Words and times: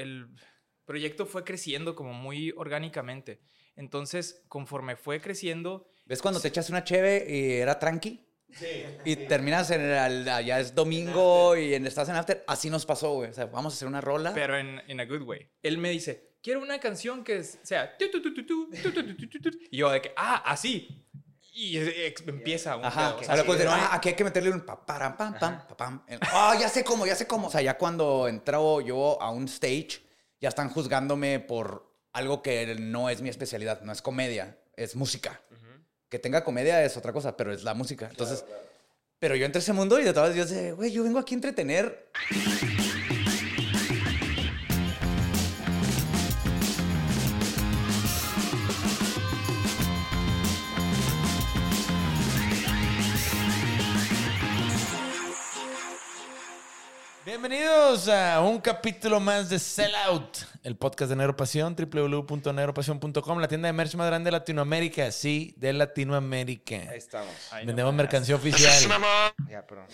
el 0.00 0.28
proyecto 0.84 1.26
fue 1.26 1.44
creciendo 1.44 1.94
como 1.94 2.12
muy 2.12 2.52
orgánicamente. 2.56 3.40
Entonces, 3.76 4.44
conforme 4.48 4.96
fue 4.96 5.20
creciendo... 5.20 5.86
¿Ves 6.06 6.20
cuando 6.20 6.40
te 6.40 6.48
echas 6.48 6.68
una 6.70 6.84
cheve 6.84 7.24
y 7.28 7.52
era 7.52 7.78
tranqui? 7.78 8.26
Sí. 8.52 8.84
Y 9.04 9.16
terminas 9.16 9.70
en 9.70 9.80
el, 9.80 10.24
ya 10.24 10.58
es 10.58 10.74
domingo 10.74 11.56
y 11.56 11.74
en, 11.74 11.86
estás 11.86 12.08
en 12.08 12.16
after. 12.16 12.44
Así 12.48 12.68
nos 12.68 12.84
pasó, 12.84 13.14
güey. 13.14 13.30
O 13.30 13.32
sea, 13.32 13.46
vamos 13.46 13.72
a 13.72 13.76
hacer 13.76 13.86
una 13.86 14.00
rola. 14.00 14.34
Pero 14.34 14.58
en, 14.58 14.82
en 14.88 15.00
a 15.00 15.04
good 15.04 15.22
way. 15.22 15.48
Él 15.62 15.78
me 15.78 15.90
dice, 15.90 16.34
quiero 16.42 16.60
una 16.60 16.80
canción 16.80 17.22
que 17.22 17.42
sea... 17.44 17.96
Y 19.70 19.76
yo 19.76 19.90
de 19.90 20.02
que, 20.02 20.12
ah, 20.16 20.42
así. 20.44 21.06
Y 21.60 21.76
empieza 22.26 22.74
un 22.74 22.86
Ajá. 22.86 23.16
O 23.16 23.22
sea, 23.22 23.34
ah, 23.68 23.90
aquí 23.92 24.08
hay 24.08 24.14
que 24.14 24.24
meterle 24.24 24.50
un 24.50 24.62
pam, 24.62 24.78
pam, 24.86 25.14
pam, 25.14 25.38
pam, 25.38 25.66
pam. 25.76 26.02
Ah, 26.32 26.56
ya 26.58 26.70
sé 26.70 26.82
cómo, 26.82 27.04
ya 27.04 27.14
sé 27.14 27.26
cómo. 27.26 27.48
O 27.48 27.50
sea, 27.50 27.60
ya 27.60 27.76
cuando 27.76 28.28
entro 28.28 28.80
yo 28.80 29.20
a 29.20 29.30
un 29.30 29.44
stage, 29.44 30.00
ya 30.40 30.48
están 30.48 30.70
juzgándome 30.70 31.38
por 31.38 31.86
algo 32.14 32.42
que 32.42 32.76
no 32.76 33.10
es 33.10 33.20
mi 33.20 33.28
especialidad, 33.28 33.82
no 33.82 33.92
es 33.92 34.00
comedia, 34.00 34.56
es 34.74 34.96
música. 34.96 35.42
Que 36.08 36.18
tenga 36.18 36.44
comedia 36.44 36.82
es 36.82 36.96
otra 36.96 37.12
cosa, 37.12 37.36
pero 37.36 37.52
es 37.52 37.62
la 37.62 37.74
música. 37.74 38.08
Entonces, 38.08 38.42
pero 39.18 39.36
yo 39.36 39.44
entré 39.44 39.58
a 39.58 39.62
ese 39.62 39.74
mundo 39.74 40.00
y 40.00 40.04
de 40.04 40.14
todas 40.14 40.34
yo 40.34 40.46
sé, 40.46 40.72
güey, 40.72 40.90
yo 40.90 41.04
vengo 41.04 41.18
aquí 41.18 41.34
a 41.34 41.36
entretener. 41.36 42.10
Bienvenidos 57.40 58.06
a 58.06 58.42
un 58.42 58.58
capítulo 58.58 59.18
más 59.18 59.48
de 59.48 59.58
Sell 59.58 59.94
Out, 60.08 60.40
el 60.62 60.76
podcast 60.76 61.08
de 61.08 61.16
Negro 61.16 61.34
Pasión, 61.34 61.74
www.negropasión.com, 61.74 63.38
la 63.38 63.48
tienda 63.48 63.66
de 63.66 63.72
merch 63.72 63.94
más 63.94 64.08
grande 64.08 64.28
de 64.28 64.32
Latinoamérica, 64.32 65.10
sí, 65.10 65.54
de 65.56 65.72
Latinoamérica. 65.72 66.76
Ahí 66.90 66.98
estamos. 66.98 67.32
Vendemos 67.64 67.94
mercancía 67.94 68.36
oficial. 68.36 68.70
Ya, 69.48 69.66
perdón. 69.66 69.86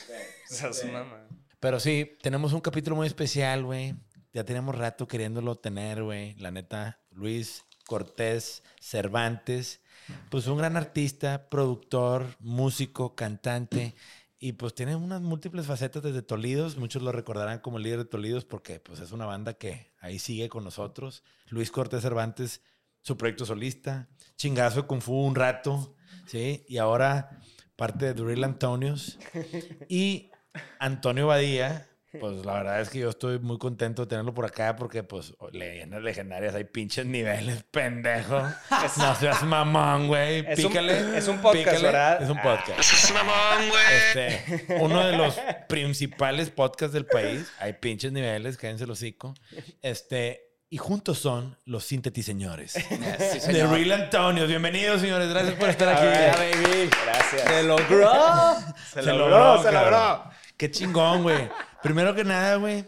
Pero 1.60 1.78
sí, 1.78 2.16
tenemos 2.20 2.52
un 2.52 2.60
capítulo 2.60 2.96
muy 2.96 3.06
especial, 3.06 3.62
güey. 3.62 3.94
Ya 4.32 4.42
tenemos 4.42 4.74
rato 4.74 5.06
queriéndolo 5.06 5.54
tener, 5.54 6.02
güey. 6.02 6.34
La 6.40 6.50
neta, 6.50 6.98
Luis 7.12 7.64
Cortés 7.86 8.64
Cervantes, 8.80 9.82
pues 10.30 10.48
un 10.48 10.58
gran 10.58 10.76
artista, 10.76 11.48
productor, 11.48 12.26
músico, 12.40 13.14
cantante. 13.14 13.94
Y 14.38 14.52
pues 14.52 14.74
tiene 14.74 14.96
unas 14.96 15.22
múltiples 15.22 15.66
facetas 15.66 16.02
desde 16.02 16.22
Tolidos. 16.22 16.76
Muchos 16.76 17.02
lo 17.02 17.10
recordarán 17.10 17.60
como 17.60 17.78
el 17.78 17.84
líder 17.84 17.98
de 18.00 18.04
Tolidos 18.04 18.44
porque 18.44 18.80
pues 18.80 19.00
es 19.00 19.12
una 19.12 19.24
banda 19.24 19.54
que 19.54 19.92
ahí 19.98 20.18
sigue 20.18 20.48
con 20.48 20.62
nosotros. 20.64 21.24
Luis 21.48 21.70
Cortés 21.70 22.02
Cervantes, 22.02 22.60
su 23.00 23.16
proyecto 23.16 23.46
solista. 23.46 24.08
Chingazo 24.36 24.82
de 24.82 24.86
Kung 24.86 25.00
Fu 25.00 25.14
un 25.14 25.34
rato, 25.34 25.96
¿sí? 26.26 26.64
Y 26.68 26.76
ahora 26.76 27.40
parte 27.76 28.06
de 28.06 28.14
Drill 28.14 28.44
Antonios. 28.44 29.18
Y 29.88 30.30
Antonio 30.78 31.26
Badía, 31.26 31.88
pues 32.20 32.44
la 32.44 32.54
verdad 32.54 32.80
es 32.80 32.90
que 32.90 32.98
yo 33.00 33.10
estoy 33.10 33.38
muy 33.38 33.58
contento 33.58 34.02
de 34.02 34.08
tenerlo 34.08 34.34
por 34.34 34.44
acá 34.44 34.76
porque, 34.76 35.02
pues, 35.02 35.34
leyendas 35.52 36.02
legendarias, 36.02 36.54
hay 36.54 36.64
pinches 36.64 37.06
niveles, 37.06 37.62
pendejo. 37.70 38.42
no 38.98 39.14
seas 39.14 39.42
mamón, 39.42 40.08
güey. 40.08 40.54
Pícale. 40.54 41.16
es 41.16 41.28
un 41.28 41.40
podcast, 41.40 41.82
¿verdad? 41.82 42.22
Es 42.22 42.30
un 42.30 42.40
podcast. 42.42 42.78
Es 42.78 43.12
mamón, 43.12 43.68
güey. 43.68 43.84
Este, 44.08 44.74
uno 44.80 45.06
de 45.06 45.16
los 45.16 45.38
principales 45.68 46.50
podcasts 46.50 46.92
del 46.92 47.06
país. 47.06 47.50
Hay 47.58 47.74
pinches 47.74 48.12
niveles, 48.12 48.56
cállense 48.56 48.86
los 48.86 48.98
hocico. 48.98 49.34
Este, 49.82 50.46
y 50.68 50.78
juntos 50.78 51.18
son 51.18 51.56
los 51.64 51.84
Sintetiseñores. 51.84 52.72
Sí, 53.18 53.52
de 53.52 53.66
Real 53.66 53.92
Antonio. 53.92 54.46
Bienvenidos, 54.46 55.00
señores. 55.00 55.28
Gracias 55.28 55.54
por 55.54 55.68
estar 55.68 55.88
aquí. 55.88 56.06
baby. 56.06 56.90
Gracias. 57.04 57.42
Se 57.42 57.62
logró. 57.62 58.56
Se, 58.92 59.02
logró, 59.02 59.62
se 59.62 59.72
logró. 59.72 60.30
Qué 60.56 60.70
chingón, 60.70 61.22
güey. 61.22 61.50
Primero 61.82 62.14
que 62.14 62.24
nada, 62.24 62.56
güey, 62.56 62.84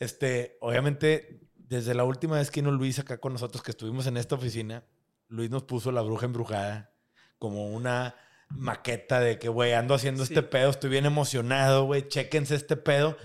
este, 0.00 0.58
obviamente, 0.60 1.40
desde 1.56 1.94
la 1.94 2.04
última 2.04 2.36
vez 2.36 2.50
que 2.50 2.60
vino 2.60 2.72
Luis 2.72 2.98
acá 2.98 3.18
con 3.18 3.32
nosotros, 3.32 3.62
que 3.62 3.70
estuvimos 3.70 4.06
en 4.06 4.16
esta 4.16 4.34
oficina, 4.34 4.84
Luis 5.28 5.50
nos 5.50 5.62
puso 5.62 5.92
la 5.92 6.02
bruja 6.02 6.26
embrujada 6.26 6.92
como 7.38 7.68
una 7.68 8.16
maqueta 8.48 9.20
de 9.20 9.38
que, 9.38 9.48
güey, 9.48 9.72
ando 9.72 9.94
haciendo 9.94 10.22
este 10.22 10.42
pedo, 10.42 10.70
estoy 10.70 10.90
bien 10.90 11.06
emocionado, 11.06 11.84
güey, 11.84 12.08
chéquense 12.08 12.54
este 12.54 12.76
pedo. 12.76 13.16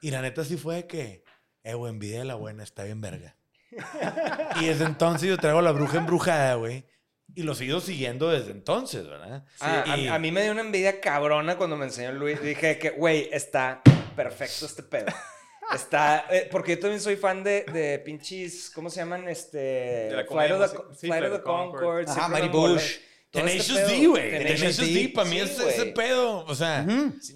Y 0.00 0.10
la 0.10 0.22
neta 0.22 0.44
sí 0.44 0.56
fue 0.56 0.86
que, 0.86 1.24
eh, 1.62 1.74
güey, 1.74 1.92
envidia 1.92 2.18
de 2.18 2.24
la 2.24 2.34
buena, 2.34 2.62
está 2.62 2.84
bien 2.84 3.00
verga. 3.00 3.36
y 4.60 4.66
desde 4.66 4.84
entonces 4.84 5.28
yo 5.28 5.36
traigo 5.36 5.62
la 5.62 5.72
bruja 5.72 5.98
embrujada, 5.98 6.54
güey. 6.54 6.86
Y 7.36 7.42
lo 7.42 7.54
sigo 7.54 7.80
siguiendo 7.80 8.30
desde 8.30 8.50
entonces, 8.50 9.06
¿verdad? 9.06 9.44
Ah, 9.60 9.84
a, 10.10 10.18
mí 10.18 10.32
me 10.32 10.42
dio 10.42 10.52
una 10.52 10.62
envidia 10.62 11.02
cabrona 11.02 11.58
cuando 11.58 11.76
me 11.76 11.84
enseñó 11.84 12.10
Luis. 12.12 12.40
Dije 12.40 12.78
que, 12.78 12.90
güey, 12.90 13.28
está 13.30 13.82
perfecto 14.16 14.64
este 14.64 14.82
pedo. 14.82 15.06
Está, 15.74 16.24
eh, 16.30 16.48
porque 16.50 16.76
yo 16.76 16.80
también 16.80 17.00
soy 17.00 17.16
fan 17.16 17.44
de, 17.44 17.64
de 17.64 17.98
pinches, 17.98 18.70
¿cómo 18.70 18.88
se 18.88 19.00
llaman? 19.00 19.28
Este, 19.28 19.58
de 19.58 20.24
Flight 20.24 20.52
of 20.52 20.72
the, 20.72 21.06
Flight 21.08 21.24
of 21.24 21.32
the 21.32 21.42
Concord. 21.42 22.08
Ajá, 22.08 22.28
Mary 22.28 22.48
Bush. 22.48 23.00
Tenacious 23.30 23.78
este 23.80 23.96
D, 23.96 24.06
güey. 24.06 24.30
Tenacious 24.30 24.76
D, 24.78 25.12
para 25.14 25.28
mí 25.28 25.38
es 25.38 25.58
ese 25.58 25.86
pedo. 25.86 26.44
O 26.46 26.54
sea. 26.54 26.86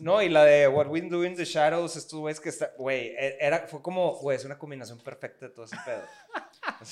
No, 0.00 0.22
y 0.22 0.30
la 0.30 0.44
de 0.44 0.66
What 0.66 0.86
We 0.86 1.02
Do 1.02 1.24
in 1.24 1.34
the 1.34 1.44
Shadows, 1.44 1.96
estos 1.96 2.18
güeyes 2.20 2.40
que 2.40 2.48
está. 2.48 2.72
Güey, 2.78 3.08
e, 3.08 3.36
era, 3.38 3.66
fue 3.66 3.82
como, 3.82 4.14
güey, 4.14 4.38
es 4.38 4.44
una 4.46 4.56
combinación 4.56 4.98
perfecta 5.00 5.46
de 5.46 5.52
todo 5.52 5.66
ese 5.66 5.76
pedo. 5.84 6.02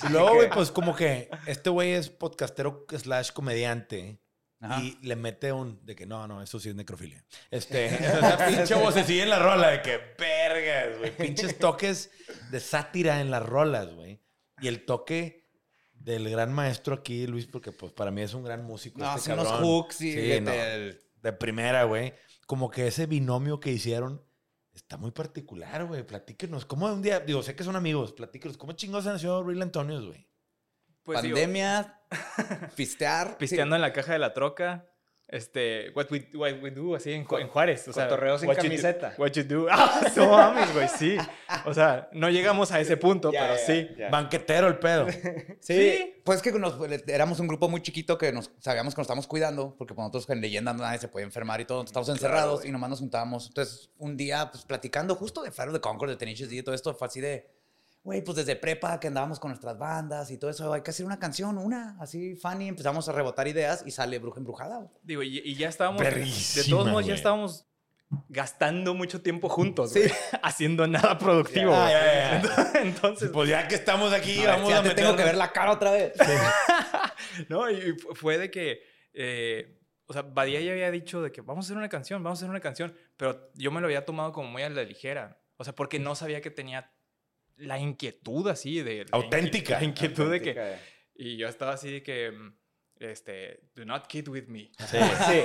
Y 0.04 0.12
luego, 0.12 0.34
güey, 0.34 0.50
pues 0.50 0.70
como 0.70 0.94
que 0.94 1.30
este 1.46 1.70
güey 1.70 1.92
es 1.92 2.08
podcastero 2.10 2.86
slash 2.88 3.32
comediante. 3.32 4.20
Y 4.80 4.98
le 5.06 5.14
mete 5.14 5.52
un 5.52 5.78
de 5.86 5.94
que 5.94 6.04
no, 6.04 6.26
no, 6.26 6.42
eso 6.42 6.58
sí 6.58 6.68
es 6.68 6.74
necrofilia. 6.74 7.24
Este, 7.48 7.86
esa 7.94 8.44
pinche 8.44 8.74
vocecilla 8.74 9.22
en 9.22 9.30
la 9.30 9.38
rola 9.38 9.68
de 9.70 9.82
que 9.82 10.00
vergas, 10.18 10.98
güey. 10.98 11.16
Pinches 11.16 11.58
toques 11.58 12.10
de 12.50 12.58
sátira 12.58 13.20
en 13.20 13.30
las 13.30 13.44
rolas, 13.44 13.94
güey. 13.94 14.20
Y 14.60 14.66
el 14.66 14.84
toque 14.84 15.48
del 15.92 16.28
gran 16.28 16.52
maestro 16.52 16.96
aquí, 16.96 17.26
Luis, 17.28 17.46
porque 17.46 17.70
pues 17.70 17.92
para 17.92 18.10
mí 18.10 18.22
es 18.22 18.34
un 18.34 18.42
gran 18.42 18.64
músico. 18.64 18.98
No, 18.98 19.14
este 19.14 19.32
unos 19.32 19.48
hooks 19.60 20.00
y 20.00 20.12
de 20.12 21.32
primera, 21.38 21.84
güey. 21.84 22.14
Como 22.46 22.70
que 22.70 22.88
ese 22.88 23.06
binomio 23.06 23.60
que 23.60 23.70
hicieron 23.70 24.24
está 24.78 24.96
muy 24.96 25.10
particular, 25.10 25.84
güey. 25.84 26.06
Platíquenos. 26.06 26.64
¿Cómo 26.64 26.86
un 26.86 27.02
día, 27.02 27.20
digo, 27.20 27.42
sé 27.42 27.54
que 27.54 27.64
son 27.64 27.76
amigos, 27.76 28.12
platíquenos. 28.12 28.56
¿Cómo 28.56 28.72
chingados 28.72 29.04
nació 29.04 29.42
Real 29.42 29.62
Antonios, 29.62 30.06
güey? 30.06 30.28
Pues, 31.02 31.20
Pandemia, 31.20 32.02
pistear. 32.76 33.38
Pisteando 33.38 33.76
en 33.76 33.82
la 33.82 33.92
caja 33.92 34.12
de 34.12 34.18
la 34.18 34.32
troca 34.32 34.87
este, 35.28 35.90
what 35.94 36.06
we, 36.10 36.26
what 36.34 36.54
we 36.62 36.70
do, 36.70 36.94
así 36.94 37.12
en, 37.12 37.26
en 37.30 37.48
Juárez. 37.48 37.86
O 37.86 37.92
sea, 37.92 38.08
Cotorreo 38.08 38.38
sin 38.38 38.52
camiseta. 38.54 39.14
what 39.18 39.32
you 39.32 39.44
do. 39.44 39.66
Ah, 39.70 40.10
no 40.16 40.30
mames, 40.30 40.72
güey, 40.72 40.88
sí. 40.88 41.16
O 41.66 41.74
sea, 41.74 42.08
no 42.12 42.30
llegamos 42.30 42.72
a 42.72 42.80
ese 42.80 42.96
punto, 42.96 43.30
pero 43.32 43.56
sí. 43.58 43.88
Banquetero 44.10 44.66
el 44.68 44.78
pedo. 44.78 45.06
sí, 45.60 46.14
Pues 46.24 46.40
que 46.40 46.50
nos, 46.52 46.76
éramos 47.06 47.40
un 47.40 47.46
grupo 47.46 47.68
muy 47.68 47.82
chiquito 47.82 48.16
que 48.16 48.32
nos 48.32 48.50
sabíamos 48.58 48.94
que 48.94 49.00
nos 49.00 49.04
estábamos 49.04 49.26
cuidando, 49.26 49.74
porque 49.76 49.94
pues 49.94 50.02
nosotros 50.02 50.28
en 50.30 50.40
leyenda 50.40 50.72
nadie 50.72 50.98
se 50.98 51.08
puede 51.08 51.26
enfermar 51.26 51.60
y 51.60 51.66
todo. 51.66 51.84
Estamos 51.84 52.08
encerrados 52.08 52.64
y 52.64 52.72
nomás 52.72 52.90
nos 52.90 53.00
juntábamos. 53.00 53.48
Entonces, 53.48 53.90
un 53.98 54.16
día, 54.16 54.50
pues 54.50 54.64
platicando 54.64 55.14
justo 55.14 55.42
de 55.42 55.50
Faro 55.50 55.72
de 55.72 55.80
Concord, 55.80 56.08
de 56.08 56.16
Tenacious 56.16 56.50
y 56.52 56.62
todo 56.62 56.74
esto, 56.74 56.94
fue 56.94 57.06
así 57.06 57.20
de 57.20 57.46
güey, 58.08 58.24
pues 58.24 58.38
desde 58.38 58.56
prepa 58.56 58.98
que 58.98 59.08
andábamos 59.08 59.38
con 59.38 59.50
nuestras 59.50 59.76
bandas 59.76 60.30
y 60.30 60.38
todo 60.38 60.50
eso, 60.50 60.72
hay 60.72 60.80
que 60.80 60.88
hacer 60.88 61.04
una 61.04 61.18
canción, 61.18 61.58
una, 61.58 61.94
así, 62.00 62.36
funny, 62.36 62.68
empezamos 62.68 63.06
a 63.06 63.12
rebotar 63.12 63.46
ideas 63.46 63.82
y 63.84 63.90
sale 63.90 64.18
Bruja 64.18 64.38
Embrujada. 64.38 64.90
Digo, 65.02 65.22
y, 65.22 65.54
ya 65.56 65.68
estábamos, 65.68 66.00
de 66.00 66.64
todos 66.70 66.86
modos, 66.86 67.04
ya 67.04 67.12
estábamos 67.12 67.66
gastando 68.30 68.94
mucho 68.94 69.20
tiempo 69.20 69.50
juntos, 69.50 69.92
sí. 69.92 70.04
haciendo 70.42 70.86
nada 70.86 71.18
productivo. 71.18 71.76
Entonces, 72.82 73.28
pues 73.30 73.50
ya 73.50 73.68
que 73.68 73.74
estamos 73.74 74.14
aquí, 74.14 74.42
vamos 74.42 74.72
a 74.72 74.82
te 74.82 74.94
tengo 74.94 75.14
que 75.14 75.24
ver 75.24 75.36
la 75.36 75.52
cara 75.52 75.72
otra 75.72 75.90
vez. 75.90 76.14
no, 77.50 77.70
y 77.70 77.94
fue 78.14 78.38
de 78.38 78.50
que, 78.50 78.80
eh, 79.12 79.82
o 80.06 80.14
sea, 80.14 80.22
Badía 80.22 80.62
ya 80.62 80.72
había 80.72 80.90
dicho 80.90 81.20
de 81.20 81.30
que 81.30 81.42
vamos 81.42 81.66
a 81.66 81.68
hacer 81.68 81.76
una 81.76 81.90
canción, 81.90 82.22
vamos 82.22 82.38
a 82.38 82.40
hacer 82.40 82.48
una 82.48 82.60
canción, 82.60 82.96
pero 83.18 83.50
yo 83.52 83.70
me 83.70 83.82
lo 83.82 83.86
había 83.86 84.06
tomado 84.06 84.32
como 84.32 84.48
muy 84.48 84.62
a 84.62 84.70
la 84.70 84.82
ligera. 84.82 85.42
O 85.58 85.64
sea, 85.64 85.74
porque 85.74 85.98
no 85.98 86.14
sabía 86.14 86.40
que 86.40 86.50
tenía 86.50 86.90
la 87.58 87.78
inquietud 87.78 88.48
así 88.48 88.82
de... 88.82 89.06
Auténtica. 89.10 89.78
La 89.78 89.84
inquietud 89.84 90.30
de 90.30 90.40
que... 90.40 90.76
Y 91.14 91.36
yo 91.36 91.48
estaba 91.48 91.72
así 91.72 91.90
de 91.90 92.02
que... 92.02 92.30
Mm, 92.30 92.52
este, 93.00 93.60
do 93.76 93.84
not 93.84 94.08
kid 94.08 94.28
with 94.28 94.48
me. 94.48 94.72
Sí. 94.90 94.98
sí. 95.28 95.42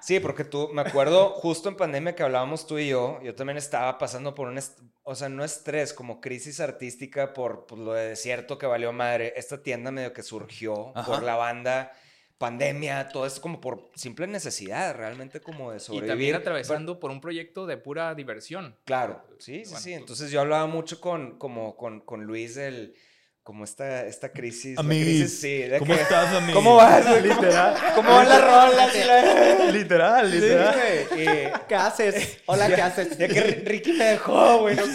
sí, 0.00 0.20
porque 0.20 0.44
tú, 0.44 0.68
me 0.72 0.82
acuerdo 0.82 1.30
justo 1.30 1.68
en 1.68 1.76
pandemia 1.76 2.14
que 2.14 2.22
hablábamos 2.22 2.66
tú 2.66 2.78
y 2.78 2.88
yo, 2.88 3.20
yo 3.22 3.34
también 3.34 3.56
estaba 3.56 3.98
pasando 3.98 4.34
por 4.34 4.48
un, 4.48 4.60
o 5.02 5.14
sea, 5.14 5.28
no 5.28 5.44
estrés, 5.44 5.92
como 5.92 6.20
crisis 6.20 6.60
artística 6.60 7.32
por, 7.32 7.76
lo 7.76 7.94
de 7.94 8.10
desierto 8.10 8.58
que 8.58 8.66
valió 8.66 8.92
madre. 8.92 9.32
Esta 9.36 9.62
tienda 9.62 9.90
medio 9.90 10.12
que 10.12 10.22
surgió 10.22 10.92
por 11.04 11.22
la 11.22 11.34
banda 11.34 11.92
pandemia, 12.38 13.08
todo 13.08 13.26
esto 13.26 13.40
como 13.40 13.60
por 13.60 13.90
simple 13.94 14.26
necesidad, 14.28 14.94
realmente 14.96 15.40
como 15.40 15.70
de 15.72 15.78
Y 15.78 15.80
sobrevivir. 15.80 16.08
también 16.10 16.34
atravesando 16.36 17.00
por 17.00 17.10
un 17.10 17.20
proyecto 17.20 17.66
de 17.66 17.76
pura 17.76 18.14
diversión. 18.14 18.76
Claro, 18.84 19.22
sí, 19.38 19.64
sí, 19.64 19.70
Bueno, 19.72 19.80
sí. 19.80 19.90
tú- 19.92 19.96
Entonces 19.98 20.30
yo 20.30 20.40
hablaba 20.40 20.66
mucho 20.66 21.00
con, 21.00 21.36
como, 21.38 21.76
con, 21.76 22.00
con 22.00 22.24
Luis 22.24 22.54
del, 22.54 22.94
como 23.48 23.64
esta, 23.64 24.04
esta 24.04 24.30
crisis. 24.30 24.74
la 24.74 24.80
Amiguis, 24.82 25.20
crisis, 25.20 25.40
sí, 25.40 25.62
de 25.62 25.78
¿cómo 25.78 25.94
que- 25.94 26.02
estás, 26.02 26.34
amiguis? 26.34 26.54
¿Cómo 26.54 26.76
vas? 26.76 27.02
güey? 27.08 27.30
¿Cómo 27.94 28.10
van 28.14 28.28
las 28.28 28.40
rolas? 28.42 28.94
la- 29.06 29.70
literal, 29.70 30.30
Sí, 31.08 31.14
güey. 31.14 31.52
¿Qué 31.66 31.74
haces? 31.74 32.38
Hola, 32.44 32.66
¿qué 32.68 32.82
haces? 32.82 33.16
Ya 33.16 33.26
que 33.26 33.42
Ri- 33.42 33.64
Ricky 33.66 33.94
me 33.94 34.04
dejó, 34.04 34.58
güey, 34.58 34.76
no 34.76 34.86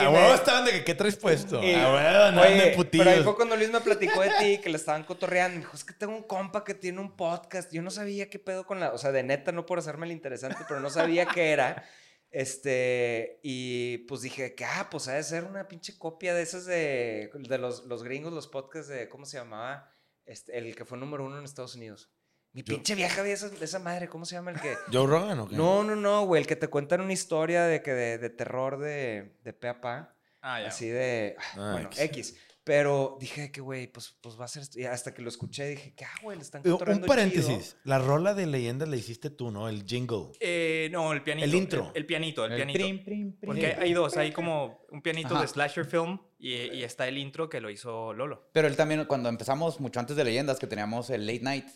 no 0.00 0.08
A 0.08 0.10
me- 0.12 0.18
huevo 0.18 0.34
estaban 0.34 0.64
de 0.64 0.70
que, 0.70 0.84
¿qué 0.84 0.94
traes 0.94 1.16
puesto? 1.16 1.62
y- 1.62 1.74
A 1.74 1.92
huevo, 1.92 2.24
andan 2.24 2.38
oye, 2.38 2.54
de 2.54 2.70
pero 2.98 3.10
ahí 3.10 3.22
fue 3.22 3.36
cuando 3.36 3.54
Luis 3.54 3.70
me 3.70 3.80
platicó 3.82 4.22
de 4.22 4.30
ti, 4.40 4.56
que 4.58 4.70
le 4.70 4.76
estaban 4.78 5.04
cotorreando. 5.04 5.56
Me 5.58 5.64
dijo, 5.66 5.76
es 5.76 5.84
que 5.84 5.92
tengo 5.92 6.16
un 6.16 6.22
compa 6.22 6.64
que 6.64 6.72
tiene 6.72 7.00
un 7.00 7.10
podcast. 7.14 7.70
Yo 7.70 7.82
no 7.82 7.90
sabía 7.90 8.30
qué 8.30 8.38
pedo 8.38 8.64
con 8.64 8.80
la... 8.80 8.92
O 8.94 8.98
sea, 8.98 9.12
de 9.12 9.22
neta, 9.22 9.52
no 9.52 9.66
por 9.66 9.78
hacerme 9.78 10.06
el 10.06 10.12
interesante, 10.12 10.56
pero 10.66 10.80
no 10.80 10.88
sabía 10.88 11.26
qué 11.26 11.50
era. 11.52 11.84
Este, 12.30 13.40
y 13.42 13.98
pues 14.06 14.20
dije 14.22 14.54
que, 14.54 14.64
ah, 14.64 14.88
pues 14.90 15.08
ha 15.08 15.14
de 15.14 15.22
ser 15.22 15.44
una 15.44 15.66
pinche 15.68 15.98
copia 15.98 16.34
de 16.34 16.42
esas 16.42 16.66
de, 16.66 17.30
de 17.34 17.58
los, 17.58 17.84
los 17.86 18.02
gringos, 18.02 18.32
los 18.32 18.48
podcasts 18.48 18.88
de, 18.88 19.08
¿cómo 19.08 19.24
se 19.26 19.38
llamaba? 19.38 19.90
Este, 20.26 20.56
el 20.58 20.74
que 20.76 20.84
fue 20.84 20.98
número 20.98 21.24
uno 21.24 21.38
en 21.38 21.44
Estados 21.44 21.74
Unidos. 21.74 22.10
Mi 22.52 22.62
Yo- 22.62 22.74
pinche 22.74 22.94
vieja 22.94 23.22
de 23.22 23.32
esa, 23.32 23.48
de 23.48 23.64
esa 23.64 23.78
madre, 23.78 24.08
¿cómo 24.08 24.24
se 24.24 24.34
llama 24.34 24.50
el 24.50 24.60
que? 24.60 24.74
¿Joe 24.92 25.06
Rogan 25.06 25.38
o 25.40 25.48
qué? 25.48 25.56
No, 25.56 25.84
no, 25.84 25.96
no, 25.96 26.24
güey, 26.26 26.42
el 26.42 26.46
que 26.48 26.56
te 26.56 26.68
cuentan 26.68 27.00
una 27.00 27.12
historia 27.12 27.64
de 27.64 27.82
que 27.82 27.92
de, 27.92 28.18
de 28.18 28.30
terror 28.30 28.78
de, 28.78 29.36
de 29.42 29.52
pe 29.52 29.68
a 29.68 29.80
pa. 29.80 30.14
Ah, 30.40 30.60
ya. 30.60 30.68
Así 30.68 30.88
de, 30.88 31.36
Ah, 31.54 31.72
bueno, 31.72 31.88
X. 31.92 31.98
X. 32.00 32.36
Pero 32.68 33.16
dije 33.18 33.50
que, 33.50 33.62
güey, 33.62 33.86
pues, 33.90 34.14
pues 34.20 34.38
va 34.38 34.44
a 34.44 34.48
ser... 34.48 34.60
esto. 34.62 34.78
Y 34.78 34.84
hasta 34.84 35.14
que 35.14 35.22
lo 35.22 35.30
escuché 35.30 35.66
dije 35.68 35.94
que, 35.94 36.04
ah, 36.04 36.12
güey, 36.22 36.36
le 36.36 36.42
están 36.42 36.60
Eh, 36.60 36.70
cotorreando 36.70 37.04
Un 37.04 37.08
paréntesis. 37.08 37.46
chido. 37.70 37.80
La 37.84 37.98
rola 37.98 38.34
de 38.34 38.46
leyendas 38.46 38.88
la 38.90 38.96
hiciste 38.96 39.30
tú, 39.30 39.50
¿no? 39.50 39.70
El 39.70 39.84
jingle. 39.86 40.32
Eh, 40.38 40.90
no, 40.92 41.14
el 41.14 41.22
pianito. 41.22 41.44
El 41.46 41.54
intro. 41.54 41.90
El, 41.94 42.02
el 42.02 42.06
pianito, 42.06 42.44
el, 42.44 42.52
El 42.52 42.56
pianito. 42.58 42.78
prim, 42.78 43.02
prim, 43.02 43.32
prim. 43.32 43.40
Porque 43.48 43.66
hay 43.72 43.94
dos, 43.94 44.18
hay 44.18 44.32
como 44.32 44.84
un 44.90 45.00
pianito 45.00 45.28
Ajá. 45.34 45.40
de 45.40 45.48
slasher 45.48 45.86
film 45.86 46.18
y, 46.38 46.52
y 46.54 46.84
está 46.84 47.08
el 47.08 47.16
intro 47.16 47.48
que 47.48 47.60
lo 47.62 47.70
hizo 47.70 48.12
Lolo. 48.12 48.50
Pero 48.52 48.68
él 48.68 48.76
también, 48.76 49.02
cuando 49.06 49.30
empezamos, 49.30 49.80
mucho 49.80 49.98
antes 49.98 50.14
de 50.14 50.24
Leyendas, 50.24 50.58
que 50.58 50.66
teníamos 50.66 51.08
el 51.08 51.26
Late 51.26 51.40
Night, 51.40 51.66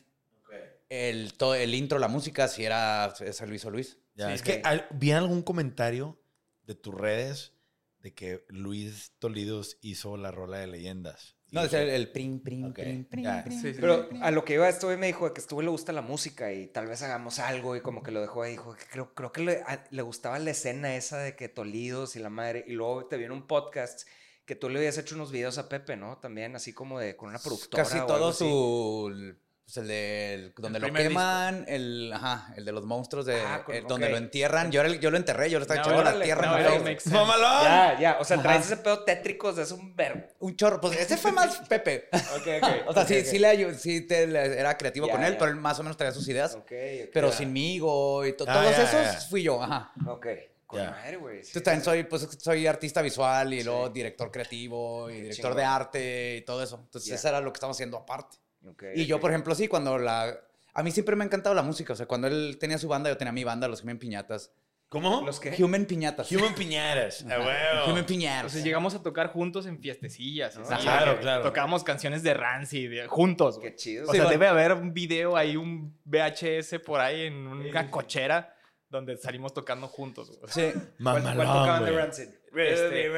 el, 0.91 1.33
todo, 1.35 1.55
el 1.55 1.75
intro, 1.75 1.99
la 1.99 2.09
música, 2.09 2.49
sí 2.49 2.65
era, 2.65 3.15
ese 3.19 3.47
lo 3.47 3.55
hizo 3.55 3.71
Luis. 3.71 3.99
Ya, 4.15 4.29
Sí, 4.29 4.35
es 4.35 4.43
que 4.43 4.61
al- 4.63 4.87
vi 4.91 5.13
algún 5.13 5.43
comentario 5.43 6.21
de 6.67 6.75
tus 6.75 6.95
redes 6.95 7.55
de 8.03 8.15
que 8.15 8.45
Luis 8.49 9.13
Tolidos 9.19 9.79
hizo 9.81 10.17
la 10.17 10.31
rola 10.31 10.59
de 10.59 10.67
leyendas. 10.67 11.37
No, 11.51 11.63
es 11.63 11.73
el, 11.75 11.91
el 11.91 12.11
prim, 12.11 12.41
prim, 12.43 12.65
Ok, 12.71 12.75
prim, 12.75 13.05
prim, 13.05 13.25
ya. 13.25 13.45
prim, 13.45 13.61
Sí, 13.61 13.75
sí. 13.75 13.81
prim, 13.81 13.81
Pero 13.81 14.09
prim. 14.09 14.23
a 14.23 14.31
lo 14.31 14.43
que 14.45 14.55
iba 14.55 14.69
esto 14.69 14.89
me 14.97 15.07
dijo 15.07 15.33
que 15.35 15.41
a 15.41 15.43
Estuve 15.43 15.63
le 15.63 15.69
gusta 15.71 15.93
la 15.93 16.01
música 16.01 16.51
y 16.53 16.67
tal 16.69 16.87
vez 16.87 17.03
hagamos 17.03 17.39
algo 17.39 17.77
y 17.77 17.83
como 17.83 18.03
que 18.03 18.11
lo 18.11 18.21
dejó 18.23 18.43
ahí. 18.43 18.53
Dijo 18.53 18.75
que 18.75 18.85
creo, 18.91 19.15
creo 19.15 19.33
que 19.33 19.43
le, 19.43 19.53
a- 19.67 19.85
le 19.91 20.03
gustaba 20.03 20.39
la 20.39 20.51
escena 20.53 20.97
esa 20.97 21.19
de 21.19 21.37
que 21.37 21.49
Tolidos 21.51 22.17
y 22.17 22.21
la 22.21 22.31
madre. 22.31 22.65
Y 22.67 22.73
luego 22.73 23.07
te 23.07 23.19
viene 23.19 23.35
un 23.35 23.47
podcast 23.47 24.09
que 24.47 24.57
tú 24.57 24.69
le 24.71 24.79
habías 24.79 24.97
hecho 24.99 25.15
unos 25.15 25.31
videos 25.31 25.59
a 25.59 25.69
Pepe, 25.69 25.97
¿no? 25.97 26.17
También 26.19 26.57
así 26.57 26.73
como 26.73 26.99
de 26.99 27.17
con 27.17 27.29
una 27.29 27.39
productora. 27.39 27.85
Casi 27.85 27.99
o 27.99 28.07
todo 28.07 28.17
algo 28.17 28.29
así. 28.29 28.39
su... 28.39 29.37
pues, 29.65 29.77
el 29.79 29.89
de 29.89 30.53
donde 30.57 30.79
lo 30.81 30.87
disco. 30.89 30.99
queman, 31.03 31.65
el, 31.69 32.13
ajá, 32.13 32.53
el 32.57 32.65
de 32.65 32.73
los 32.73 32.85
monstruos, 32.85 33.25
de, 33.27 33.41
Ah, 33.41 33.63
con- 33.65 33.75
eh, 33.75 33.85
donde 33.87 34.09
lo 34.11 34.17
entierran. 34.17 34.71
Yo, 34.73 34.81
era 34.81 34.89
el- 34.91 35.01
yo 35.01 35.11
lo 35.11 35.17
enterré, 35.17 35.49
yo 35.51 35.59
lo 35.59 35.63
estaba 35.63 35.81
No, 35.81 35.87
echando 35.93 36.19
la 36.19 36.25
tierra 36.25 36.47
no, 36.47 36.59
en 36.59 36.85
sense. 36.85 37.11
¡Mamalón! 37.11 37.65
Ya, 37.65 37.97
ya. 38.01 38.19
O 38.21 38.25
sea, 38.25 38.43
traes 38.43 38.65
Ajá. 38.65 38.75
ese 38.75 38.77
pedo 38.83 39.05
tétrico 39.05 39.51
es 39.51 39.71
un 39.71 39.95
verbo. 39.97 40.23
Un 40.41 40.57
chorro. 40.57 40.81
Pues 40.81 40.99
ese 40.99 41.17
fue 41.17 41.33
más 41.33 41.57
Pepe. 41.69 42.09
Ok, 42.13 42.47
ok. 42.63 42.69
O 42.89 42.93
sea, 42.93 43.07
sí, 43.07 43.25
sí, 43.25 43.39
le, 43.39 43.49
ayu- 43.57 43.75
sí 43.75 44.01
te- 44.07 44.27
le- 44.27 44.59
era 44.59 44.77
creativo 44.77 45.09
con 45.09 45.23
él, 45.23 45.37
pero 45.39 45.51
él 45.51 45.57
más 45.57 45.79
o 45.79 45.83
menos 45.83 45.97
traía 45.97 46.13
sus 46.13 46.27
ideas. 46.29 46.55
Ok, 46.55 46.63
ok. 46.63 47.11
Pero 47.13 47.31
Ya. 47.31 47.37
sinmigo 47.37 48.27
y 48.27 48.33
to- 48.37 48.45
Ah, 48.49 48.53
todos 48.55 48.79
esos 48.79 49.27
fui 49.29 49.43
yo, 49.43 49.63
ajá. 49.63 49.93
Ok. 50.07 50.27
Madre, 50.75 51.17
güey. 51.19 51.37
sí, 51.43 51.49
Entonces 51.49 51.63
también 51.65 51.85
soy, 51.85 52.05
pues, 52.05 52.27
soy 52.41 52.67
artista 52.67 53.03
visual 53.03 53.53
y 53.53 53.59
Sí. 53.59 53.65
luego 53.65 53.91
director 53.91 54.31
creativo 54.31 55.11
y 55.11 55.21
director 55.21 55.55
de 55.55 55.65
arte 55.65 56.37
y 56.39 56.41
todo 56.47 56.63
eso. 56.63 56.81
Entonces 56.83 57.13
eso 57.13 57.29
era 57.29 57.43
lo 57.43 57.53
que 57.53 57.59
estamos 57.59 57.77
haciendo 57.77 57.99
aparte. 57.99 58.39
Ok, 58.67 58.85
Y 58.95 59.07
yo, 59.07 59.19
por 59.21 59.31
ejemplo, 59.31 59.55
sí, 59.55 59.69
cuando 59.69 59.99
la... 59.99 60.39
A 60.75 60.83
mí 60.83 60.91
siempre 60.91 61.17
me 61.17 61.25
ha 61.25 61.27
encantado 61.27 61.55
la 61.55 61.63
música. 61.63 61.93
O 61.93 61.97
sea, 61.97 62.07
cuando 62.07 62.29
él 62.29 62.57
tenía 62.59 62.79
su 62.79 62.89
banda, 62.89 63.11
yo 63.11 63.17
tenía 63.17 63.33
mi 63.33 63.45
banda, 63.45 63.69
los 63.69 63.83
Human 63.83 63.99
Piñatas. 63.99 64.53
¿Cómo? 64.89 65.23
¿Los 65.25 65.41
qué? 65.41 65.55
Human 65.63 65.85
Piñatas. 65.87 66.31
Human 66.33 66.55
Piñaras. 66.55 67.25
¡A 67.25 67.39
huevo! 67.39 67.91
Human 67.93 68.05
Piñatas. 68.07 68.37
Entonces 68.43 68.65
llegamos 68.65 68.95
a 68.95 69.03
tocar 69.03 69.29
juntos 69.33 69.67
en 69.67 69.81
fiestecillas. 69.81 70.57
Ah, 70.59 70.63
así, 70.77 70.83
claro, 70.83 71.19
claro. 71.19 71.43
Tocábamos 71.45 71.83
canciones 71.83 72.23
de 72.23 72.35
Rancid 72.35 72.91
de- 72.91 73.07
juntos. 73.09 73.59
Qué 73.59 73.75
chido. 73.75 74.05
O 74.05 74.07
Sí, 74.13 74.13
sea, 74.19 74.25
bueno. 74.27 74.31
debe 74.39 74.49
haber 74.49 74.73
un 74.75 74.93
video 74.95 75.37
ahí, 75.37 75.57
un 75.57 75.99
VHS 76.05 76.79
por 76.85 77.01
ahí 77.01 77.23
en 77.23 77.47
una 77.47 77.91
cochera 77.91 78.55
donde 78.89 79.17
salimos 79.17 79.55
tocando 79.55 79.89
juntos. 79.89 80.39
güey. 80.39 80.53
Sí. 80.53 80.73
¿Cuál, 80.73 80.83
cuál 81.03 81.23
Mamalón, 81.23 81.47
tocaban 81.47 81.85
de. 81.87 81.91
Rancid? 81.93 82.29
Este, 82.55 83.09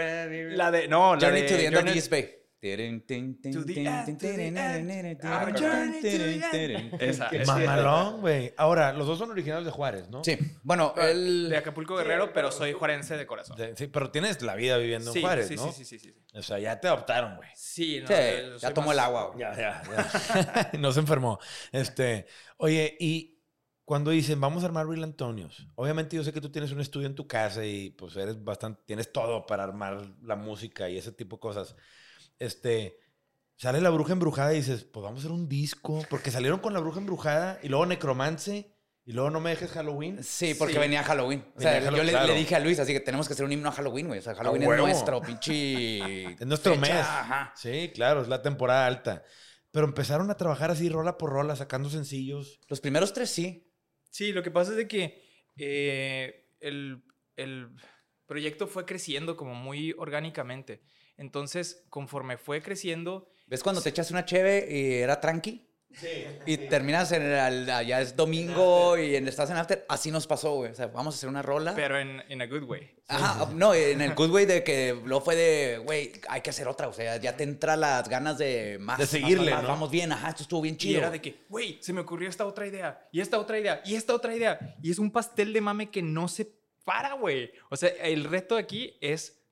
La 0.56 0.70
de, 0.70 0.87
no, 0.87 1.17
la 1.17 1.20
Journey 1.20 1.43
de 1.43 1.49
to 1.49 1.55
the 1.56 1.67
end 1.67 1.76
of 1.76 1.82
Journey- 1.82 1.93
the 1.93 1.99
East 1.99 2.11
Bay. 2.11 2.38
Mamalón, 7.46 8.20
güey. 8.20 8.52
Ahora, 8.56 8.93
los 8.93 9.06
dos 9.06 9.19
son 9.19 9.31
originales 9.31 9.64
de 9.64 9.70
Juárez, 9.70 10.08
¿no? 10.08 10.22
Sí, 10.25 10.37
bueno, 10.62 10.94
él... 10.96 11.49
De 11.50 11.56
Acapulco 11.56 11.96
Guerrero, 11.96 12.32
pero 12.32 12.50
soy 12.50 12.72
juarense 12.72 13.16
de 13.16 13.26
corazón. 13.26 13.56
De- 13.56 13.76
sí, 13.76 13.87
pero 13.87 14.11
tienes 14.11 14.43
la 14.43 14.55
vida 14.55 14.76
viviendo 14.78 15.12
Sí, 15.12 15.19
en 15.19 15.25
Juárez, 15.25 15.49
sí, 15.49 15.56
¿no? 15.56 15.72
sí, 15.72 15.84
sí, 15.84 15.99
sí, 15.99 15.99
sí. 15.99 16.14
O 16.34 16.43
sea, 16.43 16.58
ya 16.58 16.81
te 16.81 16.88
adoptaron, 16.88 17.37
güey. 17.37 17.49
Sí, 17.55 18.00
no, 18.00 18.06
Sí, 18.08 18.14
yo 18.50 18.56
ya 18.58 18.75
tomó 18.75 18.88
más- 18.88 18.94
el 18.94 19.00
agua. 19.00 19.26
güey. 19.28 19.40
Ya, 19.40 19.55
ya, 19.56 19.82
ya. 19.84 20.70
no 20.78 20.93
se 20.93 21.00
enfermó. 21.00 21.38
Este, 21.72 22.26
oye, 22.56 22.96
y 22.99 23.43
cuando 23.84 24.11
dicen 24.11 24.40
vamos 24.40 24.62
a 24.62 24.66
armar 24.66 24.87
Real 24.87 25.05
Antonios, 25.05 25.69
obviamente 25.75 26.16
yo 26.16 26.25
sé 26.25 26.32
que 26.32 26.40
tú 26.40 26.50
tienes 26.50 26.72
un 26.72 26.81
estudio 26.81 27.06
en 27.06 27.14
tu 27.14 27.26
casa 27.26 27.64
y 27.66 27.90
pues 27.90 28.16
eres 28.16 28.43
bastante, 28.43 28.82
tienes 28.87 29.12
todo 29.12 29.44
para 29.46 29.62
armar 29.64 30.06
la 30.22 30.37
música 30.37 30.88
y 30.88 30.96
ese 30.96 31.12
tipo 31.12 31.37
de 31.37 31.40
cosas. 31.40 31.76
Este, 32.39 32.99
sale 33.57 33.81
la 33.81 33.91
bruja 33.91 34.13
embrujada 34.13 34.53
y 34.53 34.57
dices, 34.57 34.85
pues 34.85 35.03
vamos 35.05 35.19
a 35.19 35.21
hacer 35.21 35.33
un 35.33 35.49
disco, 35.49 36.05
porque 36.11 36.31
salieron 36.31 36.61
con 36.61 36.73
la 36.73 36.81
bruja 36.81 37.01
embrujada 37.01 37.59
y 37.63 37.69
luego 37.69 37.87
Necromance 37.87 38.71
y 39.07 39.13
luego 39.13 39.29
No 39.31 39.39
me 39.41 39.51
dejes 39.51 39.71
Halloween. 39.73 40.25
Sí, 40.25 40.55
porque 40.55 40.75
Sí. 40.75 40.81
venía 40.81 41.03
Halloween. 41.05 41.45
O 41.57 41.61
sea, 41.61 41.73
Venía 41.75 41.91
Hallow- 41.91 41.97
yo 41.99 42.03
le, 42.05 42.11
claro. 42.13 42.27
le 42.29 42.39
dije 42.39 42.55
a 42.57 42.59
Luis, 42.61 42.79
así 42.79 42.93
que 42.95 43.01
tenemos 43.01 43.27
que 43.27 43.35
hacer 43.35 43.45
un 43.45 43.53
himno 43.53 43.69
a 43.69 43.73
Halloween, 43.73 44.07
güey. 44.07 44.19
O 44.19 44.23
sea, 44.23 44.35
Halloween 44.35 44.63
es 44.63 44.69
huevo. 44.69 44.87
nuestro 44.87 45.21
pinche... 45.21 46.25
Es 46.41 46.47
nuestro 46.47 46.75
fecha, 46.75 46.81
mes. 46.95 47.05
Ajá. 47.07 47.53
Sí, 47.55 47.91
claro, 47.95 48.23
es 48.23 48.29
la 48.29 48.41
temporada 48.41 48.87
alta. 48.87 49.23
Pero 49.71 49.87
empezaron 49.87 50.31
a 50.31 50.37
trabajar 50.39 50.71
así, 50.71 50.89
rola 50.89 51.19
por 51.19 51.31
rola, 51.31 51.55
sacando 51.55 51.91
sencillos. 51.91 52.61
Los 52.69 52.81
primeros 52.81 53.13
tres 53.13 53.29
sí. 53.29 53.71
Sí, 54.09 54.33
lo 54.33 54.43
que 54.43 54.51
pasa 54.51 54.71
es 54.71 54.77
de 54.79 54.89
que 54.89 55.23
eh, 55.59 56.49
el, 56.61 57.03
el 57.37 57.69
proyecto 58.27 58.67
fue 58.69 58.87
creciendo 58.87 59.37
como 59.37 59.55
muy 59.55 59.93
orgánicamente. 59.99 60.83
Entonces, 61.16 61.84
conforme 61.90 62.37
fue 62.37 62.62
creciendo, 62.62 63.28
¿Ves 63.47 63.62
cuando 63.62 63.83
te 63.83 63.90
echas 63.90 64.11
una 64.11 64.25
cheve 64.25 64.66
y 64.71 64.94
era 64.94 65.21
tranqui? 65.21 65.68
Sí. 65.92 66.09
Y 66.47 66.56
terminas 66.56 67.12
en 67.12 67.23
el, 67.23 67.66
ya 67.66 68.00
es 68.00 68.16
domingo 68.16 68.99
y 68.99 69.14
en, 69.14 69.28
estás 69.28 69.49
en 69.50 69.56
after. 69.56 69.85
Así 69.88 70.11
nos 70.11 70.26
pasó, 70.26 70.56
güey. 70.56 70.73
O 70.73 70.75
sea, 70.75 70.88
vamos 70.88 71.14
a 71.14 71.16
hacer 71.18 71.28
una 71.28 71.40
rola. 71.40 71.73
pero 71.76 71.99
en, 72.00 72.21
en 72.28 72.42
a 72.42 72.47
good 72.47 72.64
way. 72.64 72.90
Ajá, 73.06 73.49
no, 73.54 73.75
en 73.75 74.00
el 74.00 74.14
good 74.14 74.30
way 74.30 74.44
de 74.44 74.64
que 74.64 74.99
luego 75.04 75.21
fue 75.25 75.37
de, 75.37 75.78
güey, 75.78 76.11
hay 76.28 76.40
que 76.40 76.50
hacer 76.50 76.66
otra. 76.66 76.88
O 76.88 76.92
sea, 76.92 77.18
ya 77.18 77.37
te 77.37 77.44
entra 77.44 77.76
las 77.76 78.09
ganas 78.09 78.38
de 78.38 78.78
más. 78.80 78.99
De 78.99 79.06
seguirle, 79.06 79.52
más, 79.52 79.61
más, 79.61 79.62
¿no? 79.62 79.68
Vamos 79.68 79.90
bien, 79.90 80.11
ajá, 80.11 80.30
esto 80.30 80.42
estuvo 80.42 80.62
bien 80.62 80.75
Y 80.75 80.78
chido. 80.78 80.99
era 80.99 81.11
de 81.11 81.21
que, 81.21 81.44
güey, 81.49 81.78
se 81.80 81.92
me 81.92 82.00
ocurrió 82.00 82.28
esta 82.28 82.44
otra 82.44 82.66
idea, 82.66 83.06
y 83.12 83.21
esta 83.21 83.38
otra 83.38 83.59
idea, 83.61 83.80
y 83.85 83.94
esta 83.94 84.14
otra 84.14 84.35
idea. 84.35 84.76
Y 84.83 84.90
es 84.90 84.99
un 84.99 85.12
pastel 85.12 85.52
de 85.52 85.61
mame 85.61 85.90
que 85.90 86.02
no 86.02 86.26
se 86.26 86.50
para, 86.85 87.12
güey. 87.12 87.52
O 87.71 87.76
sea, 87.76 87.90
el 87.90 88.25
reto 88.25 88.56
aquí 88.56 88.97
es 89.00 89.44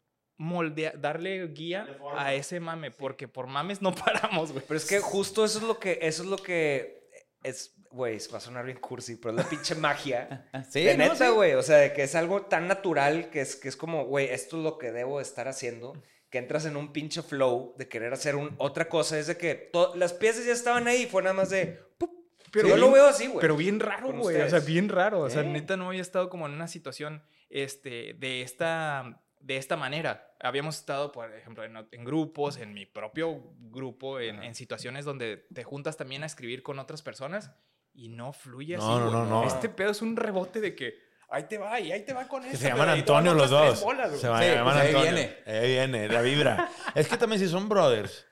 moldear, 0.42 1.00
darle 1.00 1.46
guía 1.48 1.86
a 2.16 2.34
ese 2.34 2.58
mame, 2.60 2.90
porque 2.90 3.28
por 3.28 3.46
mames 3.46 3.80
no 3.80 3.94
paramos, 3.94 4.52
güey. 4.52 4.64
Pero 4.66 4.76
es 4.78 4.84
que 4.86 4.98
justo 5.00 5.44
eso 5.44 5.58
es 5.58 5.64
lo 5.64 5.78
que, 5.78 5.98
eso 6.02 6.22
es 6.24 6.28
lo 6.28 6.36
que 6.36 7.08
es, 7.42 7.74
güey, 7.90 8.18
va 8.32 8.38
a 8.38 8.40
sonar 8.40 8.64
bien 8.64 8.78
cursi, 8.78 9.16
pero 9.16 9.30
es 9.30 9.44
la 9.44 9.48
pinche 9.48 9.74
magia. 9.74 10.48
Sí, 10.70 10.82
de 10.82 10.96
¿no? 10.96 11.04
neta, 11.04 11.28
Sí. 11.28 11.32
güey. 11.32 11.54
O 11.54 11.62
sea, 11.62 11.76
de 11.76 11.92
que 11.92 12.02
es 12.02 12.14
algo 12.14 12.42
tan 12.42 12.66
natural 12.68 13.30
que 13.30 13.40
es, 13.40 13.56
que 13.56 13.68
es 13.68 13.76
como, 13.76 14.04
güey, 14.06 14.26
esto 14.30 14.56
es 14.58 14.62
lo 14.64 14.78
que 14.78 14.90
debo 14.92 15.20
estar 15.20 15.46
haciendo. 15.48 15.94
Que 16.30 16.38
entras 16.38 16.64
en 16.64 16.76
un 16.76 16.92
pinche 16.94 17.20
flow 17.22 17.74
de 17.76 17.88
querer 17.88 18.12
hacer 18.14 18.36
un, 18.36 18.54
otra 18.58 18.88
cosa. 18.88 19.18
Es 19.18 19.26
de 19.26 19.36
que 19.36 19.70
las 19.96 20.12
piezas 20.14 20.46
ya 20.46 20.52
estaban 20.54 20.88
ahí 20.88 21.02
y 21.02 21.06
fue 21.06 21.22
nada 21.22 21.34
más 21.34 21.50
de. 21.50 21.78
¡pup! 21.98 22.10
Pero 22.50 22.68
yo 22.68 22.74
bien- 22.74 22.86
lo 22.86 22.92
veo 22.92 23.06
así, 23.06 23.26
güey. 23.26 23.40
Pero 23.40 23.54
bien 23.56 23.78
raro, 23.80 24.12
güey. 24.12 24.40
O 24.40 24.48
sea, 24.48 24.60
bien 24.60 24.88
raro. 24.88 25.20
O 25.20 25.30
sea, 25.30 25.42
¿Eh? 25.42 25.46
neta 25.46 25.76
no 25.76 25.88
había 25.88 26.00
estado 26.02 26.28
como 26.30 26.46
en 26.46 26.52
una 26.54 26.68
situación 26.68 27.22
este, 27.50 28.14
de, 28.14 28.40
esta, 28.42 29.20
de 29.40 29.56
esta 29.58 29.76
manera. 29.76 30.31
Habíamos 30.42 30.76
estado, 30.78 31.12
por 31.12 31.32
ejemplo, 31.34 31.64
en, 31.64 31.76
en 31.90 32.04
grupos, 32.04 32.56
en 32.56 32.74
mi 32.74 32.84
propio 32.86 33.54
grupo, 33.58 34.18
en, 34.20 34.42
en 34.42 34.54
situaciones 34.54 35.04
donde 35.04 35.46
te 35.54 35.62
juntas 35.64 35.96
también 35.96 36.22
a 36.22 36.26
escribir 36.26 36.62
con 36.62 36.78
otras 36.78 37.00
personas 37.02 37.52
y 37.94 38.08
no 38.08 38.32
fluye 38.32 38.76
No, 38.76 38.82
así. 38.82 39.04
no, 39.04 39.10
no, 39.10 39.26
no. 39.26 39.44
Este 39.46 39.68
pedo 39.68 39.90
es 39.92 40.02
un 40.02 40.16
rebote 40.16 40.60
de 40.60 40.74
que 40.74 40.94
ahí 41.28 41.44
te 41.44 41.58
va 41.58 41.78
y 41.78 41.92
ahí 41.92 42.04
te 42.04 42.12
va 42.12 42.26
con 42.26 42.44
esto. 42.44 42.58
se 42.58 42.68
llaman 42.68 42.88
ahí 42.88 42.98
Antonio 43.00 43.34
los 43.34 43.50
dos. 43.50 43.80
bolas, 43.82 44.18
se 44.18 44.28
van- 44.28 44.42
Sí, 44.42 44.48
llaman 44.50 44.74
pues 44.74 44.76
ahí 44.84 44.94
Antonio. 44.94 45.12
viene. 45.12 45.36
Ahí 45.46 45.68
viene, 45.70 46.08
la 46.08 46.22
vibra. 46.22 46.70
es 46.94 47.06
que 47.08 47.16
también 47.16 47.40
si 47.40 47.48
son 47.48 47.68
brothers 47.68 48.26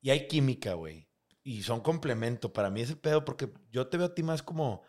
y 0.00 0.10
hay 0.10 0.26
química, 0.28 0.72
güey. 0.74 1.08
y 1.44 1.62
son 1.62 1.80
complemento. 1.80 2.52
Para 2.52 2.68
mí 2.70 2.80
ese 2.82 2.96
pedo, 2.96 3.24
porque 3.24 3.48
yo 3.70 3.86
te 3.88 3.96
veo 3.96 4.06
a 4.08 4.14
ti 4.14 4.22
más 4.22 4.42
como 4.42 4.82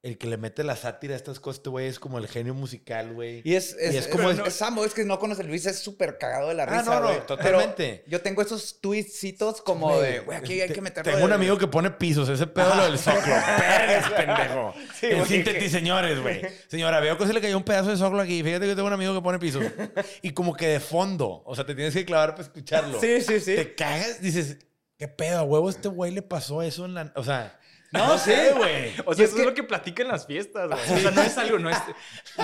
el 0.00 0.16
que 0.16 0.28
le 0.28 0.36
mete 0.36 0.62
la 0.62 0.76
sátira 0.76 1.14
a 1.14 1.16
estas 1.16 1.40
cosas, 1.40 1.58
este 1.58 1.70
güey 1.70 1.88
es 1.88 1.98
como 1.98 2.18
el 2.18 2.28
genio 2.28 2.54
musical, 2.54 3.12
güey. 3.14 3.42
Y 3.44 3.56
es, 3.56 3.74
es, 3.80 3.94
Y 3.94 3.96
es 3.96 4.06
como- 4.06 4.28
como. 4.30 4.46
Es, 4.46 4.54
Samo, 4.54 4.84
es 4.84 4.94
que 4.94 5.04
no 5.04 5.18
conoce 5.18 5.42
a 5.42 5.44
Luis, 5.44 5.66
es 5.66 5.80
súper 5.80 6.18
cagado 6.18 6.48
de 6.48 6.54
la 6.54 6.62
Ah, 6.62 6.66
risa. 6.66 6.82
no, 6.84 7.00
no, 7.00 7.06
güey. 7.08 7.26
totalmente. 7.26 8.02
Pero 8.04 8.10
yo 8.10 8.20
tengo 8.22 8.40
esos 8.40 8.80
tweetsitos 8.80 9.60
como 9.60 10.00
de, 10.00 10.20
güey, 10.20 10.38
aquí 10.38 10.60
hay 10.60 10.68
que 10.70 10.80
meterlo. 10.80 11.10
Tengo 11.12 11.24
un 11.24 11.32
amigo 11.32 11.58
que 11.58 11.66
pone 11.66 11.90
pisos, 11.90 12.28
ese 12.28 12.46
pedo 12.46 12.72
lo 12.76 12.84
del 12.84 12.96
soclo. 12.98 13.20
Vergas, 13.58 14.10
pendejo. 14.12 14.74
el 15.02 15.16
güey, 15.16 15.28
síntesis, 15.28 15.72
señores, 15.72 16.20
güey. 16.22 16.42
Señora, 16.68 17.00
veo 17.00 17.18
que 17.18 17.26
se 17.26 17.32
le 17.32 17.40
cayó 17.40 17.56
un 17.56 17.64
pedazo 17.64 17.90
de 17.90 17.96
soclo 17.96 18.20
aquí. 18.20 18.40
Fíjate 18.42 18.66
que 18.66 18.74
tengo 18.76 18.86
un 18.86 18.92
amigo 18.94 19.14
que 19.14 19.20
pone 19.20 19.38
pisos. 19.40 19.64
Y 20.22 20.30
como 20.30 20.54
que 20.54 20.68
de 20.68 20.80
fondo, 20.80 21.42
o 21.44 21.54
sea, 21.56 21.66
te 21.66 21.74
tienes 21.74 21.92
que 21.94 22.04
clavar 22.04 22.30
para 22.32 22.42
escucharlo. 22.44 23.00
Sí, 23.00 23.20
sí, 23.20 23.40
sí. 23.40 23.56
Te 23.56 23.74
cagas, 23.74 24.20
dices, 24.20 24.58
¿qué 24.96 25.08
pedo? 25.08 25.38
A 25.38 25.42
huevo, 25.42 25.68
este 25.70 25.88
güey 25.88 26.12
le 26.12 26.22
pasó 26.22 26.62
eso 26.62 26.84
en 26.84 26.94
la. 26.94 27.12
O 27.16 27.24
sea, 27.24 27.58
No, 27.92 28.18
sé, 28.18 28.52
güey. 28.54 28.92
O 29.06 29.14
sea, 29.14 29.24
es 29.24 29.30
eso 29.30 29.36
que- 29.36 29.42
es 29.42 29.48
lo 29.48 29.54
que 29.54 29.62
platica 29.62 30.02
en 30.02 30.08
las 30.08 30.26
fiestas, 30.26 30.68
güey. 30.68 30.98
O 30.98 30.98
sea, 31.00 31.10
no 31.10 31.22
es 31.22 31.38
algo, 31.38 31.58
no 31.58 31.70
es, 31.70 31.78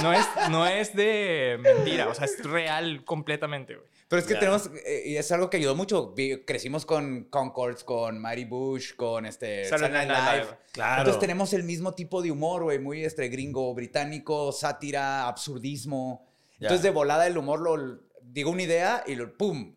no 0.02 0.12
es, 0.12 0.26
no 0.50 0.66
es 0.66 0.94
de 0.96 1.58
mentira. 1.60 2.08
O 2.08 2.14
sea, 2.14 2.24
es 2.24 2.42
real 2.44 3.04
completamente, 3.04 3.74
güey. 3.76 3.86
Pero 4.08 4.20
es 4.20 4.28
que 4.28 4.34
tenemos, 4.34 4.70
eh, 4.86 5.02
y 5.06 5.16
es 5.16 5.32
algo 5.32 5.50
que 5.50 5.56
ayudó 5.56 5.74
mucho. 5.74 6.14
Crecimos 6.46 6.86
con 6.86 7.24
Concords, 7.24 7.84
con 7.84 8.18
Mary 8.20 8.44
Bush, 8.44 8.94
con 8.94 9.26
este 9.26 9.64
Saturday 9.64 10.06
Night 10.06 10.08
Night 10.08 10.24
Live. 10.34 10.44
Live. 10.44 10.58
Claro. 10.72 10.98
Entonces 11.00 11.20
tenemos 11.20 11.52
el 11.52 11.64
mismo 11.64 11.94
tipo 11.94 12.22
de 12.22 12.30
humor, 12.30 12.62
güey, 12.64 12.78
muy 12.78 13.04
este 13.04 13.28
gringo, 13.28 13.74
británico, 13.74 14.52
sátira, 14.52 15.26
absurdismo. 15.26 16.26
Ya. 16.60 16.68
Entonces 16.68 16.82
de 16.84 16.90
volada 16.90 17.26
el 17.26 17.36
humor 17.36 17.60
lo 17.60 18.00
digo 18.22 18.50
una 18.50 18.62
idea 18.62 19.02
y 19.06 19.14
lo 19.16 19.36
pum, 19.36 19.74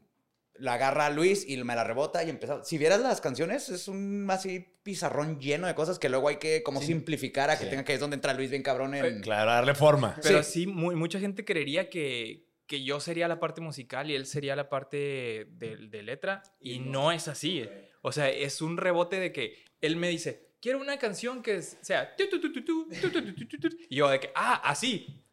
la 0.59 0.73
agarra 0.73 1.09
Luis 1.09 1.47
y 1.47 1.57
me 1.63 1.75
la 1.75 1.83
rebota 1.83 2.23
y 2.23 2.29
empezaba. 2.29 2.63
Si 2.63 2.77
vieras 2.77 3.01
las 3.01 3.21
canciones, 3.21 3.69
es 3.69 3.87
un 3.87 4.27
así 4.29 4.65
pizarrón 4.83 5.39
lleno 5.39 5.67
de 5.67 5.75
cosas 5.75 5.99
que 5.99 6.09
luego 6.09 6.29
hay 6.29 6.37
que 6.37 6.63
como 6.63 6.81
simplificar 6.81 7.49
a 7.49 7.57
que 7.57 7.65
sí. 7.65 7.69
tenga 7.69 7.83
que 7.83 7.93
es 7.93 7.99
donde 7.99 8.15
entra 8.15 8.33
Luis 8.33 8.49
bien 8.49 8.63
cabrón 8.63 8.95
en... 8.95 9.21
Claro, 9.21 9.51
darle 9.51 9.75
forma. 9.75 10.17
Pero 10.21 10.43
sí, 10.43 10.67
mucha 10.67 11.19
gente 11.19 11.45
creería 11.45 11.89
que, 11.89 12.47
que 12.65 12.83
yo 12.83 12.99
sería 12.99 13.27
la 13.27 13.39
parte 13.39 13.61
musical 13.61 14.09
y 14.09 14.15
él 14.15 14.25
sería 14.25 14.55
la 14.55 14.69
parte 14.69 15.47
de, 15.49 15.77
de 15.89 16.03
letra 16.03 16.43
y 16.59 16.79
no, 16.79 17.11
es 17.11 17.27
así. 17.27 17.67
O 18.01 18.11
sea, 18.11 18.29
es 18.29 18.61
un 18.61 18.77
rebote 18.77 19.19
de 19.19 19.31
que 19.31 19.57
él 19.81 19.95
me 19.95 20.09
dice, 20.09 20.47
quiero 20.61 20.79
una 20.79 20.97
canción 20.97 21.41
que 21.41 21.61
sea... 21.61 22.15
Y 23.89 23.95
yo 23.95 24.09
de 24.09 24.19
que, 24.19 24.31
ah, 24.35 24.61
así. 24.63 25.23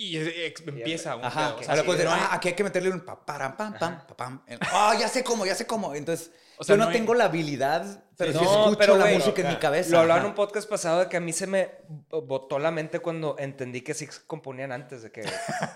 Y 0.00 0.16
empieza 0.16 1.16
un 1.16 1.24
Ajá, 1.24 1.56
pedo. 1.56 1.72
O 1.90 1.96
sea, 1.96 2.14
ah, 2.14 2.28
aquí 2.34 2.48
hay 2.48 2.54
que 2.54 2.62
meterle 2.62 2.90
un 2.90 3.00
pa, 3.00 3.24
pam, 3.26 3.56
pam, 3.56 3.72
pa, 3.78 4.06
pam. 4.16 4.42
Ah, 4.72 4.94
ya 4.98 5.08
sé 5.08 5.24
cómo, 5.24 5.44
ya 5.44 5.56
sé 5.56 5.66
cómo. 5.66 5.92
Entonces, 5.92 6.30
O 6.56 6.62
sea, 6.62 6.74
yo 6.74 6.78
no, 6.78 6.84
no 6.84 6.90
hay- 6.90 6.96
tengo 6.96 7.14
la 7.14 7.24
habilidad, 7.24 8.04
pero 8.16 8.32
sí, 8.32 8.38
No, 8.44 8.60
escucho 8.60 8.78
pero, 8.78 8.96
la 8.96 9.06
música 9.06 9.42
en 9.42 9.48
mi 9.48 9.56
cabeza. 9.56 9.90
Lo 9.90 9.98
hablaba 9.98 10.20
en 10.20 10.26
un 10.26 10.34
podcast 10.34 10.68
pasado 10.68 11.00
de 11.00 11.08
que 11.08 11.16
a 11.16 11.20
mí 11.20 11.32
se 11.32 11.48
me 11.48 11.70
botó 12.10 12.60
la 12.60 12.70
mente 12.70 13.00
cuando 13.00 13.34
entendí 13.40 13.80
que 13.80 13.92
sí 13.94 14.08
componían 14.28 14.70
antes, 14.70 15.02
de 15.02 15.10
que 15.10 15.22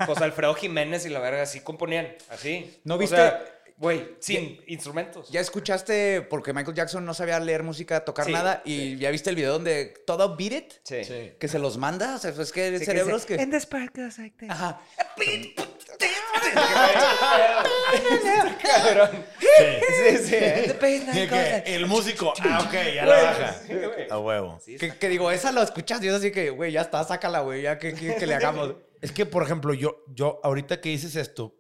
pues 0.06 0.18
Alfredo 0.20 0.54
Jiménez 0.54 1.04
y 1.04 1.08
la 1.08 1.18
verga 1.18 1.44
sí 1.46 1.58
componían, 1.60 2.14
así. 2.30 2.80
¿No 2.84 2.94
O 2.94 2.98
viste? 2.98 3.16
sea, 3.16 3.44
Güey, 3.76 4.16
sin 4.20 4.60
instrumentos. 4.66 5.28
Ya 5.30 5.40
escuchaste, 5.40 6.22
porque 6.22 6.52
Michael 6.52 6.76
Jackson 6.76 7.04
no 7.04 7.14
sabía 7.14 7.40
leer 7.40 7.62
música, 7.62 8.04
tocar 8.04 8.26
Sí, 8.26 8.32
nada, 8.32 8.62
y 8.64 8.96
ya 8.96 9.10
viste 9.10 9.30
el 9.30 9.36
video 9.36 9.52
donde 9.52 9.94
todo 10.06 10.36
beat 10.36 10.52
it, 10.52 10.72
Sí. 10.84 11.04
Sí. 11.04 11.32
que 11.38 11.48
se 11.48 11.58
los 11.58 11.78
manda, 11.78 12.14
o 12.16 12.18
sea, 12.18 12.30
es 12.30 12.52
que 12.52 12.68
Sí, 12.68 12.74
el 12.74 12.78
que 12.80 12.84
cerebro 12.84 13.16
es 13.16 13.26
que... 13.26 13.34
"And 13.34 13.50
the 13.50 13.60
spark 13.60 13.96
goes 13.96 14.18
like 14.18 14.36
this". 14.38 14.50
Ajá. 14.50 14.80
Cabrón. 18.62 19.24
Sí, 19.40 20.18
sí. 20.28 20.36
El 21.66 21.86
músico, 21.86 22.32
ah, 22.40 22.64
ok, 22.66 22.72
ya 22.94 23.06
la 23.06 23.22
baja. 23.22 23.56
A 24.10 24.18
huevo. 24.18 24.58
Que, 24.78 24.96
que 24.98 25.08
digo, 25.08 25.30
esa 25.30 25.52
lo 25.52 25.62
escuchas, 25.62 26.02
y 26.02 26.06
yo 26.06 26.16
así 26.16 26.30
que, 26.30 26.50
güey, 26.50 26.72
ya 26.72 26.82
está, 26.82 27.02
sácala, 27.04 27.40
güey, 27.40 27.62
ya 27.62 27.78
que, 27.78 27.94
que, 27.94 28.16
que 28.16 28.26
le 28.26 28.34
hagamos. 28.34 28.74
Es 29.00 29.12
que, 29.12 29.26
por 29.26 29.42
ejemplo, 29.42 29.74
yo, 29.74 30.04
yo 30.08 30.40
ahorita 30.42 30.80
que 30.80 30.88
dices 30.90 31.16
esto, 31.16 31.56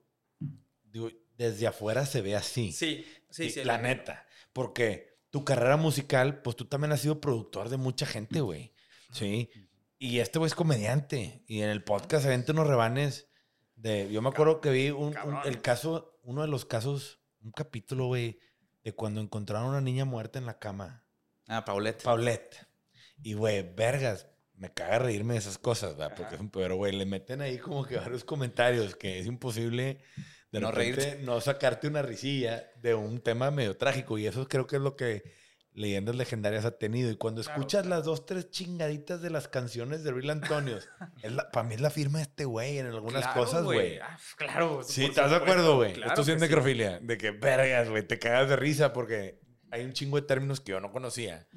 digo, 0.84 1.08
desde 1.42 1.66
afuera 1.66 2.06
se 2.06 2.22
ve 2.22 2.36
así. 2.36 2.72
Sí, 2.72 3.06
sí, 3.30 3.50
sí. 3.50 3.64
La 3.64 3.78
neta. 3.78 4.26
Porque 4.52 5.18
tu 5.30 5.44
carrera 5.44 5.76
musical, 5.76 6.42
pues 6.42 6.56
tú 6.56 6.66
también 6.66 6.92
has 6.92 7.00
sido 7.00 7.20
productor 7.20 7.68
de 7.68 7.76
mucha 7.76 8.06
gente, 8.06 8.40
güey. 8.40 8.74
Sí. 9.12 9.50
Y 9.98 10.18
este 10.18 10.38
güey 10.38 10.48
es 10.48 10.54
comediante. 10.54 11.44
Y 11.46 11.62
en 11.62 11.70
el 11.70 11.82
podcast 11.82 12.24
se 12.24 12.28
venden 12.28 12.56
unos 12.56 12.68
rebanes 12.68 13.28
de. 13.76 14.10
Yo 14.12 14.22
me 14.22 14.28
acuerdo 14.28 14.60
que 14.60 14.70
vi 14.70 14.90
un, 14.90 15.14
el 15.44 15.60
caso, 15.62 16.18
uno 16.22 16.42
de 16.42 16.48
los 16.48 16.64
casos, 16.64 17.20
un 17.42 17.52
capítulo, 17.52 18.06
güey, 18.06 18.38
de 18.84 18.92
cuando 18.92 19.20
encontraron 19.20 19.68
a 19.68 19.70
una 19.70 19.80
niña 19.80 20.04
muerta 20.04 20.38
en 20.38 20.46
la 20.46 20.58
cama. 20.58 21.04
Ah, 21.48 21.64
Paulette. 21.64 22.02
Paulette. 22.02 22.66
Y, 23.22 23.34
güey, 23.34 23.62
vergas. 23.74 24.28
Me 24.54 24.72
caga 24.72 25.00
reírme 25.00 25.34
de 25.34 25.40
esas 25.40 25.58
cosas, 25.58 25.96
¿verdad? 25.96 26.14
Porque 26.16 26.36
es 26.36 26.40
un 26.40 26.50
pero, 26.50 26.76
güey, 26.76 26.92
le 26.92 27.04
meten 27.04 27.40
ahí 27.40 27.58
como 27.58 27.84
que 27.84 27.96
varios 27.96 28.22
comentarios 28.22 28.94
que 28.94 29.18
es 29.18 29.26
imposible 29.26 29.98
de 30.52 30.60
No 30.60 30.70
repente 30.70 31.00
reírte. 31.00 31.24
no 31.24 31.40
sacarte 31.40 31.88
una 31.88 32.02
risilla 32.02 32.70
de 32.82 32.94
un 32.94 33.20
tema 33.20 33.50
medio 33.50 33.76
trágico. 33.76 34.18
Y 34.18 34.26
eso 34.26 34.46
creo 34.48 34.66
que 34.66 34.76
es 34.76 34.82
lo 34.82 34.94
que 34.96 35.22
leyendas 35.74 36.14
legendarias 36.14 36.66
ha 36.66 36.72
tenido. 36.78 37.10
Y 37.10 37.16
cuando 37.16 37.42
Claro, 37.42 37.58
escuchas 37.58 37.86
las 37.86 38.04
dos, 38.04 38.26
tres 38.26 38.50
chingaditas 38.50 39.22
de 39.22 39.30
las 39.30 39.48
canciones 39.48 40.04
de 40.04 40.12
Real 40.12 40.40
la- 41.22 41.50
para 41.50 41.66
mí 41.66 41.74
es 41.74 41.80
la 41.80 41.88
firma 41.90 42.18
de 42.18 42.24
este 42.24 42.44
güey 42.44 42.78
en 42.78 42.86
algunas 42.86 43.22
Claro, 43.22 43.40
cosas, 43.40 43.64
güey. 43.64 43.98
Ah, 43.98 44.18
claro. 44.36 44.82
Sí, 44.82 45.06
¿estás 45.06 45.30
de 45.30 45.36
acuerdo, 45.36 45.76
güey? 45.76 45.94
Claro 45.94 46.10
Esto 46.10 46.24
sí 46.24 46.32
es 46.32 46.36
que 46.36 46.40
sí. 46.44 46.48
necrofilia. 46.48 46.98
De 47.00 47.16
que 47.16 47.30
vergas, 47.30 47.88
güey, 47.88 48.06
te 48.06 48.18
cagas 48.18 48.50
de 48.50 48.56
risa 48.56 48.92
porque 48.92 49.40
hay 49.70 49.84
un 49.84 49.94
chingo 49.94 50.20
de 50.20 50.26
términos 50.26 50.60
que 50.60 50.72
yo 50.72 50.80
no 50.80 50.92
conocía. 50.92 51.48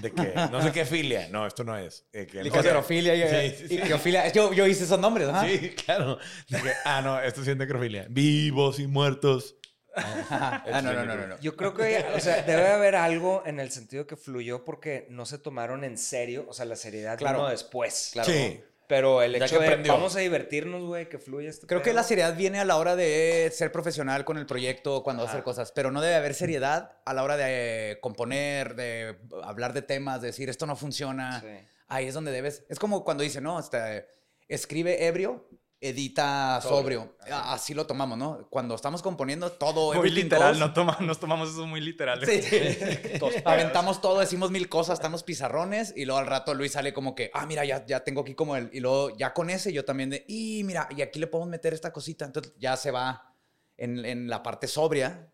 De 0.00 0.12
que 0.12 0.32
no 0.50 0.62
sé 0.62 0.72
qué 0.72 0.84
filia. 0.84 1.28
No, 1.30 1.46
esto 1.46 1.64
no 1.64 1.76
es. 1.76 2.06
Eh, 2.12 2.26
que 2.26 2.40
y, 2.40 2.50
Sí, 2.50 3.66
sí, 3.68 3.80
y. 3.84 4.32
Yo, 4.32 4.52
yo 4.52 4.66
hice 4.66 4.84
esos 4.84 4.98
nombres, 4.98 5.28
¿no? 5.28 5.42
Sí, 5.44 5.70
claro. 5.84 6.18
De 6.48 6.60
que, 6.60 6.72
ah, 6.84 7.00
no, 7.02 7.20
esto 7.20 7.44
sí 7.44 7.50
es 7.50 7.56
necrofilia. 7.56 8.06
Vivos 8.08 8.78
y 8.78 8.86
muertos. 8.86 9.56
Ah, 9.96 10.62
no, 10.82 10.92
no, 10.92 11.04
no, 11.04 11.16
no, 11.16 11.26
no. 11.26 11.40
Yo 11.40 11.56
creo 11.56 11.74
que, 11.74 12.04
o 12.14 12.20
sea, 12.20 12.42
debe 12.42 12.68
haber 12.68 12.94
algo 12.94 13.42
en 13.44 13.60
el 13.60 13.70
sentido 13.70 14.06
que 14.06 14.16
fluyó 14.16 14.64
porque 14.64 15.06
no 15.10 15.26
se 15.26 15.38
tomaron 15.38 15.84
en 15.84 15.98
serio, 15.98 16.46
o 16.48 16.52
sea, 16.52 16.64
la 16.64 16.76
seriedad 16.76 17.18
Claro. 17.18 17.38
vino 17.38 17.50
después. 17.50 18.10
Claro. 18.12 18.30
Sí. 18.30 18.60
Pero 18.90 19.22
el 19.22 19.38
Ya 19.38 19.46
hecho 19.46 19.60
de 19.60 19.66
aprendió. 19.68 19.92
vamos 19.92 20.16
a 20.16 20.18
divertirnos, 20.18 20.82
güey, 20.82 21.08
que 21.08 21.20
fluya 21.20 21.48
este 21.48 21.64
Creo 21.68 21.80
que 21.80 21.92
la 21.92 22.02
seriedad 22.02 22.36
viene 22.36 22.58
a 22.58 22.64
la 22.64 22.76
hora 22.76 22.96
de 22.96 23.48
ser 23.54 23.70
profesional 23.70 24.24
con 24.24 24.36
el 24.36 24.46
proyecto, 24.46 25.04
cuando 25.04 25.22
hacer 25.22 25.44
cosas, 25.44 25.70
pero 25.70 25.92
no 25.92 26.00
debe 26.00 26.16
haber 26.16 26.34
seriedad 26.34 26.98
a 27.04 27.14
la 27.14 27.22
hora 27.22 27.36
de 27.36 27.98
componer, 28.00 28.74
de 28.74 29.16
hablar 29.44 29.74
de 29.74 29.82
temas, 29.82 30.20
de 30.20 30.26
decir 30.26 30.50
esto 30.50 30.66
no 30.66 30.74
funciona. 30.74 31.40
Sí. 31.40 31.46
Ahí 31.86 32.06
es 32.08 32.14
donde 32.14 32.32
debes. 32.32 32.64
Es 32.68 32.80
como 32.80 33.04
cuando 33.04 33.22
dice, 33.22 33.40
no, 33.40 33.60
este, 33.60 34.08
escribe 34.48 35.06
ebrio, 35.06 35.48
edita 35.80 36.60
sobrio. 36.60 37.16
A- 37.30 37.54
Así 37.54 37.72
lo 37.74 37.86
tomamos, 37.86 38.18
¿no? 38.18 38.46
Cuando 38.50 38.74
estamos 38.74 39.00
componiendo 39.02 39.50
todo, 39.52 39.94
Muy 39.94 40.10
literal, 40.10 40.58
no 40.58 40.72
toma- 40.72 40.98
nos 41.00 41.18
tomamos 41.18 41.50
eso 41.50 41.66
muy 41.66 41.80
literal. 41.80 42.24
Sí. 42.26 42.40
Aventamos 43.44 44.00
todo, 44.00 44.20
decimos 44.20 44.50
mil 44.50 44.68
cosas, 44.68 44.98
estamos 44.98 45.22
pizarrones 45.22 45.92
y 45.96 46.04
luego 46.04 46.18
al 46.20 46.26
rato 46.26 46.54
Luis 46.54 46.72
sale 46.72 46.92
como 46.92 47.14
que, 47.14 47.30
ah, 47.34 47.46
mira, 47.46 47.64
ya, 47.64 47.84
ya 47.86 48.00
tengo 48.04 48.20
aquí 48.22 48.34
como 48.34 48.56
el... 48.56 48.70
Y 48.72 48.80
luego 48.80 49.16
ya 49.16 49.32
con 49.32 49.50
ese 49.50 49.72
yo 49.72 49.84
también 49.84 50.10
de, 50.10 50.24
y 50.28 50.62
mira, 50.64 50.88
y 50.96 51.02
aquí 51.02 51.18
le 51.18 51.26
podemos 51.26 51.48
meter 51.50 51.72
esta 51.74 51.92
cosita. 51.92 52.24
Entonces 52.24 52.52
ya 52.58 52.76
se 52.76 52.90
va 52.90 53.34
en, 53.76 54.04
en 54.04 54.28
la 54.28 54.42
parte 54.42 54.66
sobria. 54.66 55.32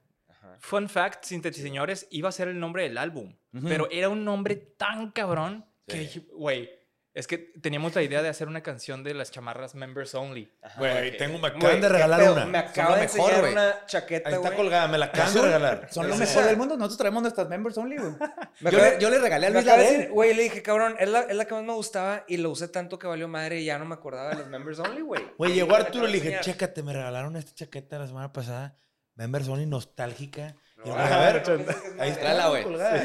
Fun 0.61 0.88
fact, 0.88 1.25
señores, 1.25 2.07
iba 2.11 2.29
a 2.29 2.33
ser 2.33 2.49
el 2.49 2.59
nombre 2.59 2.85
del 2.85 2.97
álbum, 2.97 3.37
Ujú. 3.53 3.69
pero 3.69 3.88
era 3.91 4.09
un 4.09 4.25
nombre 4.25 4.57
tan 4.57 5.11
cabrón 5.11 5.67
que 5.87 5.93
Sí. 5.95 5.99
dije, 6.00 6.26
güey, 6.33 6.71
es 7.16 7.26
que 7.26 7.38
teníamos 7.38 7.94
la 7.94 8.02
idea 8.02 8.20
de 8.23 8.28
hacer 8.28 8.46
una 8.46 8.62
canción 8.62 9.02
de 9.02 9.14
las 9.14 9.30
chamarras 9.30 9.75
members 9.75 10.14
only. 10.14 10.52
Güey, 10.76 11.16
tengo, 11.16 11.38
me 11.38 11.49
acaban 11.49 11.80
de 11.80 11.88
regalar 11.88 12.30
una. 12.30 12.44
Me 12.44 12.58
acaba 12.58 12.96
de 12.96 13.02
mejor, 13.02 13.18
enseñar 13.20 13.40
güey. 13.40 13.52
una 13.52 13.87
chaqueta, 13.87 14.28
Ahí 14.28 14.35
está 14.35 14.49
güey. 14.49 14.56
colgada, 14.56 14.87
me 14.88 14.99
la 14.99 15.06
acaban 15.06 15.32
de 15.32 15.38
Son- 15.38 15.46
regalar. 15.46 15.88
Son 15.90 16.08
lo 16.08 16.16
mejor 16.16 16.44
del 16.44 16.56
mundo. 16.58 16.76
Nosotros 16.76 16.99
traemos 16.99 17.23
nuestras 17.23 17.49
members 17.49 17.78
only, 17.78 17.96
güey. 17.96 18.12
Yo, 18.70 18.99
yo 18.99 19.11
le 19.11 19.18
regalé 19.18 19.46
a 19.46 19.50
Luis 19.50 19.64
la 19.64 19.76
de 19.76 20.06
güey, 20.08 20.35
le 20.35 20.42
dije, 20.44 20.62
cabrón, 20.62 20.94
es 20.99 21.08
la, 21.08 21.20
es 21.20 21.35
la 21.37 21.44
que 21.46 21.54
más 21.54 21.64
me 21.64 21.73
gustaba 21.73 22.25
y 22.28 22.37
lo 22.37 22.50
usé 22.50 22.68
tanto 22.68 22.99
que 22.99 23.06
valió 23.06 23.28
madre 23.28 23.61
y 23.61 23.64
ya 23.64 23.78
no 23.78 23.85
me 23.87 23.94
acordaba 23.94 24.30
de 24.30 24.37
los 24.37 24.46
members 24.49 24.78
only, 24.78 25.00
güey. 25.00 25.23
Güey, 25.38 25.54
llegó 25.54 25.75
Arturo 25.75 26.06
y 26.08 26.12
le 26.12 26.20
dije, 26.20 26.38
chécate, 26.42 26.82
me 26.82 26.92
regalaron 26.92 27.35
esta 27.37 27.52
chaqueta 27.54 27.99
la 27.99 28.06
semana 28.06 28.32
pasada. 28.32 28.76
Members 29.14 29.49
Only 29.49 29.64
nostálgica. 29.64 30.54
Y 30.85 30.88
el 30.90 30.94
No, 30.94 30.94
güey, 30.94 31.12
a 31.12 31.18
ver, 31.32 31.42
ahí 31.99 32.11
está 32.11 32.20
Tráela, 32.20 32.49
güey. 32.49 32.64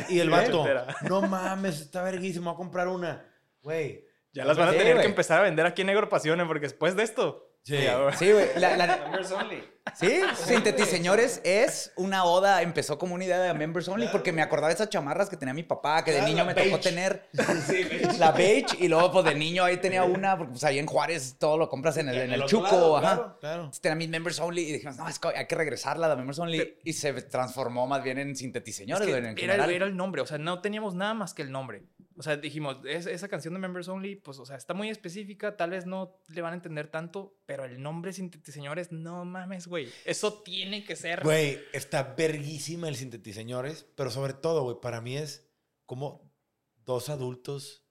Y 0.10 0.20
el 0.20 0.30
vato, 0.30 0.66
no 1.04 1.22
mames, 1.22 1.80
está 1.80 2.04
verguísima, 2.04 2.52
voy 2.52 2.56
a 2.56 2.58
comprar 2.58 2.90
una. 2.90 3.26
Güey. 3.62 4.06
Ya 4.34 4.46
las 4.46 4.58
van 4.58 4.70
a 4.70 4.72
Sí, 4.72 4.78
tener 4.78 4.94
güey. 4.94 5.04
que 5.06 5.10
empezar 5.10 5.40
a 5.40 5.44
vender 5.44 5.66
aquí 5.66 5.82
en 5.82 5.88
Negro 5.88 6.08
Pasiones, 6.10 6.48
porque 6.48 6.62
después 6.68 6.96
de 6.96 7.04
esto, 7.04 7.48
Sí. 7.64 7.78
Sí, 8.18 8.32
güey. 8.32 8.48
La, 8.56 8.76
la- 8.76 8.98
Members 9.04 9.32
only. 9.34 9.64
sí, 9.96 10.22
Sintetiseñores 10.36 11.42
es 11.44 11.92
una 11.96 12.24
oda. 12.26 12.64
Empezó 12.64 12.98
como 12.98 13.14
una 13.14 13.24
idea 13.26 13.40
de 13.40 13.54
Members 13.54 13.88
Only 13.88 14.08
porque 14.08 14.32
me 14.32 14.42
acordaba 14.42 14.70
de 14.70 14.74
esas 14.74 14.90
chamarras 14.90 15.30
que 15.30 15.38
tenía 15.38 15.54
mi 15.54 15.62
papá, 15.62 16.04
que 16.04 16.10
de 16.12 16.18
Claro, 16.18 16.32
niño 16.32 16.44
la 16.44 16.46
me 16.46 16.54
tocó 16.56 16.78
beige. 16.78 16.80
tener. 16.90 17.30
La 18.20 18.32
beige. 18.32 18.78
Y 18.80 18.88
luego, 18.88 19.12
pues 19.12 19.26
de 19.26 19.36
niño 19.36 19.64
ahí 19.64 19.78
tenía 19.78 20.04
una, 20.04 20.38
porque 20.40 20.52
pues 20.54 20.64
ahí 20.64 20.80
en 20.80 20.88
Juárez 20.88 21.36
todo 21.38 21.56
lo 21.58 21.70
compras 21.70 21.98
en 21.98 22.10
el, 22.10 22.18
en 22.18 22.34
el 22.34 22.42
otro 22.42 22.60
Chuco. 22.62 22.72
lado, 22.72 22.98
ajá. 22.98 23.16
Claro, 23.16 23.38
claro. 23.40 23.72
Tenía 23.80 23.96
mis 23.96 24.10
Members 24.10 24.40
Only 24.40 24.62
y 24.64 24.72
dijimos, 24.74 24.98
no, 24.98 25.08
es 25.08 25.20
que 25.20 25.28
hay 25.28 25.46
que 25.46 25.56
regresarla, 25.56 26.08
la 26.08 26.16
Members 26.16 26.40
Only. 26.40 26.80
Y 26.84 26.94
se 26.94 27.14
transformó 27.22 27.86
más 27.86 28.02
bien 28.04 28.18
en 28.18 28.32
Es 28.32 28.40
Sintetiseñores, 28.40 29.06
que 29.06 29.12
güey, 29.14 29.20
en 29.24 29.26
era, 29.38 29.40
general. 29.40 29.70
era 29.72 29.86
el 29.86 29.96
nombre, 29.96 30.22
o 30.22 30.26
sea, 30.26 30.40
no 30.40 30.62
teníamos 30.62 30.96
nada 30.96 31.14
más 31.14 31.36
que 31.36 31.44
el 31.44 31.52
nombre. 31.52 31.84
O 32.22 32.24
sea, 32.24 32.38
dijimos, 32.38 32.78
es- 32.86 33.08
esa 33.08 33.28
canción 33.28 33.56
de 33.56 33.60
Members 33.60 33.88
Only, 33.88 34.16
pues, 34.18 34.38
o 34.38 34.46
sea, 34.46 34.56
está 34.56 34.76
muy 34.76 34.92
específica, 34.92 35.58
tal 35.58 35.72
vez 35.72 35.88
no 35.88 36.22
le 36.28 36.42
van 36.44 36.54
a 36.54 36.56
entender 36.56 36.88
tanto, 36.88 37.36
pero 37.48 37.66
el 37.66 37.82
nombre 37.82 38.14
Señores, 38.14 38.92
no 38.92 39.26
mames, 39.26 39.66
güey. 39.66 39.90
Eso 40.06 40.44
tiene 40.44 40.84
que 40.86 40.96
ser. 40.96 41.24
Güey, 41.24 41.60
está 41.74 42.14
verguísima 42.16 42.88
el 42.90 42.96
Sintetiseñores, 42.96 43.88
pero 43.96 44.12
sobre 44.12 44.34
todo, 44.34 44.62
güey, 44.62 44.78
para 44.84 45.02
mí 45.02 45.18
es 45.18 45.50
como 45.88 46.32
dos 46.86 47.10
adultos 47.10 47.88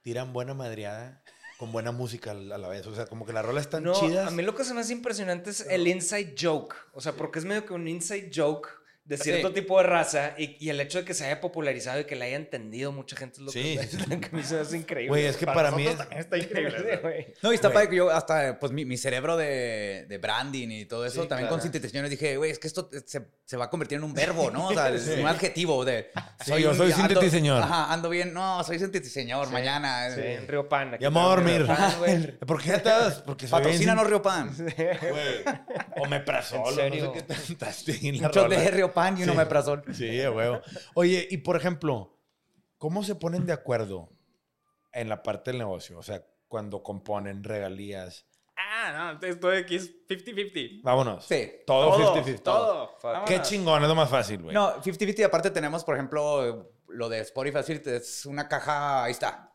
tiran 0.00 0.32
buena 0.32 0.54
madreada 0.54 1.22
con 1.60 1.70
buena 1.70 1.92
música 1.92 2.32
a 2.32 2.34
la 2.34 2.68
vez. 2.68 2.84
O 2.88 2.94
sea, 2.96 3.06
como 3.06 3.24
que 3.24 3.32
las 3.32 3.44
rolas 3.44 3.66
están 3.66 3.84
No, 3.84 3.94
chidas. 3.94 4.26
a 4.26 4.30
mí 4.32 4.42
lo 4.42 4.56
que 4.56 4.64
se 4.64 4.74
me 4.74 4.80
hace 4.80 4.92
impresionante 4.92 5.50
es 5.50 5.60
el 5.60 5.86
inside 5.86 6.34
joke. 6.36 6.74
O 6.94 7.00
sea, 7.00 7.12
porque 7.12 7.38
es 7.38 7.44
medio 7.44 7.64
que 7.64 7.72
un 7.74 7.86
inside 7.86 8.32
joke 8.34 8.68
de 9.04 9.18
cierto 9.18 9.48
Sí. 9.48 9.54
tipo 9.54 9.78
de 9.78 9.84
raza 9.84 10.34
y, 10.38 10.56
y 10.64 10.70
el 10.70 10.80
hecho 10.80 10.98
de 10.98 11.04
que 11.04 11.12
se 11.12 11.24
haya 11.26 11.40
popularizado 11.40 11.98
y 12.00 12.04
que 12.04 12.14
la 12.14 12.26
haya 12.26 12.36
entendido 12.36 12.92
mucha 12.92 13.16
gente 13.16 13.34
es 13.38 13.40
lo 13.40 13.50
Sí, 13.50 13.76
que, 14.08 14.20
que 14.20 14.26
a 14.26 14.30
mí 14.30 14.42
se 14.44 14.54
me 14.54 14.60
hace 14.60 14.76
increíble. 14.76 15.08
Güey, 15.08 15.26
es 15.26 15.36
que 15.36 15.46
para, 15.46 15.70
mí 15.72 15.82
es... 15.86 15.96
nosotros 15.96 15.98
también 16.08 16.20
está 16.20 16.38
increíble. 16.38 16.96
Güey. 17.02 17.26
No, 17.42 17.52
y 17.52 17.54
está 17.56 17.72
padre 17.72 17.88
que 17.88 17.96
yo 17.96 18.10
hasta, 18.10 18.58
pues 18.60 18.70
mi, 18.72 18.84
mi 18.84 18.96
cerebro 18.96 19.36
de, 19.36 20.06
de 20.08 20.18
branding 20.18 20.68
y 20.68 20.84
todo 20.86 21.04
eso, 21.04 21.22
Sí, 21.22 21.28
también 21.28 21.46
claro. 21.48 21.56
con 21.56 21.62
sintetizaciones 21.62 22.10
dije, 22.10 22.36
güey, 22.36 22.50
es 22.52 22.58
que 22.58 22.68
esto 22.68 22.88
se, 23.04 23.22
se 23.44 23.56
va 23.56 23.64
a 23.64 23.70
convertir 23.70 23.98
en 23.98 24.04
un 24.04 24.14
verbo, 24.14 24.50
¿no? 24.50 24.68
O 24.68 24.72
sea, 24.74 24.88
es 24.88 25.06
un 25.18 25.26
adjetivo 25.26 25.84
de... 25.84 26.10
Sí, 26.44 26.60
yo 26.62 26.74
soy 26.74 26.92
sintetiseñor. 26.92 27.62
Ajá, 27.62 27.92
ando 27.92 28.08
bien. 28.08 28.32
No, 28.32 28.62
soy 28.62 28.78
sintetiseñor, 28.78 29.50
mañana. 29.50 30.14
Sí, 30.14 30.20
eh, 30.20 30.34
en 30.36 30.48
Río 30.48 30.68
Pan. 30.68 30.94
aquí 30.94 31.02
Ya 31.02 31.10
me 31.10 31.20
voy 31.20 31.32
a 31.32 31.36
tenemos 31.44 31.98
dormir. 31.98 32.38
¿Por 32.46 32.62
qué 32.62 32.74
estás? 32.74 33.20
Porque 33.22 33.46
soy 33.48 33.58
Patrocínanos 33.60 34.06
Río 34.06 34.22
Pan. 34.22 34.54
Güey. 34.56 35.42
O 35.96 36.06
me 36.06 36.16
¿En 36.16 36.24
serio? 36.74 37.04
No 37.06 37.12
sé 37.14 37.18
qué 37.18 37.22
tantas 37.22 37.88
en 37.88 38.20
la 38.20 38.28
Un 38.28 38.32
shot 38.32 38.34
rola. 38.44 38.60
de 38.60 38.70
Río 38.70 38.91
Pan 38.92 39.18
y 39.18 39.22
uno 39.24 39.32
Sí. 39.32 39.38
me 39.38 39.46
prazón. 39.46 39.82
Sí, 39.92 40.20
huevo. 40.26 40.60
Oye, 40.94 41.26
y 41.30 41.38
por 41.38 41.56
ejemplo, 41.56 42.18
¿cómo 42.78 43.02
se 43.02 43.14
ponen 43.14 43.46
de 43.46 43.52
acuerdo 43.52 44.10
en 44.92 45.08
la 45.08 45.22
parte 45.22 45.50
del 45.50 45.58
negocio? 45.58 45.98
O 45.98 46.02
sea, 46.02 46.24
cuando 46.48 46.82
componen 46.82 47.42
regalías. 47.44 48.26
Ah, 48.56 49.14
no, 49.20 49.26
esto 49.26 49.48
de 49.48 49.58
aquí 49.58 49.76
es 49.76 49.90
50-50. 50.08 50.80
Vámonos. 50.82 51.24
Sí. 51.24 51.50
Todo 51.66 51.90
Todo, 51.96 52.14
50-50. 52.16 52.42
todo. 52.42 52.88
Fuck. 52.96 53.02
Vámonos. 53.04 53.28
Qué 53.30 53.42
chingón, 53.42 53.82
es 53.82 53.88
lo 53.88 53.94
más 53.94 54.10
fácil, 54.10 54.42
güey. 54.42 54.54
No, 54.54 54.82
50-50 54.82 55.24
aparte 55.24 55.50
tenemos, 55.50 55.84
por 55.84 55.94
ejemplo, 55.94 56.70
lo 56.88 57.08
de 57.08 57.20
Spotify, 57.20 57.58
es 57.86 58.26
una 58.26 58.48
caja, 58.48 59.04
ahí 59.04 59.12
está. 59.12 59.51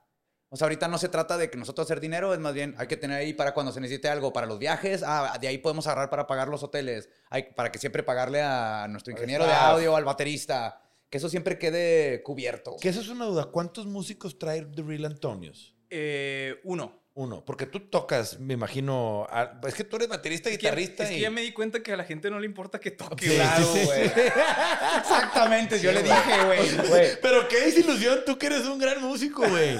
O 0.49 0.55
sea, 0.55 0.65
ahorita 0.65 0.87
no 0.87 0.97
se 0.97 1.09
trata 1.09 1.37
de 1.37 1.49
que 1.49 1.57
nosotros 1.57 1.85
hacer 1.85 1.99
dinero, 1.99 2.33
es 2.33 2.39
más 2.39 2.53
bien 2.53 2.73
hay 2.77 2.87
que 2.87 2.95
tener 2.95 3.19
ahí 3.19 3.33
para 3.33 3.53
cuando 3.53 3.71
se 3.73 3.81
necesite 3.81 4.07
algo, 4.07 4.31
para 4.31 4.47
los 4.47 4.59
viajes, 4.59 5.03
ah, 5.05 5.37
de 5.41 5.47
ahí 5.49 5.57
podemos 5.57 5.87
agarrar 5.87 6.09
para 6.09 6.25
pagar 6.25 6.47
los 6.47 6.63
hoteles, 6.63 7.09
hay, 7.29 7.43
para 7.53 7.69
que 7.71 7.79
siempre 7.79 8.01
pagarle 8.03 8.41
a 8.41 8.87
nuestro 8.89 9.11
ingeniero 9.11 9.45
de 9.45 9.51
audio, 9.53 9.95
al 9.95 10.05
baterista, 10.05 10.81
que 11.09 11.17
eso 11.17 11.27
siempre 11.29 11.57
quede 11.59 12.21
cubierto. 12.23 12.77
Que 12.79 12.89
eso 12.89 13.01
es 13.01 13.09
una 13.09 13.25
duda. 13.25 13.45
¿Cuántos 13.45 13.85
músicos 13.87 14.39
trae 14.39 14.61
The 14.63 14.83
Real 14.83 15.05
Antonios? 15.05 15.75
Eh, 15.89 16.59
uno. 16.63 17.05
Uno. 17.13 17.43
Porque 17.43 17.65
tú 17.65 17.79
tocas, 17.89 18.39
me 18.39 18.53
imagino. 18.53 19.25
a- 19.31 19.59
es 19.67 19.73
que 19.73 19.83
tú 19.83 19.95
eres 19.95 20.07
baterista, 20.07 20.49
Es 20.49 20.57
que, 20.59 20.67
guitarrista. 20.67 21.03
es 21.03 21.09
que 21.09 21.17
y- 21.17 21.21
ya 21.21 21.31
me 21.31 21.41
di 21.41 21.51
cuenta 21.51 21.81
que 21.81 21.91
a 21.91 21.97
la 21.97 22.03
gente 22.03 22.29
no 22.29 22.39
le 22.39 22.45
importa 22.45 22.79
que 22.79 22.91
toque. 22.91 23.27
Sí, 23.27 23.35
güey. 23.35 23.47
sí, 23.73 23.79
sí. 23.79 23.85
güey. 23.85 24.11
Exactamente, 24.99 25.79
yo 25.79 25.91
le 25.91 26.03
dije, 26.03 26.43
güey. 26.45 26.87
Güey, 26.89 27.07
Pero 27.21 27.47
qué 27.47 27.61
desilusión, 27.61 28.19
tú 28.25 28.37
que 28.37 28.45
eres 28.47 28.65
un 28.65 28.77
gran 28.77 29.01
músico, 29.01 29.47
güey. 29.47 29.79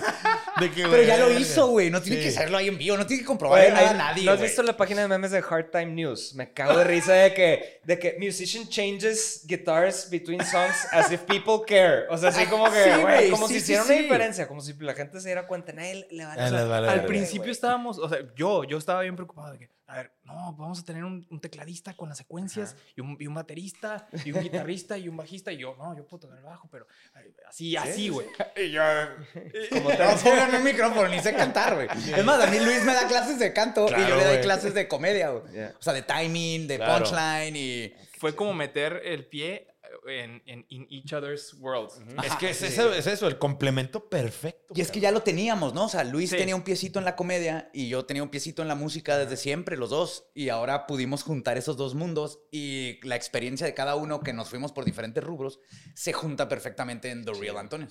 De 0.61 0.71
que, 0.71 0.83
Pero 0.87 1.03
ya 1.03 1.17
lo 1.17 1.31
hizo, 1.31 1.67
güey. 1.67 1.89
No 1.89 2.01
tiene 2.01 2.17
Sí. 2.17 2.23
que 2.23 2.29
hacerlo 2.29 2.57
ahí 2.57 2.67
en 2.67 2.77
vivo, 2.77 2.97
no 2.97 3.05
tiene 3.05 3.21
que 3.21 3.27
comprobar 3.27 3.59
Güey, 3.61 3.71
nada 3.73 3.87
a 3.87 3.91
hay- 3.91 3.97
nadie. 3.97 4.25
¿No 4.25 4.31
has 4.31 4.41
visto 4.41 4.63
la 4.63 4.75
página 4.75 5.01
de 5.03 5.07
memes 5.07 5.31
de 5.31 5.39
Hard 5.47 5.69
Time 5.71 5.87
News? 5.87 6.33
Me 6.35 6.51
cago 6.53 6.77
de 6.77 6.83
risa 6.83 7.13
de 7.13 7.33
que, 7.33 7.79
de 7.83 7.99
que 7.99 8.17
musician 8.19 8.67
changes 8.67 9.43
guitars 9.45 10.09
between 10.09 10.43
songs 10.43 10.87
as 10.91 11.11
if 11.11 11.21
people 11.21 11.59
care. 11.67 12.05
O 12.09 12.17
sea, 12.17 12.29
así 12.29 12.45
como 12.47 12.65
que, 12.71 12.83
Sí, 12.83 13.01
güey, 13.01 13.29
como 13.29 13.47
sí, 13.47 13.53
si 13.55 13.59
sí, 13.59 13.63
hiciera 13.65 13.83
sí. 13.83 13.93
una 13.93 14.01
diferencia, 14.01 14.47
como 14.47 14.61
si 14.61 14.73
la 14.79 14.93
gente 14.93 15.19
se 15.19 15.27
diera 15.27 15.45
cuenta. 15.47 15.73
Nadie 15.73 16.07
le. 16.09 16.23
Ah, 16.23 16.33
sea, 16.35 16.49
les 16.51 16.67
vale 16.67 16.89
Al 16.89 17.05
principio 17.05 17.51
estábamos, 17.51 17.97
o 17.99 18.09
sea, 18.09 18.19
yo, 18.35 18.63
yo 18.63 18.77
estaba 18.77 19.01
bien 19.01 19.15
preocupado 19.15 19.51
de 19.53 19.59
que, 19.59 19.69
a 19.89 19.95
ver, 19.95 20.11
no, 20.25 20.53
vamos 20.57 20.79
a 20.79 20.83
tener 20.83 21.05
un, 21.05 21.25
un 21.29 21.39
tecladista 21.39 21.93
con 21.95 22.09
las 22.09 22.17
secuencias 22.17 22.75
y 22.95 22.99
un, 23.01 23.15
y 23.19 23.25
un 23.27 23.33
baterista 23.33 24.07
y 24.25 24.33
un 24.33 24.41
guitarrista 24.41 24.97
y 24.97 25.07
un 25.07 25.15
bajista 25.15 25.51
y 25.53 25.57
yo, 25.57 25.75
no, 25.77 25.95
yo 25.95 26.05
puedo 26.05 26.21
tocar 26.21 26.37
el 26.37 26.43
bajo, 26.43 26.67
pero 26.69 26.87
ay, 27.13 27.33
así, 27.47 27.75
así, 27.77 28.09
güey. 28.09 28.27
Y 28.57 28.71
yo, 28.71 28.81
como 29.71 29.89
te 29.89 29.97
pongan 30.23 30.55
un 30.55 30.63
micrófono, 30.63 31.07
ni 31.07 31.19
sé 31.19 31.33
cantar, 31.33 31.75
güey. 31.75 31.87
Es 32.15 32.25
más, 32.25 32.43
a 32.43 32.47
mí 32.47 32.59
Luis 32.59 32.83
me 32.83 32.93
da 32.93 33.07
clases 33.07 33.39
de 33.39 33.53
canto 33.53 33.87
y 33.87 34.07
yo 34.07 34.17
le 34.17 34.25
doy 34.25 34.41
clases 34.41 34.73
de 34.73 34.87
comedia, 34.87 35.29
güey. 35.29 35.53
Yeah. 35.53 35.73
O 35.79 35.81
sea, 35.81 35.93
de 35.93 36.01
timing, 36.01 36.67
de 36.67 36.77
Claro. 36.77 37.05
punchline 37.05 37.55
y... 37.55 37.93
Fue 38.19 38.35
como 38.35 38.53
meter 38.53 39.01
el 39.05 39.27
pie 39.27 39.67
en, 40.07 40.41
en 40.45 40.65
in 40.69 40.87
each 40.89 41.13
other's 41.13 41.53
worlds. 41.59 41.99
Es 42.23 42.35
que 42.37 42.49
es, 42.51 42.61
eso, 42.61 42.93
es 42.93 43.07
eso, 43.07 43.27
el 43.27 43.37
complemento 43.37 44.09
perfecto. 44.09 44.73
Y 44.75 44.81
es 44.81 44.91
que 44.91 44.99
ya 44.99 45.11
lo 45.11 45.21
teníamos, 45.21 45.73
¿no? 45.73 45.85
O 45.85 45.89
sea, 45.89 46.03
Luis 46.03 46.29
Sí. 46.29 46.37
tenía 46.37 46.55
un 46.55 46.63
piecito 46.63 46.99
en 46.99 47.05
la 47.05 47.15
comedia 47.15 47.69
y 47.73 47.89
yo 47.89 48.05
tenía 48.05 48.23
un 48.23 48.29
piecito 48.29 48.61
en 48.61 48.67
la 48.67 48.75
música 48.75 49.17
desde 49.17 49.37
siempre, 49.37 49.77
los 49.77 49.89
dos. 49.89 50.29
Y 50.33 50.49
ahora 50.49 50.87
pudimos 50.87 51.23
juntar 51.23 51.57
esos 51.57 51.77
dos 51.77 51.95
mundos 51.95 52.39
y 52.51 52.99
la 53.05 53.15
experiencia 53.15 53.65
de 53.67 53.73
cada 53.73 53.95
uno 53.95 54.19
que 54.21 54.33
nos 54.33 54.49
fuimos 54.49 54.71
por 54.71 54.85
diferentes 54.85 55.23
rubros 55.23 55.59
se 55.95 56.13
junta 56.13 56.47
perfectamente 56.49 57.09
en 57.11 57.23
The 57.25 57.33
Real 57.33 57.57
Antonio. 57.57 57.87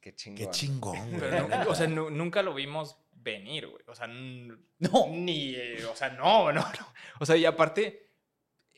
Qué 0.00 0.14
chingón. 0.14 0.44
Qué 0.44 0.50
chingón, 0.50 1.08
güey. 1.10 1.20
Pero 1.20 1.48
no- 1.48 1.70
o 1.70 1.74
sea, 1.74 1.86
nu- 1.86 2.10
nunca 2.10 2.42
lo 2.42 2.54
vimos 2.54 2.96
venir, 3.14 3.68
güey. 3.68 3.84
O 3.86 3.94
sea, 3.94 4.08
No. 4.08 5.06
ni, 5.10 5.54
eh, 5.54 5.84
o 5.90 5.94
sea, 5.94 6.10
no, 6.10 6.50
no, 6.52 6.60
no. 6.60 6.86
O 7.20 7.26
sea, 7.26 7.36
y 7.36 7.44
aparte, 7.44 8.10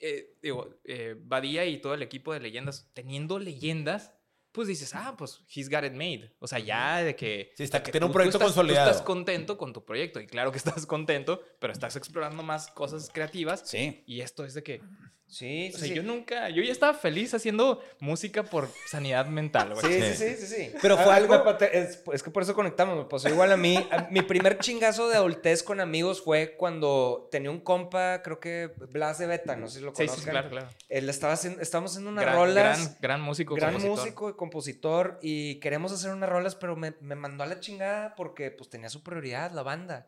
eh, 0.01 0.35
digo, 0.43 0.81
eh, 0.85 1.15
Badía 1.19 1.65
y 1.67 1.79
todo 1.81 1.95
el 1.95 2.03
equipo 2.03 2.33
de 2.33 2.41
leyendas, 2.41 2.91
teniendo 2.95 3.39
leyendas, 3.39 4.13
pues 4.53 4.69
dices, 4.69 4.95
ah, 4.95 5.17
pues 5.19 5.41
he's 5.53 5.69
got 5.69 5.83
it 5.85 5.93
made. 5.95 6.33
O 6.39 6.47
sea, 6.47 6.59
ya 6.61 6.99
de 7.03 7.17
que. 7.17 7.51
Sí, 7.57 7.65
está- 7.65 7.79
de 7.79 7.85
que 7.85 7.91
tiene 7.93 8.07
un 8.07 8.11
tú- 8.11 8.13
tú 8.13 8.19
proyecto 8.19 8.39
estás- 8.39 8.53
tú 8.53 8.55
consolidado. 8.61 8.91
estás 8.91 9.03
contento 9.05 9.59
con 9.59 9.73
tu 9.73 9.85
proyecto. 9.85 10.21
Y 10.21 10.27
claro 10.27 10.53
que 10.53 10.59
estás 10.65 10.87
contento, 10.87 11.43
pero 11.59 11.73
estás 11.73 11.97
explorando 11.97 12.43
más 12.43 12.69
cosas 12.69 13.11
creativas. 13.13 13.63
Sí. 13.69 14.05
Y 14.07 14.21
esto 14.21 14.45
es 14.45 14.55
de 14.55 14.63
que. 14.63 14.81
Sí, 15.27 15.71
O 15.71 15.73
sí. 15.73 15.79
sea, 15.79 15.89
sí. 15.89 15.95
yo 15.95 16.03
nunca. 16.03 16.49
Yo 16.51 16.63
ya 16.63 16.71
estaba 16.71 16.95
feliz 16.95 17.35
haciendo 17.35 17.83
música 17.99 18.45
por 18.45 18.69
sanidad 18.87 19.27
mental, 19.27 19.75
güey. 19.75 19.85
Sí, 20.01 20.15
sí, 20.15 20.37
sí, 20.37 20.37
sí, 20.37 20.47
sí. 20.47 20.73
Pero 20.81 20.97
fue 20.97 21.13
Ah, 21.13 21.17
algo- 21.17 21.33
me 21.39 21.41
pate- 21.45 21.77
Es, 21.77 22.03
es 22.13 22.23
que 22.23 22.31
por 22.31 22.43
eso 22.45 22.55
conectamos, 22.55 22.97
me 22.97 23.05
pasó 23.07 23.29
igual 23.29 23.51
a 23.51 23.57
mí. 23.57 23.77
A- 23.91 24.07
Mi 24.11 24.23
primer 24.23 24.59
chingazo 24.59 25.09
de 25.09 25.17
adultez 25.17 25.63
con 25.65 25.81
amigos 25.81 26.23
fue 26.23 26.57
cuando 26.57 27.29
tenía 27.33 27.51
un 27.51 27.59
compa, 27.61 28.23
creo 28.23 28.39
que 28.39 28.71
Blas 28.91 29.19
de 29.19 29.27
Beta, 29.27 29.57
no 29.57 29.67
sé 29.67 29.79
si 29.79 29.85
lo 29.85 29.91
Sí, 29.95 30.03
sí, 30.03 30.09
conozcan. 30.09 30.31
claro, 30.33 30.51
claro. 30.51 30.69
Él 30.89 31.09
estaba 31.09 31.33
haciendo, 31.33 31.61
estábamos 31.63 31.93
haciendo 31.93 32.11
unas 32.11 32.25
Gran, 32.25 32.37
rolas. 32.37 32.79
gran, 32.79 32.97
gran 33.01 33.21
músico. 33.23 33.55
gran 33.57 33.73
compositor. 33.73 33.99
músico 33.99 34.31
y 34.31 34.35
compositor 34.37 35.19
y 35.23 35.59
queremos 35.59 35.91
hacer 35.91 36.13
unas 36.13 36.29
rolas, 36.29 36.55
pero 36.55 36.77
me, 36.77 36.95
me 37.01 37.15
mandó 37.17 37.43
a 37.43 37.47
la 37.47 37.59
chingada 37.61 38.15
porque 38.15 38.51
pues 38.53 38.71
tenía 38.71 38.89
su 38.89 39.03
prioridad, 39.03 39.51
la 39.53 39.63
banda. 39.63 40.07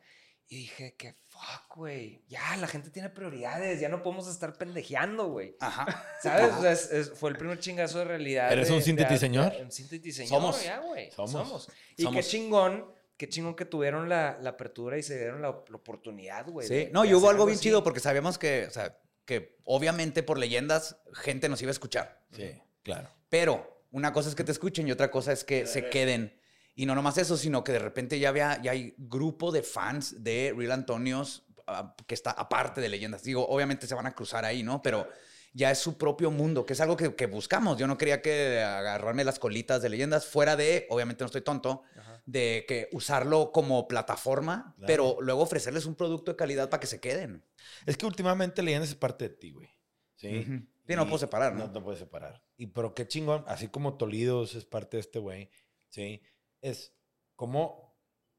Y 0.48 0.58
dije 0.58 0.94
que 0.96 1.16
fuck, 1.36 1.76
güey. 1.76 2.22
Ya, 2.28 2.56
la 2.56 2.66
gente 2.66 2.90
tiene 2.90 3.10
prioridades, 3.10 3.80
ya 3.80 3.88
no 3.88 4.02
podemos 4.02 4.26
estar 4.28 4.56
pendejeando, 4.56 5.28
güey. 5.28 5.56
Ajá. 5.60 5.86
¿Sabes? 6.22 6.52
O 6.54 6.60
sea, 6.62 6.72
es- 6.72 6.90
es- 6.90 7.10
fue 7.12 7.30
el 7.30 7.36
primer 7.36 7.58
chingazo 7.58 7.98
de 7.98 8.04
realidad. 8.06 8.52
¿Eres 8.52 8.68
de- 8.68 8.74
un 8.74 8.82
sintetiseñor? 8.82 9.52
Un 9.60 9.70
sintetiseñor, 9.72 10.28
Somos. 10.28 10.64
ya, 10.64 10.78
güey. 10.80 11.10
Somos. 11.12 11.30
Somos. 11.32 11.68
Y 11.96 12.02
Somos. 12.02 12.16
qué 12.24 12.30
chingón, 12.30 12.86
qué 13.16 13.28
chingón 13.28 13.54
que 13.54 13.64
tuvieron 13.64 14.08
la, 14.08 14.38
la 14.40 14.50
apertura 14.50 14.98
y 14.98 15.02
se 15.02 15.16
dieron 15.18 15.42
la, 15.42 15.48
la 15.68 15.76
oportunidad, 15.76 16.46
güey. 16.48 16.66
Sí, 16.66 16.74
de- 16.74 16.90
no, 16.92 17.02
de 17.02 17.08
y 17.08 17.14
hubo 17.14 17.28
algo 17.30 17.46
bien 17.46 17.56
así. 17.56 17.64
chido 17.64 17.82
porque 17.84 18.00
sabíamos 18.00 18.38
que, 18.38 18.66
o 18.66 18.70
sea, 18.70 18.98
que 19.24 19.58
obviamente 19.64 20.22
por 20.22 20.38
leyendas 20.38 20.96
gente 21.14 21.48
nos 21.48 21.60
iba 21.62 21.70
a 21.70 21.72
escuchar. 21.72 22.22
Sí, 22.32 22.50
claro. 22.82 23.10
Pero 23.28 23.82
una 23.90 24.12
cosa 24.12 24.28
es 24.28 24.34
que 24.34 24.44
te 24.44 24.52
escuchen 24.52 24.86
y 24.88 24.92
otra 24.92 25.10
cosa 25.10 25.32
es 25.32 25.44
que 25.44 25.66
se 25.66 25.88
queden. 25.90 26.38
Y 26.76 26.86
no 26.86 26.94
nomás 26.94 27.16
eso, 27.18 27.36
sino 27.36 27.64
que 27.64 27.72
de 27.72 27.78
repente 27.80 28.18
ya, 28.20 28.28
había, 28.28 28.60
ya 28.62 28.70
hay 28.72 28.94
grupo 28.98 29.50
de 29.50 29.62
fans 29.62 30.22
de 30.22 30.54
Real 30.56 30.72
Antonios 30.72 31.44
ah, 31.66 31.96
que 32.06 32.14
está 32.14 32.30
aparte 32.30 32.80
de 32.80 32.88
leyendas. 32.90 33.22
Digo, 33.24 33.48
obviamente 33.48 33.86
se 33.86 33.94
van 33.94 34.06
a 34.06 34.14
cruzar 34.14 34.44
ahí, 34.44 34.62
¿no? 34.62 34.82
Pero 34.82 35.08
ya 35.54 35.70
es 35.70 35.78
su 35.78 35.96
propio 35.96 36.30
mundo, 36.30 36.66
que 36.66 36.74
es 36.74 36.80
algo 36.82 36.94
que, 36.98 37.14
que 37.14 37.24
buscamos. 37.26 37.78
Yo 37.78 37.86
no 37.86 37.96
quería 37.96 38.20
que 38.20 38.60
agarrarme 38.62 39.24
las 39.24 39.38
colitas 39.38 39.80
de 39.80 39.88
leyendas 39.88 40.26
fuera 40.26 40.54
de, 40.54 40.86
obviamente 40.90 41.24
no 41.24 41.26
estoy 41.26 41.40
tonto, 41.40 41.82
Ajá. 41.98 42.22
de 42.26 42.66
que 42.68 42.90
usarlo 42.92 43.52
como 43.52 43.88
plataforma, 43.88 44.74
Claro. 44.76 44.86
pero 44.86 45.16
luego 45.22 45.40
ofrecerles 45.40 45.86
un 45.86 45.94
producto 45.94 46.30
de 46.32 46.36
calidad 46.36 46.68
para 46.68 46.80
que 46.80 46.86
se 46.86 47.00
queden. 47.00 47.42
Es 47.86 47.96
que 47.96 48.04
últimamente 48.04 48.62
leyendas 48.62 48.90
es 48.90 48.96
parte 48.96 49.30
de 49.30 49.34
ti, 49.34 49.50
güey. 49.52 49.70
Sí. 50.16 50.40
Ujú. 50.40 50.66
Sí, 50.86 50.94
no 50.94 51.06
puedo 51.06 51.18
separar, 51.18 51.54
¿no? 51.54 51.68
No, 51.68 51.72
no 51.72 51.82
puedes 51.82 51.98
separar. 52.00 52.42
Y 52.58 52.66
pero 52.66 52.94
qué 52.94 53.08
chingón, 53.08 53.42
así 53.48 53.68
como 53.68 53.96
Tolidos 53.96 54.54
es 54.54 54.66
parte 54.66 54.98
de 54.98 55.00
este 55.00 55.18
güey, 55.18 55.50
¿sí? 55.88 56.20
Es 56.60 56.94
como 57.34 57.86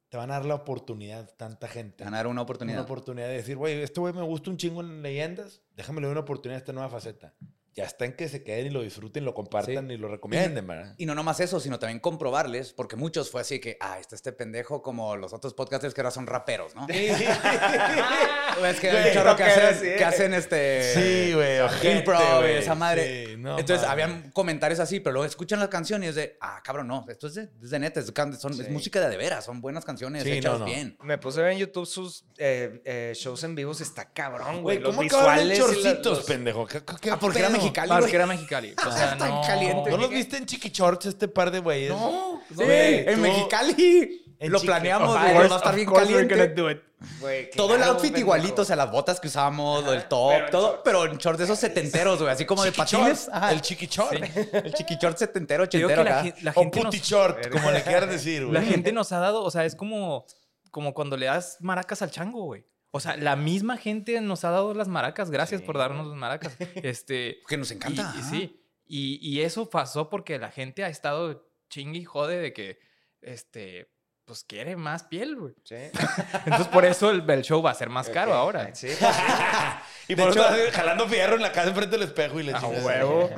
te 0.10 0.18
van 0.18 0.32
a 0.32 0.36
dar 0.36 0.46
la 0.46 0.56
oportunidad, 0.56 1.36
tanta 1.36 1.68
gente. 1.68 1.98
Te 1.98 2.04
van 2.06 2.14
a 2.14 2.18
dar 2.18 2.28
una 2.28 2.34
Una 2.34 2.42
oportunidad. 2.44 2.82
oportunidad 2.82 3.28
de 3.28 3.34
decir, 3.34 3.58
güey, 3.58 3.82
este 3.82 4.00
güey 4.00 4.14
me 4.14 4.22
gusta 4.22 4.50
un 4.50 4.58
chingo 4.58 4.80
en 4.82 5.02
leyendas, 5.02 5.62
déjame 5.76 6.00
le 6.00 6.08
doy 6.08 6.12
una 6.14 6.22
oportunidad 6.22 6.56
a 6.56 6.60
esta 6.60 6.72
nueva 6.74 6.90
faceta. 6.90 7.36
Ya 7.78 7.84
está 7.86 8.06
en 8.06 8.14
que 8.14 8.28
se 8.28 8.44
queden 8.44 8.66
y 8.66 8.70
lo 8.72 8.82
disfruten, 8.82 9.24
lo 9.24 9.34
compartan 9.36 9.88
Sí. 9.88 9.94
y 9.94 9.98
lo 9.98 10.08
recomienden, 10.08 10.66
¿verdad? 10.66 10.96
Y 10.98 11.06
no 11.06 11.14
nomás 11.14 11.40
eso, 11.40 11.60
sino 11.60 11.78
también 11.78 12.00
comprobarles, 12.00 12.74
porque 12.74 12.96
muchos 12.96 13.30
fue 13.30 13.42
así 13.42 13.60
que, 13.60 13.78
ah, 13.80 14.00
está 14.00 14.16
este 14.16 14.32
pendejo 14.34 14.82
como 14.82 15.16
los 15.16 15.32
otros 15.32 15.54
podcasters 15.54 15.94
que 15.94 16.02
ahora 16.02 16.10
son 16.12 16.26
raperos, 16.26 16.74
¿no? 16.76 16.88
Es 18.66 18.80
que 18.80 18.90
hay 18.90 19.10
un 19.10 19.14
chorro 19.14 19.36
que 19.36 19.44
hacen, 19.44 19.76
sí. 19.80 19.96
que 19.98 20.04
hacen 20.04 20.34
este... 20.34 20.94
Sí, 20.94 21.34
güey, 21.34 21.60
Impro, 21.96 22.18
güey. 22.40 22.56
esa 22.58 22.74
madre. 22.74 23.28
Sí, 23.28 23.36
no 23.38 23.60
Entonces, 23.60 23.86
mames. 23.88 24.04
habían 24.04 24.32
comentarios 24.32 24.80
así, 24.80 25.00
pero 25.00 25.14
luego 25.14 25.26
escuchan 25.26 25.60
la 25.60 25.70
canción 25.70 26.04
y 26.04 26.08
es 26.08 26.16
de, 26.16 26.38
ah, 26.42 26.62
cabrón, 26.64 26.88
no, 26.88 27.06
esto 27.08 27.28
es 27.28 27.36
de, 27.36 27.50
es 27.62 27.70
de 27.70 27.80
neta, 27.80 28.00
es, 28.00 28.08
son- 28.40 28.54
es 28.54 28.66
Sí. 28.66 28.72
música 28.72 29.00
de 29.00 29.08
de 29.10 29.16
veras, 29.18 29.46
son 29.46 29.62
buenas 29.62 29.86
canciones 29.86 30.24
Sí, 30.24 30.32
hechas 30.32 30.54
no, 30.54 30.60
no. 30.60 30.66
bien. 30.66 30.98
Me 31.04 31.18
puse 31.18 31.40
a 31.40 31.44
ver 31.44 31.54
en 31.54 31.60
YouTube 31.60 31.86
sus 31.86 32.26
eh, 32.38 32.82
eh, 32.84 33.14
shows 33.16 33.44
en 33.44 33.56
vivos. 33.56 33.80
Está 33.80 34.12
cabrón, 34.12 34.62
güey. 34.64 34.80
Los 34.80 34.96
¿cómo 34.96 35.06
acabaron 35.08 35.44
en 35.44 35.50
visuales. 35.50 36.04
los- 36.04 36.26
pendejo? 36.26 36.66
¿Qué, 36.68 36.80
qué- 36.84 36.96
qué 37.00 37.12
Ah, 37.12 37.18
porque 37.20 37.40
era? 37.40 37.50
Mexicali, 37.72 38.16
era 38.16 38.26
Mexicali. 38.26 38.76
O 38.88 38.92
sea, 38.92 39.16
no. 39.16 39.42
caliente. 39.42 39.90
¿No 39.90 39.98
los 39.98 40.10
viste 40.10 40.38
en 40.38 40.46
Chiqui 40.46 40.70
Shorts 40.70 41.06
este 41.08 41.28
par 41.28 41.52
de 41.52 41.60
güeyes? 41.60 41.90
No, 41.92 42.42
sí, 42.50 42.56
Güey, 42.56 43.00
en 43.10 43.16
tú- 43.16 43.22
Mexicali. 43.22 44.26
en 44.40 44.52
Lo 44.52 44.60
Chiqui- 44.60 44.66
planeamos, 44.66 45.10
güey, 45.20 45.34
va 45.36 45.56
a 45.56 45.58
estar 45.58 45.76
bien 45.76 45.88
course 45.88 46.06
we're 46.14 46.24
gonna 46.24 46.38
caliente. 46.54 46.62
do 46.62 46.72
it. 46.72 46.82
Güey, 47.20 47.52
Todo 47.52 47.76
el 47.76 47.84
outfit 47.84 48.06
pendejo. 48.06 48.20
igualito, 48.22 48.62
o 48.64 48.66
sea, 48.66 48.76
las 48.76 48.90
botas 48.92 49.20
que 49.20 49.28
usábamos, 49.28 49.84
lo 49.84 49.92
del 49.92 50.06
top, 50.08 50.32
pero 50.34 50.50
todo, 50.50 50.68
shorts. 50.70 50.82
pero 50.84 51.06
en 51.06 51.18
shorts 51.18 51.38
de 51.38 51.44
esos 51.46 51.60
setenteros, 51.60 52.20
güey, 52.20 52.32
así 52.34 52.44
como 52.46 52.64
de 52.64 52.72
patines. 52.72 53.30
Ajá. 53.32 53.52
El 53.52 53.62
Chiqui 53.62 53.86
Short. 53.86 54.14
El 54.54 54.74
chiqui 54.74 54.96
short 55.00 55.16
setentero, 55.18 55.64
ochentero 55.66 56.04
la, 56.04 56.24
O 56.56 56.64
nos- 56.64 56.72
Puti 56.72 57.00
Short, 57.00 57.50
como 57.52 57.70
le 57.70 57.84
quieras 57.84 58.10
decir, 58.10 58.46
güey. 58.46 58.54
La 58.54 58.64
gente 58.64 58.92
nos 58.92 59.12
ha 59.12 59.20
dado, 59.20 59.44
o 59.44 59.52
sea, 59.52 59.64
es 59.66 59.76
como, 59.76 60.26
como 60.72 60.94
cuando 60.96 61.18
le 61.18 61.28
das 61.28 61.58
maracas 61.60 62.02
al 62.02 62.10
chango, 62.10 62.44
güey. 62.46 62.66
O 62.98 63.00
sea, 63.00 63.16
la 63.16 63.36
misma 63.36 63.78
gente 63.78 64.20
nos 64.22 64.44
ha 64.44 64.50
dado 64.50 64.74
las 64.74 64.88
maracas. 64.88 65.30
Gracias 65.30 65.62
por 65.62 65.78
darnos 65.78 66.08
las 66.08 66.18
maracas. 66.18 66.58
Este, 66.84 67.40
Que 67.48 67.56
nos 67.58 67.70
encanta. 67.72 68.14
y 68.20 68.24
sí. 68.24 68.64
Y, 68.88 69.20
y 69.22 69.42
eso 69.42 69.70
pasó 69.70 70.10
porque 70.10 70.40
la 70.40 70.50
gente 70.50 70.84
ha 70.84 70.90
estado 70.90 71.48
chingue 71.70 72.00
y 72.00 72.06
jode 72.06 72.38
de 72.40 72.54
que, 72.54 72.80
este, 73.22 73.92
pues 74.26 74.44
quiere 74.44 74.76
más 74.76 75.04
piel, 75.04 75.36
güey. 75.36 75.54
Sí. 75.64 75.76
Entonces, 76.46 76.68
por 76.68 76.86
eso 76.86 77.12
el, 77.12 77.30
el 77.30 77.42
show 77.44 77.62
va 77.62 77.72
a 77.72 77.76
ser 77.76 77.90
más 77.90 78.10
caro 78.10 78.34
ahora. 78.34 78.74
Sí, 78.74 78.88
pues 79.00 79.16
sí. 79.16 79.22
Y 80.10 80.16
por 80.16 80.30
hecho- 80.30 80.40
eso 80.46 80.56
estás 80.56 80.76
jalando 80.76 81.08
fierro 81.08 81.36
en 81.36 81.42
la 81.42 81.52
casa 81.52 81.70
enfrente 81.70 81.98
del 81.98 82.08
espejo 82.08 82.40
y 82.40 82.44
le 82.44 82.54
A 82.54 82.60
chingas. 82.62 82.84
huevo. 82.84 83.30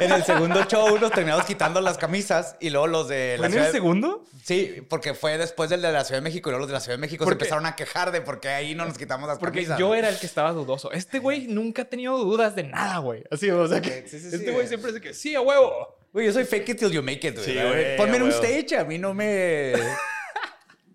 En 0.00 0.10
el 0.12 0.24
segundo 0.24 0.64
show 0.64 0.98
nos 0.98 1.12
terminamos 1.12 1.44
quitando 1.44 1.80
las 1.80 1.96
camisas 1.98 2.56
y 2.60 2.70
luego 2.70 2.86
los 2.88 3.08
de 3.08 3.34
¿Fue 3.36 3.40
la 3.42 3.46
en 3.46 3.52
ciudad 3.52 3.66
el 3.66 3.72
de- 3.72 3.78
segundo? 3.78 4.24
Sí, 4.42 4.82
porque 4.88 5.14
fue 5.14 5.36
después 5.38 5.68
del 5.70 5.82
de 5.82 5.92
la 5.92 6.04
Ciudad 6.04 6.18
de 6.20 6.24
México 6.24 6.48
y 6.48 6.52
luego 6.52 6.60
los 6.60 6.68
de 6.68 6.72
la 6.74 6.80
Ciudad 6.80 6.96
de 6.96 7.00
México 7.00 7.24
se 7.24 7.28
Porque- 7.28 7.44
empezaron 7.44 7.66
a 7.66 7.76
quejar 7.76 8.10
de 8.12 8.20
por 8.22 8.40
qué 8.40 8.48
ahí 8.48 8.74
no 8.74 8.84
nos 8.86 8.96
quitamos 8.98 9.28
las 9.28 9.38
Porque 9.38 9.58
camisas. 9.58 9.78
yo 9.78 9.94
era 9.94 10.08
el 10.08 10.18
que 10.18 10.26
estaba 10.26 10.52
dudoso. 10.52 10.90
Este 10.92 11.18
güey 11.18 11.46
nunca 11.48 11.82
ha 11.82 11.84
tenido 11.84 12.16
dudas 12.18 12.56
de 12.56 12.64
nada, 12.64 12.98
güey. 12.98 13.22
Así, 13.30 13.50
o 13.50 13.68
sea 13.68 13.80
que 13.80 14.06
Sí, 14.08 14.18
sí, 14.18 14.20
sí, 14.20 14.26
este 14.28 14.38
güey. 14.38 14.54
güey 14.54 14.68
siempre 14.68 14.90
dice 14.92 15.02
que 15.02 15.14
sí, 15.14 15.34
a 15.34 15.40
huevo. 15.40 15.96
Güey, 16.12 16.26
yo 16.26 16.32
soy 16.32 16.44
fake 16.44 16.70
it 16.70 16.78
till 16.78 16.90
you 16.90 17.02
make 17.02 17.26
it, 17.28 17.34
güey. 17.34 17.44
Sí, 17.46 17.52
güey, 17.54 17.96
Ponme 17.98 18.16
en 18.16 18.22
un 18.22 18.30
stage, 18.30 18.76
a 18.78 18.84
mí 18.84 18.98
no 18.98 19.12
me... 19.14 19.74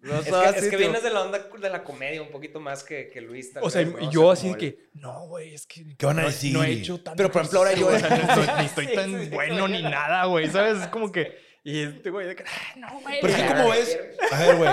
No 0.04 0.20
Es 0.20 0.26
que, 0.26 0.60
es 0.60 0.70
que 0.70 0.76
vienes 0.78 1.02
de 1.02 1.10
la 1.10 1.22
onda 1.22 1.40
de 1.40 1.70
la 1.70 1.84
comedia 1.84 2.22
un 2.22 2.30
poquito 2.30 2.60
más 2.60 2.84
que, 2.84 3.10
que 3.10 3.22
Luis. 3.22 3.54
tal 3.54 3.64
O 3.64 3.70
sea, 3.70 3.84
vez, 3.84 3.94
¿no? 3.94 4.00
y 4.02 4.08
O 4.08 4.12
yo 4.12 4.22
sea, 4.24 4.32
así 4.34 4.50
de 4.50 4.58
que, 4.58 4.90
no, 4.96 5.28
güey, 5.28 5.54
es 5.56 5.66
que. 5.66 5.96
¿Qué 5.98 6.06
van 6.06 6.20
a 6.20 6.24
no, 6.24 6.28
decir? 6.28 6.54
No 6.54 6.62
he 6.64 6.72
hecho 6.72 6.98
tanto. 7.02 7.16
Pero, 7.16 7.32
por 7.32 7.42
ejemplo, 7.42 7.60
ahora 7.60 7.74
yo- 7.74 7.90
ejercicio, 7.90 8.18
o 8.26 8.28
sea, 8.28 8.36
no 8.36 8.42
estoy- 8.44 8.60
ni 8.60 8.66
estoy 8.66 8.88
Sí, 8.88 8.94
tan 8.96 9.10
sí, 9.12 9.24
sí, 9.26 9.30
bueno 9.34 9.68
ni 9.70 9.82
nada, 9.82 10.26
güey, 10.26 10.50
¿sabes? 10.50 10.80
Es 10.82 10.88
como 10.88 11.12
que. 11.12 11.42
Y 11.66 11.84
este 11.84 12.10
güey 12.10 12.28
de 12.28 12.36
que, 12.36 12.44
"Ah, 12.44 12.74
no, 12.76 13.00
güey. 13.00 13.20
Pero 13.22 13.34
es 13.34 13.42
que 13.42 13.48
como 13.48 13.70
ves, 13.70 14.00
a 14.32 14.40
ver, 14.40 14.56
güey, 14.58 14.72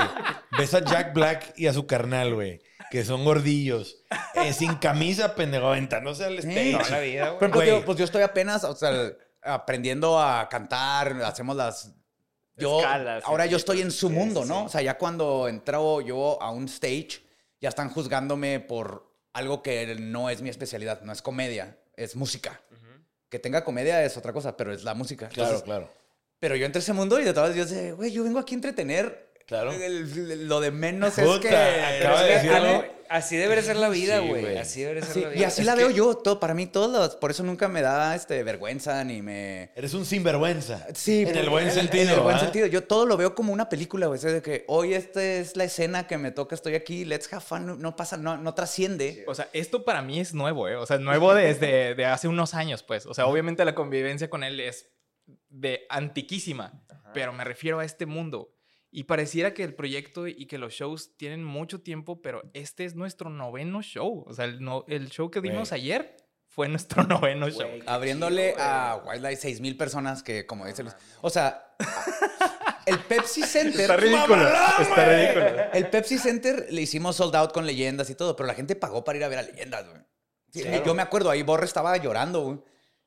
ves 0.59 0.75
a 0.75 0.85
Jack 0.85 1.14
Black 1.14 1.53
y 1.57 1.69
a 1.69 1.73
su 1.73 1.87
carnal, 1.87 2.35
güey, 2.35 2.61
que 2.90 3.05
son 3.05 3.25
gordillos, 3.25 4.03
eh, 4.35 4.53
sin 4.53 4.75
camisa, 4.75 5.37
pendejo, 5.37 5.69
aventándose 5.69 6.25
al 6.25 6.38
stage. 6.40 6.73
Toda 6.73 6.90
la 6.90 6.99
vida, 6.99 7.23
Por 7.27 7.31
güey. 7.31 7.37
ejemplo, 7.38 7.61
Güey. 7.61 7.69
tío, 7.71 7.85
pues 7.85 7.99
yo 7.99 8.05
estoy 8.05 8.23
apenas, 8.23 8.64
o 8.64 8.75
sea, 8.75 8.90
aprendiendo 9.45 10.19
a 10.21 10.49
cantar, 10.49 11.23
hacemos 11.23 11.55
las... 11.57 11.95
Yo, 12.61 12.81
Escalas, 12.81 13.25
ahora 13.27 13.46
yo 13.46 13.57
estoy 13.57 13.81
en 13.81 13.90
su 13.90 14.09
sí, 14.09 14.14
mundo, 14.14 14.42
sí. 14.42 14.49
¿no? 14.49 14.64
O 14.64 14.68
sea, 14.68 14.83
ya 14.83 14.99
cuando 14.99 15.49
entro 15.49 16.01
yo 16.01 16.40
a 16.40 16.51
un 16.51 16.66
stage, 16.66 17.23
ya 17.61 17.68
están 17.68 17.90
juzgándome 17.90 18.61
por 18.61 19.11
algo 19.33 19.62
que 19.62 19.96
no 19.96 20.31
es 20.31 20.42
mi 20.42 20.49
especialidad, 20.49 21.03
no 21.03 21.12
es 21.12 21.23
comedia, 21.23 21.79
es 21.96 22.16
música. 22.16 22.61
Que 23.29 23.38
tenga 23.38 23.62
comedia 23.62 24.05
es 24.05 24.16
otra 24.16 24.33
cosa, 24.33 24.57
pero 24.57 24.73
es 24.73 24.83
la 24.83 24.94
música. 24.94 25.29
Claro, 25.29 25.51
Entonces, 25.51 25.64
claro. 25.64 25.90
Pero 26.40 26.57
yo 26.57 26.66
entré 26.66 26.81
a 26.81 26.83
ese 26.83 26.92
mundo 26.92 27.20
y 27.20 27.25
de 27.25 27.33
todas 27.33 27.55
yo 27.55 27.64
sé, 27.64 27.92
güey, 27.92 28.11
yo 28.11 28.25
vengo 28.25 28.40
aquí 28.40 28.55
a 28.55 28.57
entretener. 28.57 29.30
Claro. 29.50 29.72
El- 29.72 30.48
lo 30.48 30.60
de 30.60 30.70
menos 30.70 31.12
Puta, 31.14 31.34
es 31.34 31.40
que... 31.40 31.48
acaba 32.06 32.22
de 32.22 32.32
decir 32.34 32.50
algo. 32.52 32.84
Así 33.08 33.36
debería 33.36 33.64
ser 33.64 33.74
la 33.74 33.88
vida, 33.88 34.20
güey. 34.20 34.56
así 34.56 34.82
debería 34.82 35.02
ser 35.02 35.12
Sí, 35.14 35.20
la 35.22 35.28
vida. 35.30 35.40
y 35.40 35.42
así 35.42 35.60
Es 35.62 35.66
la 35.66 35.74
que- 35.74 35.78
veo 35.80 35.90
yo, 35.90 36.14
todo, 36.14 36.38
para 36.38 36.54
mí 36.54 36.68
todos, 36.68 37.16
por 37.16 37.32
eso 37.32 37.42
nunca 37.42 37.66
me 37.66 37.82
da 37.82 38.14
este, 38.14 38.44
vergüenza 38.44 39.02
ni 39.02 39.20
me... 39.20 39.72
Eres 39.74 39.94
un 39.94 40.06
sinvergüenza. 40.06 40.86
Sí, 40.94 41.22
En 41.22 41.36
el 41.36 41.50
buen 41.50 41.66
en- 41.66 41.72
sentido. 41.72 42.04
En 42.04 42.08
el 42.10 42.20
buen 42.20 42.38
sentido. 42.38 42.68
Yo 42.68 42.84
todo 42.84 43.06
lo 43.06 43.16
veo 43.16 43.34
como 43.34 43.52
una 43.52 43.68
película, 43.68 44.06
güey. 44.06 44.18
O 44.18 44.22
sea, 44.22 44.30
de 44.30 44.40
que 44.40 44.64
hoy 44.68 44.94
esta 44.94 45.20
es 45.20 45.56
la 45.56 45.64
escena 45.64 46.06
que 46.06 46.16
me 46.18 46.30
toca, 46.30 46.54
estoy 46.54 46.76
aquí, 46.76 47.04
let's 47.04 47.28
have 47.32 47.44
fun. 47.44 47.66
No, 47.66 47.74
no 47.74 47.96
pasa, 47.96 48.16
no, 48.16 48.36
no 48.36 48.54
trasciende. 48.54 49.24
O 49.26 49.34
sea, 49.34 49.48
esto 49.52 49.84
para 49.84 50.02
mí 50.02 50.20
es 50.20 50.32
nuevo, 50.32 50.68
¿eh? 50.68 50.76
O 50.76 50.86
sea, 50.86 50.98
nuevo 50.98 51.34
desde 51.34 51.96
de 51.96 52.04
hace 52.04 52.28
unos 52.28 52.54
años, 52.54 52.84
pues. 52.84 53.06
O 53.06 53.14
sea, 53.14 53.26
obviamente 53.26 53.64
la 53.64 53.74
convivencia 53.74 54.30
con 54.30 54.44
él 54.44 54.60
es 54.60 54.88
de 55.48 55.80
antiquísima, 55.88 56.80
pero 57.12 57.32
me 57.32 57.42
refiero 57.42 57.80
a 57.80 57.84
este 57.84 58.06
mundo. 58.06 58.54
Y 58.92 59.05
pareciera 59.05 59.55
que 59.55 59.62
el 59.62 59.74
proyecto 59.74 60.26
y 60.26 60.46
que 60.46 60.59
los 60.59 60.72
shows 60.72 61.16
tienen 61.16 61.44
mucho 61.44 61.81
tiempo, 61.81 62.20
pero 62.22 62.42
este 62.55 62.85
es 62.85 62.96
nuestro 62.96 63.31
noveno 63.31 63.83
show. 63.83 64.24
O 64.26 64.33
sea, 64.35 64.46
el, 64.46 64.61
no- 64.62 64.85
el 64.88 65.11
show 65.11 65.31
que 65.31 65.40
dimos 65.40 65.70
ayer 65.72 66.16
fue 66.48 66.68
nuestro 66.68 67.03
noveno 67.05 67.48
show. 67.50 67.68
Abriéndole 67.87 68.53
chido, 68.53 68.62
a 68.64 68.96
Wildlife 69.07 69.37
6 69.42 69.61
mil 69.61 69.76
personas 69.76 70.22
que, 70.24 70.44
como 70.44 70.66
dice 70.66 70.83
Luis. 70.83 70.96
O 71.20 71.31
sea, 71.31 71.76
el 72.87 72.98
Pepsi 72.98 73.42
Center. 73.42 73.81
Está 73.83 73.96
ridículo. 73.96 74.48
Está 74.81 75.09
ridículo. 75.09 75.46
El 75.72 75.88
Pepsi 75.88 76.18
Center 76.18 76.66
le 76.70 76.83
hicimos 76.83 77.14
sold 77.16 77.37
out 77.37 77.53
con 77.53 77.66
leyendas 77.66 78.11
y 78.11 78.14
todo, 78.16 78.35
pero 78.35 78.46
la 78.48 78.55
gente 78.55 78.74
pagó 78.74 79.05
para 79.05 79.18
ir 79.18 79.24
a 79.24 79.29
ver 79.29 79.38
a 79.38 79.42
leyendas, 79.42 79.88
güey. 79.88 80.00
Sí, 80.53 80.62
Claro. 80.62 80.85
Yo 80.85 80.94
me 80.94 81.03
acuerdo, 81.03 81.31
ahí 81.31 81.44
Borre 81.44 81.64
estaba 81.66 81.96
llorando, 81.96 82.40
güey, 82.42 82.59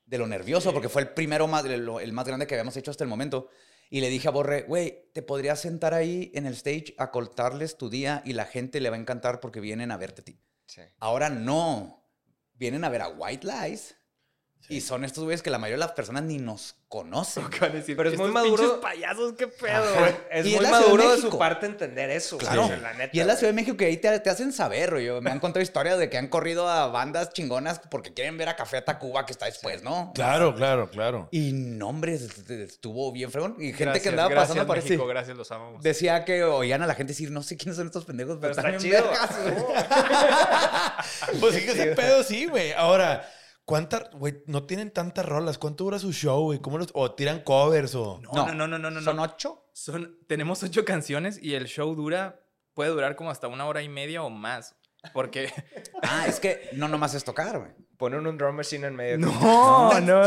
de 0.06 0.16
lo 0.18 0.26
nervioso, 0.26 0.72
porque 0.72 0.88
fue 0.88 1.02
el 1.02 1.08
primero 1.10 1.46
más, 1.46 1.62
el, 1.66 1.86
el 2.00 2.12
más 2.14 2.26
grande 2.26 2.46
que 2.46 2.54
habíamos 2.54 2.74
hecho 2.78 2.90
hasta 2.90 3.04
el 3.04 3.10
momento. 3.10 3.50
Y 3.90 4.00
le 4.00 4.08
dije 4.08 4.28
a 4.28 4.32
Borre, 4.32 4.62
güey, 4.62 5.10
te 5.12 5.22
podrías 5.22 5.60
sentar 5.60 5.94
ahí 5.94 6.32
en 6.34 6.46
el 6.46 6.54
stage 6.54 6.94
a 6.98 7.10
contarles 7.10 7.76
tu 7.76 7.90
día 7.90 8.22
y 8.24 8.32
la 8.32 8.44
gente 8.44 8.80
le 8.80 8.90
va 8.90 8.96
a 8.96 9.00
encantar 9.00 9.40
porque 9.40 9.60
vienen 9.60 9.90
a 9.90 9.96
verte 9.96 10.22
a 10.22 10.24
ti. 10.24 10.40
Sí. 10.66 10.82
Ahora 10.98 11.30
no. 11.30 12.04
Vienen 12.54 12.84
a 12.84 12.88
ver 12.88 13.02
a 13.02 13.08
White 13.08 13.46
Lies. 13.46 13.96
Y 14.68 14.80
son 14.80 15.04
estos 15.04 15.24
güeyes 15.24 15.42
que 15.42 15.50
la 15.50 15.58
mayoría 15.58 15.76
de 15.84 15.86
las 15.88 15.92
personas 15.94 16.22
ni 16.22 16.38
nos 16.38 16.76
conocen. 16.88 17.48
¿Qué 17.50 17.60
van 17.60 17.72
a 17.72 17.74
decir? 17.74 17.96
Pero 17.96 18.08
es 18.08 18.16
muy 18.18 18.30
maduro. 18.30 18.80
payasos, 18.80 19.34
qué 19.34 19.46
pedo. 19.46 19.84
Es 20.30 20.46
muy 20.46 20.64
de 20.64 20.70
maduro 20.70 21.10
de, 21.10 21.20
su 21.20 21.38
parte 21.38 21.66
entender 21.66 22.08
eso. 22.08 22.38
Claro. 22.38 22.70
la 22.80 22.94
neta, 22.94 23.10
y 23.12 23.20
es 23.20 23.26
la 23.26 23.32
güey. 23.34 23.38
Ciudad 23.40 23.50
de 23.52 23.56
México 23.56 23.76
que 23.76 23.84
ahí 23.86 23.96
te, 23.98 24.18
te 24.20 24.30
hacen 24.30 24.52
saber, 24.52 24.90
güey. 24.92 25.20
Me 25.20 25.30
han 25.30 25.38
contado 25.40 25.62
historias 25.62 25.98
de 25.98 26.08
que 26.08 26.16
han 26.16 26.28
corrido 26.28 26.68
a 26.68 26.86
bandas 26.86 27.32
chingonas 27.32 27.80
porque 27.90 28.14
quieren 28.14 28.38
ver 28.38 28.48
a 28.48 28.56
Café 28.56 28.80
Tacuba 28.80 29.26
que 29.26 29.32
está 29.32 29.46
después, 29.46 29.82
¿no? 29.82 30.12
Claro, 30.14 30.54
claro, 30.54 30.88
claro. 30.88 31.28
Y 31.30 31.52
no, 31.52 31.88
hombre, 31.90 32.14
est- 32.14 32.48
estuvo 32.50 33.12
bien 33.12 33.30
fregón. 33.30 33.56
Y 33.58 33.66
gente 33.72 33.84
Gracias, 33.84 34.02
que 34.02 34.08
andaba 34.08 34.28
gracias, 34.30 34.48
pasando 34.48 34.66
por. 34.66 34.76
México, 34.82 35.06
gracias, 35.06 35.36
los 35.36 35.50
amamos. 35.52 35.82
Decía 35.82 36.24
que 36.24 36.42
oían 36.44 36.80
a 36.82 36.86
la 36.86 36.94
gente 36.94 37.12
decir, 37.12 37.30
no 37.30 37.42
sé 37.42 37.56
quiénes 37.58 37.76
son 37.76 37.86
estos 37.86 38.04
pendejos, 38.06 38.38
pero, 38.40 38.54
Pero 38.54 38.68
están 38.68 38.74
está 38.74 38.82
chido. 38.82 39.10
vergas, 39.10 39.42
güey. 39.42 39.74
Pues 41.40 41.54
sí 41.54 41.60
que 41.64 41.72
ese 41.72 41.86
pedo 41.94 42.22
sí, 42.22 42.46
güey. 42.46 42.72
Ahora, 42.72 43.28
¿cuántas, 43.64 44.10
güey, 44.12 44.42
no 44.46 44.64
tienen 44.64 44.90
tantas 44.90 45.24
rolas? 45.26 45.58
¿Cuánto 45.58 45.84
dura 45.84 45.98
su 45.98 46.12
show, 46.12 46.42
güey? 46.44 46.58
¿Cómo 46.60 46.78
los, 46.78 46.88
o 46.94 47.12
tiran 47.14 47.40
covers 47.40 47.94
o...? 47.94 48.20
No, 48.22 48.32
No, 48.46 48.54
no, 48.54 48.66
no, 48.68 48.78
no, 48.78 48.90
no, 48.90 49.00
no. 49.00 49.02
¿Son 49.02 49.18
ocho? 49.18 49.66
Son, 49.72 50.18
tenemos 50.28 50.62
ocho 50.62 50.84
canciones 50.84 51.38
y 51.42 51.54
el 51.54 51.66
show 51.66 51.94
dura, 51.94 52.40
puede 52.74 52.90
durar 52.90 53.16
como 53.16 53.30
hasta 53.30 53.48
una 53.48 53.66
hora 53.66 53.82
y 53.82 53.88
media 53.88 54.22
o 54.22 54.30
más. 54.30 54.76
Porque. 55.12 55.52
Ah, 56.06 56.26
es 56.28 56.38
que 56.38 56.68
no 56.74 56.86
nomás 56.86 57.14
es 57.14 57.24
tocar, 57.24 57.58
güey. 57.58 57.70
Ponen 57.96 58.26
un 58.26 58.36
drum 58.36 58.54
machine 58.56 58.86
en 58.88 58.94
medio. 58.94 59.16
No, 59.18 59.98
no. 60.00 60.20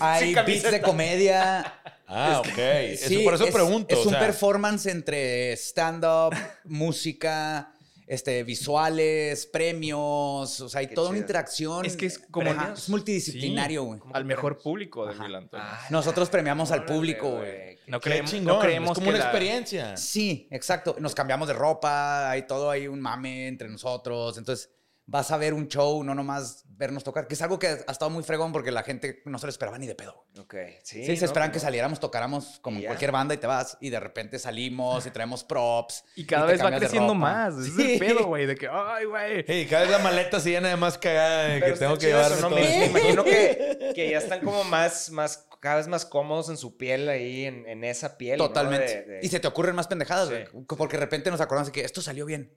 Hay 0.00 0.34
Sin 0.34 0.44
beats 0.46 0.70
de 0.70 0.80
comedia. 0.80 1.80
Ah, 2.06 2.38
ok. 2.40 2.58
Eso, 2.58 3.08
Sí, 3.08 3.18
por 3.24 3.34
eso 3.34 3.46
es- 3.46 3.52
pregunto. 3.52 3.92
Es 3.94 4.00
o 4.00 4.08
un 4.08 4.10
sea, 4.10 4.20
performance 4.20 4.86
entre 4.86 5.52
stand-up, 5.56 6.34
música, 6.64 7.71
este, 8.12 8.42
visuales, 8.44 9.46
premios. 9.46 10.60
O 10.60 10.68
sea, 10.68 10.80
hay 10.80 10.88
Qué 10.88 10.94
toda 10.94 11.08
una 11.10 11.18
interacción. 11.18 11.86
Es 11.86 11.96
que 11.96 12.06
es 12.06 12.18
como- 12.18 12.50
Ajá, 12.50 12.74
es 12.76 12.88
multidisciplinario, 12.88 13.84
güey. 13.84 14.00
Al 14.12 14.24
mejor 14.26 14.58
público 14.58 15.06
de 15.06 15.12
Antonio. 15.12 15.48
Ah, 15.54 15.80
Nosotros 15.88 16.28
premiamos 16.28 16.70
al 16.72 16.84
público, 16.84 17.30
güey. 17.30 17.78
No, 17.86 18.00
creemos, 18.00 18.32
no 18.42 18.58
creemos 18.60 18.90
es 18.90 18.94
como 18.96 19.04
que 19.06 19.10
una 19.10 19.18
la- 19.18 19.24
experiencia. 19.24 19.96
Sí, 19.96 20.46
exacto. 20.50 20.96
Nos 20.98 21.14
cambiamos 21.14 21.48
de 21.48 21.54
ropa, 21.54 22.30
hay 22.30 22.46
todo 22.46 22.70
ahí 22.70 22.86
un 22.86 23.00
mame 23.00 23.48
entre 23.48 23.68
nosotros. 23.68 24.36
Entonces, 24.36 24.70
vas 25.06 25.30
a 25.30 25.36
ver 25.36 25.52
un 25.54 25.68
show, 25.68 26.02
no 26.04 26.14
nomás 26.14 26.64
vernos 26.68 27.04
tocar, 27.04 27.26
que 27.28 27.34
es 27.34 27.42
algo 27.42 27.58
que 27.58 27.66
ha 27.68 27.92
estado 27.92 28.10
muy 28.10 28.22
fregón 28.24 28.50
porque 28.52 28.70
la 28.72 28.82
gente 28.82 29.22
no 29.24 29.38
se 29.38 29.46
lo 29.46 29.50
esperaba 29.50 29.78
ni 29.78 29.86
de 29.86 29.94
pedo. 29.94 30.26
Ok, 30.38 30.54
sí. 30.82 31.04
Sí, 31.04 31.16
se 31.16 31.20
no, 31.22 31.26
esperan 31.26 31.52
que 31.52 31.60
saliéramos, 31.60 32.00
tocáramos 32.00 32.58
como 32.60 32.78
Y 32.78 32.82
en 32.82 32.86
cualquier 32.86 33.12
banda 33.12 33.34
y 33.34 33.38
te 33.38 33.46
vas 33.46 33.76
y 33.80 33.90
de 33.90 34.00
repente 34.00 34.38
salimos 34.38 35.04
y 35.06 35.10
traemos 35.10 35.44
props. 35.44 36.04
Y 36.16 36.24
cada 36.26 36.46
vez 36.46 36.62
va 36.62 36.70
creciendo 36.76 37.14
más. 37.14 37.54
Ese 37.54 37.68
es 37.68 37.74
Sí. 37.74 37.92
el 37.94 37.98
pedo, 37.98 38.26
güey. 38.26 38.46
De 38.46 38.54
que, 38.56 38.68
ay, 38.70 39.04
güey. 39.04 39.44
Hey, 39.46 39.66
cada 39.68 39.82
vez 39.82 39.90
la 39.92 39.98
maleta 39.98 40.40
se 40.40 40.50
llena 40.50 40.68
de 40.68 40.76
más 40.76 40.98
cagada 40.98 41.44
de 41.48 41.60
que 41.60 41.72
tengo 41.72 41.98
que 41.98 42.10
eso, 42.10 42.36
¿no? 42.40 42.48
todo. 42.48 42.50
Me, 42.50 42.62
me 42.62 42.86
imagino 42.86 43.24
que, 43.24 43.92
que 43.94 44.10
ya 44.10 44.18
están 44.18 44.40
como 44.40 44.64
más, 44.64 45.10
más, 45.10 45.46
cada 45.60 45.76
vez 45.76 45.86
más 45.88 46.04
cómodos 46.04 46.48
en 46.48 46.56
su 46.56 46.76
piel 46.76 47.08
ahí, 47.08 47.44
en, 47.44 47.68
en 47.68 47.84
esa 47.84 48.16
piel. 48.18 48.38
¿no? 48.38 48.48
Totalmente. 48.48 49.04
De- 49.04 49.04
de- 49.04 49.20
Y 49.22 49.28
se 49.28 49.38
te 49.40 49.46
ocurren 49.46 49.76
más 49.76 49.86
pendejadas, 49.88 50.28
Sí. 50.28 50.34
güey. 50.52 50.64
Porque 50.66 50.96
de 50.96 51.00
repente 51.04 51.30
nos 51.30 51.40
acordamos 51.40 51.68
de 51.68 51.72
que 51.72 51.84
esto 51.84 52.00
salió 52.02 52.24
bien. 52.26 52.52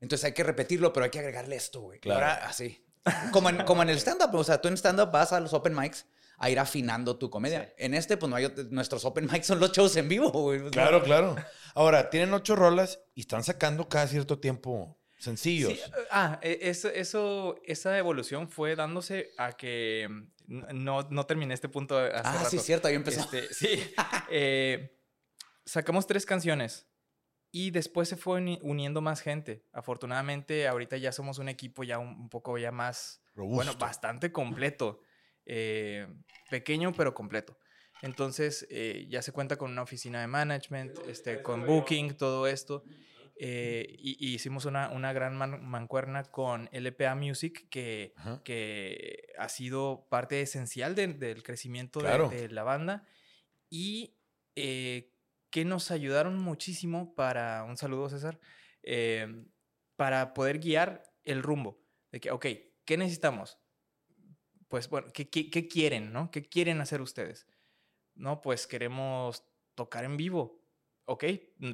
Entonces 0.00 0.24
hay 0.24 0.32
que 0.32 0.42
repetirlo, 0.44 0.92
pero 0.92 1.04
hay 1.04 1.10
que 1.10 1.18
agregarle 1.18 1.56
esto, 1.56 1.80
güey. 1.82 2.00
Claro. 2.00 2.20
Ahora, 2.26 2.46
así. 2.46 2.84
Como 3.32 3.48
en, 3.50 3.64
como 3.64 3.82
en 3.82 3.90
el 3.90 3.96
stand-up. 3.98 4.34
O 4.34 4.44
sea, 4.44 4.60
tú 4.60 4.68
en 4.68 4.74
stand-up 4.76 5.10
vas 5.10 5.32
a 5.32 5.40
los 5.40 5.52
open 5.52 5.74
mics 5.74 6.06
a 6.38 6.48
ir 6.50 6.58
afinando 6.58 7.16
tu 7.18 7.28
comedia. 7.28 7.64
Sí. 7.64 7.84
En 7.84 7.94
este, 7.94 8.16
pues 8.16 8.28
no 8.30 8.36
hay... 8.36 8.52
Nuestros 8.70 9.04
open 9.04 9.28
mics 9.30 9.46
son 9.46 9.60
los 9.60 9.72
shows 9.72 9.94
en 9.96 10.08
vivo, 10.08 10.30
güey. 10.30 10.70
Claro, 10.70 11.02
claro. 11.02 11.36
Ahora, 11.74 12.08
tienen 12.10 12.32
ocho 12.32 12.56
rolas 12.56 13.00
y 13.14 13.20
están 13.20 13.44
sacando 13.44 13.88
cada 13.88 14.06
cierto 14.06 14.38
tiempo 14.38 14.98
sencillos. 15.18 15.72
Sí, 15.74 15.80
ah, 16.10 16.38
e- 16.42 16.58
eso, 16.62 16.88
eso, 16.88 17.60
esa 17.66 17.98
evolución 17.98 18.48
fue 18.48 18.74
dándose 18.74 19.32
a 19.36 19.52
que 19.52 20.08
mm, 20.46 20.62
no, 20.82 21.02
no 21.10 21.26
terminé 21.26 21.52
este 21.52 21.68
punto 21.68 21.98
hace 21.98 22.12
Ah, 22.24 22.44
sí, 22.48 22.56
rato. 22.56 22.64
cierto. 22.66 22.88
Ahí 22.88 22.94
empezó. 22.94 23.20
Este, 23.20 23.52
sí. 23.52 23.92
eh, 24.30 24.96
sacamos 25.66 26.06
tres 26.06 26.24
canciones 26.24 26.86
y 27.52 27.70
después 27.70 28.08
se 28.08 28.16
fue 28.16 28.38
uni- 28.40 28.58
uniendo 28.62 29.00
más 29.00 29.20
gente. 29.22 29.64
Afortunadamente, 29.72 30.68
ahorita 30.68 30.96
ya 30.96 31.12
somos 31.12 31.38
un 31.38 31.48
equipo 31.48 31.82
ya 31.84 31.98
un, 31.98 32.28
poco 32.28 32.56
ya 32.58 32.70
más, 32.72 33.22
bueno, 33.34 33.50
Robusto. 33.72 33.78
bastante 33.78 34.30
completo. 34.32 35.00
Eh, 35.46 36.06
pequeño, 36.50 36.92
pero 36.92 37.12
completo. 37.14 37.58
Entonces, 38.02 38.66
eh, 38.70 39.06
ya 39.10 39.20
se 39.20 39.32
cuenta 39.32 39.56
con 39.56 39.72
una 39.72 39.82
oficina 39.82 40.20
de 40.20 40.26
management, 40.26 40.98
este, 41.08 41.42
con 41.42 41.66
booking, 41.66 42.16
todo 42.16 42.46
esto. 42.46 42.84
Eh, 43.42 43.96
y, 43.98 44.16
y 44.24 44.34
hicimos 44.34 44.64
una, 44.66 44.90
una 44.90 45.12
gran 45.12 45.34
man- 45.36 45.64
mancuerna 45.64 46.24
con 46.24 46.68
LPA 46.72 47.14
Music, 47.14 47.68
que, 47.70 48.12
Ajá. 48.16 48.42
que 48.44 49.28
ha 49.38 49.48
sido 49.48 50.06
parte 50.10 50.40
esencial 50.42 50.94
de- 50.94 51.08
del 51.14 51.42
crecimiento 51.42 52.00
de- 52.00 52.04
Claro. 52.06 52.28
de, 52.28 52.48
la 52.50 52.62
banda 52.62 53.06
y 53.70 54.14
eh, 54.56 55.10
que 55.50 55.64
nos 55.64 55.90
ayudaron 55.90 56.38
muchísimo 56.38 57.14
para, 57.14 57.64
un 57.64 57.76
saludo 57.76 58.08
César, 58.08 58.38
eh, 58.82 59.44
para 59.96 60.32
poder 60.32 60.58
guiar 60.58 61.02
el 61.24 61.42
rumbo. 61.42 61.82
De 62.10 62.20
que, 62.20 62.30
ok, 62.30 62.46
¿qué 62.84 62.96
necesitamos? 62.96 63.58
Pues 64.68 64.88
bueno, 64.88 65.08
¿qué, 65.12 65.28
qué, 65.28 65.50
qué 65.50 65.68
quieren, 65.68 66.12
no? 66.12 66.30
¿Qué 66.30 66.48
quieren 66.48 66.80
hacer 66.80 67.00
ustedes? 67.00 67.46
No, 68.14 68.40
pues 68.40 68.66
queremos 68.66 69.44
tocar 69.74 70.04
en 70.04 70.16
vivo. 70.16 70.60
Ok, 71.06 71.24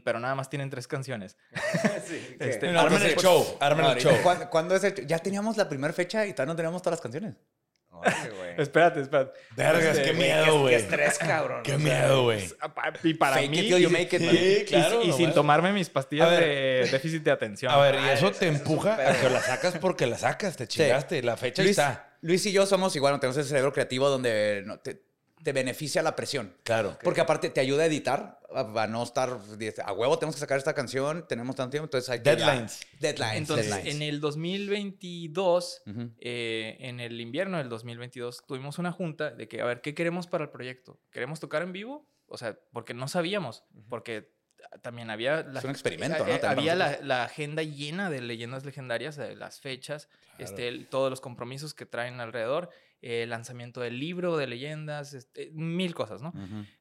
pero 0.02 0.18
nada 0.18 0.34
más 0.34 0.48
tienen 0.48 0.70
tres 0.70 0.88
canciones. 0.88 1.36
Sí, 2.06 2.36
Este, 2.40 2.72
No, 2.72 2.80
armen 2.80 3.02
el 3.02 3.14
pues, 3.14 3.22
show, 3.24 3.58
armen 3.60 3.84
el 3.86 3.98
show. 3.98 4.14
¿cuándo, 4.22 4.48
cuándo 4.48 4.74
es 4.76 4.84
el- 4.84 5.06
Ya 5.06 5.18
teníamos 5.18 5.56
la 5.56 5.68
primera 5.68 5.92
fecha 5.92 6.26
y 6.26 6.32
todavía 6.32 6.52
no 6.52 6.56
teníamos 6.56 6.80
todas 6.82 6.98
las 6.98 7.02
canciones. 7.02 7.36
Espérate, 8.58 9.00
espérate. 9.00 9.38
Vergas, 9.56 9.96
Este, 9.96 10.02
qué 10.02 10.12
güey, 10.16 10.28
miedo, 10.28 10.44
Qué 10.44 10.50
güey. 10.52 10.74
estrés, 10.74 11.18
cabrón. 11.18 11.62
Qué 11.62 11.74
o 11.74 11.78
sea, 11.78 11.84
miedo, 12.00 12.22
güey. 12.24 12.44
Y 13.02 13.14
para 13.14 13.36
Fake 13.36 13.50
mí... 13.50 13.58
it 13.58 13.62
till 13.68 13.78
you 13.82 13.88
y- 13.88 13.92
make 13.92 14.16
it, 14.16 14.22
y- 14.22 14.26
man. 14.26 14.36
y- 14.36 14.64
claro, 14.64 15.02
y, 15.02 15.08
no, 15.08 15.16
sin 15.16 15.32
tomarme 15.32 15.72
mis 15.72 15.88
pastillas 15.90 16.30
de 16.30 16.88
déficit 16.90 17.22
de 17.22 17.30
atención. 17.30 17.72
A 17.72 17.78
ver, 17.78 17.94
y 17.94 17.98
Ah, 17.98 18.12
eso 18.14 18.30
te 18.32 18.46
empuja 18.46 18.94
a 18.94 19.20
que 19.20 19.28
la 19.30 19.40
sacas 19.40 19.78
porque 19.78 20.06
la 20.06 20.18
sacas, 20.18 20.56
te 20.56 20.66
chingaste. 20.66 21.22
La 21.22 21.36
fecha 21.36 21.62
está. 21.62 22.10
Luis 22.22 22.44
y 22.46 22.52
yo 22.52 22.66
somos 22.66 22.94
igual, 22.96 23.12
no 23.14 23.20
tenemos 23.20 23.36
ese 23.36 23.48
cerebro 23.48 23.72
creativo 23.72 24.08
donde 24.08 24.62
no- 24.64 24.78
te, 24.78 25.02
te 25.42 25.52
beneficia 25.52 26.02
la 26.02 26.16
presión. 26.16 26.56
Claro. 26.64 26.98
Porque 27.04 27.20
aparte 27.20 27.50
te 27.50 27.60
ayuda 27.60 27.84
a 27.84 27.86
editar, 27.86 28.35
a, 28.54 28.86
no 28.86 29.02
estar 29.02 29.28
a 29.84 29.92
huevo, 29.92 30.18
tenemos 30.18 30.36
que 30.36 30.40
sacar 30.40 30.58
esta 30.58 30.74
canción, 30.74 31.26
tenemos 31.28 31.56
tanto 31.56 31.70
tiempo, 31.72 31.86
entonces 31.86 32.08
hay 32.10 32.18
que 32.20 32.24
ya- 32.24 32.36
Deadlines. 32.36 32.80
deadlines. 33.00 33.36
Entonces, 33.36 33.66
deadlines. 33.68 33.94
en 33.96 34.02
el 34.02 34.20
2022, 34.20 35.82
Ujú. 35.86 36.12
eh, 36.20 36.76
en 36.80 37.00
el 37.00 37.20
invierno 37.20 37.58
del 37.58 37.68
2022, 37.68 38.42
tuvimos 38.46 38.78
una 38.78 38.92
junta 38.92 39.30
de 39.30 39.48
que, 39.48 39.60
a 39.60 39.64
ver, 39.64 39.80
¿qué 39.80 39.94
queremos 39.94 40.26
para 40.26 40.44
el 40.44 40.50
proyecto? 40.50 41.00
¿Queremos 41.10 41.40
tocar 41.40 41.62
en 41.62 41.72
vivo? 41.72 42.08
O 42.26 42.36
sea, 42.38 42.58
porque 42.72 42.94
no 42.94 43.08
sabíamos, 43.08 43.64
porque 43.88 44.34
también 44.82 45.10
había... 45.10 45.42
La, 45.42 45.60
Es 45.60 45.64
un 45.64 45.70
experimento, 45.70 46.24
¿no? 46.26 46.32
eh, 46.32 46.38
También 46.38 46.70
había 46.80 46.98
la, 47.00 47.24
agenda 47.24 47.62
llena 47.62 48.10
de 48.10 48.20
leyendas 48.20 48.64
legendarias, 48.64 49.16
de 49.16 49.36
las 49.36 49.60
fechas, 49.60 50.08
este, 50.38 50.68
el- 50.68 50.86
todos 50.88 51.08
los 51.10 51.20
compromisos 51.20 51.72
que 51.74 51.86
traen 51.86 52.20
alrededor, 52.20 52.70
eh, 53.02 53.22
el 53.24 53.30
lanzamiento 53.30 53.80
del 53.80 53.98
libro 54.00 54.36
de 54.36 54.46
leyendas, 54.46 55.14
este, 55.14 55.50
mil 55.52 55.94
cosas, 55.94 56.22
¿no? 56.22 56.32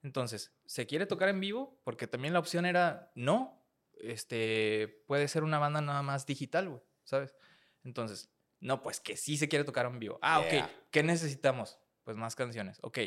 Entonces, 0.04 0.54
¿se 0.66 0.86
quiere 0.86 1.06
tocar 1.06 1.30
en 1.30 1.40
vivo? 1.40 1.80
Porque 1.84 2.08
también 2.08 2.34
la 2.34 2.40
opción 2.40 2.66
era, 2.66 3.12
no, 3.16 3.66
este, 3.94 5.04
puede 5.08 5.28
ser 5.28 5.44
una 5.44 5.60
banda 5.60 5.82
nada 5.82 6.02
más 6.02 6.26
digital, 6.26 6.70
güey, 6.70 6.82
¿sabes? 7.04 7.36
Entonces, 7.84 8.30
no, 8.60 8.82
pues 8.82 9.00
que 9.00 9.18
sí 9.18 9.38
se 9.38 9.48
quiere 9.48 9.66
tocar 9.66 9.86
en 9.86 10.00
vivo. 10.00 10.18
Ah, 10.22 10.44
Yeah. 10.50 10.66
ok, 10.66 10.72
¿qué 10.92 11.04
necesitamos? 11.04 11.80
Pues 12.04 12.18
más 12.18 12.36
canciones. 12.36 12.78
Ok, 12.82 13.00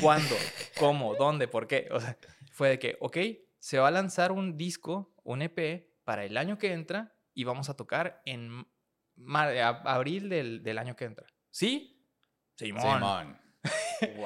¿cuándo? 0.00 0.34
¿Cómo? 0.78 1.14
¿Dónde? 1.16 1.48
¿Por 1.48 1.66
qué? 1.66 1.88
O 1.90 2.00
sea, 2.00 2.16
fue 2.52 2.68
de 2.70 2.78
que, 2.78 2.96
ok, 3.00 3.16
se 3.58 3.78
va 3.78 3.88
a 3.88 3.90
lanzar 3.90 4.32
un 4.32 4.56
disco, 4.56 5.14
un 5.24 5.42
EP, 5.42 5.88
para 6.04 6.24
el 6.24 6.36
año 6.36 6.56
que 6.56 6.72
entra 6.72 7.16
y 7.34 7.42
vamos 7.44 7.68
a 7.68 7.74
tocar 7.76 8.22
en 8.24 8.64
abril 9.84 10.28
del, 10.28 10.62
del 10.62 10.78
año 10.78 10.94
que 10.94 11.04
entra. 11.04 11.26
¿Sí? 11.50 11.95
Simón. 12.56 12.82
Simón. 12.82 13.38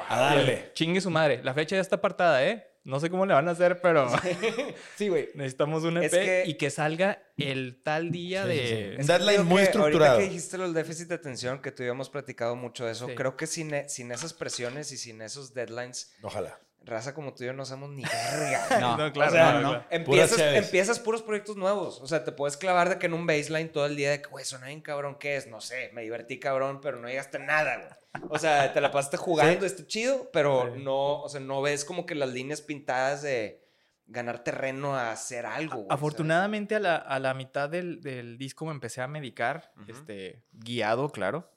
A 0.08 0.18
darle. 0.20 0.70
Chingue 0.74 1.00
su 1.00 1.10
madre. 1.10 1.40
La 1.44 1.54
fecha 1.54 1.76
ya 1.76 1.82
está 1.82 1.96
apartada, 1.96 2.44
¿eh? 2.44 2.66
No 2.82 2.98
sé 2.98 3.10
cómo 3.10 3.26
le 3.26 3.34
van 3.34 3.46
a 3.46 3.50
hacer, 3.50 3.80
pero 3.82 4.08
Sí, 4.96 5.08
güey. 5.08 5.28
necesitamos 5.34 5.84
un 5.84 5.98
EP 5.98 6.04
Es 6.04 6.10
que- 6.12 6.44
y 6.46 6.54
que 6.54 6.70
salga 6.70 7.22
el 7.36 7.82
tal 7.82 8.10
día 8.10 8.44
Sí, 8.44 8.48
de... 8.48 8.56
sí. 8.56 9.00
Es 9.00 9.06
deadline 9.06 9.34
creo 9.34 9.44
muy 9.44 9.62
estructurado. 9.62 10.12
Ahorita 10.14 10.18
que 10.18 10.24
dijiste 10.34 10.56
lo 10.56 10.64
del 10.64 10.72
déficit 10.74 11.08
de 11.08 11.14
atención, 11.14 11.60
que 11.60 11.72
tú 11.72 11.82
habíamos 11.82 12.08
platicado 12.08 12.56
mucho 12.56 12.86
de 12.86 12.92
eso, 12.92 13.06
Sí. 13.06 13.14
creo 13.14 13.36
que 13.36 13.46
sin, 13.46 13.74
e- 13.74 13.88
sin 13.88 14.10
esas 14.12 14.32
presiones 14.32 14.92
y 14.92 14.96
sin 14.96 15.20
esos 15.20 15.52
deadlines, 15.52 16.14
Ojalá. 16.22 16.58
Raza 16.82 17.14
como 17.14 17.34
tú 17.34 17.44
y 17.44 17.46
yo 17.46 17.52
no 17.52 17.64
somos 17.64 17.90
ni 17.90 18.02
verga. 18.04 18.66
No, 18.80 18.96
No, 18.96 19.12
claro, 19.12 19.30
o 19.30 19.34
sea, 19.34 19.52
no, 19.54 19.60
no. 19.60 19.68
claro. 19.70 19.84
Empiezas, 19.90 20.38
empiezas 20.40 20.98
puros 20.98 21.22
proyectos 21.22 21.56
nuevos. 21.56 22.00
O 22.00 22.06
sea, 22.06 22.24
te 22.24 22.32
puedes 22.32 22.56
clavar 22.56 22.88
de 22.88 22.98
que 22.98 23.06
en 23.06 23.14
un 23.14 23.26
baseline 23.26 23.70
todo 23.70 23.86
el 23.86 23.96
día 23.96 24.10
de 24.10 24.22
que, 24.22 24.28
güey, 24.28 24.44
suena 24.44 24.66
bien 24.68 24.80
cabrón, 24.80 25.16
¿qué 25.20 25.36
es? 25.36 25.46
No 25.46 25.60
sé, 25.60 25.90
me 25.92 26.02
divertí 26.02 26.38
cabrón, 26.40 26.80
pero 26.80 26.98
no 26.98 27.08
llegaste 27.08 27.36
a 27.36 27.40
nada, 27.40 27.76
güey. 27.76 28.28
O 28.30 28.38
sea, 28.38 28.72
te 28.72 28.80
la 28.80 28.90
pasaste 28.90 29.16
jugando, 29.18 29.64
está 29.66 29.86
chido, 29.86 30.30
pero 30.32 30.72
Sí. 30.74 30.82
no, 30.82 31.20
o 31.22 31.28
sea, 31.28 31.40
no 31.40 31.62
ves 31.62 31.84
como 31.84 32.06
que 32.06 32.14
las 32.16 32.30
líneas 32.30 32.60
pintadas 32.60 33.22
de 33.22 33.60
ganar 34.06 34.42
terreno 34.42 34.96
a 34.96 35.12
hacer 35.12 35.46
algo. 35.46 35.76
güey. 35.76 35.86
Afortunadamente 35.90 36.74
a 36.74 36.80
la, 36.80 36.96
a 36.96 37.20
la 37.20 37.32
mitad 37.34 37.68
del, 37.68 38.00
del 38.00 38.36
disco 38.38 38.64
me 38.66 38.72
empecé 38.72 39.00
a 39.02 39.06
medicar, 39.06 39.72
este, 39.86 40.42
guiado, 40.50 41.10
claro. 41.10 41.48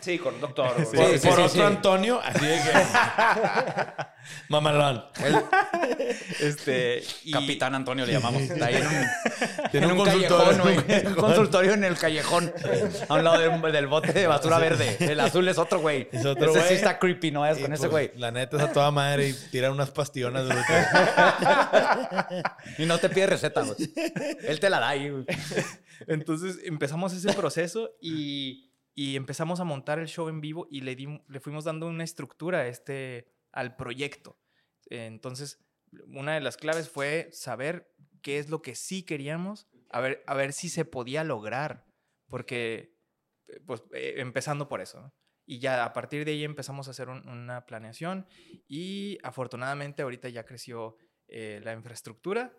Sí, 0.00 0.18
con 0.18 0.34
un 0.34 0.40
doctor. 0.40 0.74
Sí, 0.90 0.96
Por, 0.96 1.18
sí, 1.18 1.26
por 1.28 1.36
sí, 1.36 1.42
otro 1.42 1.48
sí. 1.48 1.60
Antonio, 1.60 2.20
así 2.22 2.46
de 2.46 2.56
que. 2.56 2.72
Mamalón. 4.48 5.04
Este, 6.40 7.02
y- 7.24 7.32
Capitán 7.32 7.74
Antonio 7.74 8.06
le 8.06 8.12
llamamos. 8.12 8.42
Está 8.42 8.66
ahí 8.66 8.76
en 8.76 8.86
un, 8.86 9.06
Tiene 9.70 9.86
en 9.86 9.92
un 9.92 9.98
un 9.98 10.04
consultorio, 10.04 10.62
callejón, 10.62 11.02
un 11.02 11.06
Un 11.08 11.14
consultorio 11.14 11.72
en 11.74 11.84
el 11.84 11.96
callejón. 11.98 12.52
A 13.08 13.14
un 13.14 13.24
lado 13.24 13.38
del, 13.38 13.72
del 13.72 13.86
bote 13.86 14.12
de 14.12 14.26
basura 14.26 14.58
verde. 14.58 14.96
El 15.00 15.20
azul 15.20 15.46
es 15.48 15.58
otro 15.58 15.80
güey. 15.80 16.08
Es 16.12 16.24
otro 16.24 16.50
ese 16.50 16.58
güey. 16.58 16.68
sí 16.68 16.74
está 16.74 16.98
creepy, 16.98 17.30
no 17.30 17.46
es 17.46 17.58
Y, 17.58 17.62
con 17.62 17.72
ese 17.72 17.88
pues, 17.88 18.10
güey. 18.10 18.20
La 18.20 18.30
neta 18.30 18.56
es 18.56 18.62
a 18.62 18.72
toda 18.72 18.90
madre 18.90 19.28
y 19.28 19.32
tira 19.50 19.70
unas 19.70 19.90
pastillonas 19.90 20.46
brutas. 20.46 20.86
Y 22.78 22.84
no 22.86 22.98
te 22.98 23.08
pide 23.08 23.26
receta, 23.26 23.62
güey. 23.62 23.76
Él 24.42 24.60
te 24.60 24.70
la 24.70 24.80
da 24.80 24.88
ahí, 24.90 25.10
güey. 25.10 25.24
Entonces 26.06 26.58
empezamos 26.64 27.12
ese 27.12 27.32
proceso 27.32 27.90
y, 28.00 28.67
y 29.00 29.14
empezamos 29.14 29.60
a 29.60 29.64
montar 29.64 30.00
el 30.00 30.08
show 30.08 30.28
en 30.28 30.40
vivo 30.40 30.66
y 30.72 30.80
le, 30.80 30.96
dim- 30.96 31.22
le 31.28 31.38
fuimos 31.38 31.62
dando 31.62 31.86
una 31.86 32.02
estructura 32.02 32.66
este, 32.66 33.28
al 33.52 33.76
proyecto. 33.76 34.40
Entonces, 34.90 35.64
una 36.08 36.34
de 36.34 36.40
las 36.40 36.56
claves 36.56 36.88
fue 36.88 37.28
saber 37.30 37.94
qué 38.22 38.40
es 38.40 38.50
lo 38.50 38.60
que 38.60 38.74
sí 38.74 39.04
queríamos, 39.04 39.68
a 39.90 40.00
ver, 40.00 40.24
a 40.26 40.34
ver 40.34 40.52
si 40.52 40.68
se 40.68 40.84
podía 40.84 41.22
lograr, 41.22 41.86
porque, 42.26 42.96
eh, 43.46 43.60
pues, 43.64 43.84
eh, 43.92 44.14
empezando 44.16 44.68
por 44.68 44.80
eso. 44.80 45.14
Y 45.46 45.60
ya 45.60 45.84
a 45.84 45.92
partir 45.92 46.24
de 46.24 46.32
ahí 46.32 46.42
empezamos 46.42 46.88
a 46.88 46.90
hacer 46.90 47.08
un- 47.08 47.26
una 47.28 47.66
planeación 47.66 48.26
y 48.66 49.18
afortunadamente 49.22 50.02
ahorita 50.02 50.28
ya 50.28 50.44
creció 50.44 50.96
eh, 51.28 51.60
la 51.62 51.72
infraestructura 51.72 52.52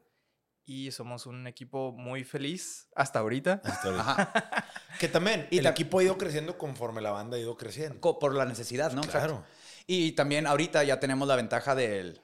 y 0.69 0.91
somos 0.91 1.25
un 1.25 1.47
equipo 1.47 1.91
muy 1.93 2.23
feliz 2.23 2.87
hasta 2.95 3.19
ahorita. 3.19 3.59
Hasta 3.63 3.87
ahorita. 3.87 4.11
Ajá. 4.11 4.65
Que 4.99 5.07
también 5.07 5.47
Y 5.49 5.57
el 5.59 5.63
ta- 5.63 5.69
equipo 5.69 5.97
ha 5.99 6.03
ido 6.03 6.17
creciendo 6.17 6.57
conforme 6.57 6.99
la 7.01 7.11
banda 7.11 7.37
ha 7.37 7.39
ido 7.39 7.55
creciendo. 7.57 7.99
Co- 8.01 8.19
Por 8.19 8.35
la 8.35 8.45
necesidad, 8.45 8.91
¿no? 8.91 9.01
Claro. 9.01 9.33
Exacto. 9.35 9.49
Y 9.87 10.11
también 10.11 10.45
ahorita 10.45 10.83
ya 10.83 10.99
tenemos 10.99 11.27
la 11.27 11.35
ventaja 11.35 11.73
del, 11.73 12.21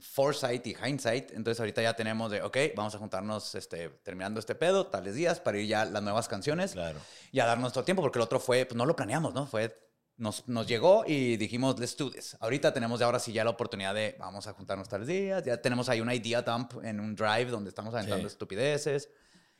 foresight 0.00 0.66
y 0.66 0.74
hindsight. 0.74 1.32
Entonces 1.32 1.60
ahorita 1.60 1.82
ya 1.82 1.94
tenemos 1.94 2.30
de, 2.30 2.40
ok, 2.42 2.56
vamos 2.76 2.94
a 2.94 2.98
juntarnos 2.98 3.54
este, 3.54 3.88
terminando 4.02 4.40
este 4.40 4.54
pedo, 4.54 4.86
tales 4.86 5.14
días, 5.14 5.40
para 5.40 5.58
ir 5.58 5.66
ya 5.66 5.84
las 5.84 6.02
nuevas 6.02 6.28
canciones 6.28 6.72
Claro. 6.72 7.00
y 7.32 7.40
a 7.40 7.46
dar 7.46 7.58
nuestro 7.58 7.84
tiempo, 7.84 8.00
porque 8.00 8.18
el 8.18 8.22
otro 8.22 8.40
fue, 8.40 8.64
pues 8.64 8.76
no 8.76 8.86
lo 8.86 8.96
planeamos, 8.96 9.34
¿no? 9.34 9.46
Fue, 9.46 9.74
nos, 10.18 10.46
nos 10.48 10.66
llegó 10.66 11.04
y 11.06 11.36
dijimos, 11.36 11.78
let's 11.78 11.96
do 11.96 12.10
this. 12.10 12.36
Ahorita 12.40 12.72
tenemos 12.74 13.00
ya 13.00 13.06
ahora 13.06 13.18
sí 13.18 13.32
ya 13.32 13.44
la 13.44 13.50
oportunidad 13.50 13.94
de, 13.94 14.16
vamos 14.18 14.46
a 14.46 14.52
juntarnos 14.52 14.88
tales 14.88 15.06
días. 15.08 15.42
Ya 15.44 15.56
tenemos 15.62 15.88
ahí 15.88 16.00
una 16.00 16.14
idea 16.14 16.42
dump 16.42 16.84
en 16.84 17.00
un 17.00 17.14
drive 17.14 17.46
donde 17.46 17.70
estamos 17.70 17.94
aventando 17.94 18.28
Sí. 18.28 18.32
estupideces 18.32 19.08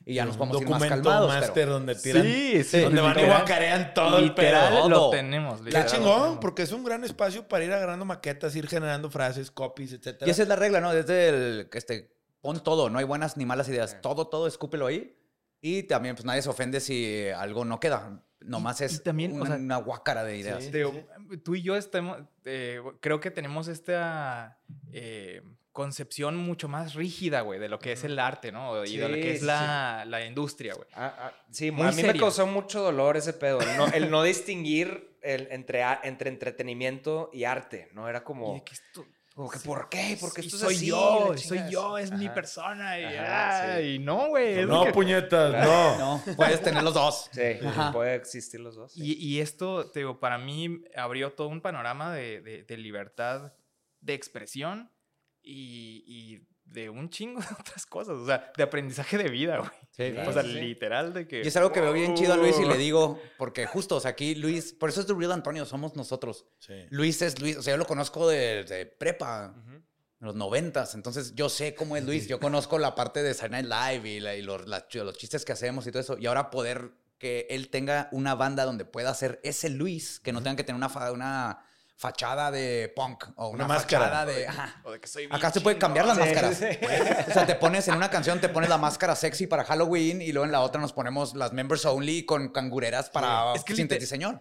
y 0.05 0.15
ya 0.15 0.25
nos 0.25 0.35
Un 0.37 0.49
podemos 0.51 0.63
ir 0.63 0.69
más 0.69 0.83
calmados. 0.89 1.29
master 1.33 1.53
pero- 1.55 1.73
donde 1.75 1.95
tiran. 1.95 2.23
Sí, 2.23 2.65
sí, 2.65 2.81
Donde 2.81 3.01
van 3.01 3.19
y 3.19 3.25
guacarean 3.25 3.95
todo 3.95 4.19
el 4.19 4.27
Literal 4.27 4.73
pedo. 4.75 4.89
lo 4.89 5.11
tenemos. 5.11 5.59
Qué 5.61 5.65
literal 5.67 5.85
lo 5.87 5.91
chingón, 5.93 6.15
tenemos. 6.21 6.39
porque 6.41 6.63
es 6.63 6.73
un 6.73 6.85
gran 6.85 7.05
espacio 7.05 7.47
para 7.49 7.65
ir 7.65 7.73
agarrando 7.73 8.05
maquetas, 8.05 8.55
ir 8.57 8.67
generando 8.69 9.11
frases, 9.11 9.51
copies, 9.51 9.93
etcétera. 9.93 10.27
Y 10.27 10.31
esa 10.31 10.43
es 10.43 10.49
la 10.49 10.57
regla, 10.57 10.81
¿no? 10.81 10.93
Desde 10.93 11.29
el 11.29 11.69
que 11.71 11.79
este, 11.79 12.17
pon 12.41 12.63
todo, 12.63 12.91
no 12.91 12.99
hay 12.99 13.05
buenas 13.05 13.37
ni 13.37 13.45
malas 13.47 13.69
ideas. 13.69 13.91
Sí. 13.91 13.97
Todo, 14.03 14.27
todo, 14.29 14.47
escúpelo 14.47 14.87
ahí. 14.87 15.15
Y 15.61 15.83
también, 15.85 16.15
pues 16.15 16.25
nadie 16.25 16.41
se 16.43 16.49
ofende 16.49 16.81
si 16.81 17.29
algo 17.37 17.65
no 17.65 17.81
queda. 17.81 18.23
Nomás 18.41 18.81
Y- 18.81 18.85
es 18.85 18.97
y 18.97 19.03
también, 19.03 19.33
o 19.33 19.37
una, 19.37 19.47
sea, 19.47 19.57
una 19.57 19.77
guácara 19.79 20.25
de 20.25 20.37
ideas. 20.39 20.65
Sí. 20.65 20.71
Te- 20.71 21.37
tú 21.45 21.55
y 21.55 21.63
yo 21.63 21.77
estamos, 21.77 22.19
eh, 22.45 22.81
creo 23.01 23.21
que 23.21 23.31
tenemos 23.31 23.69
esta 23.69 24.59
eh, 24.93 25.43
concepción 25.73 26.37
mucho 26.37 26.69
más 26.69 26.95
rígida, 26.95 27.43
güey, 27.43 27.61
de 27.61 27.69
lo 27.69 27.79
que 27.79 27.93
es 27.93 28.03
el 28.05 28.19
arte, 28.19 28.51
¿no? 28.51 28.85
Y 28.85 28.97
de 28.97 29.09
lo 29.09 29.15
que 29.15 29.33
es 29.35 29.41
sí, 29.41 29.47
la, 29.47 30.05
la 30.07 30.25
industria, 30.25 30.75
güey. 30.75 30.89
Ah, 30.95 31.15
ah, 31.19 31.33
sí, 31.51 31.71
Muy 31.71 31.87
a 31.87 31.93
mí 31.93 32.03
me 32.03 32.19
causó 32.19 32.47
mucho 32.47 32.83
dolor 32.83 33.17
ese 33.17 33.33
pedo. 33.33 33.61
El 33.61 33.77
no, 33.77 33.87
el 33.87 34.11
no 34.11 34.23
distinguir 34.23 35.17
el, 35.23 35.49
entre, 35.51 35.83
entre 36.03 36.31
entretenimiento 36.31 37.31
y 37.33 37.45
arte. 37.45 37.89
No 37.93 38.09
era 38.09 38.21
Y 38.21 38.23
como, 39.39 39.51
que 39.51 39.59
que, 39.59 39.65
¿por 39.65 39.89
qué? 39.89 40.19
Porque 40.21 40.41
esto 40.43 40.59
soy 40.59 40.75
es 40.75 40.79
así. 40.81 40.87
yo, 40.89 41.35
soy 41.37 41.61
yo, 41.71 41.97
es 41.99 42.11
mi 42.13 42.27
Ajá. 42.27 42.35
persona. 42.35 43.01
Y, 43.01 43.05
Ajá, 43.05 43.75
ah, 43.75 43.77
sí. 43.79 43.83
y 43.95 43.99
no, 44.01 44.29
güey. 44.29 44.67
No, 44.67 44.85
que- 44.85 44.93
puñetas, 44.93 45.53
no. 45.65 45.99
No, 46.27 46.35
puedes 46.37 46.61
tener 46.63 46.83
los 46.83 46.95
dos. 46.95 47.29
Sí, 47.33 47.65
Ajá. 47.67 47.93
puede 47.93 48.15
existir 48.17 48.61
los 48.61 48.75
dos. 48.77 48.93
sí. 48.93 49.03
Y, 49.03 49.13
y 49.37 49.41
esto, 49.41 49.91
te 49.91 50.01
digo, 50.01 50.19
para 50.21 50.39
mí 50.39 50.83
abrió 50.97 51.33
todo 51.33 51.49
un 51.49 51.61
panorama 51.61 52.13
de, 52.13 52.41
de- 52.43 52.65
de 52.65 52.77
libertad 52.77 53.53
de 54.01 54.15
expresión 54.15 54.91
y, 55.43 56.05
y 56.07 56.47
de 56.73 56.91
un 56.91 57.11
chingo 57.11 57.41
de 57.41 57.47
otras 57.59 57.87
cosas. 57.87 58.15
O 58.17 58.27
sea, 58.27 58.53
de 58.57 58.63
aprendizaje 58.63 59.19
de 59.19 59.29
vida, 59.29 59.59
güey. 59.59 59.71
Sí, 59.91 60.15
o 60.27 60.33
sea, 60.33 60.43
sí, 60.43 60.53
literal 60.53 61.13
de 61.13 61.27
que... 61.27 61.43
Y 61.43 61.49
es 61.49 61.57
algo 61.57 61.73
que 61.73 61.81
veo 61.81 61.93
bien 61.93 62.15
chido 62.15 62.35
a 62.35 62.37
Luis 62.37 62.57
y 62.61 62.65
le 62.65 62.77
digo, 62.77 63.21
porque 63.37 63.67
justo, 63.67 63.97
o 63.97 64.01
sea, 64.01 64.13
aquí 64.13 64.35
Luis, 64.35 64.73
por 64.73 64.89
eso 64.91 65.01
es 65.01 65.07
The 65.07 65.15
Real 65.15 65.33
Antonio, 65.33 65.65
somos 65.65 65.97
nosotros. 65.97 66.47
Sí. 66.59 66.75
Luis 66.91 67.21
es 67.23 67.41
Luis, 67.41 67.57
o 67.57 67.63
sea, 67.63 67.73
yo 67.75 67.79
lo 67.79 67.87
conozco 67.87 68.29
de, 68.29 68.65
de 68.65 68.87
prepa, 68.87 69.55
en 70.21 70.27
los 70.27 70.35
noventas, 70.35 70.95
entonces 70.95 71.35
yo 71.37 71.49
sé 71.49 71.75
cómo 71.75 71.97
es 71.97 72.05
Luis, 72.05 72.27
yo 72.29 72.39
conozco 72.41 72.79
la 72.79 72.95
parte 72.95 73.23
de 73.23 73.35
Saturday 73.35 73.63
Night 73.65 73.99
Live 74.03 74.09
y, 74.09 74.21
la- 74.21 74.37
y 74.37 74.43
los, 74.43 74.67
la- 74.69 74.87
los 74.93 75.17
chistes 75.19 75.45
que 75.45 75.53
hacemos 75.53 75.87
y 75.87 75.91
todo 75.93 76.01
eso, 76.01 76.17
y 76.19 76.27
ahora 76.27 76.51
poder 76.51 76.91
que 77.19 77.47
él 77.51 77.69
tenga 77.69 78.09
una 78.13 78.37
banda 78.37 78.65
donde 78.65 78.85
pueda 78.85 79.13
ser 79.15 79.41
ese 79.43 79.69
Luis, 79.71 80.21
que 80.21 80.33
no 80.33 80.41
tenga 80.43 80.55
que 80.57 80.63
tener 80.65 80.77
una, 80.81 81.11
una 81.13 81.65
fachada 81.99 82.51
de 82.53 82.93
punk 82.95 83.25
o 83.35 83.49
una, 83.49 83.65
Una 83.65 83.75
máscara. 83.75 84.05
fachada 84.05 84.27
de... 84.27 84.47
ajá. 84.47 84.81
O 84.85 84.93
de 84.93 85.01
que 85.01 85.09
soy 85.09 85.29
Acá 85.31 85.51
se 85.51 85.61
puede 85.61 85.79
cambiar 85.79 86.07
las 86.07 86.17
Sí, 86.17 86.23
máscaras. 86.23 86.57
sí. 86.57 86.65
O 87.29 87.33
sea, 87.33 87.45
te 87.45 87.57
pones 87.57 87.89
en 87.89 87.97
una 87.97 88.09
canción, 88.09 88.41
te 88.41 88.49
pones 88.49 88.69
la 88.71 88.79
máscara 88.79 89.17
sexy 89.17 89.49
para 89.49 89.65
Halloween 89.65 90.23
y 90.23 90.31
luego 90.31 90.47
en 90.47 90.53
la 90.53 90.61
otra 90.61 90.81
nos 90.81 90.93
ponemos 90.93 91.35
las 91.35 91.53
members 91.53 91.85
only 91.85 92.25
con 92.25 92.51
cangureras 92.51 93.11
para 93.11 93.53
Es 93.55 93.65
que. 93.65 93.75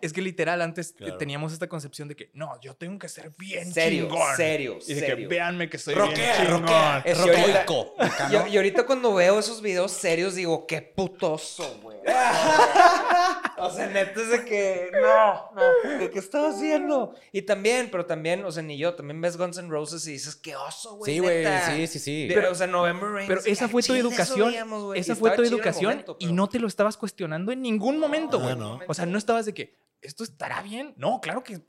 Es 0.02 0.14
que 0.14 0.22
literal 0.22 0.62
antes 0.62 0.94
Claro. 0.94 1.18
teníamos 1.18 1.52
esta 1.52 1.68
concepción 1.68 2.08
de 2.08 2.16
que 2.16 2.30
no, 2.34 2.60
yo 2.62 2.76
tengo 2.76 3.00
que 3.00 3.10
ser 3.10 3.32
bien 3.40 3.74
Serio, 3.74 4.08
chingón. 4.08 4.36
serio, 4.38 4.78
Y 4.88 4.94
de 4.94 5.06
que 5.06 5.16
véanme 5.28 5.70
que 5.70 5.78
soy 5.80 5.96
Rockea, 5.96 6.42
bien 6.44 6.58
chingón. 6.58 7.02
es 7.06 7.18
Y 8.50 8.54
y 8.54 8.58
ahorita 8.58 8.86
cuando 8.86 9.14
veo 9.16 9.40
esos 9.40 9.62
videos 9.62 9.92
serios 9.92 10.36
digo, 10.36 10.68
qué 10.68 10.82
putoso, 10.82 11.80
güey. 11.82 11.87
o 13.58 13.70
sea, 13.70 13.88
neta 13.88 14.22
es 14.22 14.30
de 14.30 14.46
que, 14.46 14.90
no, 14.94 15.52
no, 15.54 16.00
¿de 16.00 16.10
qué 16.10 16.20
estaba 16.20 16.50
haciendo? 16.50 17.14
Y 17.32 17.42
también, 17.42 17.90
pero 17.92 18.06
también, 18.06 18.46
o 18.46 18.52
sea, 18.52 18.64
ni 18.64 18.78
yo, 18.78 18.96
también 18.96 19.20
ves 19.20 19.38
Guns 19.38 19.58
N' 19.58 19.70
Roses 19.70 20.08
y 20.08 20.14
dices, 20.14 20.36
qué 20.36 20.56
oso, 20.56 20.96
güey. 20.96 21.14
Sí, 21.14 21.20
güey, 21.20 21.38
neta". 21.44 21.76
sí, 21.76 21.88
sí, 21.88 22.00
sí. 22.00 22.30
Pero, 22.34 22.52
o 22.52 22.56
sea, 22.56 22.68
November 22.68 23.10
Rain. 23.10 23.28
Pero 23.28 23.42
esa 23.46 23.68
fue 23.68 23.84
tu 23.84 23.94
educación. 23.94 24.54
esa 24.96 25.16
fue 25.16 25.32
tu 25.32 25.44
educación 25.44 25.92
momento, 25.92 26.18
y 26.20 26.32
no 26.32 26.48
te 26.48 26.60
lo 26.60 26.68
estabas 26.68 26.98
cuestionando 26.98 27.52
en 27.52 27.62
ningún 27.62 28.00
momento, 28.00 28.40
güey. 28.40 28.56
no. 28.56 28.80
O 28.88 28.94
sea, 28.94 29.06
no 29.06 29.18
estabas 29.18 29.46
de 29.46 29.54
que 29.54 29.88
esto 30.02 30.24
estará 30.24 30.62
bien. 30.62 30.94
No, 30.98 31.20
claro 31.22 31.44
que 31.44 31.62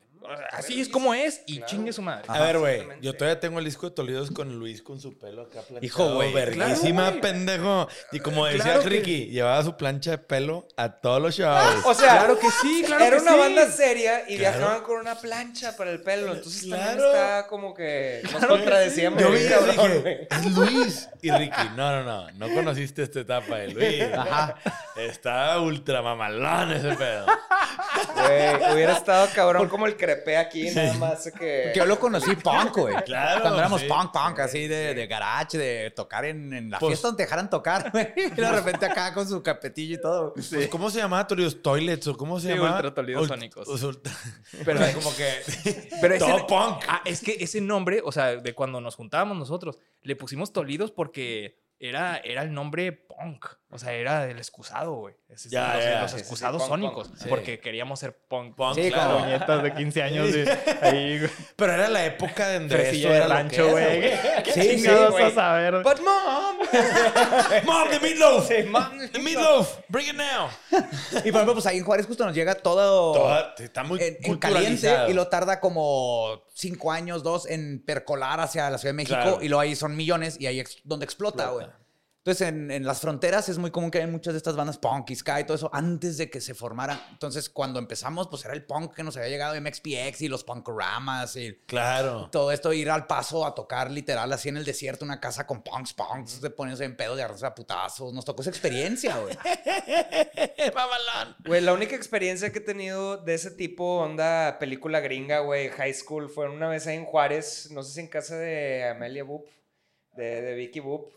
así 0.52 0.80
es 0.80 0.88
como 0.88 1.14
es 1.14 1.42
y 1.46 1.56
claro. 1.58 1.70
chingue 1.70 1.92
su 1.92 2.02
madre. 2.02 2.24
A 2.28 2.40
ver, 2.40 2.58
güey, 2.58 2.82
yo 3.00 3.14
todavía 3.14 3.40
tengo 3.40 3.58
el 3.58 3.64
disco 3.64 3.88
de 3.88 3.94
Tolidos 3.94 4.30
con 4.30 4.58
Luis 4.58 4.82
con 4.82 5.00
su 5.00 5.18
pelo 5.18 5.42
acá 5.42 5.60
planchado. 5.62 5.84
Hijo, 5.84 6.14
güey, 6.14 6.32
Verguísima, 6.32 7.06
claro, 7.06 7.20
pendejo. 7.20 7.88
Y 8.12 8.20
como 8.20 8.46
decía 8.46 8.62
Claro 8.64 8.82
que- 8.82 8.88
Ricky, 8.88 9.26
llevaba 9.26 9.62
su 9.62 9.76
plancha 9.76 10.10
de 10.12 10.18
pelo 10.18 10.66
a 10.76 10.92
todos 11.00 11.20
los 11.22 11.34
shows. 11.36 11.84
O 11.84 11.94
sea, 11.94 12.18
Claro 12.18 12.38
que 12.38 12.48
sí, 12.50 12.82
claro 12.86 13.04
era 13.04 13.16
que 13.16 13.22
una 13.22 13.32
sí. 13.32 13.38
banda 13.38 13.66
seria 13.70 14.22
y 14.28 14.36
Claro. 14.38 14.58
viajaban 14.58 14.82
con 14.82 15.00
una 15.00 15.14
plancha 15.16 15.76
para 15.76 15.90
el 15.90 16.02
pelo. 16.02 16.34
Entonces 16.34 16.68
también 16.68 16.96
Claro. 16.96 17.12
está 17.12 17.46
como 17.48 17.74
que 17.74 18.20
nos 18.24 18.32
Claro 18.32 18.48
que 18.48 18.60
contradecíamos. 18.60 19.22
Yo 19.22 19.30
vi 19.30 19.38
dije, 19.38 20.28
es 20.30 20.46
Luis. 20.56 21.08
Y 21.22 21.30
Ricky, 21.30 21.62
no, 21.76 22.02
no, 22.02 22.04
no, 22.04 22.30
no 22.32 22.54
conociste 22.54 23.02
esta 23.02 23.20
etapa 23.20 23.56
de 23.56 23.68
Luis. 23.68 24.02
Ajá. 24.14 24.56
Está 24.96 25.60
ultra 25.60 26.02
mamalón 26.02 26.72
ese 26.72 26.94
pedo. 26.96 27.26
Güey, 28.14 28.72
hubiera 28.74 28.92
estado 28.94 29.28
cabrón 29.34 29.68
como 29.68 29.86
el 29.86 29.96
crepé 30.08 30.36
aquí, 30.38 30.70
nada 30.70 30.94
más 30.94 31.30
que... 31.38 31.72
Yo 31.74 31.84
lo 31.84 31.98
conocí 31.98 32.34
punk, 32.36 32.76
güey. 32.76 32.94
Claro, 33.04 33.42
Cuando 33.42 33.58
éramos 33.58 33.80
sí. 33.82 33.86
punk, 33.88 34.10
punk, 34.12 34.38
así 34.40 34.66
de, 34.66 34.94
de 34.94 35.06
garage, 35.06 35.58
de 35.58 35.90
tocar 35.90 36.24
en, 36.24 36.52
en 36.54 36.70
la 36.70 36.78
Pues- 36.78 36.90
fiesta 36.92 37.08
donde 37.08 37.24
dejaran 37.24 37.50
tocar, 37.50 37.90
güey. 37.92 38.08
Y 38.16 38.30
de 38.30 38.52
repente 38.52 38.86
acá 38.86 39.12
con 39.12 39.28
su 39.28 39.42
capetillo 39.42 39.96
y 39.96 40.00
todo. 40.00 40.32
Pues, 40.34 40.68
¿Cómo 40.68 40.90
se 40.90 40.98
llamaba 40.98 41.26
Tolidos? 41.26 41.60
¿Toilets 41.62 42.06
o 42.08 42.16
cómo 42.16 42.40
se 42.40 42.48
Sí, 42.48 42.54
llamaba? 42.54 42.76
ultratolidos 42.76 43.24
Ult- 43.24 43.28
sónicos. 43.28 43.68
ultra- 43.82 44.12
Pero, 44.64 44.80
como 44.94 45.14
que... 45.14 45.28
pero 46.00 46.14
ese- 46.14 46.24
Todo 46.24 46.46
punk. 46.46 46.84
Ah, 46.88 47.02
es 47.04 47.20
que 47.20 47.36
ese 47.40 47.60
nombre, 47.60 48.00
o 48.04 48.12
sea, 48.12 48.36
de 48.36 48.54
cuando 48.54 48.80
nos 48.80 48.94
juntábamos 48.96 49.36
nosotros, 49.36 49.78
le 50.02 50.16
pusimos 50.16 50.52
Tolidos 50.52 50.90
porque 50.90 51.58
era, 51.78 52.16
era 52.18 52.42
el 52.42 52.52
nombre 52.52 52.92
punk. 52.92 53.44
O 53.70 53.78
sea, 53.78 53.92
era 53.92 54.24
el 54.30 54.38
excusado, 54.38 54.94
güey. 54.94 55.14
Es- 55.28 55.44
es- 55.44 55.52
Ya, 55.52 55.74
los, 55.74 55.84
ya. 55.84 56.00
los 56.00 56.10
Sí, 56.10 56.16
sí, 56.16 56.16
sí, 56.16 56.20
excusados 56.22 56.62
punk, 56.62 56.70
sónicos. 56.70 57.08
punk. 57.08 57.18
Sí. 57.20 57.26
Porque 57.28 57.60
queríamos 57.60 58.00
ser 58.00 58.16
punk. 58.26 58.56
Punk, 58.56 58.74
Sí, 58.76 58.90
claro. 58.90 59.18
Puñetas 59.18 59.62
de 59.62 59.74
15 59.74 60.02
años 60.02 60.32
de 60.32 60.58
ahí, 60.80 61.18
güey. 61.18 61.30
Pero 61.54 61.74
era 61.74 61.88
la 61.88 62.06
época 62.06 62.48
de 62.48 62.64
eso 62.90 63.08
de 63.10 63.26
rancho, 63.26 63.68
güey. 63.70 64.00
¿Qué 64.42 64.52
Sí, 64.54 64.62
sí, 64.62 64.68
chingados 64.76 65.36
a 65.36 65.52
ver? 65.52 65.82
But 65.82 66.00
mom. 66.00 66.56
Mom, 67.66 67.88
the 67.90 68.00
meatloaf. 68.00 68.48
Sí, 68.48 68.54
mom. 68.70 68.98
The 69.12 69.18
meatloaf. 69.18 69.78
Bring 69.88 70.08
it 70.08 70.14
now. 70.14 70.48
Y 71.24 71.30
por 71.30 71.40
ejemplo, 71.40 71.52
pues 71.54 71.66
ahí 71.66 71.78
en 71.78 71.84
Juárez 71.84 72.06
justo 72.06 72.24
nos 72.24 72.34
llega 72.34 72.54
todo... 72.54 73.12
Toda- 73.12 73.54
está 73.58 73.82
muy 73.84 74.00
en, 74.02 74.38
caliente 74.38 74.90
y 75.08 75.12
lo 75.12 75.28
tarda 75.28 75.60
como 75.60 76.42
cinco 76.54 76.90
años, 76.90 77.22
dos 77.22 77.46
en 77.46 77.84
percolar 77.84 78.40
hacia 78.40 78.70
la 78.70 78.78
Ciudad 78.78 78.90
de 78.90 78.96
México 78.96 79.14
Claro. 79.20 79.38
y 79.42 79.48
luego 79.48 79.60
ahí 79.60 79.76
son 79.76 79.94
millones 79.96 80.36
y 80.40 80.46
ahí 80.46 80.60
ex- 80.60 80.78
donde 80.84 81.04
explota, 81.04 81.50
güey. 81.50 81.66
Entonces 82.18 82.48
en, 82.48 82.70
en 82.70 82.84
las 82.84 83.00
fronteras 83.00 83.48
es 83.48 83.56
muy 83.58 83.70
común 83.70 83.90
que 83.90 83.98
hay 83.98 84.06
muchas 84.06 84.34
de 84.34 84.38
estas 84.38 84.54
bandas 84.56 84.76
punk 84.76 85.08
y 85.10 85.16
ska 85.16 85.40
y 85.40 85.44
todo 85.44 85.56
eso 85.56 85.70
antes 85.72 86.18
de 86.18 86.28
que 86.28 86.40
se 86.42 86.52
formara. 86.54 87.08
Entonces 87.12 87.48
cuando 87.48 87.78
empezamos 87.78 88.28
pues 88.28 88.44
era 88.44 88.52
el 88.54 88.64
punk 88.66 88.94
que 88.94 89.02
nos 89.02 89.16
había 89.16 89.28
llegado 89.30 89.58
MXPX 89.58 90.20
y 90.22 90.28
los 90.28 90.44
punkoramas 90.44 91.36
y 91.36 91.54
Claro. 91.66 92.28
todo 92.30 92.52
esto, 92.52 92.72
ir 92.74 92.90
al 92.90 93.06
paso 93.06 93.46
a 93.46 93.54
tocar 93.54 93.90
literal 93.90 94.30
así 94.32 94.48
en 94.50 94.58
el 94.58 94.64
desierto, 94.64 95.04
una 95.06 95.20
casa 95.20 95.46
con 95.46 95.62
punks, 95.62 95.94
punks, 95.94 96.40
te 96.40 96.50
pones 96.50 96.80
en 96.80 96.96
pedo 96.96 97.16
de 97.16 97.22
arroz 97.22 97.42
a 97.44 97.54
putazos. 97.54 98.12
Nos 98.12 98.24
tocó 98.26 98.42
esa 98.42 98.50
experiencia, 98.50 99.16
güey. 99.16 99.34
Mamalón. 100.74 101.36
Güey, 101.46 101.60
la 101.62 101.72
única 101.72 101.96
experiencia 101.96 102.52
que 102.52 102.58
he 102.58 102.62
tenido 102.62 103.16
de 103.16 103.34
ese 103.34 103.50
tipo, 103.52 104.00
onda 104.00 104.58
película 104.58 105.00
gringa, 105.00 105.40
güey, 105.40 105.68
high 105.70 105.94
school, 105.94 106.28
fue 106.28 106.48
una 106.48 106.68
vez 106.68 106.86
ahí 106.86 106.96
en 106.96 107.04
Juárez, 107.04 107.70
no 107.70 107.82
sé 107.82 107.94
si 107.94 108.00
en 108.00 108.08
casa 108.08 108.36
de 108.36 108.84
Amelia 108.88 109.24
Boop, 109.24 109.46
de, 110.16 110.42
de 110.42 110.54
Vicky 110.54 110.80
Boop, 110.80 111.10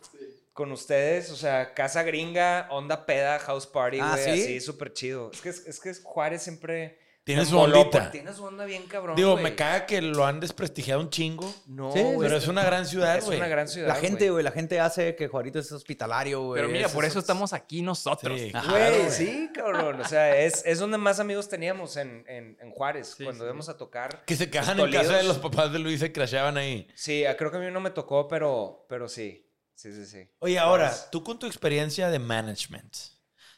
con 0.61 0.71
ustedes, 0.71 1.31
o 1.31 1.35
sea, 1.35 1.73
casa 1.73 2.03
gringa, 2.03 2.67
onda 2.69 3.03
peda, 3.07 3.39
house 3.39 3.65
party, 3.65 3.97
güey, 3.97 4.09
Ah, 4.11 4.15
¿sí? 4.17 4.29
así, 4.29 4.59
súper 4.61 4.93
chido. 4.93 5.31
Es 5.33 5.41
que, 5.41 5.49
es 5.49 5.79
que 5.79 5.91
Juárez 6.03 6.43
siempre... 6.43 6.99
Tiene 7.23 7.45
su 7.45 7.57
ondita. 7.57 8.09
Tiene 8.09 8.33
su 8.33 8.43
onda 8.43 8.65
bien 8.65 8.83
cabrón, 8.87 9.15
Digo, 9.15 9.33
güey. 9.33 9.43
me 9.43 9.55
caga 9.55 9.85
que 9.85 10.01
lo 10.01 10.25
han 10.25 10.39
desprestigiado 10.39 10.99
un 11.01 11.09
chingo. 11.11 11.51
No, 11.67 11.91
Sí, 11.91 12.01
güey, 12.01 12.17
Pero 12.19 12.35
es 12.37 12.47
una 12.47 12.63
gran 12.63 12.85
ciudad, 12.87 13.15
es 13.17 13.25
güey. 13.25 13.37
una 13.37 13.47
gran 13.47 13.67
ciudad, 13.67 13.87
La 13.89 13.95
gente, 13.95 14.29
güey, 14.31 14.43
la 14.43 14.51
gente 14.51 14.79
hace 14.79 15.15
que 15.15 15.27
Juarito 15.27 15.59
es 15.59 15.71
hospitalario, 15.71 16.41
güey. 16.41 16.59
Pero 16.61 16.71
mira, 16.73 16.87
Es- 16.87 16.93
por 16.93 17.03
es- 17.05 17.11
eso 17.11 17.19
estamos 17.19 17.53
aquí 17.53 17.81
nosotros. 17.83 18.39
Sí. 18.39 18.51
Ajá. 18.53 18.71
Güey, 18.71 19.09
sí, 19.11 19.49
cabrón. 19.53 20.01
O 20.01 20.07
sea, 20.07 20.35
es, 20.41 20.63
es 20.65 20.79
donde 20.79 20.97
más 20.97 21.19
amigos 21.19 21.47
teníamos 21.47 21.95
en, 21.97 22.23
en, 22.27 22.57
en 22.59 22.71
Juárez. 22.71 23.13
Sí, 23.17 23.23
cuando 23.23 23.43
sí. 23.43 23.47
íbamos 23.47 23.69
a 23.69 23.77
tocar. 23.77 24.23
Que 24.25 24.35
se 24.35 24.45
Los 24.49 24.67
en 24.79 24.91
casa 24.91 25.17
de 25.17 25.23
los 25.23 25.37
papás 25.37 25.71
de 25.71 25.77
Luis 25.79 26.01
y 26.01 26.09
crasheaban 26.11 26.57
ahí. 26.57 26.87
Sí, 26.95 27.23
ah, 27.25 27.37
creo 27.37 27.51
que 27.51 27.57
a 27.57 27.59
mí 27.59 27.69
no 27.71 27.79
me 27.81 27.91
tocó, 27.91 28.27
pero, 28.27 28.85
pero 28.89 29.07
sí. 29.07 29.47
Sí, 29.81 29.91
sí, 29.93 30.05
sí. 30.05 30.29
Oye, 30.37 30.59
ahora, 30.59 30.93
tú 31.11 31.23
con 31.23 31.39
tu 31.39 31.47
experiencia 31.47 32.09
de 32.11 32.19
management, 32.19 32.93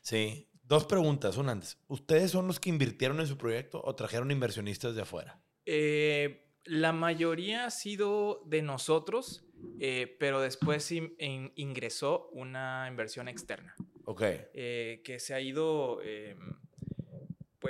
¿sí? 0.01 0.49
Dos 0.63 0.85
preguntas, 0.85 1.35
una 1.35 1.51
antes. 1.51 1.77
¿Ustedes 1.89 2.31
son 2.31 2.47
los 2.47 2.61
que 2.61 2.69
invirtieron 2.69 3.19
en 3.19 3.27
su 3.27 3.37
proyecto 3.37 3.81
o 3.83 3.93
trajeron 3.93 4.31
inversionistas 4.31 4.95
de 4.95 5.01
afuera? 5.01 5.41
Eh, 5.65 6.47
la 6.63 6.93
mayoría 6.93 7.65
ha 7.65 7.71
sido 7.71 8.41
de 8.45 8.61
nosotros, 8.61 9.43
eh, 9.81 10.15
pero 10.17 10.39
después 10.39 10.89
in- 10.93 11.13
in- 11.19 11.51
ingresó 11.57 12.29
una 12.31 12.85
inversión 12.87 13.27
externa 13.27 13.75
Ok. 14.05 14.21
eh, 14.53 15.01
que 15.03 15.19
se 15.19 15.33
ha 15.33 15.41
ido, 15.41 15.99
eh, 16.03 16.37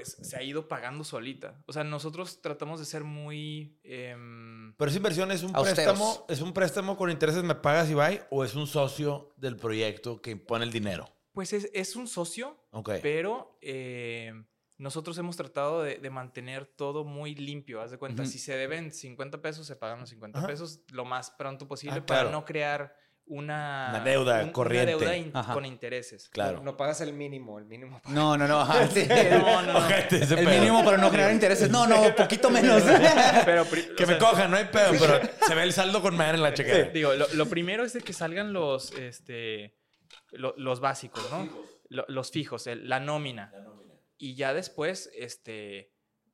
pues 0.03 0.27
se 0.29 0.37
ha 0.37 0.43
ido 0.43 0.67
pagando 0.67 1.03
solita. 1.03 1.61
O 1.67 1.73
sea, 1.73 1.83
nosotros 1.83 2.41
tratamos 2.41 2.79
de 2.79 2.85
ser 2.85 3.03
muy... 3.03 3.79
em, 3.83 4.73
Pero 4.77 4.89
esa 4.89 4.97
inversión 4.97 5.31
es 5.31 5.43
un 5.43 5.55
Austeros. 5.55 5.75
préstamo, 5.75 6.25
es 6.29 6.41
un 6.41 6.53
préstamo 6.53 6.97
con 6.97 7.09
intereses, 7.09 7.43
me 7.43 7.55
pagas 7.55 7.89
y 7.89 7.93
bye, 7.93 8.21
o 8.29 8.43
es 8.43 8.55
un 8.55 8.67
socio 8.67 9.33
del 9.37 9.55
proyecto 9.55 10.21
que 10.21 10.31
impone 10.31 10.65
el 10.65 10.71
dinero. 10.71 11.09
pues 11.33 11.53
es, 11.53 11.69
es 11.73 11.95
un 11.95 12.07
socio, 12.07 12.57
Ok. 12.71 12.91
pero 13.01 13.57
eh, 13.61 14.33
nosotros 14.77 15.17
hemos 15.17 15.35
tratado 15.37 15.81
de, 15.81 15.97
de 15.97 16.09
mantener 16.09 16.65
todo 16.65 17.03
muy 17.05 17.33
limpio. 17.35 17.81
Haz 17.81 17.91
de 17.91 17.97
cuenta, 17.97 18.25
si 18.25 18.37
se 18.39 18.55
deben 18.55 18.91
50 18.91 19.41
pesos, 19.41 19.65
se 19.65 19.75
pagan 19.75 19.99
los 20.01 20.09
50 20.09 20.37
Ajá. 20.39 20.47
pesos 20.47 20.81
lo 20.91 21.05
más 21.05 21.31
pronto 21.31 21.67
posible 21.67 21.99
Ah, 21.99 22.05
para 22.05 22.21
claro. 22.23 22.31
no 22.37 22.45
crear 22.45 22.95
una, 23.25 23.87
Una 23.91 23.99
deuda 24.03 24.51
corriente. 24.51 24.95
Una 24.95 25.05
deuda 25.11 25.17
in- 25.17 25.31
con 25.53 25.65
intereses. 25.65 26.29
Claro. 26.29 26.57
No, 26.57 26.63
no 26.63 26.77
pagas 26.77 26.99
el 27.01 27.13
mínimo, 27.13 27.57
el 27.57 27.65
mínimo. 27.65 28.01
No, 28.09 28.37
no, 28.37 28.47
no. 28.47 28.59
ajá, 28.61 28.87
sí. 28.93 29.07
No, 29.31 29.61
no, 29.61 29.87
El 29.89 30.07
pedo. 30.27 30.49
mínimo 30.49 30.83
para 30.83 30.97
no 30.97 31.09
generar 31.09 31.31
intereses. 31.31 31.69
No, 31.69 31.87
no, 31.87 32.13
poquito 32.15 32.49
menos. 32.51 32.83
Pero, 33.45 33.65
Que 33.69 34.05
me 34.05 34.13
sea, 34.13 34.19
cojan, 34.19 34.51
no 34.51 34.57
hay 34.57 34.65
pedo, 34.65 34.91
pero 34.99 35.19
se 35.47 35.55
ve 35.55 35.63
el 35.63 35.73
saldo 35.73 36.01
con 36.01 36.15
madre 36.17 36.35
en 36.35 36.43
la 36.43 36.53
chequera. 36.53 36.89
Digo, 36.89 37.13
lo, 37.13 37.27
lo 37.33 37.45
primero 37.47 37.83
es 37.83 37.93
de 37.93 38.01
que 38.01 38.13
salgan 38.13 38.51
los, 38.53 38.91
este, 38.93 39.77
lo- 40.31 40.53
los 40.57 40.79
básicos, 40.79 41.25
¿no? 41.31 41.47
Lo- 41.89 42.05
los 42.09 42.29
fijos, 42.31 42.67
el- 42.67 42.87
la 42.89 42.99
nómina. 42.99 43.53
Y 44.17 44.35
ya 44.35 44.53
después, 44.53 45.09
este, 45.17 45.93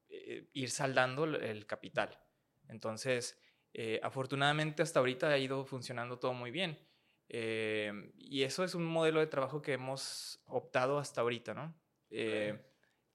eh, 0.09 0.47
ir 0.53 0.69
saldando 0.71 1.25
el 1.25 1.65
capital. 1.65 2.19
Entonces, 2.67 3.37
eh, 3.73 3.99
afortunadamente 4.03 4.81
hasta 4.81 4.99
ahorita 4.99 5.29
ha 5.29 5.37
ido 5.37 5.65
funcionando 5.65 6.19
todo 6.19 6.33
muy 6.33 6.51
bien. 6.51 6.79
Eh, 7.29 8.11
y 8.17 8.41
eso 8.43 8.63
es 8.63 8.73
un 8.73 8.85
modelo 8.85 9.19
de 9.19 9.27
trabajo 9.27 9.61
que 9.61 9.73
hemos 9.73 10.41
optado 10.45 10.97
hasta 10.97 11.21
ahorita, 11.21 11.53
¿no? 11.53 11.79
Eh, 12.09 12.59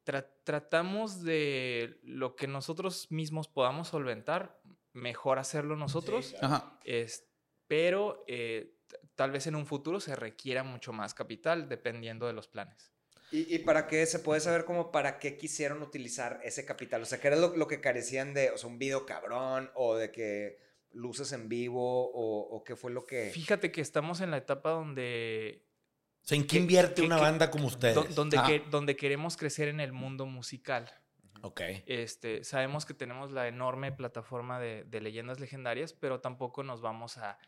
tra- 0.05 0.30
tratamos 0.44 1.24
de 1.24 1.98
lo 2.05 2.36
que 2.36 2.46
nosotros 2.46 3.11
mismos 3.11 3.48
podamos 3.48 3.88
solventar, 3.88 4.61
mejor 4.92 5.40
hacerlo 5.40 5.74
nosotros. 5.74 6.36
Ajá. 6.40 6.78
Es, 6.84 7.28
pero 7.66 8.24
eh, 8.28 8.76
tal 9.16 9.32
vez 9.32 9.48
en 9.48 9.57
un 9.57 9.66
futuro 9.66 9.98
se 9.98 10.14
requiera 10.14 10.62
mucho 10.62 10.92
más 10.92 11.12
capital 11.12 11.68
dependiendo 11.68 12.28
de 12.28 12.34
los 12.34 12.46
planes. 12.46 12.93
¿Y, 13.30 13.52
y 13.54 13.58
para 13.60 13.86
qué 13.86 14.06
se 14.06 14.18
puede 14.20 14.40
saber 14.40 14.64
como 14.64 14.92
para 14.92 15.18
qué 15.18 15.36
quisieron 15.36 15.82
utilizar 15.82 16.40
ese 16.44 16.64
capital? 16.64 17.02
O 17.02 17.06
sea, 17.06 17.20
¿qué 17.20 17.28
era 17.28 17.36
lo, 17.36 17.56
lo 17.56 17.66
que 17.66 17.80
carecían 17.80 18.32
de, 18.34 18.50
o 18.50 18.58
sea, 18.58 18.68
un 18.68 18.78
video 18.78 19.06
cabrón 19.06 19.70
o 19.74 19.96
de 19.96 20.12
que 20.12 20.58
luces 20.92 21.32
en 21.32 21.48
vivo 21.48 22.10
o, 22.12 22.56
o 22.56 22.62
qué 22.64 22.76
fue 22.76 22.92
lo 22.92 23.04
que... 23.04 23.30
Fíjate 23.30 23.72
que 23.72 23.80
estamos 23.80 24.20
en 24.20 24.30
la 24.30 24.36
etapa 24.36 24.70
donde, 24.70 25.66
O 26.22 26.26
sea, 26.26 26.36
¿en 26.38 26.46
qué 26.46 26.58
invierte 26.58 26.96
que- 27.02 27.06
una 27.06 27.16
que- 27.16 27.22
banda 27.22 27.50
como 27.50 27.66
ustedes? 27.66 27.94
do- 27.96 28.04
donde, 28.14 28.40
que- 28.46 28.62
donde 28.70 28.94
queremos 28.94 29.36
crecer 29.36 29.66
en 29.68 29.80
el 29.80 29.92
mundo 29.92 30.26
musical. 30.26 30.88
Ok. 31.42 31.60
Este, 31.86 32.44
sabemos 32.44 32.86
que 32.86 32.94
tenemos 32.94 33.32
la 33.32 33.48
enorme 33.48 33.90
plataforma 33.90 34.60
de, 34.60 34.84
de 34.84 35.00
leyendas 35.00 35.40
legendarias, 35.40 35.92
pero 35.92 36.20
tampoco 36.20 36.62
nos 36.62 36.80
vamos 36.80 37.18
a... 37.18 37.38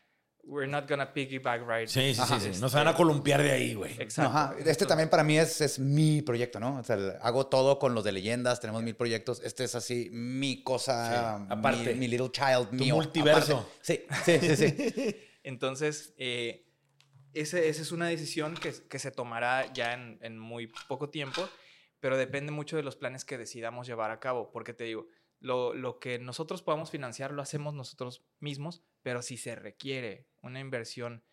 We're 0.43 0.67
not 0.71 0.87
gonna 0.87 1.11
piggyback 1.13 1.67
right. 1.67 1.87
Sí, 1.89 2.13
sí, 2.15 2.21
Ajá. 2.21 2.39
sí, 2.39 2.53
sí. 2.53 2.61
No 2.61 2.69
se 2.69 2.77
van 2.77 2.87
a 2.87 2.95
columpiar 2.95 3.43
de 3.43 3.51
ahí, 3.51 3.73
güey. 3.73 3.93
Exacto. 4.01 4.29
Ajá. 4.31 4.55
Este 4.65 4.85
también 4.85 5.09
para 5.09 5.23
mí 5.23 5.37
es, 5.37 5.59
es 5.59 5.77
mi 5.77 6.21
proyecto, 6.21 6.59
¿no? 6.59 6.77
O 6.79 6.83
sea, 6.83 6.95
hago 7.21 7.47
todo 7.47 7.79
con 7.79 7.93
los 7.93 8.03
de 8.05 8.13
leyendas, 8.13 8.61
tenemos 8.61 8.81
mil 8.81 8.95
proyectos. 8.95 9.41
Este 9.43 9.65
es 9.65 9.75
así 9.75 10.09
mi 10.11 10.63
cosa, 10.63 11.39
Sí, 11.39 11.45
aparte. 11.49 11.93
Mi, 11.93 11.99
mi 12.01 12.07
little 12.07 12.31
child 12.31 12.71
mío. 12.71 12.95
multiverso. 12.95 13.57
aparte. 13.57 13.77
Sí, 13.81 14.39
sí, 14.39 14.55
sí, 14.55 14.91
sí. 14.91 15.15
Entonces, 15.43 16.13
eh, 16.17 16.65
ese- 17.33 17.67
esa 17.67 17.81
es 17.81 17.91
una 17.91 18.07
decisión 18.07 18.55
que, 18.55 18.73
que 18.89 18.99
se 18.99 19.11
tomará 19.11 19.71
ya 19.73 19.93
en, 19.93 20.17
en 20.21 20.39
muy 20.39 20.71
poco 20.87 21.09
tiempo, 21.09 21.47
pero 21.99 22.15
depende 22.17 22.51
mucho 22.53 22.77
de 22.77 22.83
los 22.83 22.95
planes 22.95 23.25
que 23.25 23.37
decidamos 23.37 23.85
llevar 23.87 24.11
a 24.11 24.19
cabo, 24.21 24.49
porque 24.51 24.73
te 24.73 24.85
digo, 24.85 25.07
lo, 25.39 25.73
lo 25.73 25.99
que 25.99 26.19
nosotros 26.19 26.61
podamos 26.63 26.89
financiar 26.89 27.31
lo 27.31 27.41
hacemos 27.41 27.73
nosotros 27.73 28.23
mismos, 28.39 28.81
pero 29.07 29.21
si 29.21 29.37
se 29.37 29.55
requiere 29.55 30.27
una 30.41 30.59
inversión 30.59 31.23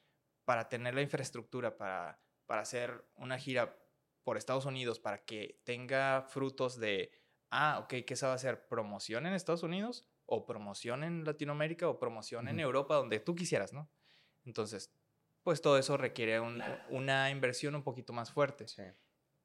para 0.44 0.68
tener 0.68 0.94
la 0.94 1.02
infraestructura, 1.02 1.76
para, 1.76 2.20
para 2.46 2.62
hacer 2.62 3.04
una 3.16 3.36
gira 3.36 3.76
por 4.22 4.36
Estados 4.36 4.64
Unidos, 4.64 5.00
para 5.00 5.24
que 5.24 5.60
tenga 5.64 6.22
frutos 6.22 6.78
de, 6.78 7.10
ah, 7.50 7.80
ok, 7.82 8.04
¿qué 8.06 8.14
se 8.14 8.26
va 8.26 8.30
a 8.30 8.36
hacer? 8.36 8.68
¿Promoción 8.68 9.26
en 9.26 9.32
Estados 9.34 9.64
Unidos? 9.64 10.06
¿O 10.24 10.46
promoción 10.46 11.02
en 11.02 11.24
Latinoamérica? 11.24 11.88
¿O 11.88 11.98
promoción 11.98 12.46
en. 12.46 12.60
Europa? 12.60 12.94
Donde 12.94 13.18
tú 13.18 13.34
quisieras, 13.34 13.72
¿no? 13.72 13.90
Entonces, 14.44 14.92
pues 15.42 15.60
todo 15.60 15.76
eso 15.76 15.96
requiere 15.96 16.38
un- 16.38 16.62
una 16.90 17.28
inversión 17.30 17.74
un 17.74 17.82
poquito 17.82 18.12
más 18.12 18.30
fuerte. 18.30 18.68
Sí. 18.68 18.84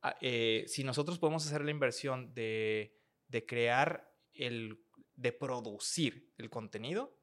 Ah, 0.03 0.15
eh, 0.21 0.65
si 0.67 0.83
nosotros 0.83 1.17
podemos 1.17 1.47
hacer 1.47 1.63
la 1.65 1.71
inversión 1.71 2.31
de, 2.35 2.95
de 3.27 3.43
crear 3.47 4.13
el, 4.35 4.85
de 5.15 5.31
producir 5.31 6.31
el 6.37 6.51
contenido, 6.51 7.17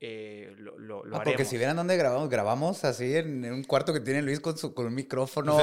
eh, 0.00 0.54
lo, 0.58 0.78
lo, 0.78 1.04
lo 1.04 1.16
Ah, 1.16 1.22
porque 1.24 1.44
si 1.46 1.56
vieran 1.56 1.76
dónde 1.76 1.96
grabamos, 1.96 2.28
grabamos 2.28 2.84
así 2.84 3.16
en, 3.16 3.44
en 3.44 3.52
un 3.54 3.64
cuarto 3.64 3.92
que 3.94 4.00
tiene 4.00 4.20
Luis 4.22 4.40
con, 4.40 4.56
su, 4.58 4.74
con 4.74 4.86
un 4.86 4.94
micrófono. 4.94 5.58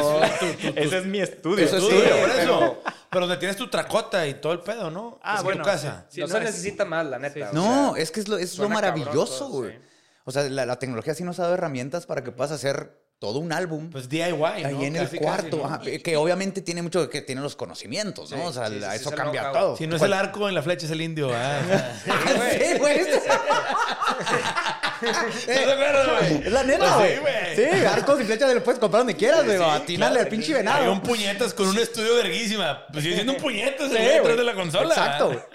Ese 0.75 0.97
es 0.97 1.05
mi 1.05 1.19
estudio. 1.19 1.63
Eso 1.65 1.77
es 1.77 1.84
Estudio, 1.84 2.03
tuyo, 2.03 2.19
por 2.21 2.29
eso. 2.39 2.77
pero- 3.11 3.21
donde 3.27 3.38
tienes 3.38 3.57
tu 3.57 3.69
tracota 3.69 4.25
y 4.27 4.36
todo 4.36 4.53
el 4.53 4.61
pedo, 4.61 4.89
¿no? 4.89 5.19
Ah, 5.21 5.38
Es 5.38 5.43
bueno, 5.43 5.63
tu 5.63 5.69
casa. 5.69 6.07
sí. 6.09 6.19
no, 6.21 6.25
no, 6.27 6.31
se 6.34 6.38
es- 6.39 6.43
necesita 6.45 6.84
más, 6.86 7.05
la 7.05 7.19
neta. 7.19 7.36
sí. 7.36 7.41
o 7.51 7.53
no, 7.53 7.93
sea, 7.93 8.01
es 8.03 8.09
que 8.11 8.19
es 8.21 8.27
lo, 8.27 8.38
es 8.39 8.57
lo 8.57 8.69
maravilloso, 8.69 9.49
güey. 9.49 9.71
sí. 9.73 9.77
O 10.25 10.31
sea, 10.31 10.43
la, 10.49 10.65
la 10.65 10.79
tecnología 10.79 11.13
sí 11.13 11.23
nos 11.23 11.38
ha 11.39 11.43
dado 11.43 11.53
herramientas 11.55 12.05
para 12.07 12.23
que 12.23 12.31
puedas 12.31 12.51
hacer 12.51 13.03
todo 13.24 13.39
un 13.39 13.53
álbum. 13.53 13.89
Pues 13.89 14.09
DIY, 14.09 14.34
¿no? 14.38 14.45
Ahí 14.47 14.84
en 14.86 14.97
el 14.97 15.03
casi, 15.05 15.17
cuarto, 15.17 15.55
¿no? 15.55 15.65
ajá, 15.65 15.80
que 16.03 16.17
obviamente 16.17 16.59
tiene 16.61 16.82
mucho 16.82 17.09
que 17.09 17.21
tiene 17.21 17.39
los 17.39 17.55
conocimientos, 17.55 18.32
¿no? 18.32 18.36
Sí, 18.38 18.43
o 18.47 18.51
sea, 18.51 18.67
sí, 18.67 18.74
sí, 18.74 18.80
la- 18.82 18.89
sí, 18.91 18.95
eso 18.97 19.11
cambia 19.11 19.49
todo. 19.53 19.78
Si 19.78 19.88
no 19.88 19.95
es 19.95 20.01
el 20.01 20.11
arco 20.11 20.49
en 20.49 20.55
la 20.55 20.61
flecha, 20.61 20.86
es 20.88 20.91
el 20.91 20.99
indio. 20.99 21.32
Ah, 21.34 21.61
Sí, 22.51 22.78
güey. 22.80 22.99
¿Estás 25.03 25.65
de 25.65 25.74
acuerdo, 25.74 26.17
güey? 26.19 26.47
Es 26.47 26.51
la 26.51 26.63
neta, 26.63 26.95
Pues 26.97 27.19
güey. 27.21 27.36
sí, 27.55 27.63
güey. 27.63 27.71
Sí, 27.80 27.86
arcos 27.86 28.21
y 28.21 28.24
flechas 28.26 28.53
lo 28.53 28.63
puedes 28.63 28.80
comprar 28.80 28.99
donde 29.01 29.15
quieras, 29.15 29.45
güey. 29.45 29.57
Atínale 29.61 30.19
al 30.21 30.28
pinche 30.28 30.51
Hay 30.53 30.59
venado. 30.59 30.91
un 30.91 31.01
puñetas 31.01 31.53
con 31.53 31.67
un 31.67 31.78
estudio 31.78 32.15
verguísima. 32.15 32.86
Pues 32.91 33.03
sigue 33.03 33.15
siendo 33.15 33.34
un 33.34 33.39
puñetas 33.39 33.89
Sí, 33.89 33.97
detrás 33.97 34.38
de 34.38 34.43
la 34.43 34.53
consola. 34.53 34.93
Exacto. 34.93 35.45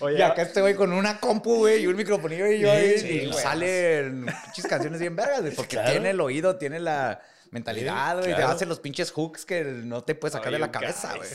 Oye, 0.00 0.18
Y 0.18 0.22
acá 0.22 0.42
este 0.42 0.60
güey 0.60 0.74
con 0.74 0.92
una 0.92 1.18
compu, 1.18 1.56
güey, 1.58 1.82
y 1.82 1.86
un 1.86 1.96
microfonillo 1.96 2.46
y 2.46 2.60
yo 2.60 2.70
ahí. 2.70 2.98
Sí, 2.98 3.08
y 3.28 3.32
salen 3.32 4.26
pinches 4.44 4.66
canciones 4.66 5.00
bien 5.00 5.16
vergas, 5.16 5.40
güey. 5.40 5.54
Porque 5.54 5.76
Claro. 5.76 5.90
tiene 5.90 6.10
el 6.10 6.20
oído, 6.20 6.56
tiene 6.56 6.78
la 6.78 7.03
mentalidad, 7.50 8.14
güey. 8.18 8.30
Te 8.30 8.34
claro. 8.36 8.52
hace 8.52 8.66
los 8.66 8.80
pinches 8.80 9.10
hooks 9.12 9.44
que 9.44 9.62
no 9.64 10.02
te 10.04 10.14
puedes 10.14 10.32
sacar 10.32 10.48
Oh, 10.48 10.52
de 10.52 10.58
la 10.58 10.66
you 10.66 10.72
cabeza, 10.72 11.14
güey. 11.16 11.28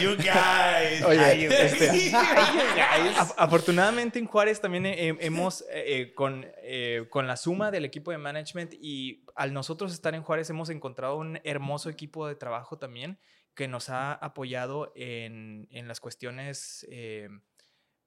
You 0.00 0.16
guys. 0.16 1.02
Oye, 1.04 1.46
este- 1.46 2.12
Afortunadamente 3.36 4.18
en 4.18 4.26
Juárez 4.26 4.60
también 4.60 4.86
eh, 4.86 5.08
eh, 5.10 5.16
hemos, 5.20 5.60
eh, 5.62 5.66
eh, 6.00 6.14
con, 6.14 6.46
eh, 6.62 7.06
con 7.10 7.26
la 7.26 7.36
suma 7.36 7.70
del 7.70 7.84
equipo 7.84 8.10
de 8.10 8.18
management 8.18 8.72
y 8.80 9.24
al 9.34 9.52
nosotros 9.52 9.92
estar 9.92 10.14
en 10.14 10.22
Juárez 10.22 10.50
hemos 10.50 10.70
encontrado 10.70 11.16
un 11.16 11.40
hermoso 11.44 11.90
equipo 11.90 12.26
de 12.26 12.34
trabajo 12.36 12.78
también 12.78 13.18
que 13.54 13.68
nos 13.68 13.88
ha 13.88 14.12
apoyado 14.12 14.92
en, 14.96 15.68
en 15.70 15.88
las 15.88 16.00
cuestiones 16.00 16.86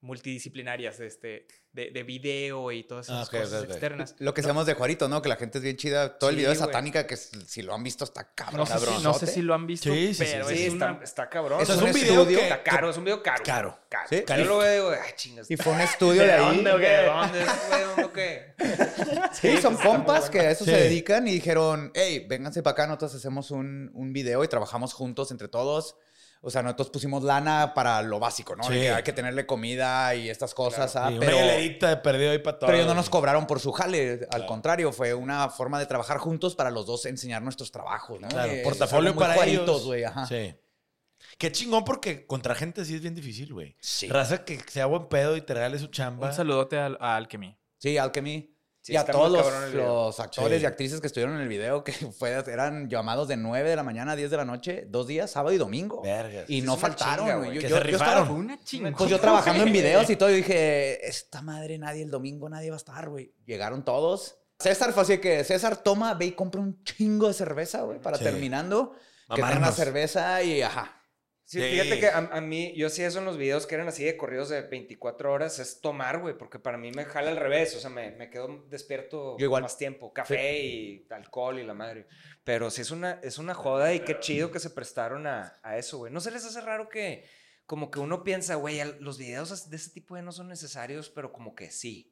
multidisciplinarias 0.02 1.00
este, 1.00 1.47
de, 1.74 1.91
de 1.91 2.04
video 2.04 2.72
y 2.72 2.84
todas 2.84 3.08
esas 3.08 3.18
Ah, 3.20 3.24
ok, 3.24 3.32
cosas 3.43 3.54
ok, 3.60 3.66
ok. 3.66 3.70
externas. 3.72 4.16
Lo 4.20 4.34
que 4.34 4.41
seamos 4.43 4.66
de 4.66 4.74
Juarito, 4.74 5.08
¿no? 5.10 5.22
Que 5.22 5.30
la 5.30 5.36
gente 5.36 5.58
es 5.58 5.64
bien 5.64 5.76
chida. 5.78 6.18
Todo 6.18 6.30
el 6.30 6.36
Sí, 6.36 6.39
video 6.39 6.52
de 6.52 6.58
güey. 6.58 6.68
Satánica, 6.68 7.06
que 7.08 7.18
si 7.18 7.62
lo 7.62 7.74
han 7.74 7.84
visto, 7.84 8.04
está 8.06 8.34
cabrón. 8.34 8.60
No 8.60 8.66
sé, 8.66 8.80
si, 8.80 9.04
no 9.04 9.14
sé 9.14 9.28
si 9.28 9.41
lo 9.41 9.54
han 9.54 9.68
visto, 9.68 9.89
Sí, 9.91 10.14
sí, 10.14 10.24
pero 10.26 10.47
sí. 10.47 10.56
Sí, 10.56 10.66
es 10.68 10.74
está, 10.74 10.91
una- 10.93 11.04
está 11.04 11.30
cabrón. 11.30 11.62
Eso 11.62 11.74
es 11.74 11.80
es 11.80 11.86
un 11.86 11.93
video 11.93 12.28
que- 12.28 12.41
Está 12.43 12.64
caro, 12.64 12.89
es 12.89 12.97
un 12.97 13.04
video 13.04 13.22
caro. 13.24 13.43
Caro. 13.45 13.80
Caro. 13.89 14.08
Sí. 14.10 14.24
Yo 14.28 14.45
lo 14.45 14.58
veo 14.60 14.72
y 14.72 14.76
digo, 14.93 15.04
ay, 15.06 15.12
chingas. 15.16 15.52
Y 15.52 15.58
fue 15.58 15.74
un 15.74 15.82
estudio 15.82 16.22
de 16.24 16.32
ahí. 16.32 16.56
dónde, 16.56 16.72
o 16.72 16.78
qué? 16.78 16.88
¿De 16.88 17.06
dónde, 17.06 17.39
güey? 17.45 17.82
¿Dónde 17.84 18.04
o 18.06 18.14
qué? 18.14 18.54
Sí, 19.34 19.58
son 19.62 19.76
compas 19.78 20.30
que 20.30 20.39
a 20.39 20.52
eso 20.52 20.66
Sí. 20.66 20.72
se 20.72 20.78
dedican 20.78 21.28
y 21.28 21.34
dijeron, 21.34 21.91
hey, 21.93 22.26
vénganse 22.28 22.64
para 22.64 22.72
acá, 22.74 22.88
nosotros 22.88 23.16
hacemos 23.16 23.52
un, 23.52 23.91
un 23.93 24.14
video 24.14 24.43
y 24.43 24.47
trabajamos 24.47 24.93
juntos 24.93 25.32
entre 25.32 25.47
todos. 25.47 25.95
O 26.42 26.50
sea, 26.50 26.62
nosotros 26.64 26.90
pusimos 26.90 27.22
lana 27.24 27.74
para 27.74 28.02
lo 28.02 28.18
básico, 28.18 28.56
¿no? 28.56 28.68
De 28.70 28.80
que 28.80 28.90
hay 28.92 29.04
que 29.04 29.12
tenerle 29.12 29.46
comida 29.46 30.16
y 30.16 30.30
estas 30.30 30.54
cosas, 30.54 30.96
ah, 30.96 31.10
Sí, 31.10 31.18
pero, 31.20 31.38
Una 31.38 31.46
de 31.90 31.98
perdido 31.98 32.32
ahí 32.32 32.38
para 32.40 32.58
todos. 32.60 32.68
pero 32.70 32.78
ellos 32.78 32.88
no 32.88 32.94
nos 32.96 33.10
cobraron 33.10 33.46
por 33.46 33.60
su 33.60 33.74
jale. 33.74 34.12
Al 34.14 34.28
Claro. 34.28 34.46
contrario, 34.46 34.92
fue 34.94 35.14
una 35.14 35.50
forma 35.50 35.78
de 35.80 35.86
trabajar 35.86 36.18
juntos 36.18 36.56
para 36.56 36.72
los 36.72 36.86
dos 36.86 37.06
enseñar 37.06 37.42
nuestros 37.42 37.72
trabajos, 37.72 38.22
¿no? 38.22 38.30
Claro, 38.30 38.54
Eh, 38.54 38.62
portafolio 38.64 39.14
para 39.16 39.36
ellos. 39.46 39.86
güey, 39.86 40.06
ajá. 40.06 40.26
Sí. 40.28 40.56
Qué 41.38 41.52
chingón 41.52 41.84
porque 41.84 42.26
contra 42.26 42.56
gente 42.56 42.86
sí 42.86 42.96
es 42.96 43.02
bien 43.02 43.16
difícil, 43.16 43.54
güey. 43.54 43.76
Sí. 43.82 44.08
Raza 44.08 44.46
que 44.46 44.60
sea 44.68 44.86
buen 44.86 45.08
pedo 45.10 45.36
y 45.36 45.42
te 45.42 45.54
regale 45.54 45.78
su 45.78 45.88
chamba. 45.88 46.28
un 46.28 46.34
saludote 46.34 46.78
al- 46.78 46.98
a 47.02 47.18
Alchemy. 47.18 47.58
Sí, 47.78 47.98
Alchemy. 47.98 48.56
Sí, 48.90 48.94
y 48.94 48.98
a 48.98 49.06
todos 49.06 49.32
los, 49.74 50.20
actores 50.20 50.58
Sí. 50.58 50.64
y 50.64 50.66
actrices 50.66 51.00
que 51.02 51.08
estuvieron 51.08 51.36
en 51.36 51.42
el 51.42 51.48
video, 51.48 51.84
que 51.84 51.92
fue, 52.18 52.32
eran 52.32 52.90
llamados 52.90 53.28
de 53.28 53.38
9 53.38 53.70
de 53.70 53.76
la 53.76 53.84
mañana 53.84 54.12
a 54.12 54.16
10 54.16 54.32
de 54.32 54.38
la 54.38 54.46
noche, 54.46 54.86
dos 54.90 55.08
días, 55.08 55.32
sábado 55.32 55.54
y 55.54 55.58
domingo. 55.58 56.02
Vergas. 56.02 56.46
Y 56.50 56.62
no 56.62 56.74
una 56.74 56.82
faltaron, 56.82 57.26
chinga, 57.26 57.38
güey. 57.38 57.54
Yo, 57.54 57.62
Que 57.62 57.70
yo- 57.70 57.78
se 57.82 57.92
yo. 57.92 58.34
Una 58.34 58.64
chingada. 58.64 58.98
pues 58.98 59.10
yo 59.10 59.20
trabajando 59.20 59.64
en 59.64 59.72
videos 59.74 60.10
y 60.10 60.16
todo, 60.16 60.30
y 60.32 60.36
dije, 60.38 61.08
esta 61.08 61.42
madre 61.42 61.78
nadie 61.78 62.04
el 62.04 62.12
domingo, 62.12 62.50
nadie 62.50 62.70
va 62.70 62.76
a 62.76 62.78
estar, 62.78 63.08
güey. 63.10 63.34
Llegaron 63.46 63.86
todos. 63.86 64.36
César 64.60 64.92
fue 64.92 65.04
así 65.04 65.18
que 65.20 65.44
César 65.46 65.78
toma, 65.78 66.14
ve 66.16 66.26
y 66.26 66.32
compra 66.34 66.60
un 66.60 66.84
chingo 66.84 67.28
de 67.28 67.34
cerveza, 67.34 67.84
güey, 67.84 68.00
para 68.02 68.18
Sí. 68.18 68.24
terminando. 68.26 68.92
Que 69.30 69.36
tengan 69.36 69.50
la 69.52 69.56
Mamarnos. 69.58 69.76
cerveza 69.76 70.42
y 70.44 70.62
ajá. 70.64 70.99
Sí, 71.50 71.60
Sí. 71.60 71.70
fíjate 71.72 72.00
que 72.00 72.08
a, 72.08 72.18
a 72.18 72.41
mí, 72.41 72.74
yo 72.76 72.89
sí 72.91 73.02
eso 73.02 73.18
en 73.18 73.26
los 73.26 73.36
videos 73.38 73.66
que 73.66 73.74
eran 73.74 73.88
así 73.88 74.04
de 74.04 74.16
corridos 74.18 74.50
de 74.50 74.62
24 74.62 75.34
horas, 75.34 75.58
es 75.58 75.82
tomar, 75.82 76.20
güey, 76.20 76.38
porque 76.38 76.60
para 76.60 76.78
mí 76.78 76.91
me 76.91 77.06
jala 77.06 77.32
al 77.32 77.38
revés, 77.38 77.76
o 77.76 77.80
sea, 77.80 77.89
me, 77.89 78.12
me 78.12 78.30
quedo 78.30 78.66
despierto 78.70 79.36
igual. 79.39 79.64
más 79.64 79.76
tiempo, 79.76 80.14
café 80.14 80.60
y 80.62 81.08
alcohol 81.10 81.58
y 81.58 81.64
la 81.66 81.74
madre. 81.74 82.06
Pero 82.43 82.70
sí 82.70 82.82
es 82.82 82.91
una, 82.91 83.20
es 83.24 83.39
una 83.39 83.56
joda 83.56 83.95
y 83.95 84.02
qué 84.02 84.20
chido 84.20 84.52
que 84.52 84.60
se 84.60 84.70
prestaron 84.70 85.26
a, 85.26 85.60
a 85.64 85.78
eso, 85.80 85.97
güey. 85.97 86.14
¿No 86.14 86.22
se 86.22 86.30
les 86.30 86.45
hace 86.45 86.62
raro 86.62 86.88
que 86.88 87.26
como 87.66 87.89
que 87.89 88.00
uno 88.00 88.24
piensa, 88.24 88.54
güey, 88.54 88.80
los 89.00 89.18
videos 89.18 89.72
de 89.72 89.76
ese 89.76 89.89
tipo 89.89 90.16
de 90.16 90.22
no 90.22 90.32
son 90.32 90.50
necesarios, 90.50 91.10
pero 91.10 91.32
como 91.34 91.56
que 91.56 91.72
sí? 91.72 92.12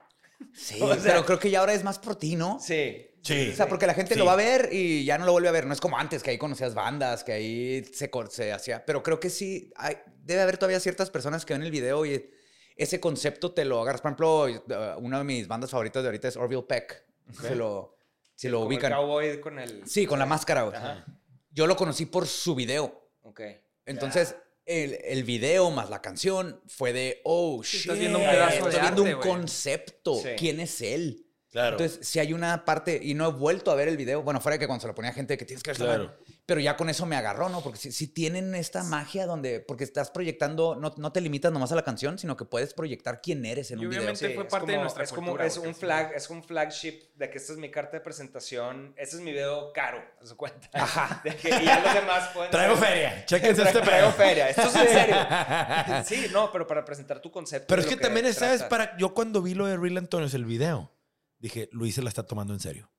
Sí, 0.54 0.80
O 0.82 0.96
sea- 0.96 1.14
pero 1.14 1.26
creo 1.26 1.40
que 1.40 1.52
ya 1.52 1.60
ahora 1.60 1.74
es 1.74 1.84
más 1.84 2.00
por 2.00 2.16
ti, 2.16 2.36
¿no? 2.36 2.60
Sí. 2.60 3.08
Sí. 3.28 3.50
O 3.52 3.56
sea, 3.56 3.68
porque 3.68 3.86
la 3.88 3.94
gente 3.94 4.14
Sí. 4.14 4.20
lo 4.20 4.26
va 4.26 4.34
a 4.34 4.38
ver 4.38 4.70
y 4.72 5.04
ya 5.06 5.18
no 5.18 5.26
lo 5.26 5.32
vuelve 5.34 5.50
a 5.50 5.52
ver. 5.52 5.66
No 5.66 5.74
es 5.74 5.82
como 5.82 5.98
antes, 5.98 6.24
que 6.24 6.32
ahí 6.32 6.38
conocías 6.38 6.74
bandas, 6.74 7.24
que 7.24 7.34
ahí 7.34 7.84
se, 7.94 8.10
se 8.30 8.52
hacía. 8.54 8.86
Pero 8.86 9.04
creo 9.04 9.20
que 9.20 9.30
sí, 9.30 9.72
hay- 9.76 9.98
debe 10.24 10.42
haber 10.42 10.58
todavía 10.58 10.80
ciertas 10.80 11.10
personas 11.10 11.46
que 11.46 11.54
ven 11.54 11.64
el 11.64 11.72
video 11.72 12.06
y 12.06 12.30
ese 12.76 13.00
concepto 13.00 13.54
te 13.54 13.66
lo 13.66 13.82
agarras. 13.82 14.02
Por 14.02 14.10
ejemplo, 14.12 14.44
uh, 14.46 15.00
una 15.00 15.18
de 15.20 15.24
mis 15.24 15.48
bandas 15.48 15.70
favoritas 15.72 16.04
de 16.04 16.10
ahorita 16.10 16.28
es 16.28 16.38
Orville 16.38 16.64
Peck. 16.64 17.04
Se 17.42 17.56
lo, 17.56 17.96
si 18.36 18.48
lo 18.50 18.60
Como 18.60 18.72
el 18.72 18.76
ubican. 18.78 18.92
cowboy 18.94 19.40
con 19.42 19.60
el... 19.60 19.88
Sí, 19.88 20.06
con 20.06 20.20
la 20.20 20.26
máscara. 20.26 21.06
Yo 21.52 21.68
lo 21.68 21.76
conocí 21.76 22.06
por 22.06 22.28
su 22.28 22.56
video. 22.56 23.10
Ok. 23.24 23.42
Entonces, 23.86 24.36
el, 24.66 24.98
el 25.04 25.24
video 25.24 25.72
más 25.72 25.90
la 25.90 26.02
canción 26.02 26.62
fue 26.68 26.94
de, 26.94 27.22
oh, 27.24 27.64
shit. 27.64 27.82
estás 27.82 28.00
viendo 28.00 28.20
un 28.20 28.26
pedazo 28.26 28.50
de 28.66 28.70
estoy 28.70 28.82
viendo 28.82 29.04
arte, 29.04 29.16
un 29.16 29.22
concepto. 29.22 30.16
Sí. 30.22 30.30
¿Quién 30.38 30.60
es 30.60 30.82
él? 30.82 31.26
Claro. 31.52 31.78
Entonces, 31.78 32.06
si 32.08 32.20
hay 32.20 32.34
una 32.34 32.66
parte, 32.66 33.00
y 33.02 33.14
no 33.14 33.28
he 33.28 33.32
vuelto 33.32 33.72
a 33.72 33.76
ver 33.76 33.88
el 33.88 33.96
video, 33.98 34.22
bueno, 34.22 34.42
fuera 34.42 34.56
de 34.56 34.60
que 34.60 34.68
cuando 34.68 34.82
se 34.82 34.88
lo 34.88 34.94
ponía 34.96 35.14
gente 35.14 35.38
que 35.38 35.46
tienes 35.46 35.64
que 35.64 35.72
ver 35.72 35.78
Claro. 35.78 36.14
pero 36.46 36.60
ya 36.60 36.76
con 36.76 36.90
eso 36.90 37.06
me 37.06 37.16
agarró, 37.16 37.48
¿no? 37.50 37.62
Porque 37.62 37.80
si, 37.80 37.92
si 37.94 38.08
tienen 38.08 38.54
esta 38.54 38.84
magia 38.84 39.26
donde, 39.26 39.62
porque 39.62 39.84
estás 39.86 40.12
proyectando, 40.12 40.76
no, 40.76 40.94
no 40.98 41.12
te 41.14 41.22
limitas 41.22 41.52
nomás 41.52 41.72
a 41.72 41.76
la 41.76 41.84
canción, 41.84 42.20
sino 42.20 42.36
que 42.36 42.44
puedes 42.46 42.74
proyectar 42.74 43.22
quién 43.22 43.46
eres 43.46 43.72
en 43.72 43.80
Y 43.80 43.86
un 43.86 43.90
video. 43.90 44.02
obviamente- 44.04 44.36
fue 44.36 44.44
es 44.44 44.52
parte 44.52 44.68
de 44.68 44.74
como- 44.74 44.84
nuestra 44.84 45.04
es 45.06 45.10
como 45.12 45.28
cultura, 45.28 45.46
es 45.46 45.58
güey, 45.58 45.68
un 45.70 45.74
que 45.74 45.80
flag 45.80 46.12
es 46.16 46.30
un 46.30 46.44
flagship 46.44 47.00
de 47.16 47.30
que 47.30 47.38
esta 47.38 47.54
es 47.54 47.60
mi 47.60 47.72
carta 47.72 47.98
de 47.98 48.02
presentación 48.02 48.94
este 48.98 49.16
es 49.16 49.22
mi 49.22 49.32
video 49.32 49.72
caro 49.74 50.04
a 50.22 50.26
su 50.26 50.36
cuenta 50.38 50.70
Ajá. 50.74 51.22
De 51.24 51.36
que- 51.36 51.48
y 51.50 51.66
ya 51.66 51.80
los 51.80 51.94
demás 51.94 52.30
pueden 52.34 52.52
Traigo 52.52 52.76
feria. 52.76 53.26
Chéquense 53.26 53.62
este 53.64 53.82
traigo 53.82 54.08
pedo. 54.10 54.18
feria 54.18 54.50
esto 54.50 54.64
es 54.64 54.76
en 54.76 54.88
serio 54.90 55.16
sí 56.06 56.28
no 56.34 56.52
pero 56.52 56.68
para 56.68 56.84
presentar 56.86 57.20
tu 57.22 57.32
concepto 57.32 57.68
Pero 57.70 57.82
es 57.82 57.90
lo 57.90 57.98
que 57.98 58.02
también, 58.04 58.34
¿sabes? 58.34 58.64
Para, 58.64 58.96
yo 58.98 59.14
cuando 59.14 59.42
vi 59.42 59.54
lo 59.54 59.66
de 59.66 59.78
Real 59.78 59.98
Antonio, 59.98 60.28
el 60.32 60.46
video, 60.46 60.92
dije, 61.40 61.70
Luis 61.72 61.96
se 61.96 62.02
la 62.02 62.10
está 62.10 62.24
tomando 62.24 62.54
en 62.54 62.60
serio. 62.60 62.92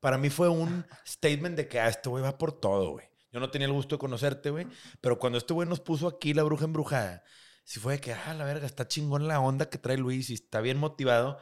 Para 0.00 0.18
mí 0.18 0.30
fue 0.30 0.48
un 0.48 0.86
statement 1.06 1.56
de 1.56 1.68
que 1.68 1.80
ah, 1.80 1.88
este 1.88 2.08
güey 2.08 2.22
va 2.22 2.38
por 2.38 2.52
todo, 2.52 2.90
güey. 2.90 3.06
Yo 3.32 3.40
no 3.40 3.50
tenía 3.50 3.66
el 3.66 3.72
gusto 3.72 3.96
de 3.96 4.00
conocerte, 4.00 4.50
güey. 4.50 4.66
Pero 5.00 5.18
cuando 5.18 5.38
este 5.38 5.52
güey 5.52 5.68
nos 5.68 5.80
puso 5.80 6.08
aquí 6.08 6.32
la 6.32 6.42
bruja 6.42 6.64
embrujada, 6.64 7.22
sí 7.64 7.80
fue 7.80 7.94
de 7.94 8.00
que, 8.00 8.12
ah, 8.12 8.34
la 8.34 8.44
verga, 8.44 8.66
está 8.66 8.88
chingón 8.88 9.28
la 9.28 9.40
onda 9.40 9.68
que 9.68 9.78
trae 9.78 9.96
Luis 9.98 10.30
y 10.30 10.34
está 10.34 10.60
bien 10.60 10.78
motivado. 10.78 11.38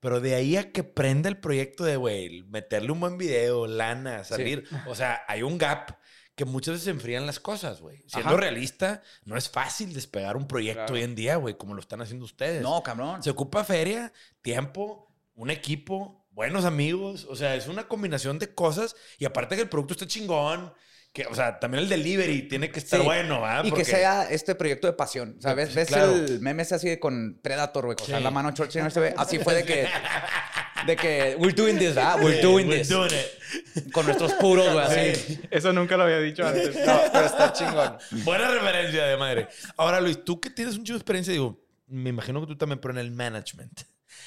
Pero 0.00 0.20
de 0.20 0.34
ahí 0.34 0.56
a 0.56 0.72
que 0.72 0.84
prenda 0.84 1.28
el 1.28 1.38
proyecto 1.38 1.84
de, 1.84 1.96
güey, 1.96 2.42
meterle 2.44 2.92
un 2.92 3.00
buen 3.00 3.18
video, 3.18 3.66
lana, 3.66 4.24
salir. 4.24 4.64
O 4.86 4.94
sea, 4.94 5.22
hay 5.26 5.42
un 5.42 5.58
gap 5.58 5.98
que 6.36 6.44
muchas 6.44 6.74
veces 6.74 6.84
se 6.84 6.90
enfrían 6.90 7.26
las 7.26 7.40
cosas, 7.40 7.80
güey. 7.80 8.04
Siendo 8.06 8.30
Ajá. 8.30 8.38
realista, 8.40 9.02
no 9.24 9.36
es 9.36 9.48
fácil 9.48 9.92
despegar 9.92 10.36
un 10.36 10.46
proyecto 10.46 10.82
Claro. 10.86 10.94
hoy 10.94 11.02
en 11.02 11.16
día, 11.16 11.34
güey, 11.34 11.56
como 11.56 11.74
lo 11.74 11.80
están 11.80 12.00
haciendo 12.00 12.24
ustedes. 12.26 12.62
No, 12.62 12.80
cabrón. 12.82 13.24
Se 13.24 13.30
ocupa 13.30 13.64
feria, 13.64 14.12
tiempo, 14.40 15.07
un 15.38 15.50
equipo, 15.50 16.26
buenos 16.32 16.64
amigos. 16.64 17.26
O 17.30 17.36
sea, 17.36 17.54
es 17.54 17.68
una 17.68 17.86
combinación 17.88 18.38
de 18.38 18.52
cosas. 18.54 18.96
Y 19.18 19.24
aparte 19.24 19.54
que 19.56 19.62
el 19.62 19.68
producto 19.68 19.94
esté 19.94 20.06
chingón. 20.06 20.72
Que, 21.12 21.24
o 21.26 21.34
sea, 21.34 21.58
también 21.58 21.84
el 21.84 21.88
delivery 21.88 22.48
tiene 22.48 22.70
que 22.70 22.80
estar 22.80 23.00
Sí. 23.00 23.04
bueno, 23.06 23.40
¿ah? 23.44 23.62
Y 23.64 23.70
Porque- 23.70 23.84
que 23.84 23.90
sea 23.90 24.28
este 24.30 24.54
proyecto 24.54 24.86
de 24.86 24.92
pasión. 24.92 25.36
O 25.38 25.40
sea, 25.42 25.54
¿ves, 25.54 25.74
ves 25.74 25.88
claro. 25.88 26.12
el 26.14 26.40
meme 26.40 26.62
ese 26.64 26.74
así 26.74 26.88
de 26.88 27.00
con 27.00 27.40
Predator, 27.42 27.86
güey? 27.86 27.96
O 28.00 28.04
sea, 28.04 28.18
Sí. 28.18 28.24
la 28.24 28.30
mano 28.30 28.52
no 28.52 28.90
se 28.90 29.00
ve. 29.00 29.14
Así 29.16 29.38
fue 29.38 29.54
de 29.54 29.64
que, 29.64 29.86
de 30.86 30.96
que, 30.96 31.36
we're 31.38 31.54
doing 31.54 31.78
this, 31.78 31.96
¿ah? 31.96 32.16
We're 32.20 32.42
doing 32.42 32.68
We're 32.68 32.80
this. 32.80 32.88
doing 32.90 33.10
it. 33.10 33.90
Con 33.92 34.04
nuestros 34.04 34.34
puros, 34.34 34.70
güey, 34.72 34.84
así. 34.84 35.40
Eso 35.50 35.72
nunca 35.72 35.96
lo 35.96 36.02
había 36.04 36.18
dicho 36.20 36.46
antes. 36.46 36.76
no 36.86 37.00
pero 37.10 37.24
está 37.26 37.52
chingón 37.54 37.96
Buena 38.24 38.50
referencia 38.50 39.04
de 39.06 39.16
madre. 39.16 39.48
Ahora, 39.78 40.00
Luis, 40.00 40.22
tú 40.24 40.38
que 40.40 40.50
tienes 40.50 40.76
un 40.76 40.84
chido 40.84 40.98
de 40.98 41.00
experiencia, 41.00 41.32
digo, 41.32 41.64
me 41.86 42.10
imagino 42.10 42.40
que 42.42 42.48
tú 42.48 42.56
también, 42.56 42.80
pero 42.80 42.92
en 42.92 42.98
el 42.98 43.10
management. 43.12 43.80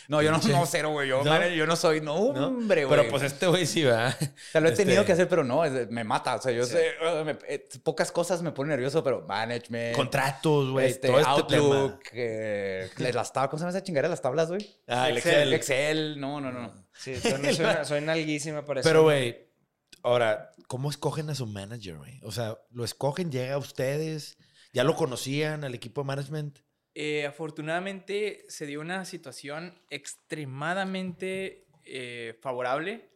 No, 0.07 0.21
yo 0.21 0.31
no, 0.31 0.37
no, 0.39 0.65
cero, 0.65 0.89
güey. 0.91 1.07
Yo, 1.09 1.23
¿No? 1.23 1.29
madre, 1.31 1.55
yo 1.55 1.65
no 1.65 1.75
soy, 1.75 2.01
no, 2.01 2.15
hombre, 2.15 2.85
güey. 2.85 2.97
Pero 2.99 3.09
pues 3.11 3.23
este 3.23 3.47
güey 3.47 3.65
sí, 3.65 3.83
va. 3.83 4.09
O 4.09 4.51
sea, 4.51 4.61
lo 4.61 4.69
he 4.69 4.71
tenido 4.73 5.01
Este, 5.01 5.05
que 5.07 5.11
hacer, 5.13 5.27
pero 5.29 5.43
no, 5.43 5.63
es- 5.63 5.89
me 5.89 6.03
mata. 6.03 6.35
O 6.35 6.41
sea, 6.41 6.51
yo 6.51 6.65
Sí. 6.65 6.73
sé, 6.73 6.91
uh, 7.01 7.23
me- 7.23 7.37
eh, 7.47 7.67
pocas 7.83 8.11
cosas 8.11 8.41
me 8.41 8.51
ponen 8.51 8.71
nervioso, 8.71 9.03
pero 9.03 9.21
management, 9.27 9.95
Contratos, 9.95 10.71
güey. 10.71 10.87
este, 10.91 11.07
todo 11.07 11.19
este 11.19 11.29
Outlook, 11.31 12.03
tema. 12.03 12.11
eh, 12.13 12.89
las 13.13 13.31
tablas, 13.31 13.49
¿cómo 13.49 13.57
se 13.59 13.63
llama 13.65 13.77
esa 13.77 13.83
chingada? 13.83 14.09
Las 14.09 14.21
tablas, 14.21 14.49
güey. 14.49 14.69
Ah, 14.87 15.09
el 15.09 15.17
Excel, 15.17 15.53
Excel. 15.53 15.53
Excel, 15.53 16.19
no, 16.19 16.41
no, 16.41 16.51
no. 16.51 16.73
sí 16.93 17.15
soy, 17.15 17.31
soy 17.85 18.01
nalguísima 18.01 18.65
para 18.65 18.81
eso 18.81 18.89
Pero, 18.89 19.03
güey, 19.03 19.47
ahora, 20.03 20.51
¿cómo 20.67 20.89
escogen 20.89 21.29
a 21.29 21.35
su 21.35 21.45
manager, 21.47 21.97
güey? 21.97 22.19
O 22.23 22.31
sea, 22.31 22.57
¿lo 22.71 22.83
escogen? 22.83 23.31
¿Llega 23.31 23.55
a 23.55 23.57
ustedes? 23.57 24.37
¿Ya 24.73 24.83
lo 24.83 24.95
conocían 24.95 25.63
al 25.63 25.75
equipo 25.75 26.01
de 26.01 26.07
management? 26.07 26.59
Eh, 26.93 27.25
afortunadamente 27.25 28.43
se 28.49 28.65
dio 28.65 28.81
una 28.81 29.05
situación 29.05 29.79
extremadamente 29.89 31.65
eh, 31.85 32.37
favorable 32.41 33.09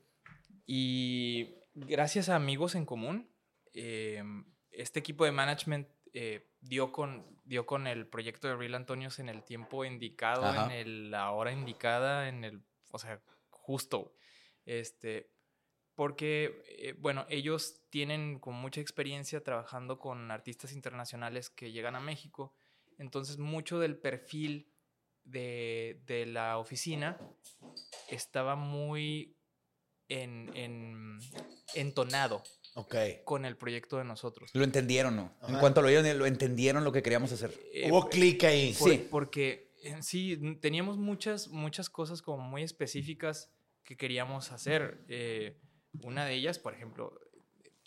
y 0.66 1.56
gracias 1.74 2.30
a 2.30 2.36
amigos 2.36 2.76
en 2.76 2.86
común, 2.86 3.30
eh, 3.74 4.24
este 4.72 5.00
equipo 5.00 5.26
de 5.26 5.32
management 5.32 5.88
eh, 6.14 6.48
dio, 6.62 6.92
con, 6.94 7.26
dio 7.44 7.66
con 7.66 7.88
el 7.88 8.08
proyecto 8.08 8.48
de 8.48 8.56
Real 8.56 8.76
Antonios 8.76 9.20
en 9.20 9.28
el 9.28 9.44
tiempo 9.44 9.84
indicado, 9.84 10.46
Ajá. 10.46 10.66
en 10.66 10.72
el- 10.72 11.12
la 11.12 11.32
hora 11.32 11.52
indicada, 11.52 12.30
en 12.30 12.46
el, 12.46 12.62
o 12.92 12.98
sea, 13.00 13.22
justo. 13.50 14.16
Este, 14.66 15.30
porque, 15.94 16.64
eh, 16.78 16.94
bueno, 16.98 17.26
ellos 17.30 17.82
tienen 17.90 18.40
con 18.40 18.54
mucha 18.56 18.80
experiencia 18.82 19.44
trabajando 19.44 20.00
con 20.00 20.32
artistas 20.32 20.72
internacionales 20.72 21.50
que 21.50 21.72
llegan 21.74 21.96
a 21.96 22.00
México. 22.00 22.54
Entonces, 22.98 23.38
mucho 23.38 23.80
del 23.80 23.98
perfil 23.98 24.72
de, 25.24 26.02
de 26.06 26.26
la 26.26 26.58
oficina 26.58 27.20
estaba 28.10 28.56
muy 28.56 29.36
en, 30.08 30.50
en- 30.56 31.20
entonado 31.74 32.44
con 33.24 33.46
el 33.46 33.58
proyecto 33.58 33.98
de 33.98 34.04
nosotros. 34.04 34.52
Lo 34.54 34.64
entendieron, 34.64 35.16
¿no? 35.16 35.36
En 35.48 35.58
cuanto 35.60 35.82
lo 35.82 35.88
oyeron, 35.88 36.18
lo 36.20 36.26
entendieron 36.26 36.84
lo 36.84 36.92
que 36.92 37.02
queríamos 37.02 37.32
hacer. 37.32 37.52
Eh, 37.74 37.90
Hubo 37.90 38.08
clic 38.10 38.44
ahí. 38.44 38.74
por- 38.78 38.92
Sí. 38.92 39.08
Porque 39.10 39.72
en 39.84 40.04
sí 40.04 40.38
teníamos 40.62 40.98
muchas, 40.98 41.48
muchas 41.50 41.90
cosas 41.90 42.22
como 42.22 42.44
muy 42.44 42.64
específicas 42.64 43.52
que 43.84 43.96
queríamos 43.98 44.52
hacer. 44.52 45.06
Eh, 45.08 45.60
una 46.04 46.26
de 46.26 46.34
ellas, 46.36 46.60
por 46.60 46.74
ejemplo, 46.74 47.18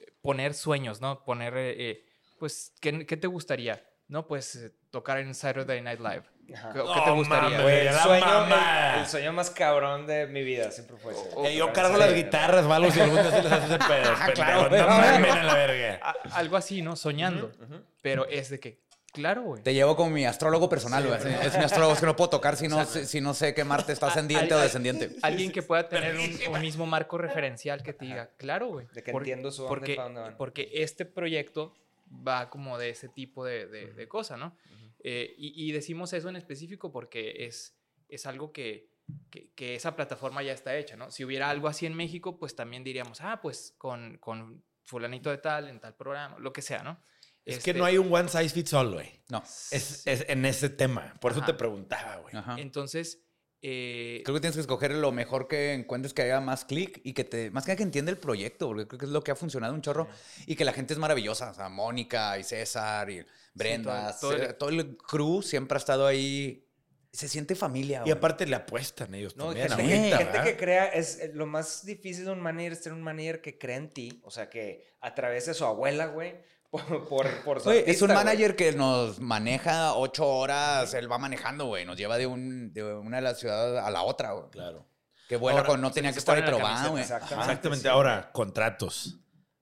eh, 0.00 0.12
poner 0.22 0.54
sueños, 0.54 1.00
¿no? 1.00 1.22
Poner, 1.24 1.56
eh, 1.56 1.90
eh, 1.90 2.04
pues, 2.38 2.72
¿qué, 2.80 3.04
qué 3.06 3.16
te 3.16 3.26
gustaría? 3.26 3.84
No, 4.08 4.26
pues 4.26 4.56
eh, 4.56 4.72
tocar 4.90 5.18
en 5.18 5.34
Saturday 5.34 5.80
Night 5.82 6.00
Live. 6.00 6.22
Ajá. 6.54 6.72
¿Qué, 6.72 6.80
qué 6.80 7.00
te 7.04 7.10
gustaría? 7.10 7.58
el, 7.90 7.94
sueño, 7.98 8.46
el, 8.46 9.00
el 9.00 9.06
sueño 9.06 9.32
más 9.34 9.50
cabrón 9.50 10.06
de 10.06 10.26
mi 10.26 10.42
vida 10.42 10.70
siempre 10.70 10.96
fue 10.96 11.12
ese. 11.12 11.28
Eh, 11.44 11.56
yo 11.56 11.70
cargo 11.74 11.98
las 11.98 12.14
guitarras, 12.14 12.64
malos, 12.64 12.96
y 12.96 13.00
algún 13.00 13.20
día 13.20 13.30
se 13.30 13.42
les 13.42 13.52
hace 13.52 13.66
ese 13.66 13.78
pedo. 13.78 14.14
Ah, 14.18 14.30
claro, 14.34 14.68
güey. 14.70 14.80
No 14.80 14.88
mames 14.88 15.30
a 15.32 15.42
la 15.42 15.54
verga. 15.54 16.14
Algo 16.32 16.56
así, 16.56 16.80
¿no? 16.80 16.96
Soñando. 16.96 17.52
Pero 18.00 18.26
es 18.26 18.48
de 18.48 18.58
que, 18.60 18.80
claro, 19.12 19.42
güey. 19.42 19.62
Te 19.62 19.74
llevo 19.74 19.94
como 19.94 20.08
mi 20.08 20.24
astrólogo 20.24 20.70
personal, 20.70 21.06
güey. 21.06 21.18
Es- 21.18 21.26
Es 21.48 21.58
mi 21.58 21.64
astrólogo, 21.64 21.92
es 21.92 22.00
que 22.00 22.06
no 22.06 22.16
puedo 22.16 22.30
tocar 22.30 22.56
si 22.56 22.66
no, 22.66 22.82
sé- 22.86 23.04
si 23.04 23.20
no 23.20 23.34
sé 23.34 23.52
que 23.52 23.64
Marte 23.64 23.92
está 23.92 24.06
ascendiente 24.06 24.54
al- 24.54 24.60
o 24.60 24.62
descendiente. 24.62 25.10
Alguien 25.22 25.52
que 25.52 25.60
pueda 25.62 25.86
tener 25.86 26.16
un, 26.16 26.54
un 26.54 26.60
mismo 26.62 26.86
marco 26.86 27.18
referencial 27.18 27.82
que 27.82 27.92
te 27.92 28.06
diga, 28.06 28.30
claro, 28.38 28.68
güey. 28.68 28.86
De 28.94 29.02
que 29.02 29.12
por- 29.12 29.20
entiendo 29.20 29.50
su 29.50 29.64
dónde 29.64 29.68
porque, 29.76 29.94
pa' 29.96 30.04
dónde 30.04 30.20
van. 30.22 30.36
porque 30.38 30.70
este 30.72 31.04
proyecto 31.04 31.74
va 32.10 32.50
como 32.50 32.78
de 32.78 32.90
ese 32.90 33.08
tipo 33.08 33.44
de, 33.44 33.66
de, 33.66 33.92
de 33.92 34.08
cosa, 34.08 34.36
¿no? 34.36 34.56
Eh, 35.00 35.34
y, 35.38 35.68
y 35.68 35.72
decimos 35.72 36.12
eso 36.12 36.28
en 36.28 36.36
específico 36.36 36.90
porque 36.90 37.46
es, 37.46 37.76
es 38.08 38.26
algo 38.26 38.52
que, 38.52 38.90
que, 39.30 39.52
que 39.54 39.74
esa 39.74 39.94
plataforma 39.94 40.42
ya 40.42 40.52
está 40.52 40.76
hecha, 40.76 40.96
¿no? 40.96 41.10
Si 41.10 41.24
hubiera 41.24 41.50
algo 41.50 41.68
así 41.68 41.86
en 41.86 41.94
México, 41.94 42.38
pues 42.38 42.54
también 42.56 42.84
diríamos, 42.84 43.20
ah, 43.20 43.40
pues 43.40 43.74
con, 43.78 44.18
con 44.18 44.64
fulanito 44.84 45.30
de 45.30 45.38
tal, 45.38 45.68
en 45.68 45.80
tal 45.80 45.94
programa, 45.94 46.38
lo 46.38 46.52
que 46.52 46.62
sea, 46.62 46.82
¿no? 46.82 47.02
Es 47.44 47.62
que 47.64 47.70
Este, 47.70 47.78
no 47.78 47.84
hay 47.86 47.96
un 47.96 48.12
one 48.12 48.28
size 48.28 48.50
fits 48.50 48.74
all, 48.74 48.92
güey. 48.92 49.22
No. 49.30 49.42
Es, 49.70 50.06
es 50.06 50.24
en 50.28 50.44
ese 50.44 50.68
tema. 50.68 51.14
Por 51.20 51.32
eso 51.32 51.40
Ajá. 51.40 51.46
te 51.46 51.54
preguntaba, 51.54 52.16
güey. 52.16 52.34
Entonces, 52.60 53.22
eh, 53.62 54.22
Creo 54.24 54.34
que 54.34 54.40
tienes 54.40 54.54
que 54.56 54.60
escoger 54.60 54.92
lo 54.92 55.10
mejor 55.12 55.48
que 55.48 55.72
encuentres 55.74 56.14
que 56.14 56.22
haya 56.22 56.40
más 56.40 56.64
clic 56.64 57.00
y 57.04 57.12
que 57.12 57.24
te, 57.24 57.50
más 57.50 57.64
que 57.64 57.70
nada 57.70 57.76
que 57.78 57.82
entienda 57.82 58.10
el 58.10 58.18
proyecto, 58.18 58.68
porque 58.68 58.86
creo 58.86 58.98
que 58.98 59.06
es 59.06 59.10
lo 59.12 59.22
que 59.24 59.30
ha 59.32 59.36
funcionado 59.36 59.74
un 59.74 59.82
chorro 59.82 60.06
y 60.46 60.54
que 60.56 60.64
la 60.64 60.72
gente 60.72 60.92
es 60.94 60.98
maravillosa. 60.98 61.50
O 61.50 61.54
sea, 61.54 61.68
Mónica 61.68 62.38
y 62.38 62.44
César 62.44 63.10
y 63.10 63.24
Brenda, 63.54 64.16
todo 64.20 64.32
el- 64.32 64.46
se- 64.46 64.52
todo, 64.54 64.68
el 64.70 64.96
crew 64.96 65.42
siempre 65.42 65.76
ha 65.76 65.78
estado 65.80 66.06
ahí. 66.06 66.64
Se 67.10 67.26
siente 67.26 67.54
familia. 67.56 67.98
Y 68.00 68.02
güey. 68.02 68.12
aparte 68.12 68.46
le 68.46 68.54
apuestan 68.54 69.14
ellos 69.14 69.34
No, 69.36 69.46
también. 69.46 69.68
gente, 69.70 70.16
gente 70.16 70.24
¿verdad? 70.24 70.44
que 70.44 70.56
crea, 70.56 70.84
es 70.86 71.18
eh, 71.18 71.30
lo 71.34 71.46
más 71.46 71.84
difícil 71.84 72.26
de 72.26 72.32
un 72.32 72.40
manager 72.40 72.72
es 72.72 72.82
tener 72.82 72.96
un 72.96 73.02
manager 73.02 73.40
que 73.40 73.58
crea 73.58 73.76
en 73.76 73.88
ti, 73.88 74.20
o 74.24 74.30
sea, 74.30 74.50
que 74.50 74.84
a 75.00 75.14
través 75.14 75.46
de 75.46 75.54
su 75.54 75.64
abuela, 75.64 76.06
güey, 76.06 76.36
por, 76.70 77.08
por, 77.08 77.30
por 77.42 77.58
su 77.60 77.64
Güey, 77.64 77.84
es 77.86 78.02
un 78.02 78.12
manager 78.12 78.54
que 78.56 78.72
nos 78.72 79.20
maneja 79.20 79.94
ocho 79.94 80.26
horas, 80.26 80.92
él 80.94 81.10
va 81.10 81.18
manejando, 81.18 81.66
güey. 81.66 81.84
Nos 81.84 81.96
lleva 81.96 82.18
de, 82.18 82.26
un, 82.26 82.72
de 82.72 82.84
una 82.84 83.16
de 83.16 83.22
las 83.22 83.38
ciudades 83.38 83.82
a 83.82 83.90
la 83.90 84.02
otra, 84.02 84.32
güey. 84.32 84.50
Claro. 84.50 84.86
Que 85.28 85.36
vuela 85.36 85.60
Ahora, 85.60 85.76
no 85.76 85.90
tenía 85.90 86.12
que 86.12 86.18
estar 86.18 86.38
camiseta, 86.42 86.88
güey. 86.88 87.02
exactamente. 87.02 87.44
Exactamente. 87.50 87.82
sí. 87.82 87.88
Ahora, 87.88 88.30
contratos. 88.32 89.16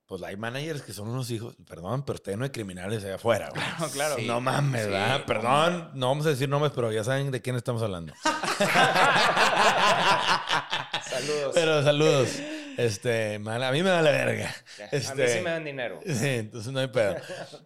Pues 0.06 0.22
hay 0.22 0.36
managers 0.36 0.82
que 0.82 0.92
son 0.92 1.08
unos 1.08 1.28
hijos, 1.32 1.56
perdón, 1.66 2.04
pero 2.04 2.14
ustedes 2.14 2.38
no 2.38 2.44
hay 2.44 2.50
criminales 2.50 3.02
allá 3.02 3.16
afuera, 3.16 3.50
güey. 3.50 3.60
no, 3.80 3.88
claro. 3.90 4.14
Sí. 4.14 4.24
no 4.24 4.40
mames, 4.40 4.84
sí, 4.84 4.90
¿verdad? 4.90 5.18
no 5.18 5.26
Perdón, 5.26 5.90
no 5.94 6.06
vamos 6.06 6.26
a 6.26 6.28
decir 6.28 6.48
nombres, 6.48 6.72
pero 6.72 6.92
ya 6.92 7.02
saben 7.02 7.32
de 7.32 7.42
quién 7.42 7.56
estamos 7.56 7.82
hablando. 7.82 8.14
Saludos. 11.02 11.52
Pero 11.54 11.82
saludos. 11.82 12.28
Este, 12.76 13.38
mal- 13.38 13.62
a 13.62 13.72
mí 13.72 13.82
me 13.82 13.90
da 13.90 14.02
la 14.02 14.10
verga. 14.10 14.54
Ya, 14.78 14.84
A 14.84 14.88
Este, 14.92 15.22
mí 15.22 15.28
sí 15.28 15.40
me 15.40 15.50
dan 15.50 15.64
dinero. 15.64 16.00
Sí, 16.06 16.26
entonces 16.28 16.72
no 16.72 16.80
hay 16.80 16.88
pedo. 16.88 17.16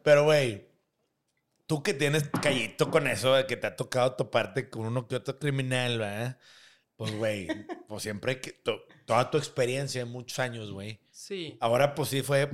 Pero, 0.02 0.24
güey, 0.24 0.66
tú 1.66 1.82
que 1.82 1.94
tienes 1.94 2.28
callito 2.42 2.90
con 2.90 3.06
eso 3.06 3.34
de 3.34 3.46
que 3.46 3.56
te 3.56 3.66
ha 3.66 3.76
tocado 3.76 4.12
toparte 4.14 4.68
con 4.70 4.86
uno 4.86 5.06
que 5.06 5.16
otro 5.16 5.38
criminal, 5.38 5.98
¿verdad? 5.98 6.38
Pues, 6.96 7.14
güey, 7.16 7.48
pues 7.88 8.02
siempre 8.02 8.40
que 8.40 8.52
to- 8.52 8.82
toda 9.06 9.30
tu 9.30 9.38
experiencia 9.38 10.02
en 10.02 10.08
muchos 10.08 10.38
años, 10.38 10.70
güey. 10.70 11.00
Sí. 11.10 11.56
Ahora, 11.60 11.94
pues 11.94 12.10
sí 12.10 12.22
fue, 12.22 12.48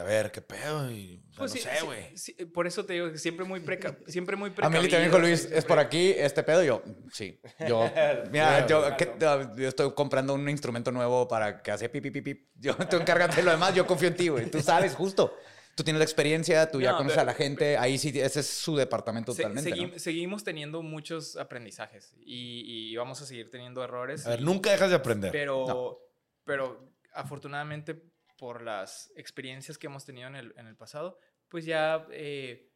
a 0.00 0.04
ver, 0.04 0.32
qué 0.32 0.40
pedo. 0.42 0.90
Y, 0.90 1.22
o 1.30 1.30
sea, 1.30 1.38
Pues 1.38 1.50
no 1.54 1.56
sí, 1.56 1.62
sé, 1.78 1.84
güey. 1.84 2.16
sí, 2.18 2.32
por 2.46 2.66
eso 2.66 2.84
te 2.84 2.94
digo 2.94 3.12
que 3.12 3.18
siempre 3.18 3.44
muy, 3.44 3.60
preca 3.60 3.96
siempre 4.06 4.36
muy 4.36 4.50
A 4.50 4.54
precavido. 4.54 4.80
Meli 4.82 4.90
también 4.90 5.10
dijo 5.10 5.20
Luis, 5.20 5.40
siempre- 5.40 5.58
es 5.58 5.64
por 5.64 5.78
aquí, 5.78 6.10
este 6.16 6.42
pedo. 6.42 6.62
Yo, 6.64 6.82
sí. 7.12 7.40
Yo, 7.68 7.84
mira, 8.32 8.66
Claro, 8.66 8.68
yo, 8.90 8.96
¿qué- 8.96 9.14
yo 9.62 9.68
estoy 9.68 9.92
comprando 9.94 10.34
un 10.34 10.48
instrumento 10.48 10.90
nuevo 10.92 11.28
para 11.28 11.62
que 11.62 11.70
hace 11.70 11.88
pipi, 11.88 12.10
pipi, 12.10 12.34
pip. 12.34 12.48
Yo, 12.56 12.74
tú 12.90 12.96
encárgate 12.96 13.36
de 13.36 13.42
lo 13.44 13.50
demás, 13.52 13.74
yo 13.74 13.86
confío 13.86 14.08
en 14.08 14.16
ti, 14.16 14.28
güey. 14.28 14.50
Tú 14.50 14.60
sabes, 14.60 14.94
justo. 14.94 15.36
Tú 15.76 15.82
tienes 15.82 15.98
la 15.98 16.04
experiencia, 16.04 16.70
tú 16.70 16.80
ya 16.80 16.92
No, 16.92 16.98
conoces 16.98 17.16
pero- 17.16 17.22
a 17.22 17.32
la 17.32 17.34
gente. 17.34 17.76
Ahí 17.76 17.98
sí, 17.98 18.10
ese 18.20 18.40
es 18.40 18.46
su 18.46 18.76
departamento 18.76 19.32
Se- 19.32 19.42
totalmente, 19.42 19.70
segui- 19.72 19.92
¿no? 19.92 19.98
Seguimos 19.98 20.44
teniendo 20.44 20.82
muchos 20.82 21.36
aprendizajes 21.36 22.14
y, 22.20 22.90
y 22.92 22.96
vamos 22.96 23.20
a 23.22 23.26
seguir 23.26 23.50
teniendo 23.50 23.82
errores. 23.82 24.24
A 24.24 24.30
ver, 24.30 24.40
y- 24.40 24.44
nunca 24.44 24.70
dejas 24.70 24.90
de 24.90 24.96
aprender. 24.96 25.32
pero, 25.32 26.00
pero 26.44 26.92
afortunadamente 27.12 28.00
por 28.36 28.62
las 28.62 29.12
experiencias 29.16 29.78
que 29.78 29.86
hemos 29.86 30.04
tenido 30.04 30.28
en 30.28 30.36
el, 30.36 30.54
en 30.56 30.66
el 30.66 30.76
pasado, 30.76 31.18
pues 31.48 31.64
ya 31.64 32.06
eh, 32.10 32.70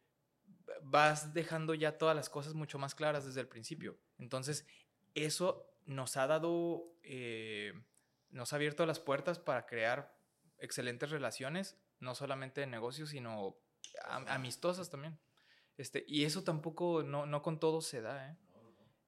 vas 0.81 1.33
dejando 1.33 1.73
ya 1.73 1.97
todas 1.97 2.15
las 2.15 2.29
cosas 2.29 2.53
mucho 2.53 2.79
más 2.79 2.95
claras 2.95 3.25
desde 3.25 3.41
el 3.41 3.47
principio. 3.47 3.99
Entonces, 4.17 4.65
eso 5.15 5.65
nos 5.85 6.17
ha 6.17 6.27
dado, 6.27 6.93
eh, 7.03 7.73
nos 8.29 8.53
ha 8.53 8.57
abierto 8.57 8.85
las 8.85 8.99
puertas 8.99 9.39
para 9.39 9.65
crear 9.65 10.15
excelentes 10.59 11.09
relaciones, 11.09 11.77
no 11.99 12.15
solamente 12.15 12.61
de 12.61 12.67
negocios, 12.67 13.09
sino 13.09 13.57
am- 14.05 14.25
amistosas 14.27 14.89
también. 14.89 15.19
Este, 15.77 16.03
y 16.07 16.25
eso 16.25 16.43
tampoco, 16.43 17.03
no, 17.03 17.25
no 17.25 17.41
con 17.41 17.59
todo 17.59 17.81
se 17.81 18.01
da, 18.01 18.31
¿eh? 18.31 18.37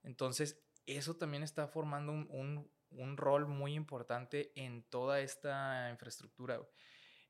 Entonces, 0.04 0.60
eso 0.88 1.16
también 1.18 1.44
está 1.44 1.68
formando 1.68 2.12
un, 2.12 2.28
un- 2.32 2.72
un 2.92 3.18
rol 3.18 3.48
muy 3.48 3.74
importante 3.74 4.52
en 4.56 4.84
toda 4.84 5.20
esta 5.22 5.90
infraestructura. 5.92 6.60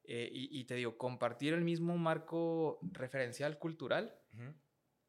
Eh, 0.04 0.30
y, 0.32 0.60
y 0.60 0.66
te 0.66 0.76
digo, 0.76 0.98
compartir 0.98 1.54
el 1.54 1.62
mismo 1.62 1.98
marco 1.98 2.80
referencial 2.92 3.60
cultural 3.60 4.16
Ujú. 4.34 4.54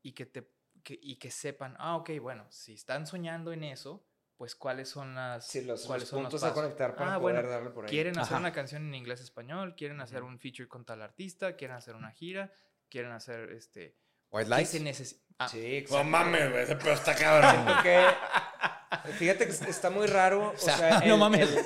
y 0.02 0.12
que, 0.12 0.26
te, 0.26 0.50
que- 0.84 0.98
y 1.00 1.16
que 1.16 1.30
sepan, 1.30 1.74
ah, 1.78 1.96
ok, 1.96 2.10
bueno, 2.20 2.46
si 2.50 2.74
están 2.74 3.06
soñando 3.06 3.52
en 3.52 3.64
eso, 3.64 4.06
pues 4.36 4.54
cuáles 4.54 4.88
son 4.90 5.14
las 5.14 5.46
Sí, 5.46 5.62
los, 5.62 5.86
cuáles 5.86 6.02
los 6.02 6.08
son 6.10 6.18
los 6.24 6.24
puntos 6.32 6.42
a 6.42 6.48
pasos? 6.48 6.62
conectar 6.62 6.94
para 6.94 7.14
Ah, 7.14 7.18
poder 7.20 7.36
bueno, 7.36 7.48
darle 7.48 7.70
por 7.70 7.84
ahí. 7.84 7.90
Quieren 7.90 8.18
hacer 8.18 8.34
Ajá. 8.34 8.40
una 8.40 8.52
canción 8.52 8.84
en 8.86 8.94
inglés 8.94 9.20
español, 9.20 9.74
quieren 9.76 10.00
hacer 10.00 10.22
un 10.22 10.38
feature 10.38 10.68
con 10.68 10.84
tal 10.84 11.00
artista, 11.00 11.56
quieren 11.56 11.76
hacer 11.76 11.94
una 11.94 12.10
gira, 12.10 12.52
quieren 12.90 13.12
hacer 13.12 13.50
este. 13.52 13.96
White 14.30 14.50
¿Qué 14.50 14.80
Lies. 14.82 14.96
se? 14.98 15.22
Ah, 15.38 15.48
Sí, 15.48 15.84
No 15.90 16.04
mames, 16.04 16.50
güey, 16.50 16.64
ese 16.64 16.76
pedo 16.76 16.92
está 16.92 17.14
cabrón. 17.14 17.64
Porque 17.66 18.06
fíjate 19.18 19.46
que 19.46 19.52
está 19.70 19.90
muy 19.90 20.06
raro. 20.06 20.52
O 20.54 20.58
sea, 20.60 20.76
sea, 20.76 21.00
no 21.06 21.16
mames. 21.16 21.48
el- 21.50 21.58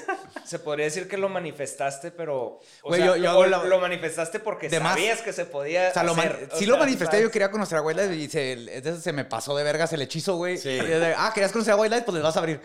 se 0.45 0.59
podría 0.59 0.85
decir 0.87 1.09
que 1.09 1.17
lo 1.17 1.29
manifestaste, 1.29 2.11
pero. 2.11 2.61
O 2.83 2.89
Güey, 2.89 3.01
sea, 3.01 3.07
yo- 3.11 3.17
yo 3.17 3.23
lo, 3.23 3.31
hago 3.31 3.47
la- 3.47 3.65
lo 3.65 3.81
manifestaste 3.81 4.39
porque 4.41 4.69
De 4.69 4.81
más. 4.81 4.93
sabías 4.95 5.21
que 5.23 5.33
se 5.33 5.45
podía. 5.45 5.89
O 5.91 5.93
sea, 5.93 6.03
lo. 6.05 6.13
O 6.13 6.17
sí 6.17 6.23
sea, 6.59 6.69
lo 6.69 6.77
manifesté, 6.79 7.21
yo 7.23 7.31
quería 7.31 7.51
conocer 7.51 7.79
a 7.79 7.83
White 7.83 8.09
Lies 8.09 8.17
y 8.25 8.29
se, 8.31 9.01
se 9.01 9.13
me 9.13 9.25
pasó 9.25 9.57
de 9.57 9.65
vergas 9.65 9.93
el 9.93 10.03
hechizo, 10.03 10.37
güey. 10.37 10.57
Sí. 10.59 10.79
Ah, 11.17 11.31
¿querías 11.35 11.53
conocer 11.53 11.73
a 11.75 11.77
White 11.77 11.95
Lies? 11.95 12.05
Pues 12.05 12.15
les 12.15 12.23
vas 12.23 12.37
a 12.37 12.41
abrir. 12.41 12.61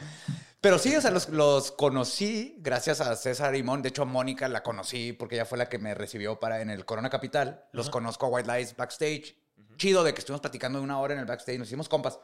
Pero 0.62 0.78
sí, 0.78 0.96
o 0.96 1.02
sea, 1.02 1.10
los, 1.10 1.30
los 1.30 1.72
conocí 1.72 2.56
gracias 2.60 3.02
a 3.02 3.16
César 3.16 3.56
y 3.56 3.64
Mon. 3.64 3.82
De 3.82 3.90
hecho, 3.90 4.04
a 4.04 4.06
Mónica 4.06 4.48
la 4.48 4.62
conocí 4.62 5.12
porque 5.12 5.34
ella 5.36 5.46
fue 5.46 5.58
la 5.58 5.68
que 5.68 5.80
me 5.80 5.96
recibió 5.96 6.40
para 6.40 6.62
en 6.62 6.70
el 6.70 6.86
Corona 6.86 7.10
Capital. 7.10 7.66
Los 7.72 7.90
conozco 7.90 8.28
a 8.28 8.30
White 8.30 8.52
Lies 8.56 8.76
backstage. 8.76 9.36
Chido 9.78 10.04
de 10.04 10.14
que 10.14 10.20
estuvimos 10.20 10.42
platicando 10.42 10.80
una 10.80 11.00
hora 11.00 11.16
en 11.16 11.20
el 11.22 11.26
backstage, 11.26 11.58
nos 11.58 11.68
hicimos 11.68 11.90
compas. 11.90 12.20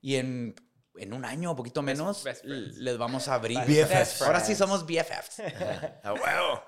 Y 0.00 0.14
en, 0.14 0.54
en 0.96 1.12
un 1.12 1.24
año 1.24 1.52
o 1.52 1.56
poquito 1.56 1.82
menos 1.82 2.24
best 2.24 2.44
les 2.44 2.98
vamos 2.98 3.28
a 3.28 3.34
abrir. 3.34 3.58
BFFs. 3.60 4.22
Ahora 4.22 4.40
sí 4.40 4.54
somos 4.54 4.86
BFFs. 4.86 5.40
A 6.04 6.12
huevo. 6.12 6.62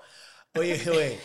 Oye, 0.55 0.81
güey. 0.85 1.19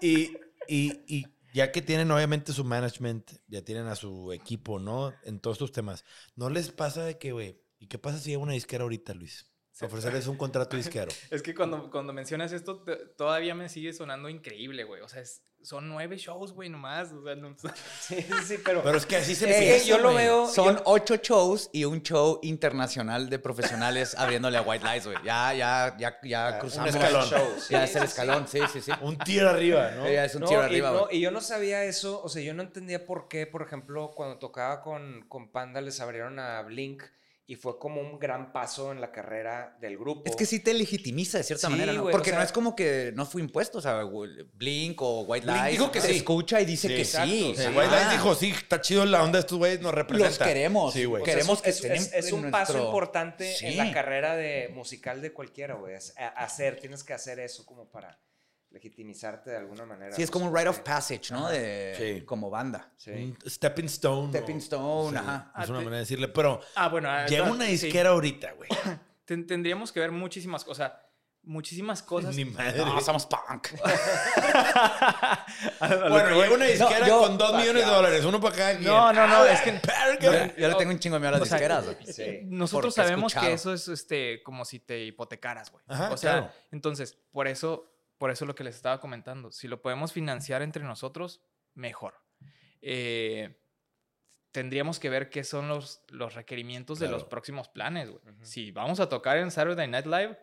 Y, 0.00 0.36
y, 0.68 1.04
y 1.06 1.26
ya 1.52 1.70
que 1.70 1.82
tienen 1.82 2.10
obviamente 2.10 2.52
su 2.52 2.64
management, 2.64 3.30
ya 3.46 3.62
tienen 3.62 3.86
a 3.86 3.94
su 3.94 4.32
equipo, 4.32 4.78
¿no? 4.78 5.12
En 5.24 5.38
todos 5.40 5.56
estos 5.56 5.72
temas. 5.72 6.04
¿No 6.34 6.50
les 6.50 6.70
pasa 6.70 7.04
de 7.04 7.18
que, 7.18 7.32
güey, 7.32 7.62
¿y 7.78 7.86
qué 7.88 7.98
pasa 7.98 8.18
si 8.18 8.30
llega 8.30 8.42
una 8.42 8.54
disquera 8.54 8.82
ahorita, 8.82 9.14
Luis? 9.14 9.51
Ofrecerles 9.80 10.26
un 10.26 10.36
contrato 10.36 10.76
disquero. 10.76 11.10
Es 11.30 11.42
que 11.42 11.54
cuando, 11.54 11.90
cuando 11.90 12.12
mencionas 12.12 12.52
esto, 12.52 12.82
te- 12.82 12.96
todavía 13.16 13.54
me 13.54 13.68
sigue 13.68 13.92
sonando 13.92 14.28
increíble, 14.28 14.84
güey. 14.84 15.00
O 15.00 15.08
sea, 15.08 15.22
es- 15.22 15.42
son 15.64 15.88
nueve 15.88 16.18
shows, 16.18 16.52
güey, 16.52 16.68
nomás. 16.68 17.12
O 17.12 17.22
sea, 17.24 17.36
no- 17.36 17.54
Sí, 18.00 18.16
sí, 18.20 18.32
sí, 18.44 18.56
pero. 18.64 18.82
Pero 18.82 18.98
es 18.98 19.06
que 19.06 19.16
así 19.16 19.34
se 19.34 19.46
que 19.46 19.54
empieza, 19.56 19.86
yo 19.86 19.98
lo 19.98 20.12
güey. 20.12 20.24
veo. 20.26 20.46
Son 20.48 20.76
yo- 20.76 20.82
ocho 20.86 21.16
shows 21.16 21.70
y 21.72 21.84
un 21.84 22.02
show 22.02 22.38
internacional 22.42 23.30
de 23.30 23.38
profesionales 23.38 24.14
abriéndole 24.18 24.58
a 24.58 24.62
White 24.62 24.84
Lies, 24.84 25.06
güey. 25.06 25.16
Ya, 25.24 25.54
ya, 25.54 25.96
ya, 25.98 26.18
ya 26.22 26.58
cruzamos. 26.58 26.90
un 26.94 26.96
escalón. 27.00 27.28
show, 27.28 27.46
sí, 27.58 27.72
Ya 27.72 27.84
es 27.84 27.96
el 27.96 28.02
escalón, 28.02 28.48
sí, 28.48 28.58
sí, 28.72 28.80
sí. 28.80 28.92
Un 29.00 29.16
tiro 29.18 29.48
arriba, 29.48 29.92
¿no? 29.92 30.08
Ya 30.10 30.24
es 30.24 30.34
un 30.34 30.42
No, 30.42 30.48
tiro 30.48 30.62
y, 30.62 30.64
arriba, 30.64 30.90
no, 30.90 31.08
y 31.10 31.20
yo 31.20 31.30
no 31.30 31.40
sabía 31.40 31.84
eso, 31.84 32.20
o 32.22 32.28
sea, 32.28 32.42
yo 32.42 32.52
no 32.54 32.62
entendía 32.62 33.06
por 33.06 33.28
qué, 33.28 33.46
por 33.46 33.62
ejemplo, 33.62 34.10
cuando 34.14 34.38
tocaba 34.38 34.82
con, 34.82 35.24
con 35.28 35.50
Panda 35.50 35.80
les 35.80 35.98
abrieron 36.00 36.38
a 36.40 36.60
Blink 36.62 37.04
y 37.52 37.56
fue 37.56 37.78
como 37.78 38.00
un 38.00 38.18
gran 38.18 38.50
paso 38.50 38.92
en 38.92 39.02
la 39.02 39.12
carrera 39.12 39.76
del 39.78 39.98
grupo. 39.98 40.22
Es 40.24 40.36
que 40.36 40.46
sí 40.46 40.60
te 40.60 40.72
legitimiza 40.72 41.36
de 41.36 41.44
cierta 41.44 41.66
Sí, 41.66 41.70
manera, 41.70 41.92
¿no? 41.92 42.00
güey, 42.00 42.10
Porque 42.12 42.30
o 42.30 42.32
sea- 42.32 42.38
no 42.38 42.44
es 42.46 42.50
como 42.50 42.74
que 42.74 43.12
no 43.14 43.26
fue 43.26 43.42
impuesto, 43.42 43.76
o 43.76 43.80
sea, 43.82 44.00
Blink 44.54 45.02
o 45.02 45.20
White 45.24 45.44
Blink 45.44 45.58
Lies. 45.62 45.72
dijo 45.72 45.92
que 45.92 46.00
se 46.00 46.08
sí. 46.08 46.16
escucha 46.16 46.62
y 46.62 46.64
dice 46.64 46.88
Sí, 46.88 46.94
que 46.94 47.02
exacto, 47.02 47.28
sí. 47.30 47.44
White 47.50 47.66
Lies 47.90 47.92
Ah, 48.06 48.12
dijo, 48.12 48.34
sí, 48.34 48.50
está 48.52 48.80
chido 48.80 49.04
la 49.04 49.22
onda 49.22 49.32
de 49.36 49.40
estos 49.40 49.58
güeyes, 49.58 49.82
nos 49.82 49.92
representa. 49.92 50.30
Los 50.30 50.38
queremos. 50.38 50.94
Sí, 50.94 51.04
güey. 51.04 51.22
O 51.22 51.26
sea, 51.26 51.34
Queremos 51.34 51.60
es, 51.62 51.80
que 51.82 51.92
es- 51.92 52.32
un 52.32 52.50
paso 52.50 52.82
importante 52.86 53.54
Sí. 53.54 53.66
en 53.66 53.76
la 53.76 53.92
carrera 53.92 54.34
de 54.34 54.70
musical 54.72 55.20
de 55.20 55.34
cualquiera, 55.34 55.74
güey. 55.74 55.94
hacer, 56.36 56.80
tienes 56.80 57.04
que 57.04 57.12
hacer 57.12 57.38
eso 57.38 57.66
como 57.66 57.84
para 57.90 58.18
legitimizarte 58.72 59.50
de 59.50 59.56
alguna 59.58 59.84
manera. 59.86 60.14
Sí, 60.16 60.22
es 60.22 60.30
no 60.30 60.32
como 60.32 60.46
un 60.50 60.56
rite 60.56 60.68
of 60.68 60.80
passage, 60.80 61.30
¿no? 61.32 61.48
De, 61.48 61.94
Sí. 62.18 62.24
Como 62.24 62.50
banda. 62.50 62.90
Sí. 62.96 63.10
Un 63.10 63.38
stepping 63.50 63.86
stone. 63.86 64.28
Stepping 64.32 64.56
o- 64.56 64.60
Stone, 64.60 65.10
Sí, 65.10 65.16
ajá. 65.24 65.36
Es 65.36 65.52
Ah, 65.54 65.58
una 65.58 65.66
te- 65.66 65.72
manera 65.84 65.90
de 65.96 66.00
decirle, 66.00 66.28
pero 66.28 66.60
Ah, 66.74 66.88
bueno. 66.88 67.08
ah, 67.10 67.26
llega 67.26 67.46
no, 67.46 67.52
una 67.52 67.66
sí. 67.66 67.72
disquera 67.72 68.10
ahorita, 68.10 68.52
güey. 68.52 68.68
Ten- 69.24 69.46
tendríamos 69.46 69.92
que 69.92 70.00
ver 70.00 70.10
muchísimas 70.10 70.64
cosas. 70.64 70.92
Muchísimas 71.44 72.02
cosas. 72.04 72.36
Ni 72.36 72.44
madre. 72.44 72.78
No, 72.84 73.00
somos 73.00 73.26
punk. 73.26 73.68
Bueno, 75.80 76.40
llega 76.40 76.54
una 76.54 76.64
disquera 76.66 77.06
yo- 77.06 77.20
con 77.20 77.36
dos 77.38 77.54
millones 77.56 77.84
de 77.84 77.90
dólares, 77.90 78.24
uno 78.24 78.40
para 78.40 78.56
cada 78.56 78.70
quien. 78.72 78.84
No, 78.84 79.12
no, 79.12 79.26
no, 79.26 79.36
¡A 79.38 79.52
es 79.52 79.58
la 79.58 79.64
que- 79.64 79.80
verga! 79.86 80.46
Yo, 80.54 80.56
yo 80.56 80.68
le 80.68 80.74
tengo 80.76 80.90
un 80.92 80.98
chingo 80.98 81.16
de 81.16 81.20
miedo 81.20 81.28
a 81.30 81.32
las 81.32 81.42
O 81.42 81.44
sea, 81.46 81.58
disqueras. 81.58 81.84
güey. 81.84 81.96
Sí. 82.12 82.40
Nosotros 82.44 82.94
sabemos 82.94 83.34
que 83.34 83.52
eso 83.52 83.72
es 83.72 83.88
este, 83.88 84.42
como 84.42 84.64
si 84.64 84.78
te 84.78 85.04
hipotecaras, 85.04 85.70
güey. 85.72 85.84
Ajá, 85.88 86.10
o 86.12 86.16
sea, 86.16 86.32
claro. 86.32 86.52
entonces, 86.70 87.18
por 87.32 87.48
eso, 87.48 87.91
por 88.22 88.30
eso 88.30 88.46
lo 88.46 88.54
que 88.54 88.62
les 88.62 88.76
estaba 88.76 89.00
comentando. 89.00 89.50
Si 89.50 89.66
lo 89.66 89.82
podemos 89.82 90.12
financiar 90.12 90.62
entre 90.62 90.84
nosotros, 90.84 91.42
mejor. 91.74 92.14
Eh, 92.80 93.58
tendríamos 94.52 95.00
que 95.00 95.10
ver 95.10 95.28
qué 95.28 95.42
son 95.42 95.66
los, 95.66 96.04
los 96.08 96.36
requerimientos 96.36 97.00
de 97.00 97.06
los 97.08 97.22
Claro. 97.22 97.28
próximos 97.30 97.68
planes, 97.68 98.10
güey. 98.10 98.22
Ujú. 98.24 98.44
Si 98.44 98.70
vamos 98.70 99.00
a 99.00 99.08
tocar 99.08 99.38
en 99.38 99.50
Saturday 99.50 99.88
Night 99.88 100.06
Live, 100.06 100.38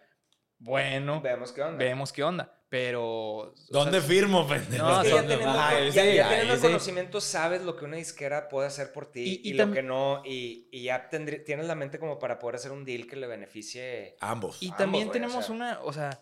bueno, 0.58 1.22
Veamos 1.22 1.54
qué 1.54 1.62
onda. 1.62 1.78
vemos 1.78 2.12
qué 2.12 2.22
onda. 2.22 2.54
Pero. 2.68 3.54
¿Dónde 3.70 4.02
firmo, 4.02 4.46
pendejo? 4.46 4.86
No, 4.86 5.02
Es 5.02 5.10
ya 5.10 5.22
teniendo, 5.22 5.54
ya- 5.54 5.90
sí, 5.90 5.96
ya 5.96 6.02
ahí 6.28 6.30
teniendo 6.32 6.56
sí. 6.58 6.62
conocimiento 6.64 7.22
sabes 7.22 7.62
lo 7.64 7.78
que 7.78 7.86
una 7.86 7.96
disquera 7.96 8.50
puede 8.50 8.68
hacer 8.68 8.92
por 8.92 9.10
ti 9.10 9.22
Y- 9.22 9.42
y, 9.48 9.52
y 9.52 9.54
lo 9.54 9.72
que 9.72 9.82
no, 9.84 10.22
y, 10.26 10.68
y 10.70 10.84
ya 10.84 11.10
tendrí- 11.10 11.46
tienes 11.46 11.66
la 11.66 11.76
mente 11.76 11.98
como 11.98 12.20
para 12.20 12.40
poder 12.40 12.58
hacer 12.58 12.74
un 12.74 12.84
deal 12.84 13.08
que 13.08 13.16
le 13.16 13.26
beneficie. 13.28 14.18
Ambos. 14.20 14.62
Y 14.62 14.66
Ambos, 14.66 14.78
también 14.80 15.06
güey, 15.06 15.10
o 15.12 15.14
tenemos 15.14 15.46
sea. 15.46 15.56
una, 15.56 15.80
o 15.82 15.94
sea, 15.94 16.22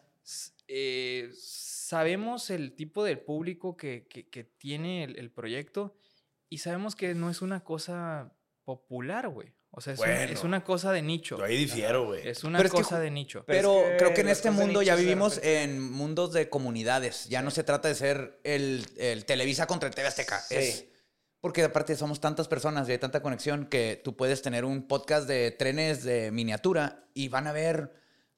eh, 0.67 1.29
sabemos 1.35 2.49
el 2.49 2.73
tipo 2.75 3.03
de 3.03 3.17
público 3.17 3.77
que, 3.77 4.07
que- 4.09 4.27
que 4.29 4.43
tiene 4.43 5.03
el, 5.03 5.17
el 5.17 5.31
proyecto 5.31 5.95
y 6.49 6.59
sabemos 6.59 6.95
que 6.95 7.13
no 7.15 7.29
es 7.29 7.41
una 7.41 7.63
cosa 7.63 8.33
popular, 8.63 9.29
güey. 9.29 9.53
O 9.71 9.81
sea, 9.81 9.93
es, 9.93 9.99
un- 9.99 10.05
es 10.09 10.29
Bueno. 10.31 10.41
una 10.45 10.63
cosa 10.63 10.91
de 10.91 11.01
nicho. 11.01 11.37
Yo 11.37 11.43
ahí 11.43 11.55
difiero, 11.57 12.05
güey. 12.07 12.27
Es 12.27 12.43
una 12.43 12.57
Pero 12.57 12.67
es 12.67 12.73
que 12.73 12.81
cosa 12.81 12.99
de 12.99 13.11
nicho. 13.11 13.43
Pero 13.45 13.73
Pero 13.75 13.85
es 13.85 13.91
que 13.91 13.97
creo 13.97 14.13
que 14.13 14.21
en 14.21 14.29
este 14.29 14.49
mundo 14.51 14.81
ya 14.81 14.95
vivimos 14.95 15.39
en 15.43 15.79
mundos 15.91 16.33
de 16.33 16.49
comunidades. 16.49 17.27
Ya 17.29 17.41
no 17.41 17.51
se 17.51 17.63
trata 17.63 17.87
de 17.87 17.95
ser 17.95 18.39
el, 18.43 18.85
el 18.97 19.25
Televisa 19.25 19.67
contra 19.67 19.87
el 19.89 19.93
TV 19.95 20.07
Azteca. 20.07 20.39
Sí. 20.41 20.55
Es 20.55 20.85
porque 21.39 21.63
aparte 21.63 21.95
somos 21.95 22.19
tantas 22.19 22.47
personas 22.47 22.89
y 22.89 22.93
hay 22.93 22.97
tanta 22.97 23.21
conexión 23.21 23.67
que 23.67 24.01
tú 24.03 24.15
puedes 24.17 24.41
tener 24.41 24.65
un 24.65 24.87
podcast 24.87 25.27
de 25.27 25.51
trenes 25.51 26.03
de 26.03 26.31
miniatura 26.31 27.07
y 27.13 27.29
van 27.29 27.45
a 27.47 27.51
ver 27.51 27.93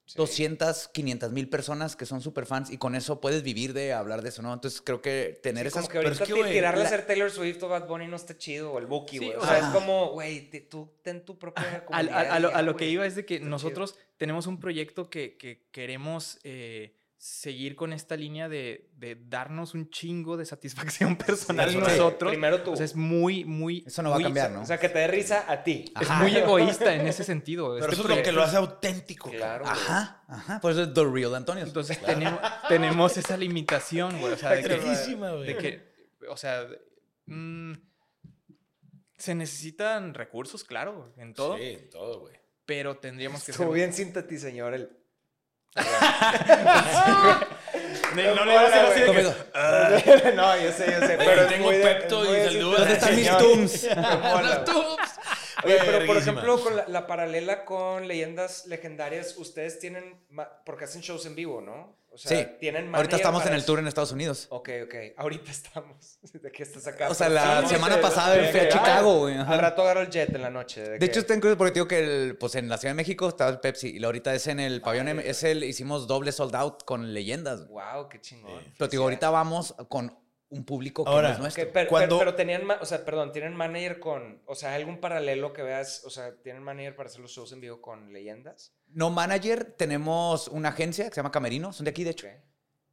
Sí. 0.09 0.17
200, 0.17 0.87
500 0.87 1.31
mil 1.31 1.49
personas 1.49 1.95
que 1.95 2.07
son 2.07 2.19
super 2.21 2.47
fans 2.47 2.71
y 2.71 2.77
con 2.79 2.95
eso 2.95 3.21
puedes 3.21 3.43
vivir 3.43 3.73
de 3.73 3.93
hablar 3.93 4.23
de 4.23 4.29
eso, 4.29 4.41
¿no? 4.41 4.51
Entonces 4.51 4.81
creo 4.83 5.01
que 5.03 5.39
tener 5.43 5.65
Sí, 5.65 5.67
esas... 5.67 5.81
como 5.83 5.87
que 5.89 5.97
pero 5.99 6.07
ahorita 6.09 6.23
es 6.23 6.33
que, 6.47 6.51
tirarle 6.51 6.81
la- 6.81 6.87
a 6.87 6.89
ser 6.89 7.05
Taylor 7.05 7.29
Swift 7.29 7.61
o 7.61 7.67
Bad 7.69 7.87
Bunny 7.87 8.07
no 8.07 8.15
está 8.15 8.35
chido, 8.35 8.71
o 8.73 8.79
el 8.79 8.87
Buki, 8.87 9.17
güey. 9.19 9.33
o 9.35 9.39
o 9.41 9.45
sea, 9.45 9.59
es 9.59 9.65
como, 9.65 10.09
güey, 10.13 10.49
tú 10.67 10.89
ten 11.03 11.23
tu 11.23 11.37
propia 11.37 11.63
A, 11.63 11.75
a- 11.75 11.85
comunidad 11.85 12.31
a 12.31 12.39
lo, 12.63 12.73
a 12.73 12.77
que 12.77 12.89
iba 12.89 13.05
es 13.05 13.15
de 13.15 13.23
que 13.25 13.35
Está 13.35 13.43
chido. 13.45 13.51
nosotros 13.51 13.95
tenemos 14.17 14.47
un 14.47 14.59
proyecto 14.59 15.09
que, 15.11 15.37
que 15.37 15.61
queremos 15.71 16.39
eh, 16.43 16.95
seguir 17.21 17.75
con 17.75 17.91
esta 17.91 18.15
línea 18.15 18.47
de, 18.47 18.89
de 18.95 19.15
darnos 19.27 19.73
un 19.73 19.89
chingo 19.89 20.37
de 20.37 20.45
satisfacción 20.45 21.17
personal 21.17 21.69
Sí, 21.69 21.75
nosotros. 21.77 22.31
Primero 22.31 22.61
tú. 22.63 22.71
O 22.71 22.75
sea, 22.77 22.85
es 22.85 22.95
muy, 22.95 23.43
muy... 23.43 23.83
Eso 23.85 24.01
no 24.01 24.09
va 24.11 24.15
a 24.17 24.21
cambiar, 24.21 24.51
¿no? 24.51 24.61
O 24.61 24.65
sea, 24.65 24.79
que 24.79 24.87
te 24.87 24.99
dé 24.99 25.07
risa 25.09 25.43
a 25.51 25.61
ti. 25.61 25.83
Es 25.99 26.09
muy 26.11 26.33
egoísta 26.37 26.95
en 26.95 27.05
ese 27.07 27.25
sentido. 27.25 27.73
Pero 27.73 27.87
Este 27.91 27.95
eso 28.01 28.09
es 28.09 28.17
lo 28.17 28.23
que 28.23 28.31
lo 28.31 28.41
hace 28.41 28.55
auténtico. 28.55 29.29
Claro. 29.31 29.65
güey. 29.65 29.75
Ajá, 29.75 30.23
ajá. 30.29 30.59
Por 30.61 30.71
eso 30.71 30.83
es 30.83 30.93
The 30.93 31.03
Real 31.03 31.35
Antonio. 31.35 31.65
Entonces 31.65 32.01
tenemos, 32.01 32.39
tenemos 32.69 33.17
esa 33.17 33.35
limitación, 33.35 34.17
güey. 34.21 34.31
O 34.33 34.37
sea, 34.37 34.51
de 34.51 34.61
que, 34.63 34.69
Verguísima, 34.69 35.31
güey. 35.33 35.47
de 35.47 35.57
que, 35.57 35.91
o 36.29 36.37
sea, 36.37 36.67
mm, 37.25 37.73
se 39.17 39.35
necesitan 39.35 40.13
recursos, 40.13 40.63
claro, 40.63 41.13
en 41.17 41.33
todo, 41.33 41.57
Sí, 41.57 41.63
en 41.63 41.89
todo, 41.89 42.21
güey. 42.21 42.35
pero 42.65 42.95
tendríamos 42.97 43.43
que 43.43 43.51
Estuvo 43.51 43.67
ser... 43.67 43.75
bien 43.75 43.93
sintetiseñor 43.93 44.73
el... 44.73 44.98
No, 48.15 48.35
no 48.35 48.45
le 48.45 48.51
iba 48.53 48.61
a 48.61 48.67
hacer 48.67 48.85
así 48.85 48.99
de 49.01 49.05
que- 49.05 49.23
Conmigo. 49.23 49.33
no, 50.35 50.57
yo 50.57 50.71
sé, 50.71 50.91
yo 50.91 51.07
sé. 51.07 51.15
Pero 51.17 51.45
tengo 51.47 51.69
Pepto 51.69 52.25
y 52.35 52.45
saludos. 52.45 52.79
¿Dónde 52.79 52.93
están 52.93 53.15
mis. 53.15 53.37
Tums? 53.37 53.83
Los 53.95 54.65
güey. 54.65 54.97
Oye, 55.63 55.77
pero 55.85 56.05
por 56.05 56.17
ejemplo, 56.17 56.59
con 56.63 56.75
la, 56.75 56.87
la 56.87 57.07
paralela 57.07 57.65
con 57.65 58.07
leyendas 58.07 58.65
legendarias, 58.67 59.37
ustedes 59.37 59.79
tienen, 59.79 60.15
porque 60.65 60.85
hacen 60.85 61.01
shows 61.01 61.25
en 61.25 61.35
vivo, 61.35 61.61
¿no? 61.61 61.97
O 62.11 62.17
sea, 62.17 62.39
Sí. 62.39 62.47
tienen 62.59 62.93
Ahorita 62.95 63.17
estamos 63.17 63.45
en 63.45 63.53
el 63.53 63.63
tour 63.63 63.77
en 63.77 63.87
Estados 63.87 64.11
Unidos. 64.11 64.47
Ok, 64.49 64.69
ok. 64.85 64.95
Ahorita 65.15 65.51
estamos. 65.51 66.17
¿De 66.33 66.51
qué 66.51 66.63
estás 66.63 66.87
acá? 66.87 67.07
O 67.07 67.13
sea, 67.13 67.29
la 67.29 67.61
sí, 67.61 67.75
semana 67.75 68.01
pasada 68.01 68.33
fui 68.49 68.59
a 68.59 68.63
sí. 68.63 68.69
Chicago, 68.69 69.19
güey. 69.19 69.35
Ah. 69.35 69.45
Al 69.47 69.59
rato 69.59 69.83
agarro 69.83 70.01
el 70.01 70.09
jet 70.09 70.33
en 70.33 70.41
la 70.41 70.49
noche. 70.49 70.81
De, 70.81 70.89
De 70.91 70.99
que- 70.99 71.05
hecho, 71.05 71.19
está 71.19 71.35
increíble 71.35 71.55
porque 71.57 71.71
te 71.71 71.75
digo 71.75 71.87
que 71.87 71.99
el, 71.99 72.37
pues 72.37 72.55
en 72.55 72.67
la 72.67 72.79
Ciudad 72.79 72.93
de 72.93 72.95
México 72.95 73.29
estaba 73.29 73.51
el 73.51 73.59
Pepsi 73.59 73.95
y 73.95 74.03
ahorita 74.03 74.33
es 74.33 74.47
en 74.47 74.59
el 74.59 74.81
pabellón, 74.81 75.07
M- 75.09 75.23
es 75.29 75.43
el, 75.43 75.63
hicimos 75.63 76.07
doble 76.07 76.31
sold 76.31 76.55
out 76.55 76.83
con 76.83 77.13
leyendas. 77.13 77.67
Wow, 77.67 78.09
qué 78.09 78.19
chingón. 78.19 78.63
Pero 78.77 78.89
digo, 78.89 79.03
ahorita 79.03 79.29
vamos 79.29 79.75
con 79.87 80.17
un 80.49 80.65
público 80.65 81.03
que 81.05 81.11
Ahora, 81.11 81.29
no 81.29 81.33
es 81.35 81.39
nuestro. 81.39 81.71
Pero, 81.71 81.89
Cuando- 81.89 82.17
pero, 82.17 82.31
pero 82.31 82.35
tenían, 82.35 82.63
o 82.69 82.85
sea, 82.85 83.05
perdón, 83.05 83.31
tienen 83.31 83.53
manager 83.55 83.99
con, 83.99 84.41
o 84.45 84.55
sea, 84.55 84.73
algún 84.73 84.99
paralelo 84.99 85.53
que 85.53 85.61
veas, 85.61 86.03
o 86.05 86.09
sea, 86.09 86.35
tienen 86.41 86.63
manager 86.63 86.95
para 86.95 87.07
hacer 87.09 87.21
los 87.21 87.31
shows 87.31 87.51
en 87.51 87.61
vivo 87.61 87.81
con 87.81 88.11
leyendas. 88.11 88.73
No 88.87 89.09
manager, 89.11 89.75
tenemos 89.77 90.47
una 90.47 90.69
agencia 90.69 91.05
que 91.05 91.11
se 91.11 91.17
llama 91.17 91.31
Camerino, 91.31 91.71
son 91.71 91.83
de 91.85 91.91
aquí 91.91 92.03
de 92.03 92.09
hecho. 92.11 92.27
Ok. 92.27 92.33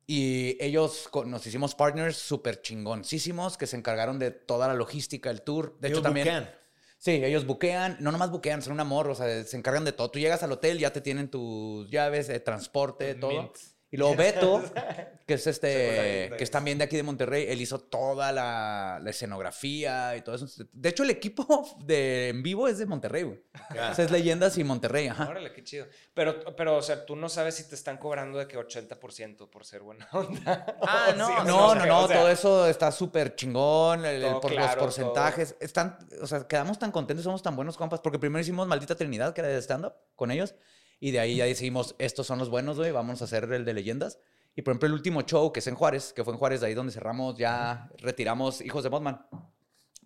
Y 0.09 0.57
ellos 0.63 1.09
nos 1.25 1.45
hicimos 1.47 1.75
partners 1.75 2.17
súper 2.17 2.61
chingoncísimos 2.63 3.57
que 3.57 3.67
se 3.67 3.77
encargaron 3.77 4.19
de 4.21 4.31
toda 4.31 4.69
la 4.69 4.75
logística 4.75 5.31
del 5.31 5.43
tour. 5.43 5.77
De 5.81 5.89
hecho, 5.89 5.97
Ellos 5.97 6.03
también. 6.05 6.27
buquean. 6.27 6.51
Sí, 6.99 7.11
ellos 7.25 7.45
buquean, 7.45 7.97
no 8.01 8.13
nomás 8.13 8.31
buquean, 8.31 8.63
son 8.63 8.73
un 8.75 8.81
amor, 8.81 9.09
o 9.11 9.15
sea, 9.15 9.43
se 9.45 9.57
encargan 9.57 9.85
de 9.85 9.93
todo. 9.93 10.11
Tú 10.11 10.19
llegas 10.19 10.43
al 10.43 10.53
hotel, 10.53 10.79
ya 10.79 10.93
te 10.93 11.01
tienen 11.01 11.29
tus 11.29 11.91
llaves, 11.91 12.29
de 12.29 12.39
transporte, 12.41 13.15
todo. 13.17 13.53
Y 13.97 13.99
luego 13.99 14.15
Beto, 14.17 14.63
que 15.27 15.35
es 15.35 15.47
este, 15.47 16.31
que 16.37 16.45
es 16.45 16.51
también 16.51 16.79
de 16.79 16.85
aquí 16.85 16.97
de 16.97 17.03
Monterrey, 17.03 17.47
él 17.49 17.61
hizo 17.61 17.79
toda 17.81 18.31
la, 18.33 19.01
la 19.03 19.11
escenografía 19.11 20.17
y 20.17 20.21
todo 20.23 20.35
eso. 20.37 20.47
De 20.73 20.89
hecho, 20.91 21.03
el 21.03 21.11
equipo 21.11 21.77
de 21.85 22.29
en 22.29 22.43
vivo 22.43 22.69
es 22.69 22.79
de 22.79 22.87
Monterrey, 22.87 23.23
güey. 23.25 23.43
O 23.71 23.95
sea, 23.95 24.05
es 24.05 24.11
Leyendas 24.11 24.57
y 24.59 24.65
Monterrey, 24.65 25.09
ajá. 25.09 25.29
Órale, 25.29 25.53
qué 25.53 25.65
chido. 25.65 25.87
Pero, 26.15 26.55
pero, 26.57 26.77
o 26.77 26.83
sea, 26.83 27.05
tú 27.07 27.17
no 27.17 27.29
sabes 27.29 27.55
si 27.57 27.69
te 27.69 27.75
están 27.75 27.97
cobrando 27.99 28.39
de 28.39 28.47
que 28.47 28.57
80% 28.59 29.49
por 29.51 29.65
ser 29.65 29.83
buena 29.83 30.07
onda. 30.13 30.77
Ah, 30.83 31.15
no, 31.17 31.27
sí, 31.27 31.33
No, 31.47 31.71
sea, 31.71 31.81
no, 31.81 31.87
no, 31.87 32.05
o 32.05 32.09
sea, 32.09 32.19
todo 32.19 32.29
eso 32.31 32.67
está 32.67 32.93
súper 32.93 33.35
chingón, 33.35 34.05
el- 34.05 34.23
el 34.23 34.31
Todo 34.31 34.41
por 34.41 34.53
claro, 34.53 34.67
los 34.75 34.95
porcentajes. 34.95 35.57
Están, 35.61 35.99
o 36.21 36.27
sea, 36.27 36.47
quedamos 36.47 36.79
tan 36.79 36.91
contentos, 36.93 37.25
somos 37.25 37.43
tan 37.43 37.57
buenos 37.57 37.77
compas, 37.77 38.01
porque 38.01 38.19
primero 38.19 38.41
hicimos 38.41 38.67
Maldita 38.67 38.95
Trinidad, 38.95 39.33
que 39.35 39.41
era 39.41 39.49
de 39.49 39.59
stand-up, 39.63 39.95
con 40.15 40.31
ellos, 40.31 40.55
y 41.01 41.11
de 41.11 41.21
ahí 41.21 41.37
ya 41.37 41.45
decidimos, 41.45 41.95
estos 41.99 42.27
son 42.27 42.39
los 42.39 42.49
buenos, 42.49 42.77
güey, 42.77 42.91
vamos 42.93 43.21
a 43.23 43.25
hacer 43.25 43.45
el 43.53 43.65
de 43.65 43.75
leyendas. 43.75 44.19
Y 44.55 44.63
por 44.63 44.73
ejemplo, 44.73 44.87
el 44.87 44.95
último 44.95 45.23
show, 45.23 45.53
que 45.53 45.61
es 45.61 45.67
en 45.67 45.75
Juárez, 45.75 46.13
que 46.15 46.25
fue 46.25 46.33
en 46.33 46.39
Juárez, 46.39 46.61
de 46.63 46.69
ahí 46.69 46.75
donde 46.75 46.93
cerramos, 46.93 47.37
ya 47.37 47.91
retiramos 47.99 48.61
Hijos 48.63 48.83
de 48.85 48.91
Mothman. 48.91 49.27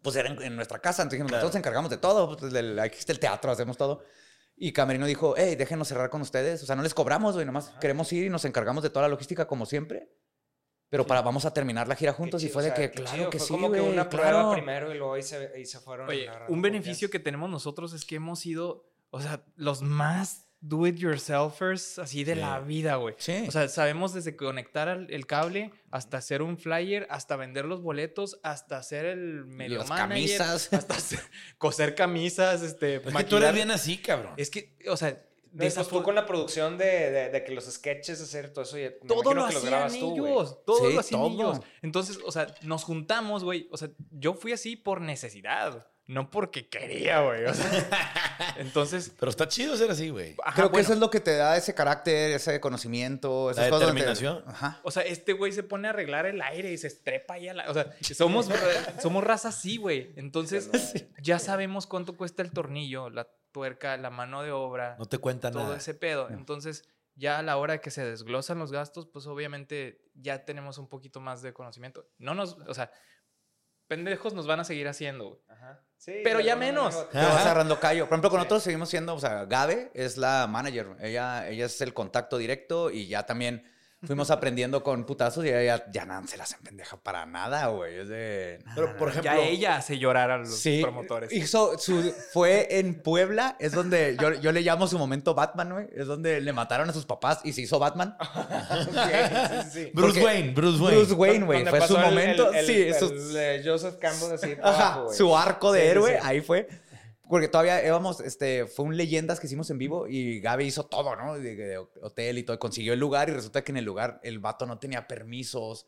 Pues 0.03 0.17
era 0.17 0.29
en, 0.31 0.43
en 0.43 0.57
nuestra 0.57 0.79
casa, 0.81 1.03
entonces 1.03 1.19
dijimos, 1.19 1.31
Claro. 1.31 1.43
nosotros 1.45 1.55
nos 1.55 1.61
encargamos 1.61 1.91
de 1.91 1.99
todo, 1.99 2.37
pues, 2.37 2.53
del- 2.53 2.79
aquí 2.81 2.99
está 2.99 3.13
el 3.13 3.21
teatro, 3.21 3.53
hacemos 3.53 3.77
todo. 3.77 4.03
Y 4.57 4.73
Camerino 4.73 5.07
dijo, 5.07 5.35
hey, 5.37 5.55
déjenos 5.57 5.89
cerrar 5.89 6.11
con 6.11 6.21
ustedes. 6.23 6.63
O 6.63 6.67
sea, 6.67 6.75
no 6.77 6.83
les 6.83 6.93
cobramos, 6.95 7.35
güey, 7.35 7.47
nomás 7.47 7.71
queremos 7.81 8.13
ir 8.13 8.25
y 8.27 8.29
nos 8.31 8.45
encargamos 8.45 8.83
de 8.83 8.91
toda 8.91 9.03
la 9.03 9.09
logística 9.09 9.47
como 9.47 9.65
siempre. 9.67 10.11
Pero 10.89 11.07
para, 11.07 11.23
vamos 11.23 11.45
a 11.45 11.55
terminar 11.55 11.87
la 11.87 11.95
gira 11.95 12.13
juntos 12.13 12.43
y 12.43 12.47
chido, 12.47 12.55
fue 12.55 12.63
o 12.63 12.65
de 12.65 12.71
sea, 12.71 12.77
que, 12.77 12.91
claro 12.91 13.17
chido, 13.17 13.31
que 13.31 13.39
fue 13.39 13.47
sí, 13.47 13.53
como 13.53 13.71
que 13.71 13.79
güey, 13.81 13.93
una 13.93 14.09
prueba 14.11 14.31
claro. 14.31 14.53
primero 14.53 14.93
y 14.93 14.99
luego 14.99 15.15
ahí 15.15 15.23
se, 15.23 15.37
ahí 15.55 15.65
se 15.65 15.79
fueron. 15.79 16.09
Oye, 16.09 16.29
un 16.49 16.61
beneficio 16.61 17.09
que 17.09 17.21
tenemos 17.21 17.49
nosotros 17.49 17.93
es 17.93 18.05
que 18.05 18.17
hemos 18.17 18.41
sido, 18.41 18.91
o 19.11 19.21
sea, 19.21 19.45
los 19.55 19.83
más 19.83 20.50
do-it-yourselfers 20.61 21.99
así 21.99 22.25
de 22.25 22.37
la 22.37 22.61
vida, 22.61 22.97
güey. 22.97 23.15
Sí. 23.19 23.45
O 23.49 23.51
sea, 23.51 23.69
sabemos 23.69 24.13
desde 24.15 24.37
conectar 24.37 24.89
el 25.09 25.27
cable 25.27 25.73
hasta 25.91 26.19
hacer 26.19 26.43
un 26.43 26.59
flyer, 26.59 27.07
hasta 27.11 27.37
vender 27.37 27.65
los 27.65 27.83
boletos, 27.83 28.39
hasta 28.43 28.77
hacer 28.79 29.07
el 29.07 29.45
medio 29.47 29.79
Las 29.79 29.89
manager, 29.89 30.09
camisas. 30.39 30.73
hasta 30.73 30.95
hacer- 30.95 31.21
coser 31.59 31.95
camisas, 31.95 32.63
este, 32.63 32.97
Es 32.97 33.15
que 33.15 33.25
tú 33.25 33.37
eres 33.37 33.55
bien 33.55 33.71
así, 33.71 33.99
cabrón. 33.99 34.35
Es 34.37 34.51
que, 34.51 34.77
o 34.89 34.97
sea, 34.97 35.11
De 35.11 35.27
pues 35.53 35.75
tú 35.75 35.85
fue- 35.85 36.03
con 36.03 36.15
la 36.15 36.27
producción 36.27 36.79
de, 36.79 37.11
de, 37.11 37.29
de 37.31 37.45
que 37.45 37.53
los 37.53 37.65
sketches, 37.65 38.21
hacer 38.21 38.53
todo 38.53 38.63
eso, 38.65 38.77
me 38.77 38.91
todo 38.91 39.35
lo 39.35 39.49
que 39.49 39.57
hacían 39.57 39.65
grabas 39.73 39.99
tú, 39.99 40.11
güey. 40.17 40.33
ellos, 40.33 40.65
todo 40.65 40.89
Sí, 40.89 40.95
lo 40.95 41.01
hacían 41.01 41.21
todo. 41.21 41.31
ellos. 41.53 41.61
Entonces, 41.83 42.19
o 42.25 42.31
sea, 42.33 42.55
nos 42.63 42.85
juntamos, 42.85 43.43
güey. 43.45 43.69
O 43.73 43.77
sea, 43.77 43.89
yo 44.11 44.35
fui 44.35 44.53
así 44.53 44.77
por 44.77 45.01
necesidad, 45.01 45.89
no 46.11 46.29
porque 46.29 46.69
quería, 46.69 47.21
güey. 47.21 47.45
O 47.45 47.55
sea, 47.55 47.89
entonces, 48.57 49.13
Pero 49.19 49.31
está 49.31 49.47
chido 49.49 49.77
ser 49.77 49.91
así, 49.91 50.11
güey. 50.11 50.35
ajá, 50.45 50.55
Creo 50.55 50.67
que 50.69 50.73
bueno, 50.73 50.85
eso 50.85 50.93
es 50.95 50.99
lo 50.99 51.09
que 51.11 51.21
te 51.21 51.37
da 51.37 51.57
ese 51.57 51.75
carácter, 51.75 52.33
ese 52.33 52.61
conocimiento, 52.61 53.53
donde- 53.55 53.71
determinación. 53.71 54.43
Ajá. 54.47 54.81
O 54.83 54.91
sea, 54.91 55.03
este 55.05 55.33
güey 55.33 55.53
se 55.53 55.63
pone 55.63 55.87
a 55.87 55.91
arreglar 55.91 56.27
el 56.27 56.43
aire 56.43 56.73
y 56.73 56.79
se 56.79 56.89
estrepa 56.89 57.35
ahí 57.35 57.49
a 57.49 57.55
la... 57.55 57.71
O 57.71 57.75
sea, 57.75 57.95
somos, 58.03 58.49
somos 59.01 59.23
raza 59.23 59.49
así, 59.49 59.77
güey. 59.77 60.13
Entonces, 60.17 60.71
ya 61.23 61.39
sabemos 61.39 61.87
cuánto 61.87 62.17
cuesta 62.17 62.43
el 62.43 62.51
tornillo, 62.51 63.09
la 63.09 63.29
tuerca, 63.53 63.97
la 63.97 64.11
mano 64.11 64.43
de 64.43 64.51
obra, 64.53 64.97
No 64.99 65.07
te 65.07 65.19
cuenta 65.19 65.51
todo 65.51 65.63
nada. 65.65 65.77
ese 65.77 65.95
pedo. 65.95 66.29
Entonces, 66.31 66.89
ya 67.15 67.39
a 67.39 67.43
la 67.43 67.57
hora 67.57 67.75
de 67.75 67.81
que 67.81 67.91
se 67.91 68.05
desglosan 68.05 68.59
los 68.59 68.73
gastos, 68.73 69.07
pues 69.07 69.27
obviamente 69.27 70.03
ya 70.15 70.45
tenemos 70.45 70.79
un 70.79 70.89
poquito 70.89 71.21
más 71.21 71.41
de 71.43 71.53
conocimiento. 71.53 72.09
No 72.19 72.35
nos... 72.35 72.55
O 72.67 72.75
sea, 72.75 72.91
pendejos 73.91 74.35
nos 74.35 74.47
van 74.47 74.61
a 74.61 74.65
seguir 74.65 74.87
haciendo, 74.87 75.31
güey. 75.31 75.41
Ajá. 75.49 75.81
Sí, 75.99 76.21
Pero 76.25 76.41
ya 76.41 76.55
menos. 76.57 77.11
Te 77.11 77.19
vas 77.19 77.43
agarrando 77.45 77.79
callo. 77.81 78.05
Por 78.09 78.15
ejemplo, 78.15 78.31
con 78.31 78.39
Sí. 78.39 78.45
nosotros 78.45 78.63
seguimos 78.63 78.89
siendo, 78.89 79.15
o 79.15 79.19
sea, 79.19 79.45
Gabe 79.45 79.91
es 79.95 80.17
la 80.17 80.47
manager. 80.49 80.97
Ella, 81.01 81.47
ella 81.49 81.67
es 81.67 81.79
el 81.83 81.93
contacto 81.93 82.39
directo 82.39 82.91
y 82.91 83.07
ya 83.09 83.25
también 83.27 83.70
fuimos 84.07 84.31
aprendiendo 84.31 84.83
con 84.83 85.05
putazos 85.05 85.45
y 85.45 85.49
ella 85.49 85.63
ya, 85.79 85.91
ya 85.93 86.05
nada 86.07 86.27
se 86.27 86.37
las 86.37 86.55
pendeja 86.55 86.97
para 86.97 87.27
nada, 87.27 87.67
güey. 87.69 87.99
Es 87.99 88.09
de. 88.09 88.59
Pero, 88.75 88.97
por 88.97 89.09
ejemplo, 89.11 89.31
Ya 89.33 89.39
ella 89.41 89.77
hace 89.77 89.99
llorar 89.99 90.31
a 90.31 90.39
los 90.39 90.57
Sí, 90.59 90.81
promotores. 90.83 91.33
Hizo 91.33 91.79
su, 91.79 92.13
fue 92.33 92.79
en 92.79 93.03
Puebla, 93.03 93.57
es 93.59 93.73
donde 93.73 94.17
yo, 94.21 94.33
yo 94.35 94.53
le 94.53 94.63
llamo 94.63 94.87
su 94.87 94.99
momento 94.99 95.35
Batman, 95.35 95.73
güey. 95.73 95.89
Es 95.95 96.07
donde 96.07 96.41
le 96.41 96.53
mataron 96.53 96.89
a 96.89 96.93
sus 96.93 97.05
papás 97.07 97.41
y 97.45 97.53
se 97.53 97.63
hizo 97.63 97.79
Batman. 97.79 98.17
Sí, 99.71 99.71
sí. 99.73 99.91
Bruce 99.95 100.21
porque- 100.21 100.25
Wayne, 100.25 100.53
Bruce 100.53 100.83
Wayne. 100.83 100.97
Bruce 100.99 101.15
Wayne, 101.15 101.45
güey. 101.47 101.67
Fue 101.67 101.87
su 101.87 101.97
el- 101.97 102.03
momento. 102.03 102.51
el- 102.51 102.57
el- 102.57 102.67
sí, 102.67 102.83
el- 102.83 102.95
su, 102.95 103.39
el, 103.39 103.65
Joseph 103.69 103.97
Campbell 104.01 104.33
así. 104.35 104.53
ajá, 104.63 104.69
abajo, 104.87 105.05
güey. 105.05 105.17
su 105.17 105.37
arco 105.37 105.73
de 105.73 105.81
Sí, 105.81 105.85
sí, 105.87 105.91
héroe, 105.91 106.13
sí. 106.13 106.19
ahí 106.23 106.41
fue. 106.41 106.69
Porque 107.31 107.47
todavía 107.47 107.87
íbamos, 107.87 108.21
este, 108.21 108.67
fue 108.67 108.85
un 108.85 108.97
leyendas 108.97 109.39
que 109.39 109.47
hicimos 109.47 109.71
en 109.71 109.79
vivo 109.79 110.09
y 110.09 110.41
Gaby 110.41 110.65
hizo 110.65 110.87
todo, 110.87 111.15
¿no? 111.15 111.39
De, 111.39 111.55
de 111.55 111.79
hotel 111.79 112.39
y 112.39 112.43
todo, 112.43 112.59
consiguió 112.59 112.93
el 112.93 112.99
lugar 112.99 113.29
y 113.29 113.33
resulta 113.33 113.63
que 113.63 113.71
en 113.71 113.77
el 113.77 113.85
lugar 113.85 114.21
el 114.25 114.41
vato 114.41 114.67
no 114.67 114.79
tenía 114.81 115.07
permisos, 115.07 115.87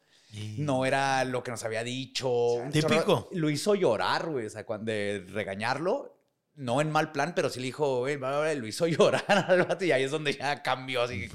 no 0.57 0.87
era 0.87 1.25
lo 1.25 1.43
que 1.43 1.51
nos 1.51 1.65
había 1.65 1.83
dicho. 1.83 2.31
Típico. 2.73 3.29
Lo 3.33 3.51
hizo 3.51 3.75
llorar, 3.75 4.31
güey, 4.31 4.47
o 4.47 4.51
sea, 4.51 4.65
cuando 4.65 4.93
de 4.93 5.27
regañarlo, 5.31 6.17
no 6.55 6.81
en 6.81 6.91
mal 6.91 7.11
plan, 7.13 7.33
pero 7.35 7.51
sí 7.51 7.59
le 7.61 7.67
dijo, 7.67 7.99
güey, 7.99 8.17
va, 8.17 8.39
va, 8.39 8.55
lo 8.55 8.67
hizo 8.67 8.87
llorar 8.87 9.25
al 9.49 9.65
vato 9.65 9.85
y 9.85 9.91
ahí 9.93 10.05
es 10.05 10.13
donde 10.13 10.35
ya 10.35 10.63
cambió 10.63 11.03
así. 11.03 11.29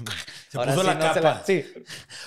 Se 0.48 0.58
puso 0.58 0.82
la 0.82 0.94
no 0.94 1.14
se 1.14 1.20
capa. 1.20 1.42
sí. 1.44 1.64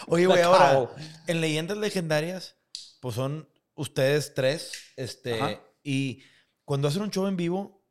Oye, 0.07 0.27
La 0.27 0.33
güey, 0.33 0.43
ahora, 0.43 0.89
en 1.27 1.41
leyendas 1.41 1.77
legendarias, 1.77 2.55
pues 2.99 3.15
son 3.15 3.49
ustedes 3.73 4.33
tres, 4.35 4.71
este, 4.95 5.41
Ajá. 5.41 5.61
y 5.83 6.23
cuando 6.71 6.87
hacen 6.87 7.01
un 7.01 7.11
show 7.11 7.27
en 7.27 7.35
vivo, 7.35 7.83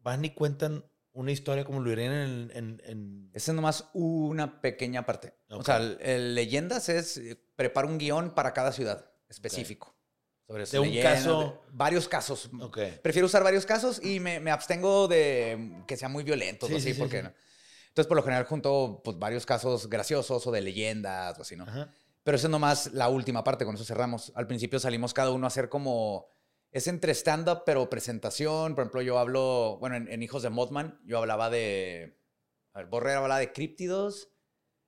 van 0.00 0.24
y 0.24 0.30
cuentan 0.30 0.82
una 1.12 1.30
historia 1.30 1.62
como 1.66 1.80
lo 1.80 1.90
dirían 1.90 2.12
en... 2.14 2.50
en- 2.54 2.82
en- 2.86 3.30
Esa 3.34 3.50
es 3.52 3.54
nomás 3.54 3.90
una 3.92 4.62
pequeña 4.62 5.04
parte. 5.04 5.34
O 5.50 5.62
sea, 5.62 5.76
el, 5.76 5.98
el 6.00 6.34
leyendas 6.34 6.88
es 6.88 7.18
eh, 7.18 7.38
prepara 7.54 7.86
un 7.86 7.98
guion 7.98 8.34
para 8.34 8.54
cada 8.54 8.72
ciudad 8.72 9.10
específico. 9.28 9.94
Sobre 10.46 10.64
De 10.64 10.78
un 10.78 10.86
leyendas, 10.88 11.18
caso- 11.18 11.40
de- 11.66 11.70
varios 11.76 12.08
casos. 12.08 12.48
Ok. 12.62 12.78
Prefiero 13.02 13.26
usar 13.26 13.44
varios 13.44 13.66
casos 13.66 14.02
y 14.02 14.20
me, 14.20 14.40
me 14.40 14.50
abstengo 14.50 15.06
de 15.06 15.82
que 15.86 15.98
sean 15.98 16.10
muy 16.10 16.24
violentos 16.24 16.68
Sí, 16.70 16.74
o 16.74 16.78
así, 16.78 16.88
sí, 16.88 16.94
sí, 16.94 16.98
porque 17.00 17.18
sí. 17.18 17.24
no. 17.24 17.32
Entonces, 17.88 18.08
por 18.08 18.16
lo 18.16 18.22
general, 18.22 18.46
junto 18.46 19.02
pues, 19.04 19.18
varios 19.18 19.44
casos 19.44 19.90
graciosos 19.90 20.46
o 20.46 20.50
de 20.50 20.62
leyendas 20.62 21.38
o 21.38 21.42
así, 21.42 21.56
¿no? 21.56 21.64
Ajá. 21.64 21.92
Pero 22.22 22.36
eso 22.38 22.46
es 22.46 22.50
nomás 22.50 22.92
la 22.94 23.10
última 23.10 23.44
parte, 23.44 23.66
con 23.66 23.74
eso 23.74 23.84
cerramos. 23.84 24.32
Al 24.34 24.46
principio 24.46 24.80
salimos 24.80 25.12
cada 25.12 25.30
uno 25.30 25.44
a 25.46 25.48
hacer 25.48 25.68
como... 25.68 26.32
Es 26.74 26.88
entre 26.88 27.14
stand-up, 27.14 27.62
pero 27.64 27.88
presentación. 27.88 28.74
Por 28.74 28.82
ejemplo, 28.82 29.00
yo 29.00 29.18
hablo, 29.20 29.78
bueno, 29.78 29.94
en, 29.94 30.08
en 30.10 30.22
Hijos 30.24 30.42
de 30.42 30.50
Mothman, 30.50 31.00
yo 31.06 31.18
hablaba 31.18 31.48
de... 31.48 32.18
A 32.72 32.82
ver, 32.82 32.88
hablaba 33.16 33.38
de 33.38 33.52
críptidos, 33.52 34.30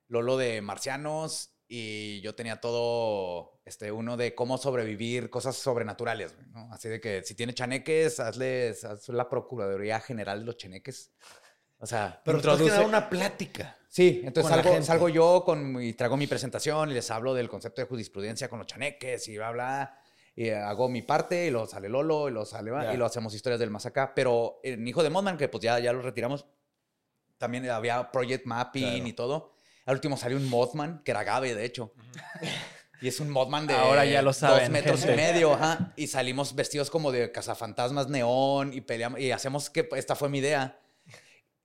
Lolo 0.08 0.36
de 0.36 0.60
marcianos, 0.62 1.56
y 1.68 2.20
yo 2.22 2.34
tenía 2.34 2.60
todo, 2.60 3.60
este, 3.64 3.92
uno 3.92 4.16
de 4.16 4.34
cómo 4.34 4.58
sobrevivir 4.58 5.30
cosas 5.30 5.54
sobrenaturales. 5.54 6.34
Así 6.72 6.88
de 6.88 7.00
que 7.00 7.22
si 7.22 7.36
tiene 7.36 7.54
chaneques, 7.54 8.18
hazles, 8.18 8.84
haz 8.84 9.08
la 9.08 9.28
Procuraduría 9.28 10.00
General 10.00 10.40
de 10.40 10.44
los 10.46 10.56
Chaneques. 10.56 11.12
O 11.78 11.86
sea, 11.86 12.20
Pero 12.24 12.38
introduce- 12.38 12.70
dar 12.70 12.84
una 12.86 13.08
plática. 13.08 13.78
Sí, 13.88 14.22
entonces 14.24 14.84
salgo 14.84 15.08
yo 15.08 15.42
con, 15.44 15.80
y 15.80 15.92
traigo 15.92 16.16
mi 16.16 16.26
presentación 16.26 16.90
y 16.90 16.94
les 16.94 17.10
hablo 17.12 17.32
del 17.32 17.48
concepto 17.48 17.80
de 17.80 17.86
jurisprudencia 17.86 18.48
con 18.48 18.58
los 18.58 18.66
chaneques 18.66 19.28
y 19.28 19.36
bla, 19.36 19.52
bla. 19.52 20.00
Y 20.38 20.50
hago 20.50 20.88
mi 20.90 21.00
parte 21.02 21.46
y 21.46 21.50
lo 21.50 21.66
sale 21.66 21.88
Lolo 21.88 22.28
y 22.28 22.32
lo 22.32 22.44
sale 22.44 22.70
Ya. 22.70 22.92
y 22.92 22.96
lo 22.98 23.06
hacemos 23.06 23.32
historias 23.34 23.58
del 23.58 23.70
más 23.70 23.86
acá. 23.86 24.12
Pero 24.14 24.60
en 24.62 24.86
Hijo 24.86 25.02
de 25.02 25.08
Modman, 25.10 25.38
que 25.38 25.48
pues 25.48 25.62
ya, 25.64 25.78
ya 25.78 25.92
lo 25.94 26.02
retiramos, 26.02 26.44
también 27.38 27.68
había 27.70 28.10
Project 28.12 28.44
Mapping 28.46 28.82
Claro. 28.96 29.06
y 29.08 29.12
todo. 29.14 29.54
Al 29.86 29.94
último 29.94 30.16
salió 30.16 30.36
un 30.36 30.48
Mothman, 30.48 31.02
que 31.04 31.10
era 31.12 31.24
Gabe, 31.24 31.54
de 31.54 31.64
hecho. 31.64 31.92
Y 33.00 33.08
es 33.08 33.20
un 33.20 33.30
Mothman 33.30 33.66
de 33.66 33.74
Ahora 33.74 34.04
ya 34.04 34.20
lo 34.22 34.32
saben, 34.32 34.64
dos 34.64 34.70
metros 34.70 35.00
gente. 35.00 35.14
y 35.14 35.16
medio, 35.16 35.52
ajá. 35.54 35.92
Y 35.96 36.06
salimos 36.06 36.54
vestidos 36.54 36.90
como 36.90 37.12
de 37.12 37.30
cazafantasmas 37.32 38.08
neón 38.08 38.72
y 38.74 38.80
peleamos. 38.80 39.20
Y 39.20 39.30
hacemos 39.32 39.70
que, 39.70 39.88
esta 39.96 40.16
fue 40.16 40.28
mi 40.28 40.38
idea. 40.38 40.78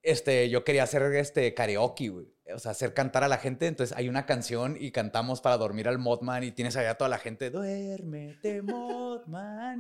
Este, 0.04 0.50
yo 0.50 0.64
quería 0.64 0.84
hacer 0.84 1.04
este 1.16 1.54
karaoke, 1.54 2.10
güey. 2.10 2.26
O 2.54 2.60
sea, 2.60 2.72
hacer 2.72 2.94
cantar 2.94 3.24
a 3.24 3.28
la 3.28 3.38
gente. 3.38 3.68
Entonces 3.68 3.96
hay 3.96 4.10
una 4.10 4.26
canción 4.26 4.76
y 4.80 4.92
cantamos 4.92 5.42
para 5.42 5.58
dormir 5.58 5.88
al 5.88 6.00
Mothman 6.00 6.44
y 6.44 6.52
tienes 6.52 6.76
allá 6.76 6.96
toda 6.96 7.08
la 7.10 7.18
gente, 7.20 7.50
duérmete, 7.50 8.62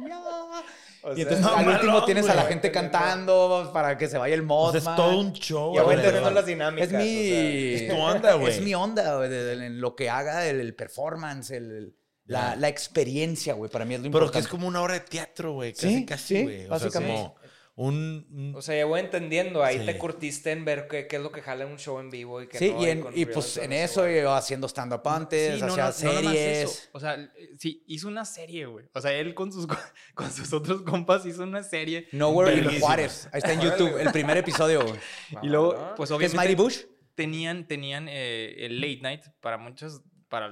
ya. 0.07 0.21
O 1.03 1.13
y 1.13 1.15
sea, 1.15 1.23
entonces 1.23 1.39
no, 1.41 1.55
al 1.55 1.67
último 1.67 2.05
tienes 2.05 2.25
a 2.29 2.35
la 2.35 2.41
güey. 2.43 2.53
gente 2.53 2.71
cantando 2.71 3.71
para 3.73 3.97
que 3.97 4.07
se 4.07 4.19
vaya 4.19 4.35
el 4.35 4.43
Mothman. 4.43 4.81
sea, 4.83 4.91
es 4.91 4.95
todo 4.95 5.19
un 5.19 5.33
show. 5.33 5.73
Ya 5.75 5.81
voy 5.81 5.95
entendiendo 5.95 6.29
las 6.29 6.45
dinámicas. 6.45 6.91
Es 6.91 6.93
mi, 6.93 7.01
o 7.01 7.07
sea. 7.33 7.41
Es 7.73 7.87
tu 7.89 7.95
onda, 7.95 8.33
güey. 8.35 8.53
Es 8.53 8.61
mi 8.61 8.75
onda, 8.75 9.17
güey, 9.17 9.33
en 9.33 9.81
lo 9.81 9.95
que 9.95 10.09
haga 10.11 10.45
el, 10.47 10.59
el 10.59 10.75
performance, 10.75 11.49
el, 11.51 11.71
el- 11.71 11.95
la, 12.27 12.69
experiencia, 12.69 13.55
güey, 13.55 13.69
para 13.69 13.83
mí 13.83 13.95
es 13.95 13.99
lo 13.99 14.03
Pero 14.05 14.19
importante. 14.25 14.37
que 14.37 14.39
es 14.45 14.47
como 14.47 14.65
una 14.67 14.81
obra 14.81 14.93
de 14.93 14.99
teatro, 15.01 15.53
güey. 15.53 15.73
Casi, 15.73 15.95
Sí, 15.97 16.05
casi, 16.05 16.35
sí, 16.37 16.43
güey. 16.43 16.65
O 16.69 16.79
sea, 16.79 16.89
como 16.91 17.35
un... 17.81 18.27
un- 18.31 18.55
O 18.55 18.61
sea, 18.61 18.75
ya 18.77 18.85
voy 18.85 18.99
entendiendo. 18.99 19.63
Ahí 19.63 19.79
Sí. 19.79 19.85
te 19.85 19.97
curtiste 19.97 20.51
en 20.51 20.65
ver 20.65 20.87
qué, 20.89 21.07
qué 21.07 21.15
es 21.15 21.21
lo 21.21 21.31
que 21.31 21.41
jala 21.41 21.65
un 21.65 21.77
show 21.79 21.99
en 21.99 22.09
vivo 22.09 22.41
y 22.41 22.47
qué 22.47 22.57
Sí, 22.57 22.71
no. 22.71 22.81
y, 22.81 22.89
en- 22.89 23.05
y 23.15 23.25
pues 23.25 23.57
en 23.57 23.73
eso, 23.73 24.07
yo 24.07 24.33
haciendo 24.33 24.67
stand-up 24.67 25.07
antes, 25.07 25.55
Sí, 25.55 25.61
no, 25.61 25.67
hacía 25.73 25.85
no, 25.85 25.91
series. 25.93 26.69
eso. 26.69 26.89
O 26.93 26.99
sea, 26.99 27.17
sí, 27.57 27.83
hizo 27.87 28.07
una 28.07 28.25
serie, 28.25 28.65
güey. 28.65 28.85
O 28.93 29.01
sea, 29.01 29.13
él 29.13 29.33
con 29.33 29.51
sus, 29.51 29.67
co- 29.67 29.77
con 30.13 30.31
sus 30.31 30.51
otros 30.53 30.83
compas 30.83 31.25
hizo 31.25 31.43
una 31.43 31.63
serie. 31.63 32.07
Nowhere 32.11 32.53
in. 32.57 32.79
Juárez. 32.79 33.27
Ahí 33.31 33.39
está 33.39 33.53
en 33.53 33.61
YouTube, 33.61 33.97
el 33.99 34.11
primer 34.11 34.37
episodio, 34.37 34.81
güey. 34.85 34.99
Y 35.41 35.47
luego, 35.47 35.93
pues 35.95 36.09
¿Qué 36.09 36.13
es 36.13 36.17
obviamente 36.33 36.37
Mighty 36.37 36.55
Bush? 36.55 36.79
tenían, 37.15 37.67
tenían 37.67 38.07
eh, 38.09 38.55
el 38.65 38.79
late 38.79 38.99
night 39.01 39.21
para 39.41 39.57
muchos, 39.57 40.01
para 40.29 40.49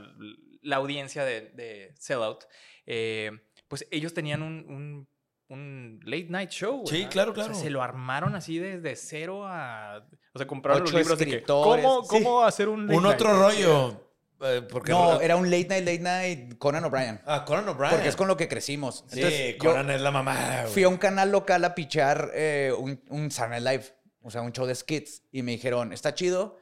la 0.62 0.76
audiencia 0.76 1.24
de, 1.26 1.50
de 1.52 1.94
Sellout. 2.00 2.44
eh, 2.86 3.32
pues 3.68 3.88
ellos 3.92 4.14
tenían 4.16 4.42
un, 4.42 4.66
un, 4.68 5.08
un 5.50 6.00
late 6.06 6.28
night 6.30 6.50
show, 6.52 6.82
güey. 6.82 6.88
Sí, 6.88 7.06
claro, 7.08 7.32
O 7.32 7.36
sea, 7.36 7.46
claro. 7.46 7.60
se 7.60 7.70
lo 7.70 7.82
armaron 7.82 8.36
así 8.36 8.58
desde 8.60 8.96
cero 8.96 9.46
a... 9.48 10.06
O 10.34 10.38
sea, 10.38 10.48
compraron 10.48 10.84
Ocho 10.84 10.94
los 10.94 11.02
libros 11.02 11.20
de 11.20 11.26
que, 11.26 11.32
escritores. 11.32 11.84
¿cómo, 11.86 12.04
Sí. 12.04 12.10
cómo 12.10 12.44
hacer 12.44 12.70
un 12.70 12.86
late 12.88 12.98
un 12.98 13.04
night? 13.04 13.16
otro 13.16 13.34
rollo. 13.40 14.06
eh, 14.42 14.62
porque 14.70 14.92
No, 14.92 15.20
era 15.20 15.36
un 15.36 15.50
late 15.50 15.68
night, 15.68 15.86
late 15.86 16.00
night 16.00 16.58
Conan 16.60 16.84
O'Brien. 16.86 17.20
Ah, 17.26 17.44
Conan 17.46 17.68
O'Brien. 17.68 17.92
Porque 17.92 18.08
es 18.10 18.16
con 18.16 18.28
lo 18.28 18.38
que 18.38 18.48
crecimos. 18.48 19.04
Sí, 19.08 19.20
Entonces, 19.22 19.56
Conan 19.58 19.90
es 19.90 20.02
la 20.02 20.12
mamá, 20.12 20.64
fui 20.68 20.84
a 20.84 20.90
un 20.90 20.98
canal 20.98 21.32
local 21.32 21.66
a 21.66 21.74
pichar 21.76 22.32
eh, 22.34 22.72
un, 22.78 23.02
un 23.10 23.32
Saturday 23.32 23.62
Night 23.62 23.82
Live, 23.82 23.96
o 24.22 24.30
sea, 24.32 24.42
un 24.42 24.52
show 24.54 24.66
de 24.66 24.76
skits. 24.76 25.24
Y 25.32 25.42
me 25.42 25.52
dijeron, 25.54 25.92
está 25.94 26.14
chido, 26.14 26.58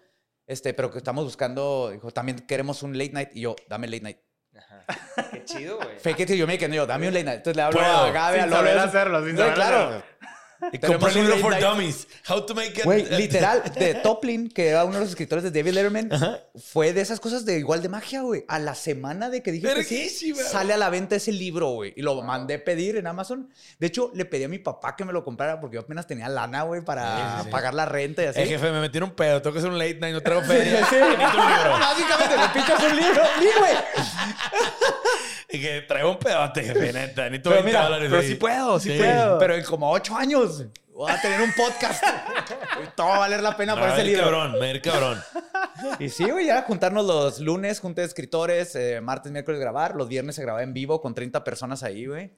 este, 0.47 0.73
pero 0.73 0.89
que 0.89 0.97
estamos 0.97 1.25
buscando, 1.25 1.91
dijo, 1.91 2.11
también 2.11 2.39
queremos 2.39 2.81
un 2.83 2.97
late 2.97 3.11
night. 3.11 3.29
Y 3.35 3.41
yo, 3.41 3.55
dame 3.67 3.87
late 3.87 4.01
night. 4.01 4.17
Qué 5.31 5.43
chido, 5.45 5.77
güey. 5.77 5.99
Fake 5.99 6.21
it 6.21 6.27
till 6.27 6.37
you 6.37 6.47
make 6.47 6.63
it. 6.63 6.71
Y 6.71 6.75
yo, 6.75 6.85
dame 6.85 7.07
un 7.07 7.13
late 7.13 7.23
night. 7.25 7.37
Entonces 7.37 7.55
le 7.57 7.61
hablo 7.63 7.79
Puedo. 7.79 7.97
a 8.05 8.11
Gabe, 8.11 8.39
a 8.39 8.41
Sin 8.43 8.49
Lolo. 8.51 8.55
saber 8.63 8.77
eso. 8.77 8.85
hacerlo, 8.85 9.25
sin 9.25 9.37
saber 9.37 9.53
claro. 9.53 9.77
hacerlo. 9.77 10.03
Y 10.73 10.79
compré 10.79 11.09
un 11.09 11.13
libro 11.15 11.37
for 11.37 11.51
night. 11.51 11.63
dummies. 11.63 12.07
How 12.27 12.45
to 12.45 12.55
make 12.55 12.71
it. 12.79 12.83
Güey, 12.83 13.05
literal, 13.11 13.61
de 13.79 13.93
Toplin, 13.95 14.49
que 14.49 14.69
era 14.69 14.85
uno 14.85 14.95
de 14.95 14.99
los 15.01 15.09
escritores 15.09 15.43
de 15.43 15.51
David 15.51 15.73
Letterman, 15.73 16.09
fue 16.55 16.93
de 16.93 17.01
esas 17.01 17.19
cosas 17.19 17.45
de 17.45 17.59
igual 17.59 17.81
de 17.81 17.89
magia, 17.89 18.21
güey. 18.21 18.43
A 18.47 18.57
la 18.59 18.73
semana 18.75 19.29
de 19.29 19.43
que 19.43 19.51
dije 19.51 19.67
que 19.87 20.09
sí, 20.09 20.33
sale 20.35 20.73
a 20.73 20.77
la 20.77 20.89
venta 20.89 21.15
ese 21.15 21.31
libro, 21.31 21.69
güey. 21.69 21.93
Y 21.95 22.01
lo 22.01 22.21
mandé 22.23 22.57
pedir 22.59 22.95
en 22.97 23.05
Amazon. 23.07 23.49
De 23.79 23.87
hecho, 23.87 24.11
le 24.15 24.25
pedí 24.25 24.43
a 24.45 24.49
mi 24.49 24.59
papá 24.59 24.95
que 24.95 25.05
me 25.05 25.13
lo 25.13 25.23
comprara 25.23 25.59
porque 25.61 25.75
yo 25.75 25.81
apenas 25.81 26.07
tenía 26.07 26.27
lana, 26.27 26.63
güey, 26.63 26.81
para 26.81 27.17
Sí, 27.17 27.23
sí, 27.37 27.43
sí. 27.45 27.49
pagar 27.51 27.73
la 27.73 27.85
renta 27.85 28.23
y 28.23 28.25
así. 28.25 28.39
Eh, 28.41 28.45
jefe, 28.47 28.71
me 28.71 28.81
metí 28.81 28.97
en 28.97 29.03
un 29.03 29.11
pedo. 29.11 29.41
Tengo 29.41 29.53
que 29.53 29.59
hacer 29.59 29.69
un 29.71 29.77
late 29.77 29.99
night. 29.99 30.13
No 30.15 30.21
traigo 30.21 30.41
Sí, 30.47 30.47
feria. 30.49 30.85
sí. 30.89 30.95
Libro. 30.95 31.71
Básicamente, 31.79 32.35
me 32.37 32.49
pichas 32.49 32.83
un 32.83 32.95
libro. 32.97 33.21
Sí, 33.39 33.47
güey. 33.59 33.73
Y 35.49 35.61
que 35.61 35.81
traigo 35.87 36.11
un 36.11 36.19
pedote, 36.19 36.61
neta. 36.93 37.23
Necesito 37.29 37.49
Pero 37.51 37.63
20 37.63 37.65
mira, 37.65 37.83
dólares. 37.83 38.07
Pero 38.09 38.21
ahí. 38.21 38.27
sí 38.27 38.35
puedo, 38.35 38.79
sí, 38.79 38.91
Sí. 38.91 38.97
puedo. 38.97 39.39
Pero 39.39 39.55
en 39.55 39.63
como 39.63 39.89
ocho 39.91 40.15
años 40.15 40.65
voy 40.93 41.11
a 41.11 41.21
tener 41.21 41.41
un 41.41 41.53
podcast. 41.53 42.03
Todo 42.95 43.07
va 43.07 43.15
a 43.15 43.19
valer 43.19 43.41
la 43.41 43.55
pena 43.55 43.75
Me 43.75 43.81
por 43.81 43.89
ese 43.91 44.03
libro. 44.03 44.23
cabrón, 44.23 44.59
me 44.59 44.81
cabrón. 44.81 45.21
Y 45.99 46.09
sí, 46.09 46.29
güey, 46.29 46.47
ya 46.47 46.63
juntarnos 46.63 47.05
los 47.05 47.39
lunes, 47.39 47.79
junta 47.79 48.01
de 48.01 48.07
escritores, 48.07 48.75
eh, 48.75 48.99
martes, 49.01 49.31
miércoles 49.31 49.59
grabar, 49.61 49.95
los 49.95 50.07
viernes 50.09 50.35
se 50.35 50.41
grababa 50.41 50.63
en 50.63 50.73
vivo 50.73 50.99
con 51.01 51.13
30 51.15 51.43
personas 51.43 51.83
ahí, 51.83 52.07
güey. 52.07 52.33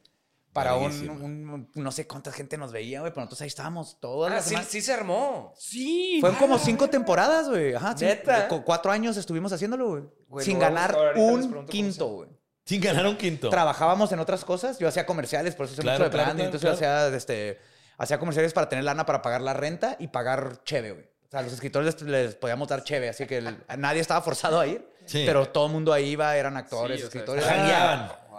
Para 0.51 0.75
un, 0.75 1.69
no 1.75 1.91
sé 1.91 2.07
cuánta 2.07 2.31
gente 2.31 2.57
nos 2.57 2.71
veía, 2.71 3.01
güey, 3.01 3.11
pero 3.11 3.21
nosotros 3.21 3.41
ahí 3.41 3.47
estábamos 3.47 3.99
todas 3.99 4.31
Ah, 4.31 4.35
las 4.35 4.43
sí, 4.45 4.49
semanas. 4.49 4.69
sí 4.71 4.81
se 4.81 4.93
armó. 4.93 5.53
Sí. 5.55 6.17
Fueron 6.21 6.37
como 6.39 6.57
cinco 6.57 6.89
temporadas, 6.89 7.47
güey. 7.49 7.75
Ajá. 7.75 7.95
¿Neta? 7.99 8.47
Cuatro 8.47 8.91
años 8.91 9.15
estuvimos 9.15 9.53
haciéndolo, 9.53 9.87
güey. 9.89 10.03
Güey, 10.27 10.45
Sin 10.45 10.57
ganar 10.59 10.95
un 11.15 11.65
quinto, 11.67 12.07
güey. 12.07 12.29
Sin 12.69 12.81
ganar 12.81 13.07
un 13.07 13.17
quinto. 13.17 13.49
Trabajábamos 13.49 14.11
en 14.11 14.19
otras 14.19 14.45
cosas. 14.45 14.77
Yo 14.77 14.87
hacía 14.87 15.05
comerciales, 15.05 15.55
por 15.55 15.65
eso 15.65 15.75
sé 15.75 15.81
Claro, 15.81 15.97
mucho 15.97 16.03
de 16.05 16.09
claro, 16.11 16.25
branding. 16.25 16.51
claro, 16.51 16.55
Entonces 16.67 16.69
yo 16.69 17.07
hacía, 17.07 17.17
este, 17.17 17.59
hacía 17.97 18.19
comerciales 18.19 18.53
para 18.53 18.69
tener 18.69 18.85
lana 18.85 19.05
para 19.07 19.21
pagar 19.23 19.41
la 19.41 19.53
renta 19.53 19.95
y 19.97 20.07
pagar 20.09 20.63
cheve, 20.63 20.91
güey. 20.91 21.05
O 21.05 21.31
sea, 21.31 21.41
los 21.41 21.53
escritores 21.53 21.99
les, 22.01 22.09
les 22.09 22.35
podíamos 22.35 22.67
dar 22.67 22.83
cheve, 22.83 23.09
así 23.09 23.25
que 23.25 23.37
el- 23.39 23.57
nadie 23.77 24.01
estaba 24.01 24.21
forzado 24.21 24.59
a 24.59 24.67
ir. 24.67 24.87
Sí. 25.05 25.23
Pero 25.25 25.47
todo 25.49 25.65
el 25.65 25.71
mundo 25.71 25.91
ahí 25.91 26.09
iba, 26.09 26.35
eran 26.37 26.55
actores, 26.57 26.99
Sí, 26.99 27.05
o 27.07 27.09
sea, 27.09 27.21
escritores. 27.21 27.45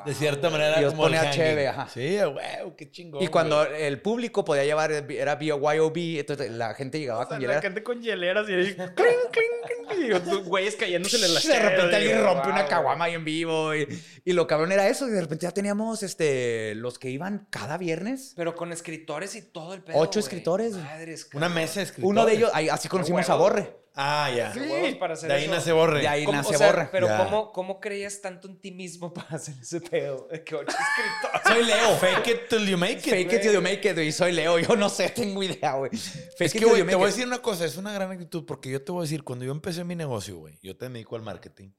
De 0.05 0.15
cierta 0.15 0.51
manera, 0.51 0.81
Y 0.81 0.85
os 0.85 0.93
como 0.93 1.07
el 1.07 1.15
ponía 1.15 1.31
cheve, 1.31 1.69
ajá. 1.69 1.89
Sí, 1.93 2.19
güey, 2.19 2.47
qué 2.77 2.91
chingón. 2.91 3.23
Y 3.23 3.29
cuando 3.29 3.65
güey. 3.67 3.83
el 3.85 4.01
público 4.01 4.45
podía 4.45 4.65
llevar, 4.65 4.91
era 4.93 5.37
BYOB, 5.37 5.97
entonces 6.19 6.51
la 6.51 6.75
gente 6.75 6.99
llegaba 6.99 7.21
O 7.21 7.23
sea, 7.25 7.29
con 7.29 7.37
la 7.39 7.41
hielera. 7.41 7.63
gente 7.63 7.83
con 7.83 8.03
hieleras 8.03 8.49
y 8.49 8.53
ahí, 8.55 8.75
clink, 8.75 8.95
clink, 8.95 9.89
clink, 9.89 10.01
y 10.01 10.09
los 10.09 10.45
güeyes 10.45 10.77
cayéndose 10.77 11.17
en 11.25 11.35
la 11.35 11.41
De 11.41 11.59
repente 11.59 11.97
alguien 11.97 12.23
rompe 12.23 12.49
una 12.49 12.61
wow. 12.63 12.69
caguama 12.71 13.05
ahí 13.07 13.15
en 13.15 13.25
vivo. 13.25 13.75
Y, 13.75 13.87
y 14.25 14.33
lo 14.33 14.47
cabrón 14.47 14.73
era 14.73 14.89
eso. 14.89 15.09
Y 15.09 15.11
de 15.11 15.21
repente 15.21 15.45
ya 15.45 15.53
teníamos 15.53 16.03
este, 16.03 16.75
los 16.77 16.99
que 16.99 17.11
iban 17.11 17.47
cada 17.51 17.77
viernes. 17.79 18.33
Pero 18.37 18.55
con 18.55 18.73
escritores 18.73 19.35
y 19.35 19.43
todo 19.43 19.75
el 19.75 19.83
pedo. 19.83 19.99
Ocho 19.99 20.21
güey. 20.21 20.25
escritores. 20.25 20.75
Madres, 20.77 21.29
Una 21.35 21.49
mesa 21.49 21.81
de 21.81 21.85
escritores. 21.87 22.09
Uno 22.11 22.25
de 22.27 22.35
ellos, 22.35 22.51
ahí- 22.55 22.69
así 22.69 22.89
conocimos 22.89 23.29
a. 23.29 23.35
Borre. 23.35 23.80
Ah, 23.95 24.31
ya. 24.35 24.53
De 24.53 24.61
huevos 24.69 24.95
para 24.97 25.15
hacer 25.15 25.29
De 25.29 25.35
ahí 25.37 25.45
eso. 25.45 25.53
nace 25.53 25.73
Borre. 25.73 26.01
De 26.01 26.09
ahí 26.09 26.25
¿Cómo- 26.25 26.37
nace 26.39 26.55
o 26.55 26.59
sea, 26.59 26.67
Borre. 26.69 26.89
Pero 26.93 27.07
Ya. 27.09 27.25
¿cómo, 27.25 27.53
¿cómo 27.53 27.81
creías 27.81 28.21
tanto 28.21 28.47
en 28.49 28.59
ti 28.61 28.71
mismo 28.71 29.13
para 29.15 29.29
hacer 29.37 29.55
ese 29.61 29.81
pedo? 29.81 30.29
De 30.31 30.43
que 30.45 30.55
ocho 30.55 30.69
escritores. 30.77 31.43
Soy 31.47 31.65
Leo. 31.65 31.97
Fake 31.97 32.27
it 32.29 32.49
till 32.49 32.67
you 32.69 32.79
make 32.79 32.93
it. 32.99 33.03
Fake 33.05 33.33
it 33.33 33.43
till 33.43 33.53
you 33.53 33.61
make 33.63 33.89
it, 33.91 33.99
y 33.99 34.13
soy 34.13 34.33
Leo. 34.33 34.59
Yo 34.59 34.77
no 34.77 34.89
sé, 34.89 35.09
tengo 35.11 35.43
idea, 35.43 35.73
güey. 35.75 35.91
Es 35.93 36.53
que, 36.53 36.65
güey, 36.65 36.87
te 36.87 36.95
voy 36.95 37.05
a 37.05 37.07
decir 37.09 37.27
una 37.27 37.43
cosa, 37.43 37.65
es 37.65 37.77
una 37.77 37.93
gran 37.93 38.11
actitud, 38.13 38.45
porque 38.47 38.71
yo 38.71 38.83
te 38.83 38.93
voy 38.93 39.01
a 39.01 39.03
decir, 39.03 39.25
cuando 39.25 39.45
yo 39.45 39.53
empecé 39.53 39.83
mi 39.85 39.97
negocio, 39.97 40.37
güey, 40.39 40.59
yo 40.63 40.77
te 40.77 40.89
dedico 40.89 41.17
al 41.17 41.23
marketing, 41.23 41.71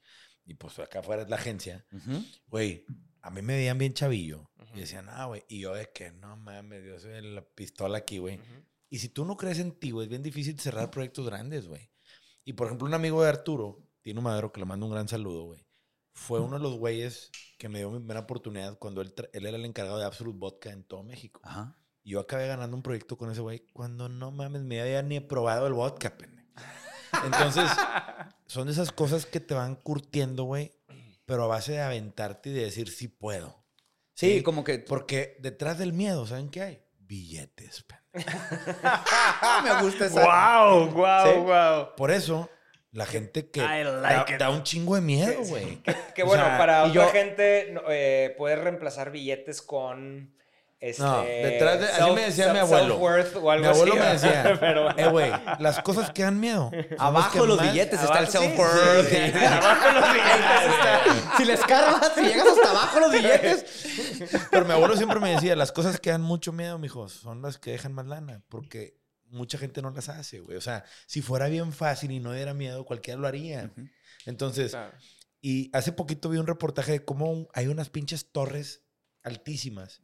y 0.46 0.54
pues 0.56 0.78
acá 0.80 1.00
afuera 1.00 1.22
es 1.24 1.30
la 1.30 1.36
agencia, 1.38 1.86
güey, 2.48 2.86
a 3.22 3.30
mí 3.30 3.42
me 3.42 3.56
veían 3.56 3.78
bien 3.78 3.94
chavillo, 3.94 4.50
y 4.74 4.80
decían, 4.82 5.08
ah, 5.10 5.26
güey, 5.26 5.44
y 5.48 5.60
yo 5.62 5.74
de 5.74 5.90
que, 5.94 6.12
no 6.12 6.36
mames, 6.38 6.84
yo 6.86 7.00
soy 7.00 7.22
la 7.22 7.42
pistola 7.42 8.00
aquí, 8.00 8.18
güey. 8.18 8.40
Y 8.90 9.00
si 9.00 9.08
tú 9.10 9.24
no 9.26 9.38
crees 9.38 9.60
en 9.60 9.72
ti, 9.72 9.92
güey, 9.92 10.06
es 10.06 10.10
bien 10.10 10.24
difícil 10.24 10.60
cerrar 10.60 10.92
proyectos 10.92 11.26
grandes, 11.26 11.68
güey. 11.68 11.91
Y 12.44 12.54
por 12.54 12.68
ejemplo, 12.68 12.88
un 12.88 12.94
amigo 12.94 13.22
de 13.24 13.30
Arturo, 13.30 13.80
Tino 14.02 14.22
Madero, 14.22 14.52
que 14.52 14.60
le 14.60 14.66
mando 14.66 14.86
un 14.86 14.92
gran 14.92 15.08
saludo, 15.08 15.46
güey, 15.46 15.66
fue 16.14 16.40
uno 16.40 16.58
de 16.58 16.64
los 16.64 16.78
güeyes 16.78 17.32
que 17.58 17.70
me 17.70 17.80
dio 17.80 17.92
mi 17.92 18.00
primera 18.00 18.22
oportunidad 18.22 18.78
cuando 18.78 19.02
él, 19.02 19.14
él 19.34 19.46
era 19.46 19.58
el 19.58 19.66
encargado 19.66 19.98
de 19.98 20.06
Absolute 20.06 20.38
Vodka 20.38 20.72
en 20.72 20.84
todo 20.84 21.04
México. 21.04 21.42
Ajá. 21.44 21.78
Y 22.04 22.12
yo 22.12 22.20
acabé 22.20 22.48
ganando 22.48 22.76
un 22.76 22.84
proyecto 22.84 23.18
con 23.18 23.32
ese 23.32 23.42
güey 23.42 23.60
cuando 23.74 24.10
no 24.10 24.32
mames, 24.32 24.64
me 24.64 24.82
había 24.82 25.02
ni 25.04 25.20
probado 25.20 25.68
el 25.68 25.74
vodka. 25.74 26.16
Entonces, 27.26 27.70
son 28.48 28.70
esas 28.70 28.92
cosas 28.92 29.26
que 29.26 29.40
te 29.40 29.54
van 29.54 29.76
curtiendo, 29.76 30.46
güey, 30.46 30.72
pero 31.26 31.44
a 31.44 31.48
base 31.48 31.74
de 31.74 31.82
aventarte 31.82 32.50
y 32.50 32.54
de 32.54 32.64
decir 32.64 32.90
sí 32.90 33.08
puedo. 33.08 33.64
Sí, 34.16 34.44
como 34.44 34.64
que 34.64 34.80
Porque 34.80 35.38
detrás 35.40 35.78
del 35.78 35.94
miedo, 35.94 36.28
¿saben 36.28 36.50
qué 36.50 36.62
hay? 36.62 36.84
Billetes. 37.12 37.84
Ah, 38.84 39.62
me 39.66 39.84
gusta 39.84 40.06
esa. 40.06 40.22
¡Wow! 40.22 40.92
¡Wow! 40.92 41.26
Sí. 41.26 41.40
¡Wow! 41.42 41.96
Por 41.98 42.10
eso, 42.10 42.50
la 42.94 43.06
gente 43.06 43.50
que 43.50 43.60
da, 43.60 43.84
like 43.84 44.38
da 44.38 44.50
un 44.50 44.64
chingo 44.64 44.96
de 44.96 45.02
miedo, 45.02 45.42
güey. 45.44 45.82
Que 46.16 46.24
O 46.24 46.28
bueno, 46.28 46.46
sea, 46.46 46.58
para 46.58 46.84
otra 46.84 46.94
yo- 46.94 47.10
gente 47.10 47.68
no, 47.74 47.82
eh, 47.90 48.34
puedes 48.38 48.60
reemplazar 48.60 49.12
billetes 49.12 49.62
con. 49.62 50.34
Este, 50.82 51.04
No, 51.04 51.22
detrás 51.22 51.80
de- 51.80 51.86
así 51.90 52.12
me 52.12 52.22
decía 52.22 52.52
mi 52.54 52.58
self- 52.60 52.62
abuelo. 52.64 52.96
self-worth 52.98 53.36
o 53.36 53.52
algo 53.52 53.64
Mi 53.66 53.70
abuelo 53.72 53.94
así. 53.94 54.02
me 54.02 54.14
decía, 54.14 54.58
Pero, 54.60 54.98
eh, 54.98 55.08
güey, 55.10 55.32
las 55.60 55.80
cosas 55.84 56.10
que 56.12 56.24
dan 56.24 56.40
miedo. 56.40 56.72
Abajo 56.98 57.46
los 57.46 57.58
más- 57.58 57.72
billetes 57.72 58.02
está 58.02 58.18
el 58.20 58.26
sí, 58.28 58.38
self-worth. 58.40 59.08
sí, 59.08 59.16
y- 59.16 59.32
sí. 59.32 59.46
Abajo 59.46 59.92
los 60.00 60.12
billetes 60.12 60.72
está. 60.74 61.38
Si 61.38 61.46
les 61.46 61.60
cargas, 61.62 62.12
si 62.16 62.22
llegas 62.24 62.48
hasta 62.48 62.70
abajo 62.72 63.00
los 63.00 63.12
billetes. 63.12 63.66
Pero 64.50 64.66
mi 64.66 64.72
abuelo 64.74 64.98
siempre 64.98 65.20
me 65.20 65.30
decía, 65.36 65.56
las 65.56 65.72
cosas 65.72 66.00
que 66.00 66.10
dan 66.10 66.22
mucho 66.24 66.52
miedo, 66.52 66.80
mijos, 66.80 67.14
son 67.14 67.42
las 67.44 67.60
que 67.60 67.72
dejan 67.72 67.94
más 67.94 68.08
lana, 68.08 68.42
porque 68.50 68.98
mucha 69.28 69.60
gente 69.60 69.82
no 69.84 69.92
las 69.92 70.10
hace, 70.10 70.40
güey. 70.40 70.58
O 70.58 70.62
sea, 70.62 70.84
si 71.06 71.22
fuera 71.22 71.48
bien 71.48 71.74
fácil 71.74 72.10
y 72.12 72.20
no 72.20 72.34
diera 72.34 72.54
miedo, 72.56 72.86
cualquiera 72.86 73.20
lo 73.20 73.28
haría. 73.28 73.70
Entonces, 74.26 74.72
Claro. 74.72 74.92
y 75.42 75.70
hace 75.74 75.92
poquito 75.92 76.28
vi 76.30 76.38
un 76.40 76.48
reportaje 76.48 76.92
de 76.94 77.06
cómo 77.06 77.48
hay 77.54 77.68
unas 77.68 77.90
pinches 77.90 78.32
torres 78.32 78.82
altísimas 79.24 80.02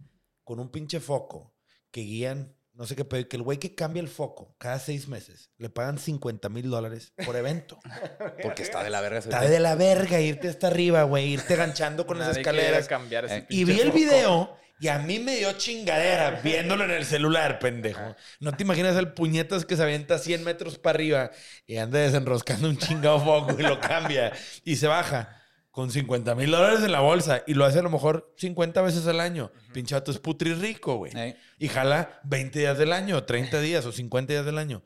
con 0.47 0.61
un 0.61 0.69
pinche 0.71 1.01
foco 1.01 1.53
que 1.91 2.01
guían, 2.01 2.55
no 2.73 2.85
sé 2.85 2.95
qué 2.95 3.03
pedo, 3.03 3.27
que 3.27 3.35
el 3.35 3.43
güey 3.43 3.57
que 3.57 3.75
cambia 3.75 3.99
el 4.01 4.07
foco 4.07 4.55
cada 4.57 4.79
seis 4.79 5.09
meses 5.09 5.51
le 5.57 5.69
pagan 5.69 5.97
50 5.97 6.47
mil 6.47 6.69
dólares 6.69 7.11
por 7.25 7.35
evento. 7.35 7.77
Porque 8.41 8.63
está 8.63 8.81
de 8.81 8.89
la 8.89 9.01
verga. 9.01 9.19
ese 9.19 9.27
Está 9.29 9.41
de 9.41 9.59
la 9.59 9.75
verga 9.75 10.21
irte 10.21 10.47
hasta 10.47 10.67
arriba, 10.67 11.03
güey, 11.03 11.33
irte 11.33 11.57
ganchando 11.57 12.07
con 12.07 12.17
las 12.17 12.29
Nadie 12.29 12.43
quiere 12.43 12.59
escaleras. 12.59 12.87
cambiar 12.87 13.25
ese 13.25 13.37
Eh, 13.39 13.45
Y 13.49 13.65
vi 13.65 13.79
el 13.81 13.87
foco. 13.87 13.97
video 13.97 14.57
y 14.79 14.87
a 14.87 14.99
mí 14.99 15.19
me 15.19 15.35
dio 15.35 15.51
chingadera 15.53 16.39
viéndolo 16.41 16.85
en 16.85 16.91
el 16.91 17.03
celular, 17.03 17.59
pendejo. 17.59 18.15
No 18.39 18.53
te 18.53 18.63
imaginas 18.63 18.95
el 18.95 19.11
puñetas 19.11 19.65
que 19.65 19.75
se 19.75 19.83
avienta 19.83 20.17
100 20.17 20.43
metros 20.45 20.77
para 20.77 20.95
arriba 20.95 21.31
y 21.65 21.77
anda 21.77 21.99
desenroscando 21.99 22.69
un 22.69 22.77
chingado 22.77 23.19
foco 23.19 23.59
y 23.59 23.63
lo 23.63 23.79
cambia 23.81 24.31
y 24.63 24.77
se 24.77 24.87
baja 24.87 25.41
con 25.77 25.91
50 25.91 26.33
mil 26.33 26.49
dólares 26.49 26.79
en 26.83 26.91
la 26.91 27.01
bolsa 27.01 27.43
y 27.45 27.53
lo 27.53 27.63
hace 27.63 27.77
a 27.77 27.81
lo 27.83 27.91
mejor 27.91 28.33
50 28.37 28.81
veces 28.81 29.05
al 29.05 29.19
año. 29.19 29.51
Pinche 29.73 29.93
vato 29.93 30.09
es 30.09 30.17
putri 30.17 30.55
rico, 30.55 30.95
güey. 30.95 31.11
Y 31.59 31.67
jala 31.67 32.19
20 32.23 32.57
días 32.57 32.79
del 32.79 32.91
año, 32.93 33.23
30 33.25 33.61
días 33.61 33.85
o 33.85 33.91
50 33.91 34.33
días 34.33 34.43
del 34.43 34.57
año. 34.57 34.81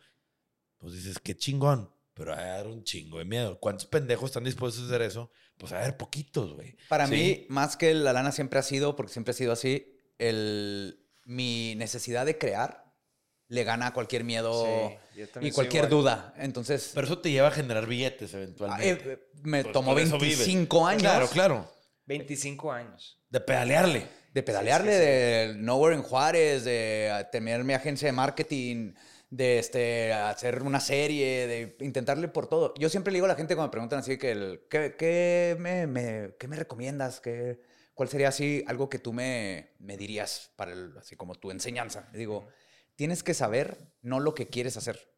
Pues 0.80 0.92
dices, 0.94 1.20
qué 1.24 1.34
chingón. 1.34 1.90
Pero 2.14 2.32
va 2.32 2.40
a 2.40 2.46
dar 2.58 2.68
un 2.68 2.84
chingo 2.84 3.20
de 3.20 3.24
miedo. 3.24 3.58
¿Cuántos 3.62 3.86
pendejos 3.86 4.32
están 4.32 4.44
dispuestos 4.44 4.84
a 4.84 4.88
hacer 4.88 5.02
eso? 5.04 5.32
Pues 5.58 5.72
a 5.72 5.78
ver, 5.80 5.96
poquitos, 5.96 6.56
güey. 6.56 6.76
Para 6.90 7.08
Sí. 7.08 7.14
mí, 7.14 7.46
más 7.48 7.78
que 7.78 7.94
la 7.94 8.12
lana 8.12 8.34
siempre 8.34 8.60
ha 8.60 8.64
sido, 8.64 8.98
porque 8.98 9.14
siempre 9.14 9.32
ha 9.32 9.36
sido 9.36 9.54
así, 9.54 9.96
el, 10.20 11.00
mi 11.24 11.74
necesidad 11.76 12.26
de 12.26 12.38
crear 12.38 12.81
le 13.52 13.64
gana 13.66 13.88
a 13.88 13.94
cualquier 13.94 14.24
miedo 14.24 14.64
Sí, 15.14 15.26
y 15.42 15.52
cualquier 15.52 15.90
duda. 15.90 16.34
Entonces, 16.38 16.92
Pero 16.94 17.06
eso 17.06 17.20
te 17.20 17.32
lleva 17.32 17.50
a 17.50 17.52
generar 17.52 17.86
billetes 17.86 18.34
ah, 18.34 18.38
eventualmente. 18.38 19.12
eh, 19.14 19.20
me 19.44 19.64
Pues 19.64 19.74
tomó 19.74 19.92
por 19.92 20.00
eso 20.02 20.18
vives. 20.18 20.38
25 20.40 20.88
años 20.88 21.02
Claro, 21.02 21.28
claro. 21.28 21.72
25 22.06 22.72
años. 22.72 23.20
De 23.30 23.42
pedalearle. 23.42 24.08
de 24.34 24.44
pedalearle, 24.44 24.92
Sí, 24.92 24.98
sí, 24.98 25.04
sí. 25.04 25.10
de 25.10 25.54
Nowhere 25.58 25.96
en 25.96 26.02
Juárez, 26.04 26.64
de 26.64 27.28
tener 27.34 27.66
mi 27.66 27.74
agencia 27.74 28.06
de 28.08 28.14
marketing, 28.14 28.94
de 29.30 29.60
este, 29.60 30.14
hacer 30.14 30.64
una 30.64 30.80
serie, 30.80 31.48
de 31.48 31.76
intentarle 31.82 32.30
por 32.30 32.48
todo. 32.48 32.74
Yo 32.78 32.88
siempre 32.90 33.12
le 33.12 33.18
digo 33.18 33.26
a 33.26 33.30
la 33.30 33.36
gente 33.36 33.56
cuando 33.56 33.68
me 33.68 33.72
preguntan 33.72 34.00
así 34.00 34.18
que 34.18 34.32
el, 34.32 34.62
¿qué, 34.70 34.96
qué 34.98 35.58
me, 35.60 35.88
me- 35.88 36.36
qué 36.40 36.48
me 36.48 36.56
recomiendas? 36.56 37.20
¿Qué, 37.20 37.60
¿Cuál 37.94 38.08
sería 38.08 38.30
así 38.30 38.64
algo 38.68 38.90
que 38.90 39.00
tú 39.00 39.12
me, 39.14 39.72
me 39.80 39.98
dirías 39.98 40.52
para 40.56 40.72
el, 40.72 40.98
así 40.98 41.18
como 41.18 41.36
tu 41.36 41.52
enseñanza? 41.52 42.08
Le 42.14 42.20
digo, 42.20 42.48
tienes 43.02 43.24
que 43.24 43.34
saber 43.34 43.80
no 44.04 44.20
lo 44.20 44.36
que 44.36 44.48
quieres 44.48 44.78
hacer, 44.78 45.12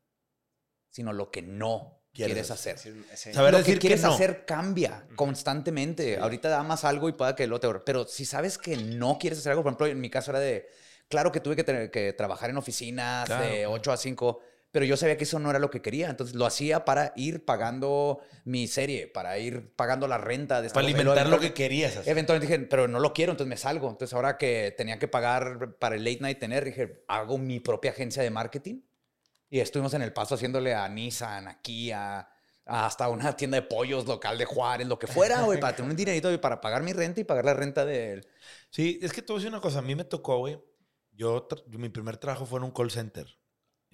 sino 0.89 1.11
lo 1.11 1.31
que 1.31 1.41
no 1.41 2.01
Quieres 2.13 2.34
quieres 2.34 2.51
hacer. 2.51 2.79
Sí, 2.79 2.93
sí. 3.13 3.34
Saber 3.34 3.51
lo 3.51 3.57
decir 3.57 3.73
que 3.73 3.79
que 3.79 3.88
quieres 3.88 4.03
no. 4.03 4.13
hacer 4.13 4.45
cambia 4.45 5.05
constantemente. 5.17 6.17
Ahorita 6.17 6.57
amas 6.57 6.86
algo 6.86 7.09
y 7.09 7.11
pueda 7.11 7.36
que 7.36 7.45
lo 7.45 7.59
te... 7.59 7.67
Pero 7.86 8.07
si 8.07 8.23
sabes 8.23 8.57
que 8.57 8.77
no 8.77 9.17
quieres 9.19 9.39
hacer 9.39 9.51
algo, 9.51 9.63
por 9.63 9.71
ejemplo, 9.71 9.88
en 9.88 9.99
mi 9.99 10.09
caso 10.09 10.31
era 10.31 10.39
de... 10.39 10.65
Claro 11.09 11.34
que 11.34 11.41
tuve 11.41 11.57
que, 11.57 11.65
tener, 11.65 11.91
que 11.91 12.13
trabajar 12.13 12.51
en 12.51 12.55
oficinas 12.55 13.25
Claro, 13.25 13.43
de 13.43 13.49
claro. 13.49 13.71
8 13.73 13.91
a 13.91 13.97
5, 13.97 14.39
pero 14.74 14.86
yo 14.86 14.97
sabía 14.97 15.17
que 15.17 15.24
eso 15.24 15.38
no 15.38 15.51
era 15.51 15.59
lo 15.59 15.69
que 15.69 15.84
quería. 15.84 16.09
Entonces 16.09 16.36
lo 16.36 16.47
hacía 16.47 16.84
para 16.84 17.13
ir 17.15 17.45
pagando 17.45 18.21
mi 18.43 18.67
serie, 18.67 19.05
para 19.07 19.38
ir 19.38 19.71
pagando 19.76 20.07
la 20.07 20.17
renta. 20.17 20.63
De 20.63 20.71
Para 20.71 20.88
alimentar 20.88 21.30
lo 21.30 21.39
que 21.39 21.53
querías 21.53 21.95
hacer. 21.95 22.11
Eventualmente 22.11 22.51
dije, 22.51 22.67
pero 22.67 22.88
no 22.88 22.99
lo 22.99 23.13
quiero, 23.13 23.34
entonces 23.34 23.49
me 23.49 23.55
salgo. 23.55 23.88
Entonces 23.88 24.15
ahora 24.15 24.36
que 24.36 24.74
tenía 24.76 24.97
que 24.97 25.07
pagar 25.07 25.76
para 25.78 25.95
el 25.95 26.03
late 26.03 26.21
night 26.21 26.39
tener, 26.39 26.65
dije, 26.65 27.03
hago 27.07 27.38
mi 27.38 27.59
propia 27.59 27.91
agencia 27.91 28.24
de 28.24 28.32
marketing. 28.32 28.82
Y 29.47 29.59
estuvimos 29.59 29.93
en 29.93 30.01
el 30.01 30.11
paso 30.11 30.34
haciéndole 30.34 30.74
a 30.74 30.89
Nissan, 30.89 31.47
a 31.47 31.61
Kia, 31.61 32.28
hasta 32.65 33.09
una 33.09 33.32
tienda 33.38 33.57
de 33.57 33.67
pollos 33.67 34.07
local 34.07 34.39
de 34.39 34.45
Juárez, 34.45 34.88
lo 34.88 34.97
que 34.97 35.05
fuera, 35.05 35.43
güey, 35.43 35.59
para 35.59 35.76
tener 35.76 35.91
un 35.91 35.95
dinerito 35.95 36.34
y 36.34 36.39
para 36.39 36.59
pagar 36.61 36.82
mi 36.82 36.93
renta 36.93 37.21
y 37.21 37.26
pagar 37.26 37.45
la 37.45 37.53
renta 37.53 37.86
del... 37.86 38.26
Sí, 38.71 38.97
es 39.03 39.13
que 39.13 39.21
te 39.21 39.34
voy 39.34 39.45
una 39.45 39.61
cosa. 39.61 39.80
A 39.80 39.84
mí 39.84 39.93
me 39.93 40.03
tocó, 40.03 40.39
güey. 40.39 40.59
Yo, 41.11 41.47
mi 41.67 41.89
primer 41.89 42.17
trabajo 42.17 42.47
fue 42.47 42.57
en 42.57 42.63
un 42.63 42.71
call 42.71 42.89
center. 42.89 43.38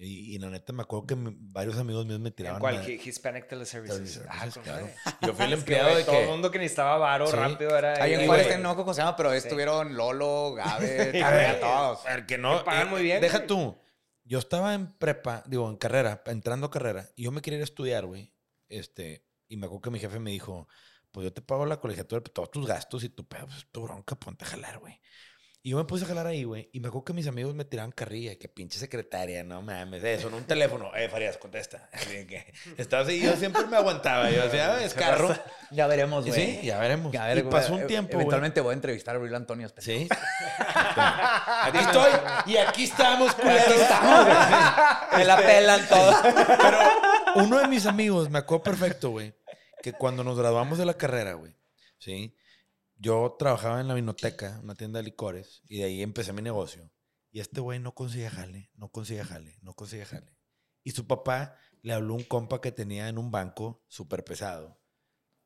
Y, 0.02 0.34
y 0.34 0.38
la 0.38 0.48
neta 0.48 0.72
me 0.72 0.82
acuerdo 0.82 1.06
que 1.06 1.14
mi- 1.14 1.36
varios 1.38 1.76
amigos 1.76 2.06
míos 2.06 2.18
me 2.20 2.28
¿En 2.28 2.34
tiraban. 2.34 2.58
cuál? 2.60 2.88
Hispanic 2.90 3.46
Teleservices. 3.48 3.98
Teleservices, 3.98 4.26
Ah, 4.30 4.48
claro. 4.62 4.88
Yo 5.20 5.34
fui 5.34 5.44
el 5.44 5.52
empleado 5.52 5.94
de 5.94 6.04
Todo 6.04 6.16
el 6.16 6.22
que... 6.24 6.26
mundo 6.30 6.50
que 6.50 6.58
necesitaba 6.58 6.96
varo 6.96 7.26
Sí. 7.26 7.36
rápido 7.36 7.76
era 7.76 8.02
Ahí 8.02 8.14
en 8.14 8.24
Juárez, 8.26 8.46
güey. 8.46 8.56
no 8.56 8.62
me 8.62 8.68
acuerdo 8.70 8.84
cómo 8.86 8.94
se 8.94 9.02
llama, 9.02 9.16
pero 9.16 9.30
Sí. 9.32 9.36
estuvieron 9.36 9.94
Lolo, 9.96 10.54
Gabe, 10.54 11.10
güey. 11.12 11.60
todos. 11.60 12.06
A 12.06 12.10
ver, 12.16 12.24
que 12.26 12.38
no. 12.38 12.64
Pagan 12.64 12.88
eh, 12.88 12.90
muy 12.90 13.02
bien, 13.02 13.20
Deja 13.20 13.36
güey. 13.38 13.46
tú. 13.46 13.76
Yo 14.24 14.38
estaba 14.38 14.72
en 14.74 14.90
prepa, 14.96 15.42
digo, 15.46 15.68
en 15.68 15.76
carrera, 15.76 16.22
entrando 16.26 16.68
a 16.68 16.70
carrera, 16.70 17.10
y 17.14 17.24
yo 17.24 17.30
me 17.32 17.42
quería 17.42 17.58
ir 17.58 17.62
a 17.62 17.64
estudiar, 17.64 18.06
güey. 18.06 18.32
Este, 18.68 19.26
y 19.48 19.56
me 19.58 19.66
acuerdo 19.66 19.82
que 19.82 19.90
mi 19.90 19.98
jefe 19.98 20.18
me 20.18 20.30
dijo, 20.30 20.66
pues 21.10 21.24
yo 21.24 21.32
te 21.32 21.42
pago 21.42 21.66
la 21.66 21.78
colegiatura, 21.80 22.22
pero 22.22 22.32
todos 22.32 22.50
tus 22.50 22.66
gastos 22.66 23.04
y 23.04 23.08
tu 23.10 23.26
pedo, 23.28 23.46
pues 23.48 23.66
tu 23.70 23.82
bronca, 23.82 24.14
ponte 24.14 24.44
a 24.44 24.48
jalar, 24.48 24.78
güey. 24.78 24.98
Y 25.62 25.70
yo 25.70 25.76
me 25.76 25.84
puse 25.84 26.06
a 26.06 26.08
jalar 26.08 26.26
ahí, 26.26 26.44
güey. 26.44 26.70
Y 26.72 26.80
me 26.80 26.88
acuerdo 26.88 27.04
que 27.04 27.12
mis 27.12 27.26
amigos 27.26 27.54
me 27.54 27.66
tiraban 27.66 27.92
carrilla, 27.92 28.34
que 28.36 28.48
pinche 28.48 28.78
secretaria, 28.78 29.44
no 29.44 29.60
mames, 29.60 30.02
eso, 30.02 30.28
en 30.28 30.34
un 30.34 30.44
teléfono. 30.44 30.90
Eh, 30.96 31.10
Farías, 31.10 31.36
contesta. 31.36 31.90
Así 31.92 32.26
que 32.26 32.50
estaba 32.78 33.02
así, 33.02 33.20
yo 33.20 33.36
siempre 33.36 33.66
me 33.66 33.76
aguantaba. 33.76 34.30
Yo 34.30 34.42
decía, 34.42 34.74
ah, 34.74 34.84
es 34.84 34.94
carro. 34.94 35.34
Ya 35.72 35.86
veremos, 35.86 36.26
güey. 36.26 36.34
sí, 36.34 36.66
ya 36.66 36.80
veremos. 36.80 37.14
A 37.14 37.28
ver, 37.28 37.38
y 37.38 37.42
pasó 37.44 37.74
un 37.74 37.82
eh, 37.82 37.84
tiempo. 37.84 38.14
Eventualmente 38.14 38.60
voy 38.60 38.72
a 38.72 38.74
entrevistar 38.74 39.14
a 39.14 39.18
Abril 39.18 39.36
Antonio. 39.36 39.68
Sí. 39.78 40.08
aquí 40.66 41.78
estoy 41.78 42.10
y 42.46 42.56
aquí 42.56 42.84
estamos, 42.84 43.32
culeros. 43.36 43.80
Me 45.16 45.24
la 45.24 45.36
pelan 45.36 45.86
todos. 45.88 46.16
Pero 46.24 46.78
uno 47.36 47.58
de 47.60 47.68
mis 47.68 47.86
amigos, 47.86 48.30
me 48.30 48.40
acuerdo 48.40 48.64
perfecto, 48.64 49.10
güey, 49.10 49.32
que 49.80 49.92
cuando 49.92 50.24
nos 50.24 50.36
graduamos 50.36 50.76
de 50.76 50.86
la 50.86 50.94
carrera, 50.94 51.34
güey, 51.34 51.54
¿sí? 51.98 52.34
Yo 53.02 53.34
trabajaba 53.38 53.80
en 53.80 53.88
la 53.88 53.94
vinoteca, 53.94 54.60
una 54.62 54.74
tienda 54.74 54.98
de 54.98 55.04
licores, 55.04 55.62
y 55.66 55.78
de 55.78 55.84
ahí 55.84 56.02
empecé 56.02 56.34
mi 56.34 56.42
negocio. 56.42 56.92
Y 57.32 57.40
este 57.40 57.62
güey 57.62 57.78
no 57.78 57.94
consigue 57.94 58.28
jale, 58.28 58.70
no 58.74 58.90
consigue 58.90 59.24
jale, 59.24 59.58
no 59.62 59.72
consigue 59.72 60.04
jale. 60.04 60.36
Y 60.84 60.90
su 60.90 61.06
papá 61.06 61.56
le 61.80 61.94
habló 61.94 62.12
a 62.12 62.16
un 62.18 62.24
compa 62.24 62.60
que 62.60 62.72
tenía 62.72 63.08
en 63.08 63.16
un 63.16 63.30
banco 63.30 63.82
súper 63.88 64.22
pesado. 64.22 64.82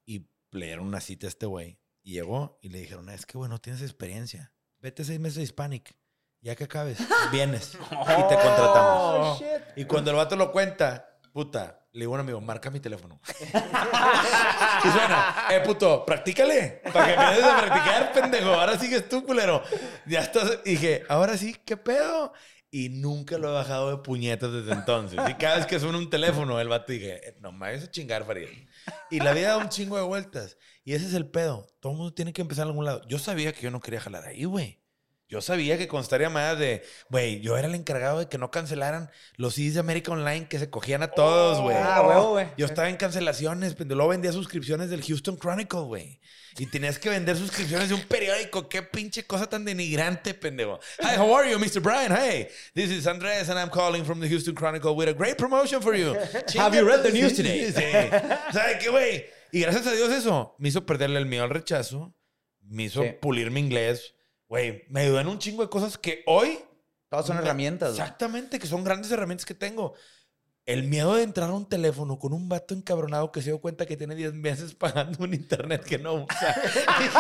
Y 0.05 0.29
le 0.51 0.67
dieron 0.67 0.85
una 0.89 1.01
cita 1.01 1.29
a 1.29 1.29
este 1.29 1.47
güey. 1.47 1.79
Y 2.03 2.15
llegó 2.15 2.59
y 2.61 2.71
le 2.71 2.81
dijeron, 2.81 3.09
es 3.09 3.25
que, 3.25 3.39
güey, 3.39 3.49
no 3.49 3.61
tienes 3.61 3.83
experiencia. 3.83 4.53
Vete 4.81 5.05
seis 5.05 5.21
meses 5.21 5.39
a 5.39 5.43
Hispanic. 5.43 5.97
Ya 6.41 6.57
que 6.57 6.65
acabes, 6.65 6.99
vienes 7.31 7.75
y 7.75 7.79
te 7.79 8.35
contratamos. 8.35 9.41
Oh, 9.41 9.45
Y 9.77 9.85
cuando 9.85 10.11
el 10.11 10.17
vato 10.17 10.35
lo 10.35 10.51
cuenta, 10.51 11.14
puta, 11.35 11.85
le 11.91 12.03
digo 12.03 12.13
a 12.13 12.15
un 12.15 12.21
amigo, 12.21 12.41
marca 12.41 12.71
mi 12.71 12.79
teléfono. 12.79 13.21
y 13.41 14.89
suena, 14.89 15.47
eh, 15.51 15.61
puto, 15.67 16.07
practícale. 16.07 16.81
Para 16.93 17.07
que 17.07 17.17
me 17.19 17.35
des 17.35 17.45
a 17.45 17.57
practicar, 17.61 18.13
pendejo. 18.13 18.55
Ahora 18.55 18.79
sigues 18.79 19.09
tú, 19.09 19.27
culero. 19.27 19.61
Ya 20.07 20.21
estás. 20.21 20.61
Y 20.65 20.71
dije, 20.71 21.03
ahora 21.09 21.37
sí, 21.37 21.57
¿qué 21.67 21.77
pedo? 21.77 22.33
Y 22.71 22.89
nunca 22.89 23.37
lo 23.37 23.49
he 23.49 23.53
bajado 23.53 23.91
de 23.91 23.97
puñetas 24.03 24.53
desde 24.53 24.73
entonces. 24.73 25.19
Y 25.29 25.35
cada 25.35 25.57
vez 25.57 25.67
que 25.67 25.81
suena 25.81 25.99
un 25.99 26.09
teléfono, 26.09 26.61
el 26.61 26.69
vato 26.69 26.93
dije, 26.93 27.29
eh, 27.29 27.37
no 27.41 27.51
me 27.51 27.59
vayas 27.59 27.83
a 27.83 27.91
chingar, 27.91 28.25
Farid. 28.25 28.47
Y 29.11 29.19
la 29.19 29.33
vida 29.33 29.49
da 29.49 29.57
un 29.57 29.69
chingo 29.69 29.97
de 29.97 30.05
vueltas. 30.05 30.57
Y 30.85 30.95
ese 30.95 31.07
es 31.07 31.15
el 31.15 31.29
pedo. 31.29 31.67
Todo 31.81 31.93
el 31.93 31.99
mundo 31.99 32.15
tiene 32.15 32.33
que 32.33 32.43
empezar 32.43 32.63
en 32.63 32.69
algún 32.69 32.85
lado. 32.85 33.03
Yo 33.09 33.19
sabía 33.19 33.53
que 33.53 33.63
yo 33.63 33.73
no 33.73 33.81
quería 33.81 34.01
jalar 34.01 34.25
ahí, 34.25 34.45
güey. 34.45 34.84
Yo 35.35 35.41
sabía 35.43 35.77
que 35.77 35.89
constaría 35.89 36.31
más 36.31 36.57
de, 36.61 36.85
güey, 37.11 37.41
yo 37.41 37.59
era 37.59 37.67
el 37.67 37.75
encargado 37.75 38.21
de 38.21 38.29
que 38.29 38.39
no 38.39 38.53
cancelaran 38.53 39.11
los 39.35 39.55
CDs 39.57 39.75
de 39.75 39.81
América 39.81 40.13
Online 40.13 40.47
que 40.47 40.61
se 40.61 40.71
cogían 40.71 41.03
a 41.03 41.09
todos, 41.09 41.61
güey. 41.61 41.77
Ah, 41.77 42.03
huevo, 42.07 42.31
güey. 42.35 42.47
Yo 42.57 42.67
estaba 42.67 42.89
en 42.89 42.95
cancelaciones, 42.97 43.75
pero 43.75 43.97
luego 43.97 44.11
vendía 44.11 44.31
suscripciones 44.31 44.91
del 44.91 45.03
Houston 45.03 45.37
Chronicle, 45.37 45.81
güey. 45.81 46.21
Y 46.59 46.67
tenías 46.67 47.01
que 47.01 47.11
vender 47.11 47.37
suscripciones 47.37 47.89
de 47.89 47.97
un 47.97 48.03
periódico. 48.03 48.69
Qué 48.69 48.83
pinche 48.83 49.27
cosa 49.27 49.49
tan 49.49 49.65
denigrante, 49.65 50.35
pendejo. 50.35 50.79
Hi, 51.01 51.19
how 51.19 51.37
are 51.37 51.51
you, 51.51 51.59
Mr. 51.59 51.83
Brian? 51.83 52.13
Hey, 52.17 52.47
this 52.73 52.93
is 52.93 53.05
Andres 53.09 53.49
and 53.51 53.59
I'm 53.59 53.71
calling 53.71 54.05
from 54.05 54.21
the 54.21 54.29
Houston 54.29 54.55
Chronicle 54.55 54.95
with 54.95 55.09
a 55.09 55.15
great 55.15 55.37
promotion 55.37 55.83
for 55.83 55.97
you. 55.97 56.15
Have 56.57 56.77
you 56.77 56.87
read 56.87 57.03
the 57.03 57.11
news 57.11 57.35
today? 57.35 57.73
Sí. 57.73 57.83
¿Sabes 58.53 58.77
qué, 58.81 58.89
güey? 58.89 59.25
Y 59.51 59.63
gracias 59.63 59.85
a 59.89 59.91
Dios 59.91 60.13
eso 60.13 60.55
me 60.61 60.69
hizo 60.69 60.87
perderle 60.87 61.19
el 61.19 61.27
miedo 61.27 61.43
al 61.43 61.51
rechazo, 61.51 62.15
me 62.63 62.85
hizo 62.85 63.03
Sí. 63.03 63.09
pulir 63.21 63.51
mi 63.51 63.59
inglés. 63.59 64.15
Güey, 64.49 64.85
me 64.91 65.01
ayudó 65.03 65.21
en 65.21 65.29
un 65.29 65.39
chingo 65.39 65.63
de 65.63 65.69
cosas 65.71 65.97
que 65.99 66.23
hoy 66.27 66.59
Todas 67.09 67.27
son 67.27 67.37
me- 67.37 67.43
herramientas. 67.43 67.91
Exactamente, 67.93 68.59
que 68.59 68.67
son 68.67 68.85
grandes 68.85 69.11
herramientas 69.11 69.47
que 69.47 69.55
tengo. 69.55 69.95
El 70.67 70.85
miedo 70.85 71.15
de 71.15 71.25
entrar 71.25 71.51
a 71.51 71.53
un 71.53 71.69
teléfono 71.69 72.19
con 72.19 72.33
un 72.33 72.49
vato 72.49 72.73
encabronado 72.73 73.31
que 73.31 73.43
se 73.43 73.51
dio 73.51 73.59
cuenta 73.61 73.85
que 73.85 73.99
tiene 73.99 74.15
10 74.15 74.33
meses 74.33 74.75
pagando 74.75 75.23
un 75.23 75.35
internet 75.35 75.85
que 75.85 75.99
no 75.99 76.15
usa. 76.25 76.55
Dije, 76.99 77.19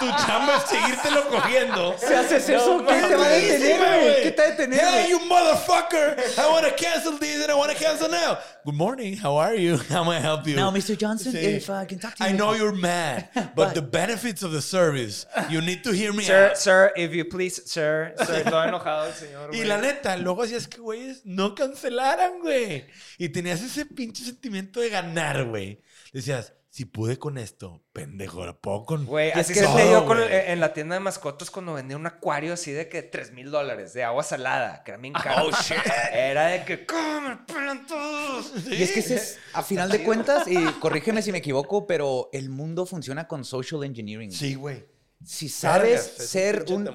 tu 0.00 0.06
chamba 0.26 0.56
es 0.56 0.62
seguírtelo 0.70 1.28
cogiendo. 1.28 1.94
Si 1.98 2.14
haces 2.14 2.48
eso, 2.48 2.78
¿qué 2.88 2.94
te 3.02 3.14
va 3.16 3.26
a 3.26 3.28
detener, 3.28 4.00
güey? 4.00 4.22
¿Qué 4.22 4.30
te 4.30 4.40
va 4.42 4.48
a 4.48 4.50
detener, 4.52 4.80
Hey, 4.80 4.90
güey? 4.92 5.10
you 5.10 5.20
motherfucker! 5.28 6.16
I 6.38 6.50
want 6.50 6.64
to 6.66 6.74
cancel 6.74 7.18
this 7.18 7.42
and 7.42 7.50
I 7.50 7.54
want 7.54 7.70
to 7.70 7.76
cancel 7.78 8.08
now. 8.08 8.38
Good 8.64 8.74
morning, 8.74 9.14
how 9.22 9.36
are 9.36 9.54
you? 9.54 9.76
How 9.90 10.02
may 10.02 10.16
I 10.16 10.20
help 10.20 10.46
you? 10.46 10.56
Now, 10.56 10.70
Mr. 10.70 10.96
Johnson, 10.96 11.32
Sí. 11.32 11.38
if 11.56 11.68
I 11.68 11.84
can 11.84 11.98
talk 11.98 12.14
to 12.16 12.24
you. 12.24 12.30
I 12.30 12.32
know 12.32 12.54
you're 12.54 12.72
mad, 12.74 13.28
but 13.54 13.74
the 13.74 13.82
benefits 13.82 14.42
of 14.42 14.52
the 14.52 14.62
service, 14.62 15.26
you 15.50 15.60
need 15.60 15.82
to 15.84 15.92
hear 15.92 16.14
me 16.14 16.24
Sir, 16.24 16.48
out. 16.52 16.56
sir, 16.56 16.92
if 16.96 17.12
you 17.14 17.26
please, 17.26 17.60
sir. 17.66 18.14
Sir, 18.24 18.42
todo 18.44 18.64
enojado 18.64 19.04
el 19.08 19.12
señor. 19.12 19.50
Y 19.52 19.58
güey. 19.58 19.68
la 19.68 19.76
neta, 19.82 20.16
luego 20.16 20.44
hacías 20.44 20.66
que 20.66 20.78
güeyes 20.80 21.20
no 21.26 21.54
cancelaran, 21.54 22.40
güey. 22.40 22.85
Y 23.18 23.28
tenías 23.30 23.62
ese 23.62 23.86
pinche 23.86 24.24
sentimiento 24.24 24.80
de 24.80 24.90
ganar, 24.90 25.44
güey. 25.44 25.80
Decías, 26.12 26.52
si 26.68 26.84
pude 26.84 27.18
con 27.18 27.38
esto, 27.38 27.82
pendejo, 27.94 28.44
lo 28.44 28.60
puedo 28.60 28.84
con. 28.84 29.06
Güey, 29.06 29.30
es 29.30 29.36
así 29.36 29.54
que 29.54 29.60
se 29.60 29.64
todo, 29.66 29.76
me 29.76 29.84
dio 29.84 30.04
con- 30.04 30.18
en 30.22 30.60
la 30.60 30.74
tienda 30.74 30.94
de 30.94 31.00
mascotas 31.00 31.50
cuando 31.50 31.72
vendía 31.72 31.96
un 31.96 32.06
acuario 32.06 32.52
así 32.52 32.70
de 32.70 32.88
que 32.90 33.02
3 33.02 33.32
mil 33.32 33.50
dólares 33.50 33.94
de 33.94 34.04
agua 34.04 34.22
salada, 34.22 34.82
que 34.84 34.90
era 34.90 35.00
bien 35.00 35.14
caro. 35.14 35.46
Oh, 35.46 35.50
shit. 35.62 35.78
Era 36.12 36.48
de 36.48 36.64
que, 36.66 36.84
¿cómo 36.84 37.22
me 37.22 37.36
pelan 37.38 37.86
todos? 37.86 38.52
Y 38.68 38.82
es 38.82 38.92
que 38.92 39.00
ese 39.00 39.14
es, 39.14 39.38
a 39.54 39.62
final 39.62 39.90
de 39.90 40.02
cuentas, 40.04 40.46
y 40.48 40.56
corrígeme 40.80 41.22
si 41.22 41.32
me 41.32 41.38
equivoco, 41.38 41.86
pero 41.86 42.28
el 42.34 42.50
mundo 42.50 42.84
funciona 42.84 43.26
con 43.26 43.44
social 43.46 43.82
engineering. 43.82 44.30
Sí, 44.30 44.54
güey. 44.54 44.84
Si 45.24 45.48
sabes 45.48 46.02
ser 46.02 46.64
un, 46.68 46.88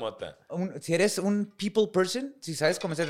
un- 0.49 0.81
Si 0.81 0.93
eres 0.93 1.17
un 1.17 1.53
people 1.57 1.87
person, 1.91 2.35
si 2.39 2.55
sabes 2.55 2.79
cómo 2.79 2.95
ser. 2.95 3.09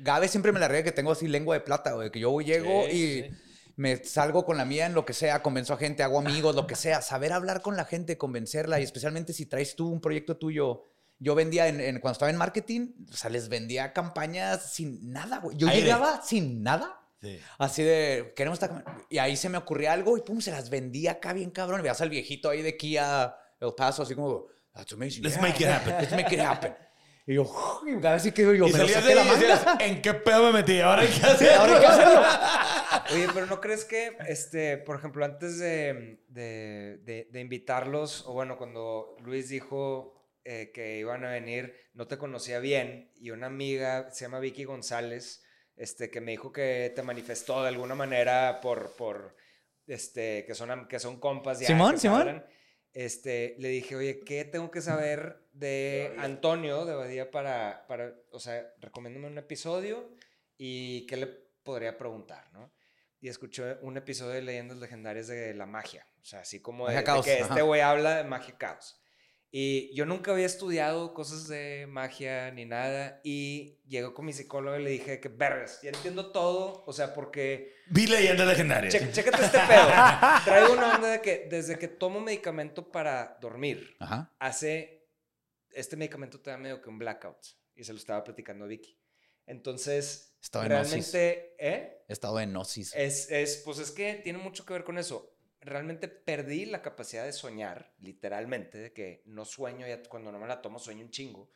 Gabe 0.00 0.28
siempre 0.28 0.52
me 0.52 0.60
la 0.60 0.68
regla 0.68 0.84
que 0.84 0.92
tengo 0.92 1.12
así 1.12 1.26
lengua 1.28 1.54
de 1.54 1.60
plata, 1.60 1.92
güey. 1.92 2.10
Que 2.10 2.20
yo 2.20 2.40
llego 2.40 2.84
Sí, 2.88 2.92
y 2.92 3.22
sí. 3.22 3.30
me 3.76 4.04
salgo 4.04 4.44
con 4.44 4.56
la 4.58 4.64
mía 4.64 4.86
en 4.86 4.94
lo 4.94 5.04
que 5.06 5.12
sea, 5.14 5.42
convenzo 5.42 5.74
a 5.74 5.76
gente, 5.78 6.02
hago 6.02 6.18
amigos, 6.18 6.54
lo 6.54 6.66
que 6.66 6.76
sea. 6.76 7.00
Saber 7.02 7.32
hablar 7.32 7.62
con 7.62 7.76
la 7.76 7.84
gente, 7.84 8.18
convencerla, 8.18 8.78
y 8.80 8.84
especialmente 8.84 9.32
si 9.32 9.46
traes 9.46 9.74
tú 9.76 9.88
un 9.88 10.00
proyecto 10.00 10.36
tuyo. 10.36 10.84
Yo 11.18 11.34
vendía, 11.34 11.66
en, 11.68 11.80
en- 11.80 11.98
cuando 12.00 12.12
estaba 12.12 12.30
en 12.30 12.36
marketing, 12.36 12.92
o 13.10 13.16
sea, 13.16 13.28
les 13.30 13.48
vendía 13.48 13.92
campañas 13.92 14.72
sin 14.72 15.10
nada, 15.12 15.38
güey. 15.38 15.56
Yo 15.56 15.68
Aire. 15.68 15.82
llegaba 15.82 16.22
sin 16.22 16.62
nada. 16.62 16.96
Sí. 17.20 17.38
Así 17.58 17.82
de, 17.82 18.32
queremos 18.34 18.62
esta 18.62 18.82
Y 19.10 19.18
ahí 19.18 19.36
se 19.36 19.50
me 19.50 19.58
ocurría 19.58 19.92
algo 19.92 20.16
y 20.16 20.22
pum, 20.22 20.40
se 20.40 20.50
las 20.50 20.70
vendía 20.70 21.12
acá 21.12 21.32
bien 21.34 21.50
cabrón. 21.50 21.80
Y 21.80 21.82
veas 21.82 22.00
al 22.00 22.08
viejito 22.08 22.48
ahí 22.48 22.62
de 22.62 22.76
Kia 22.78 23.34
El 23.60 23.74
Paso, 23.76 24.02
así 24.02 24.14
como, 24.14 24.46
that's 24.74 24.92
amazing. 24.92 25.22
Let's 25.22 25.34
yeah, 25.36 25.42
make 25.42 25.62
it 25.62 25.68
happen." 25.68 25.94
Let's 25.98 26.12
make 26.12 26.34
it 26.34 26.40
happen. 26.40 26.74
Y 27.26 27.34
yo, 27.34 27.44
cada 28.00 28.14
vez 28.14 28.32
que 28.32 28.42
yo, 28.42 28.54
Y 28.54 28.58
me 28.58 28.68
lo 28.70 28.76
salías 28.76 28.92
saqué 29.02 29.08
de 29.08 29.14
la 29.14 29.24
manga. 29.24 29.38
decías, 29.38 29.66
¿en 29.80 30.02
qué 30.02 30.14
pedo 30.14 30.46
me 30.46 30.52
metí? 30.60 30.80
Ahora 30.80 31.02
hay 31.02 31.08
que 31.08 31.24
hacer. 31.26 31.52
Ahora 31.52 31.74
hay 31.74 31.80
que 31.80 31.86
hacerlo. 31.86 32.22
Oye, 33.12 33.28
pero 33.34 33.46
¿no 33.46 33.60
crees 33.60 33.84
que, 33.84 34.16
este, 34.26 34.78
por 34.78 34.96
ejemplo, 34.96 35.24
antes 35.24 35.58
de, 35.58 36.22
de- 36.28 36.98
de- 37.04 37.28
de 37.30 37.40
invitarlos, 37.40 38.24
o 38.26 38.32
bueno, 38.32 38.56
cuando 38.56 39.16
Luis 39.22 39.48
dijo 39.48 40.14
eh, 40.44 40.72
que 40.74 40.98
iban 40.98 41.24
a 41.24 41.30
venir, 41.30 41.74
no 41.92 42.06
te 42.08 42.16
conocía 42.18 42.58
bien, 42.58 43.12
y 43.16 43.30
una 43.30 43.46
amiga, 43.46 44.10
se 44.10 44.24
llama 44.24 44.40
Vicky 44.40 44.64
González, 44.64 45.44
este, 45.76 46.10
que 46.10 46.20
me 46.20 46.32
dijo 46.32 46.50
que 46.52 46.90
te 46.96 47.02
manifestó 47.02 47.62
de 47.62 47.68
alguna 47.68 47.94
manera 47.94 48.60
por, 48.62 48.96
por 48.96 49.36
este, 49.86 50.44
que 50.46 50.54
son, 50.54 50.88
que 50.88 50.98
son 50.98 51.20
compas 51.20 51.60
ya. 51.60 51.66
Simón, 51.66 51.98
Simón. 51.98 52.20
hablan. 52.22 52.46
Este, 52.92 53.54
le 53.58 53.68
dije, 53.68 53.94
oye, 53.96 54.20
¿qué 54.20 54.44
tengo 54.44 54.70
que 54.70 54.80
saber 54.80 55.46
de 55.52 56.14
Antonio 56.18 56.84
de 56.84 56.94
Badía 56.94 57.30
para, 57.30 57.86
para, 57.86 58.14
o 58.32 58.40
sea, 58.40 58.72
recomiéndame 58.78 59.28
un 59.28 59.38
episodio 59.38 60.10
y 60.56 61.06
qué 61.06 61.16
le 61.16 61.26
podría 61.62 61.96
preguntar, 61.96 62.52
¿no? 62.52 62.72
Y 63.20 63.28
escuché 63.28 63.76
un 63.82 63.96
episodio 63.96 64.32
de 64.32 64.42
Leyendas 64.42 64.78
Legendarias 64.78 65.28
de 65.28 65.54
la 65.54 65.66
magia, 65.66 66.06
o 66.20 66.24
sea, 66.24 66.40
así 66.40 66.60
como 66.60 66.88
de, 66.88 66.96
de 66.96 67.04
que 67.22 67.40
este 67.40 67.62
güey 67.62 67.80
habla 67.80 68.16
de 68.16 68.24
magia 68.24 68.56
caos. 68.56 68.99
Y 69.52 69.92
yo 69.96 70.06
nunca 70.06 70.30
había 70.30 70.46
estudiado 70.46 71.12
cosas 71.12 71.48
de 71.48 71.86
magia 71.88 72.52
ni 72.52 72.66
nada. 72.66 73.20
Y 73.24 73.80
llegó 73.88 74.14
con 74.14 74.24
mi 74.26 74.32
psicólogo 74.32 74.78
y 74.78 74.82
le 74.84 74.90
dije 74.90 75.18
que, 75.20 75.28
vergas, 75.28 75.80
ya 75.82 75.90
entiendo 75.90 76.30
todo. 76.30 76.84
O 76.86 76.92
sea, 76.92 77.12
porque 77.14 77.74
Vi 77.88 78.06
leyendas 78.06 78.46
legendarias. 78.46 78.94
Che- 78.94 79.10
chécate 79.10 79.44
este 79.44 79.58
pedo. 79.58 79.88
Traigo 80.44 80.72
una 80.72 80.94
onda 80.94 81.08
de 81.10 81.20
que 81.20 81.48
desde 81.50 81.76
que 81.78 81.88
tomo 81.88 82.20
medicamento 82.20 82.92
para 82.92 83.38
dormir, 83.40 83.96
Ajá. 83.98 84.32
hace. 84.38 85.08
Este 85.72 85.96
medicamento 85.96 86.40
te 86.40 86.50
da 86.50 86.56
medio 86.56 86.80
que 86.80 86.88
un 86.88 86.98
blackout. 86.98 87.38
Y 87.74 87.82
se 87.84 87.92
lo 87.92 87.98
estaba 87.98 88.22
platicando 88.22 88.64
a 88.64 88.68
Vicky. 88.68 88.96
Entonces, 89.46 90.36
en 90.54 90.60
gnosis. 90.68 90.68
realmente. 91.12 91.56
¿Eh? 91.58 92.04
He 92.08 92.12
estado 92.12 92.38
en 92.40 92.52
gnosis. 92.52 92.92
Es, 92.94 93.30
es, 93.30 93.62
pues 93.64 93.78
es 93.78 93.90
que 93.90 94.14
tiene 94.22 94.38
mucho 94.38 94.64
que 94.64 94.72
ver 94.72 94.84
con 94.84 94.96
eso. 94.98 95.29
Realmente 95.60 96.08
perdí 96.08 96.64
la 96.64 96.82
capacidad 96.82 97.24
de 97.24 97.32
soñar, 97.32 97.94
literalmente, 97.98 98.78
de 98.78 98.92
que 98.92 99.22
no 99.26 99.44
sueño, 99.44 99.86
ya 99.86 100.02
cuando 100.02 100.32
no 100.32 100.38
me 100.38 100.46
la 100.48 100.62
tomo 100.62 100.78
sueño 100.78 101.04
un 101.04 101.10
chingo. 101.10 101.50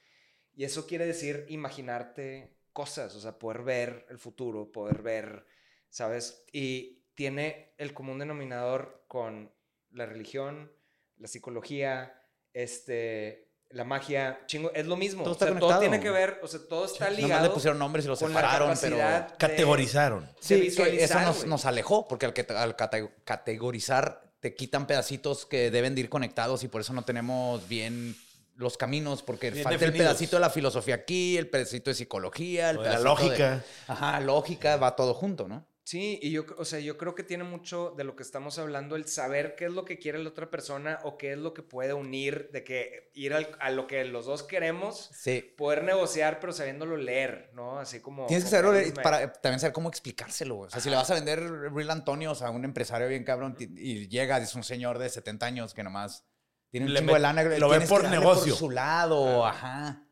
Y 0.55 0.65
eso 0.65 0.87
quiere 0.87 1.07
decir 1.07 1.47
imaginarte 1.49 2.55
cosas, 2.73 3.15
o 3.15 3.21
sea, 3.21 3.39
poder 3.39 3.63
ver 3.63 4.07
el 4.11 4.19
futuro, 4.19 4.71
poder 4.71 5.03
ver, 5.03 5.47
¿sabes? 5.89 6.45
Y 6.53 7.05
tiene 7.15 7.75
el 7.79 7.95
común 7.95 8.19
denominador 8.19 9.05
con 9.09 9.55
la 9.91 10.07
religión, 10.07 10.73
la 11.17 11.29
psicología, 11.29 12.21
este, 12.53 13.54
la 13.75 13.85
magia, 13.85 14.41
chingo, 14.47 14.71
es 14.73 14.87
lo 14.87 14.97
mismo. 14.97 15.23
Todo 15.25 15.33
o 15.33 15.35
está 15.35 15.47
sea, 15.47 15.59
todo 15.59 15.79
tiene 15.81 16.01
que 16.01 16.11
ver, 16.11 16.39
o 16.43 16.49
sea, 16.49 16.61
todo 16.69 16.85
está 16.87 17.07
Nomás 17.07 17.19
ligado 17.21 17.45
le 17.49 17.51
pusieron 17.51 17.79
nombres 17.79 18.05
y 18.05 18.09
los 18.09 18.21
la 18.23 18.29
separaron, 18.29 18.75
pero... 18.81 18.97
de- 18.97 19.25
Categorizaron. 19.37 20.25
de 20.27 20.31
Sí, 20.41 20.75
que 20.77 21.05
eso 21.05 21.21
nos, 21.21 21.65
alejó, 21.67 22.07
porque 22.09 22.27
al, 22.27 22.33
que- 22.33 22.47
al 22.53 22.77
cate- 22.77 23.11
categorizar 23.25 24.23
te 24.41 24.55
quitan 24.55 24.87
pedacitos 24.87 25.47
que 25.47 25.71
deben 25.71 25.95
de 25.95 26.03
ir 26.03 26.09
conectados 26.09 26.63
y 26.65 26.69
por 26.69 26.81
eso 26.83 26.93
no 26.93 27.03
tenemos 27.05 27.67
bien 27.69 28.17
los 28.57 28.77
caminos, 28.77 29.23
porque 29.23 29.51
Bien 29.51 29.65
falta 29.65 29.79
definidos. 29.79 30.01
el 30.01 30.07
pedacito 30.07 30.37
de 30.37 30.41
la 30.41 30.51
filosofía 30.51 30.95
aquí, 30.95 31.37
el 31.37 31.49
pedacito 31.51 31.91
de 31.91 31.95
psicología, 31.95 32.71
el 32.71 32.79
O 32.79 32.83
de 32.83 32.89
la 32.91 32.97
pedacito 32.99 33.23
de- 33.23 33.29
lógica. 33.29 33.65
ajá, 33.89 34.21
lógica, 34.21 34.77
va 34.77 34.95
todo 34.95 35.15
junto, 35.15 35.49
¿no? 35.49 35.67
Sí, 35.87 36.19
y 36.23 36.31
yo, 36.31 36.47
o 36.57 36.65
sea, 36.65 36.81
yo 36.81 36.97
creo 36.97 37.15
que 37.15 37.23
tiene 37.25 37.45
mucho 37.45 37.93
de 37.95 38.05
lo 38.05 38.17
que 38.17 38.23
estamos 38.23 38.59
hablando, 38.59 38.97
el 38.97 39.07
saber 39.07 39.55
qué 39.55 39.67
es 39.67 39.71
lo 39.71 39.85
que 39.85 39.99
quiere 39.99 40.19
la 40.19 40.31
otra 40.31 40.51
persona 40.51 40.99
o 41.05 41.19
qué 41.19 41.33
es 41.33 41.39
lo 41.39 41.53
que 41.53 41.63
puede 41.63 41.93
unir, 41.93 42.49
de 42.53 42.65
que 42.65 43.11
ir 43.13 43.35
al- 43.35 43.55
a 43.61 43.71
lo 43.71 43.87
que 43.87 44.03
los 44.07 44.25
dos 44.25 44.43
queremos, 44.45 45.11
Sí. 45.13 45.53
poder 45.59 45.85
negociar, 45.85 46.41
pero 46.41 46.55
sabiéndolo 46.55 46.97
leer, 46.97 47.51
¿no? 47.53 47.79
Así 47.79 48.01
como... 48.01 48.25
Tienes 48.27 48.45
que 48.45 48.51
saberlo 48.51 48.73
carisma. 48.73 49.03
para 49.03 49.31
también 49.35 49.61
saber 49.61 49.75
cómo 49.75 49.91
explicárselo. 49.91 50.55
güey. 50.55 50.69
O 50.69 50.71
sea, 50.71 50.81
si 50.81 50.89
le 50.89 50.97
vas 50.97 51.11
a 51.11 51.15
vender 51.17 51.41
Real 51.43 51.91
Antonio 51.91 52.31
o 52.31 52.35
sea, 52.35 52.47
a 52.47 52.51
un 52.51 52.65
empresario 52.65 53.07
bien 53.07 53.23
cabrón 53.25 53.55
y 53.59 54.09
llega, 54.09 54.39
es 54.39 54.55
un 54.55 54.65
señor 54.65 54.99
de 54.99 55.11
70 55.11 55.45
años 55.45 55.75
que 55.75 55.83
nomás 55.85 56.25
tiene 56.71 56.87
un 56.87 56.95
Le 56.95 57.01
chingo 57.01 57.13
de 57.13 57.21
lana. 57.21 57.43
lo 57.43 57.69
ve 57.69 57.77
tienes 57.77 57.89
por 57.91 58.09
negocio. 58.09 58.55
Por 58.55 58.59
su 58.59 58.71
lado, 58.71 59.45
ajá. 59.45 60.03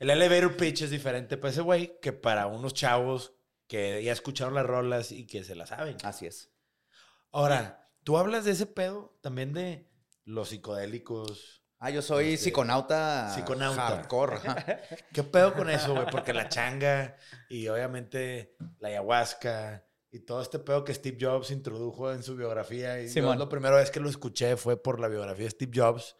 El 0.00 0.10
elevator 0.10 0.56
pitch 0.56 0.82
es 0.82 0.90
diferente 0.90 1.36
para 1.36 1.52
ese 1.52 1.60
güey 1.60 2.00
que 2.00 2.12
para 2.12 2.48
unos 2.48 2.74
chavos 2.74 3.32
que 3.66 4.02
ya 4.02 4.12
escucharon 4.12 4.54
las 4.54 4.66
rolas 4.66 5.12
y 5.12 5.26
que 5.26 5.44
se 5.44 5.54
las 5.54 5.70
saben. 5.70 5.96
Así 6.04 6.26
es. 6.26 6.50
Ahora, 7.32 7.88
tú 8.04 8.16
hablas 8.18 8.44
de 8.44 8.52
ese 8.52 8.66
pedo 8.66 9.18
también 9.22 9.52
de 9.52 9.90
los 10.24 10.50
psicodélicos. 10.50 11.62
Ah, 11.78 11.90
yo 11.90 12.00
soy 12.02 12.34
Este, 12.34 12.44
psiconauta. 12.46 13.30
psiconauta. 13.34 13.88
Hardcore. 13.88 14.38
¿Qué 15.12 15.22
pedo 15.22 15.54
con 15.54 15.68
eso, 15.68 15.94
güey? 15.94 16.06
Porque 16.10 16.32
la 16.32 16.48
changa 16.48 17.16
y 17.50 17.68
obviamente 17.68 18.56
la 18.78 18.88
ayahuasca 18.88 19.86
y 20.10 20.20
todo 20.20 20.40
este 20.40 20.58
pedo 20.60 20.84
que 20.84 20.94
Steve 20.94 21.18
Jobs 21.20 21.50
introdujo 21.50 22.12
en 22.12 22.22
su 22.22 22.36
biografía. 22.36 23.00
Y 23.02 23.06
yo 23.08 23.12
Simón. 23.12 23.38
la 23.38 23.48
primera 23.48 23.76
vez 23.76 23.90
que 23.90 24.00
lo 24.00 24.08
escuché 24.08 24.56
fue 24.56 24.80
por 24.82 25.00
la 25.00 25.08
biografía 25.08 25.44
de 25.44 25.50
Steve 25.50 25.72
Jobs. 25.74 26.16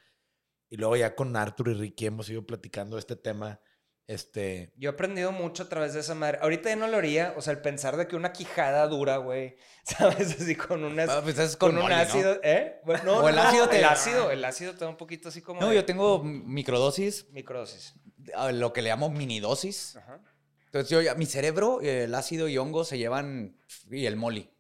Y 0.69 0.77
luego 0.77 0.97
ya 0.97 1.15
con 1.15 1.35
Arthur 1.37 1.69
y 1.69 1.75
Ricky 1.75 2.07
hemos 2.07 2.29
ido 2.29 2.45
platicando 2.45 2.97
de 2.97 3.01
este 3.01 3.17
tema. 3.17 3.61
Este, 4.07 4.71
Yo 4.77 4.91
he 4.91 4.93
aprendido 4.93 5.33
mucho 5.33 5.63
a 5.63 5.69
través 5.69 5.95
de 5.95 6.01
esa 6.01 6.15
madre. 6.15 6.39
Ahorita 6.43 6.69
ya 6.69 6.77
no 6.77 6.87
lo 6.89 6.99
haría. 6.99 7.33
O 7.37 7.43
sea, 7.43 7.53
el 7.55 7.61
pensar 7.61 7.97
de 7.97 8.07
que 8.07 8.17
una 8.17 8.33
quijada 8.33 8.87
dura, 8.87 9.17
güey. 9.17 9.57
¿Sabes? 9.85 10.41
Así 10.41 10.55
con 10.57 10.85
unas... 10.85 11.09
Ah, 11.09 11.21
pues 11.23 11.39
es 11.39 11.57
con, 11.57 11.77
un 11.79 11.91
ácido, 11.93 12.39
¿eh? 12.43 12.81
Bueno, 12.85 13.03
no, 13.05 13.19
O 13.21 13.29
el 13.29 13.37
no, 13.37 13.43
ácido 13.43 13.69
te- 13.69 13.79
El 13.79 13.85
ácido, 13.85 14.31
el 14.31 14.45
ácido 14.45 14.73
te 14.75 14.81
da 14.85 14.89
un 14.91 14.97
poquito 14.97 15.29
así 15.31 15.41
como 15.43 15.61
No, 15.61 15.69
de 15.71 15.77
yo 15.77 15.85
tengo 15.85 16.23
microdosis, 16.23 17.27
microdosis. 17.31 17.95
lo 18.53 18.73
que 18.73 18.83
le 18.83 18.91
llamo 18.91 19.11
minidosis. 19.11 19.97
Ajá. 19.97 20.21
Entonces, 20.67 20.91
yo, 20.91 21.01
ya- 21.03 21.15
mi 21.15 21.27
cerebro, 21.27 21.81
el 21.81 22.15
ácido 22.15 22.49
y 22.49 22.59
hongo 22.59 22.85
se 22.85 22.99
llevan, 22.99 23.57
y 23.91 24.07
el 24.07 24.17
moli. 24.17 24.51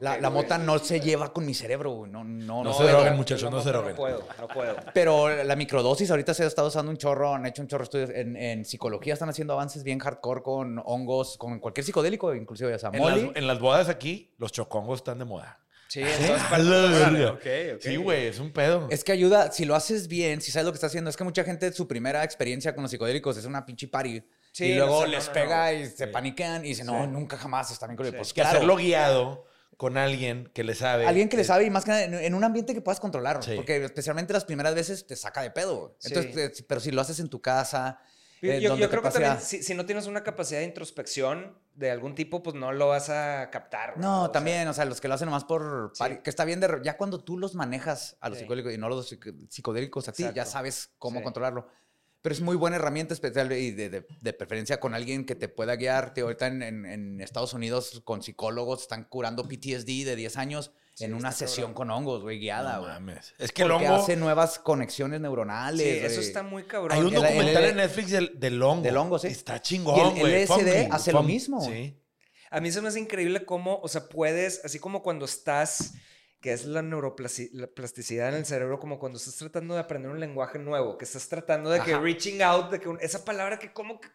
La 0.00 0.30
mota 0.30 0.58
no 0.58 0.78
se 0.80 1.00
lleva 1.00 1.32
con 1.32 1.46
mi 1.46 1.54
cerebro, 1.54 1.90
güey. 1.92 2.10
No, 2.10 2.24
no, 2.24 2.62
No 2.62 2.64
no. 2.64 2.72
se 2.72 2.82
puedo. 2.82 2.96
droguen, 2.96 3.16
muchachos, 3.16 3.50
no 3.50 3.60
se 3.60 3.66
No 3.70 3.78
droguen. 3.78 3.96
puedo, 3.96 4.26
no 4.40 4.48
puedo. 4.48 4.76
Pero 4.94 5.44
la 5.44 5.54
microdosis 5.56 6.10
ahorita 6.10 6.34
se 6.34 6.42
ha 6.42 6.46
estado 6.46 6.68
usando 6.68 6.90
un 6.90 6.96
chorro, 6.96 7.34
han 7.34 7.46
hecho 7.46 7.62
un 7.62 7.68
chorro 7.68 7.82
de 7.82 7.84
estudios. 7.84 8.10
En, 8.10 8.36
en 8.36 8.64
psicología 8.64 9.12
están 9.14 9.28
haciendo 9.28 9.52
avances 9.52 9.84
bien 9.84 9.98
hardcore 10.00 10.42
con 10.42 10.82
hongos, 10.84 11.38
con 11.38 11.60
cualquier 11.60 11.84
psicodélico, 11.84 12.34
inclusive, 12.34 12.70
ya 12.70 12.78
sea 12.78 12.90
en, 12.92 13.04
las, 13.04 13.36
en 13.36 13.46
las 13.46 13.60
bodas 13.60 13.88
aquí, 13.88 14.34
los 14.38 14.50
chocongos 14.50 15.00
están 15.00 15.18
de 15.20 15.26
moda. 15.26 15.60
Sí, 15.86 16.00
entonces... 16.00 16.42
A 16.50 16.58
la 16.58 16.86
verga. 16.88 17.30
Ok, 17.32 17.46
ok. 17.76 17.80
Sí, 17.82 17.94
güey, 17.96 18.26
es 18.26 18.40
un 18.40 18.50
pedo. 18.52 18.88
Es 18.90 19.04
que 19.04 19.12
ayuda, 19.12 19.52
si 19.52 19.64
lo 19.64 19.76
haces 19.76 20.08
bien, 20.08 20.40
si 20.40 20.50
sabes 20.50 20.66
lo 20.66 20.72
que 20.72 20.76
estás 20.76 20.90
haciendo, 20.90 21.08
es 21.08 21.16
que 21.16 21.22
mucha 21.22 21.44
gente 21.44 21.72
su 21.72 21.86
primera 21.86 22.24
experiencia 22.24 22.74
con 22.74 22.82
los 22.82 22.90
psicodélicos 22.90 23.36
es 23.36 23.44
una 23.44 23.64
pinche 23.64 23.86
party. 23.86 24.20
Sí, 24.50 24.64
y 24.66 24.74
luego 24.74 25.02
no 25.02 25.06
les 25.06 25.24
no, 25.26 25.28
no, 25.28 25.32
pega 25.34 25.70
no. 25.72 25.78
y 25.78 25.86
se 25.86 26.08
paniquean 26.08 26.64
y 26.64 26.68
dicen, 26.70 26.86
no, 26.86 27.06
nunca 27.06 27.36
jamás 27.36 27.70
están 27.70 27.90
bien 27.90 27.96
con 27.96 28.06
Sí. 28.06 28.12
Pues 28.16 28.32
que 28.32 28.40
claro, 28.40 28.56
hacerlo 28.56 28.74
guiado 28.76 29.44
con 29.76 29.96
alguien 29.96 30.50
que 30.54 30.64
le 30.64 30.74
sabe. 30.74 31.06
alguien 31.06 31.28
que 31.28 31.36
le 31.36 31.44
sabe 31.44 31.64
y 31.64 31.70
más 31.70 31.84
que 31.84 31.90
nada 31.90 32.04
en, 32.04 32.34
un 32.34 32.44
ambiente 32.44 32.74
que 32.74 32.80
puedas 32.80 33.00
controlar. 33.00 33.42
Sí. 33.42 33.52
Porque 33.56 33.84
especialmente 33.84 34.32
las 34.32 34.44
primeras 34.44 34.74
veces 34.74 35.06
te 35.06 35.16
saca 35.16 35.42
de 35.42 35.50
pedo. 35.50 35.96
Sí. 35.98 36.08
Entonces, 36.14 36.60
eh, 36.60 36.64
pero 36.68 36.80
si 36.80 36.90
lo 36.90 37.00
haces 37.00 37.18
en 37.20 37.28
tu 37.28 37.40
casa, 37.42 37.98
Yo, 38.42 38.52
eh, 38.52 38.60
yo- 38.60 38.76
yo 38.76 38.90
creo 38.90 39.02
que 39.02 39.10
también, 39.10 39.40
si, 39.40 39.62
si 39.62 39.74
no 39.74 39.86
tienes 39.86 40.06
una 40.06 40.22
capacidad 40.22 40.60
de 40.60 40.66
introspección 40.66 41.58
de 41.74 41.90
algún 41.90 42.14
tipo, 42.14 42.42
pues 42.42 42.54
no 42.54 42.72
lo 42.72 42.88
vas 42.88 43.08
a 43.10 43.48
captar. 43.50 43.94
O 43.96 44.00
No, 44.00 44.24
sea, 44.26 44.32
también, 44.32 44.68
o 44.68 44.74
sea, 44.74 44.84
los 44.84 45.00
que 45.00 45.08
lo 45.08 45.14
hacen 45.14 45.26
nomás 45.26 45.44
por... 45.44 45.90
Sí. 45.94 46.04
Que 46.22 46.30
está 46.30 46.44
bien, 46.44 46.60
de, 46.60 46.80
ya 46.84 46.96
cuando 46.96 47.18
tú 47.24 47.36
los 47.38 47.54
manejas 47.54 48.16
a 48.20 48.28
los 48.28 48.38
Sí. 48.38 48.44
psicodélicos 48.44 48.72
y 48.74 48.78
no 48.78 48.88
los 48.88 49.08
psico- 49.10 49.32
psicodélicos 49.48 50.08
a 50.08 50.12
ti, 50.12 50.24
ya 50.34 50.44
sabes 50.44 50.90
cómo 50.98 51.18
Sí. 51.20 51.24
controlarlo. 51.24 51.66
Pero 52.24 52.32
es 52.34 52.40
muy 52.40 52.56
buena 52.56 52.76
herramienta 52.76 53.12
especial 53.12 53.52
y 53.52 53.70
de, 53.72 53.90
de- 53.90 54.06
de 54.18 54.32
preferencia 54.32 54.80
con 54.80 54.94
alguien 54.94 55.26
que 55.26 55.34
te 55.34 55.46
pueda 55.50 55.76
guiar. 55.76 56.14
Te- 56.14 56.22
ahorita 56.22 56.46
en, 56.46 56.62
en- 56.62 56.86
en 56.86 57.20
Estados 57.20 57.52
Unidos 57.52 58.00
con 58.02 58.22
psicólogos 58.22 58.80
están 58.80 59.04
curando 59.04 59.46
PTSD 59.46 60.06
de 60.06 60.16
10 60.16 60.38
años 60.38 60.70
Sí, 60.94 61.04
en 61.04 61.12
una 61.12 61.32
sesión 61.32 61.74
cabrón. 61.74 61.74
con 61.74 61.90
hongos, 61.90 62.22
güey, 62.22 62.38
guiada, 62.38 62.76
No 62.76 62.80
güey. 62.84 62.92
mames. 62.94 63.34
Es 63.36 63.52
que 63.52 63.64
el 63.64 63.70
hongo. 63.72 63.94
hace 63.96 64.16
nuevas 64.16 64.58
conexiones 64.58 65.20
neuronales. 65.20 65.82
Sí, 66.00 66.06
eso 66.06 66.22
está 66.22 66.42
muy 66.42 66.62
cabrón. 66.64 66.92
Hay 66.92 67.00
un 67.00 67.08
El- 67.08 67.14
el- 67.16 67.20
documental 67.22 67.64
el- 67.64 67.70
en 67.72 67.76
Netflix 67.76 68.10
del, 68.10 68.40
del 68.40 68.62
hongo. 68.62 68.82
Del 68.84 68.96
hongo, 68.96 69.18
sí. 69.18 69.26
Está 69.26 69.56
Y 69.56 69.60
chingón, 69.60 70.16
el 70.16 70.20
güey. 70.20 70.44
LSD 70.44 70.88
hace 70.90 71.12
lo 71.12 71.22
mismo. 71.22 71.60
Sí. 71.60 72.00
A 72.50 72.58
mí 72.60 72.72
se 72.72 72.80
me 72.80 72.88
hace 72.88 73.00
increíble 73.00 73.44
cómo, 73.44 73.80
o 73.82 73.88
sea, 73.88 74.08
puedes, 74.08 74.64
así 74.64 74.78
como 74.78 75.02
cuando 75.02 75.26
estás, 75.26 75.92
que 76.44 76.52
es 76.52 76.66
la 76.66 76.82
neuroplasticidad 76.82 78.28
en 78.28 78.34
el 78.34 78.44
cerebro, 78.44 78.78
como 78.78 78.98
cuando 78.98 79.16
estás 79.16 79.34
tratando 79.36 79.72
de 79.72 79.80
aprender 79.80 80.10
un 80.10 80.20
lenguaje 80.20 80.58
nuevo, 80.58 80.98
que 80.98 81.06
estás 81.06 81.26
tratando 81.26 81.70
de 81.70 81.80
que 81.80 81.96
reaching 81.96 82.42
out, 82.42 82.70
de 82.70 82.80
que 82.80 82.90
un- 82.90 82.98
esa 83.00 83.24
palabra 83.24 83.58
que 83.58 83.72
como 83.72 83.98
que, 83.98 84.08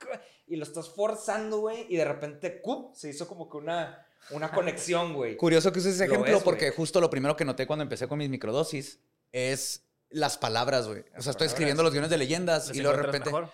y 0.46 0.56
lo 0.56 0.64
estás 0.64 0.90
forzando, 0.90 1.58
güey, 1.62 1.88
y 1.90 1.98
de 1.98 2.06
repente, 2.06 2.62
¡cup! 2.62 2.94
se 2.96 3.10
hizo 3.10 3.28
como 3.28 3.50
que 3.50 3.58
una, 3.58 4.06
una 4.30 4.52
conexión, 4.52 5.16
güey. 5.16 5.38
Curioso 5.38 5.72
que 5.72 5.80
uses 5.80 5.96
ese 5.96 6.06
Lo 6.06 6.14
ejemplo 6.14 6.38
es, 6.38 6.44
porque 6.44 6.70
justo 6.70 7.02
lo 7.02 7.10
primero 7.10 7.36
que 7.36 7.46
noté 7.46 7.66
cuando 7.66 7.82
empecé 7.82 8.08
con 8.08 8.20
mis 8.20 8.30
microdosis 8.30 9.00
es 9.32 9.88
las 10.12 10.38
palabras, 10.38 10.88
güey. 10.88 11.04
O 11.18 11.24
sea, 11.24 11.32
estoy 11.32 11.48
escribiendo 11.48 11.82
los 11.82 11.92
guiones 11.92 12.12
de 12.12 12.18
leyendas 12.20 12.70
y 12.76 12.80
luego 12.82 12.96
de 12.98 13.04
repente 13.04 13.30
mejor. 13.32 13.50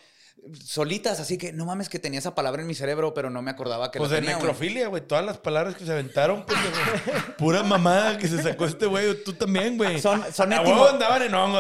Solitas, 0.64 1.20
así 1.20 1.38
que 1.38 1.52
no 1.54 1.66
mames 1.66 1.90
que 1.90 2.00
tenía 2.00 2.20
esa 2.20 2.36
palabra 2.36 2.62
en 2.62 2.68
mi 2.68 2.76
cerebro, 2.76 3.14
pero 3.14 3.30
no 3.30 3.42
me 3.42 3.52
acordaba 3.52 3.92
que 3.92 4.00
Pues 4.00 4.12
la 4.12 4.16
de 4.18 4.22
tenía, 4.22 4.36
güey. 4.36 4.46
necrofilia, 4.48 4.88
güey. 4.88 5.02
Todas 5.06 5.26
las 5.26 5.38
palabras 5.38 5.76
que 5.76 5.86
se 5.86 5.92
aventaron, 5.92 6.46
pues, 6.46 6.58
pura 7.38 7.64
mamada 7.64 8.18
que 8.18 8.28
se 8.28 8.42
sacó 8.42 8.66
este 8.66 8.86
güey. 8.86 9.24
Tú 9.24 9.34
también, 9.34 9.78
güey. 9.78 10.00
Son- 10.00 10.24
son 10.34 10.54
A 10.54 10.62
etimo- 10.64 10.88
andaban 10.90 11.22
en 11.24 11.34
hongo. 11.34 11.60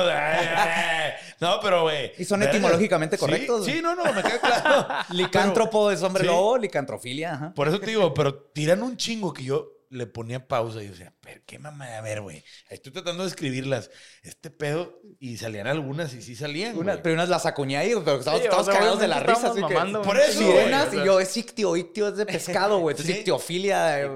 No, 1.40 1.60
pero, 1.62 1.82
güey. 1.84 2.12
Y 2.18 2.26
son 2.26 2.44
etimológicamente 2.44 3.18
Sí, 3.18 3.20
correctos, 3.20 3.66
Sí, 3.66 3.72
güey. 3.72 3.82
no, 3.82 3.96
no, 3.96 4.04
me 4.14 4.24
queda 4.24 4.40
claro. 4.40 4.88
Licántropo 5.10 5.92
es 5.92 6.02
hombre 6.02 6.22
Sí. 6.24 6.28
lobo, 6.28 6.58
licantrofilia, 6.58 7.34
ajá. 7.34 7.54
Por 7.54 7.68
eso 7.68 7.80
te 7.80 7.88
digo, 7.88 8.14
pero 8.14 8.34
tiran 8.36 8.82
un 8.84 8.96
chingo 8.98 9.34
que 9.34 9.44
yo 9.44 9.72
le 9.96 10.08
ponía 10.08 10.48
pausa 10.48 10.82
y 10.82 10.86
yo 10.86 10.92
decía, 10.92 11.14
pero 11.22 11.42
qué 11.46 11.58
mamada, 11.60 11.98
a 11.98 12.02
ver, 12.02 12.22
güey. 12.22 12.44
Estoy 12.70 12.92
tratando 12.92 13.24
de 13.24 13.30
escribirlas. 13.30 13.90
Este 14.22 14.50
pedo, 14.52 15.00
y 15.20 15.38
salían 15.38 15.68
algunas 15.68 16.14
y 16.14 16.22
sí 16.22 16.36
salían. 16.36 16.78
Una- 16.78 16.94
güey. 16.94 17.04
pero 17.04 17.16
unas 17.16 17.30
las 17.30 17.46
acuñé 17.46 17.78
ahí, 17.78 17.94
pero 18.04 18.20
estábamos, 18.20 18.42
Sí, 18.42 18.48
o 18.48 18.52
estábamos 18.52 18.66
sea, 18.66 18.76
cagados 18.76 19.00
de 19.00 19.08
la 19.08 19.20
risa. 19.22 19.48
Así 19.52 19.56
que, 19.56 19.74
mamando, 19.74 20.02
Por 20.02 20.18
eso, 20.20 20.40
sirenas 20.40 20.94
y 20.94 20.98
yo 20.98 21.20
es 21.20 21.36
ictio, 21.38 21.76
ictio 21.78 22.10
es 22.10 22.18
de 22.18 22.26
pescado, 22.26 22.80
güey. 22.80 22.94
Entonces 22.94 23.16
Sí. 23.16 23.20
ictiofilia. 23.22 24.08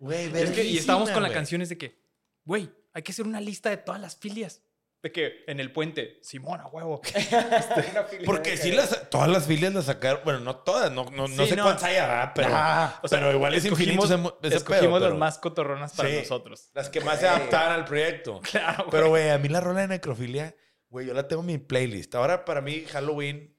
Güey, 0.00 0.26
Es 0.36 0.50
que, 0.50 0.64
y 0.64 0.78
estábamos 0.78 1.10
con 1.10 1.22
la 1.22 1.28
güey. 1.28 1.36
canción 1.38 1.62
es 1.62 1.68
de 1.70 1.78
que, 1.78 1.98
güey, 2.44 2.70
hay 2.92 3.02
que 3.02 3.12
hacer 3.12 3.26
una 3.26 3.40
lista 3.40 3.70
de 3.70 3.78
todas 3.78 4.00
las 4.00 4.16
filias. 4.16 4.62
De 5.00 5.12
que 5.12 5.44
en 5.46 5.60
el 5.60 5.70
puente, 5.72 6.18
Simón, 6.22 6.60
a 6.60 6.66
huevo. 6.66 7.00
Filia 7.04 8.06
Porque 8.26 8.56
sí, 8.56 8.72
las, 8.72 9.08
todas 9.10 9.28
las 9.28 9.46
filias 9.46 9.72
las 9.72 9.84
sacaron. 9.84 10.22
Bueno, 10.24 10.40
no 10.40 10.56
todas, 10.56 10.90
no, 10.90 11.04
no, 11.04 11.28
no 11.28 11.44
Sí, 11.44 11.50
sé 11.50 11.56
no. 11.56 11.62
cuántas 11.62 11.84
hay, 11.84 11.94
¿verdad? 11.94 12.32
Pero, 12.34 12.48
Ah, 12.52 12.98
O 13.02 13.06
sea, 13.08 13.20
pero 13.20 13.32
igual 13.32 13.54
es 13.54 13.64
infinito 13.64 14.02
escogimos, 14.04 14.34
ese, 14.40 14.46
ese 14.48 14.56
escogimos 14.56 14.86
pedo, 14.86 14.98
las 15.00 15.08
pero 15.10 15.16
más 15.18 15.38
cotorronas 15.38 15.92
para 15.94 16.08
Sí. 16.08 16.16
nosotros. 16.16 16.70
Las 16.74 16.88
que 16.90 17.00
más 17.00 17.20
se 17.20 17.28
adaptaban 17.28 17.72
al 17.72 17.84
proyecto. 17.84 18.40
Claro, 18.50 18.78
güey. 18.84 18.90
Pero, 18.90 19.08
güey, 19.10 19.30
a 19.30 19.38
mí 19.38 19.48
la 19.48 19.60
rola 19.60 19.82
de 19.82 19.88
necrofilia, 19.88 20.56
güey, 20.88 21.06
yo 21.06 21.14
la 21.14 21.28
tengo 21.28 21.42
en 21.42 21.46
mi 21.46 21.58
playlist. 21.58 22.14
Ahora, 22.16 22.44
para 22.44 22.60
mí, 22.60 22.84
Halloween, 22.90 23.56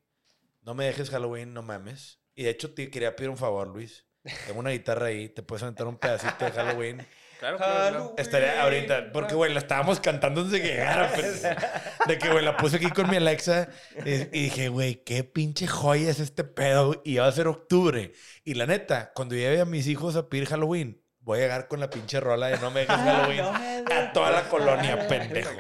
no 0.64 0.74
me 0.76 0.86
dejes 0.86 1.10
Halloween, 1.10 1.54
no 1.54 1.62
mames. 1.62 2.20
Y 2.36 2.44
de 2.44 2.50
hecho, 2.50 2.74
te 2.74 2.90
quería 2.92 3.16
pedir 3.16 3.30
un 3.30 3.38
favor, 3.38 3.70
Luis. 3.70 4.06
Tengo 4.46 4.60
una 4.60 4.72
guitarra 4.72 5.06
ahí, 5.08 5.30
te 5.30 5.42
puedes 5.42 5.64
aventar 5.64 5.88
un 5.88 5.98
pedacito 5.98 6.44
de 6.44 6.52
Halloween. 6.52 7.08
Claro, 7.40 7.58
claro. 7.58 8.14
Estaría 8.18 8.62
ahorita, 8.62 9.12
porque, 9.14 9.34
güey, 9.34 9.54
la 9.54 9.60
estábamos 9.60 10.00
cantando 10.02 10.42
antes 10.42 10.52
de 10.52 10.62
que 10.62 10.68
llegara. 10.76 11.10
pues, 11.16 11.42
de 11.42 12.18
que, 12.18 12.30
güey, 12.30 12.44
la 12.44 12.58
puse 12.58 12.76
aquí 12.76 12.90
con 12.90 13.10
mi 13.10 13.16
Alexa 13.16 13.70
y, 14.06 14.12
y 14.12 14.44
dije, 14.44 14.68
güey, 14.70 15.04
qué 15.06 15.24
pinche 15.24 15.66
joya 15.66 16.10
es 16.10 16.20
este 16.20 16.44
pedo. 16.44 17.02
Y 17.06 17.16
va 17.18 17.28
a 17.28 17.32
ser 17.32 17.48
octubre. 17.48 18.12
Y 18.44 18.56
la 18.56 18.66
neta, 18.66 19.12
cuando 19.16 19.36
lleve 19.36 19.62
a 19.62 19.66
mis 19.66 19.88
hijos 19.88 20.16
a 20.18 20.28
pedir 20.28 20.48
Halloween, 20.48 21.02
voy 21.22 21.40
a 21.40 21.42
llegar 21.44 21.68
con 21.70 21.80
la 21.80 21.90
pinche 21.90 22.20
rola 22.20 22.48
de 22.48 22.58
no 22.58 22.72
me 22.72 22.82
dejes 22.82 22.96
Halloween 22.98 23.42
a 23.42 24.12
toda 24.14 24.32
la 24.32 24.50
colonia, 24.50 25.08
pendejo. 25.08 25.52